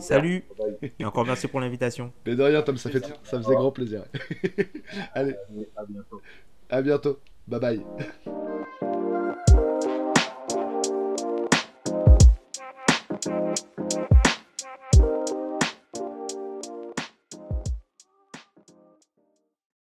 Salut. 0.00 0.44
Et 0.98 1.04
encore 1.04 1.24
merci 1.24 1.48
pour 1.48 1.60
l'invitation. 1.60 2.12
Mais 2.26 2.36
de 2.36 2.42
rien, 2.42 2.60
Tom, 2.62 2.76
ça, 2.76 2.90
fait, 2.90 3.02
ça 3.24 3.38
faisait 3.40 3.54
grand 3.54 3.72
plaisir. 3.72 4.04
Allez. 5.14 5.34
À 5.74 5.84
bientôt. 5.86 6.20
À 6.68 6.82
bientôt. 6.82 7.18
Bye 7.46 7.60
bye. 7.60 7.84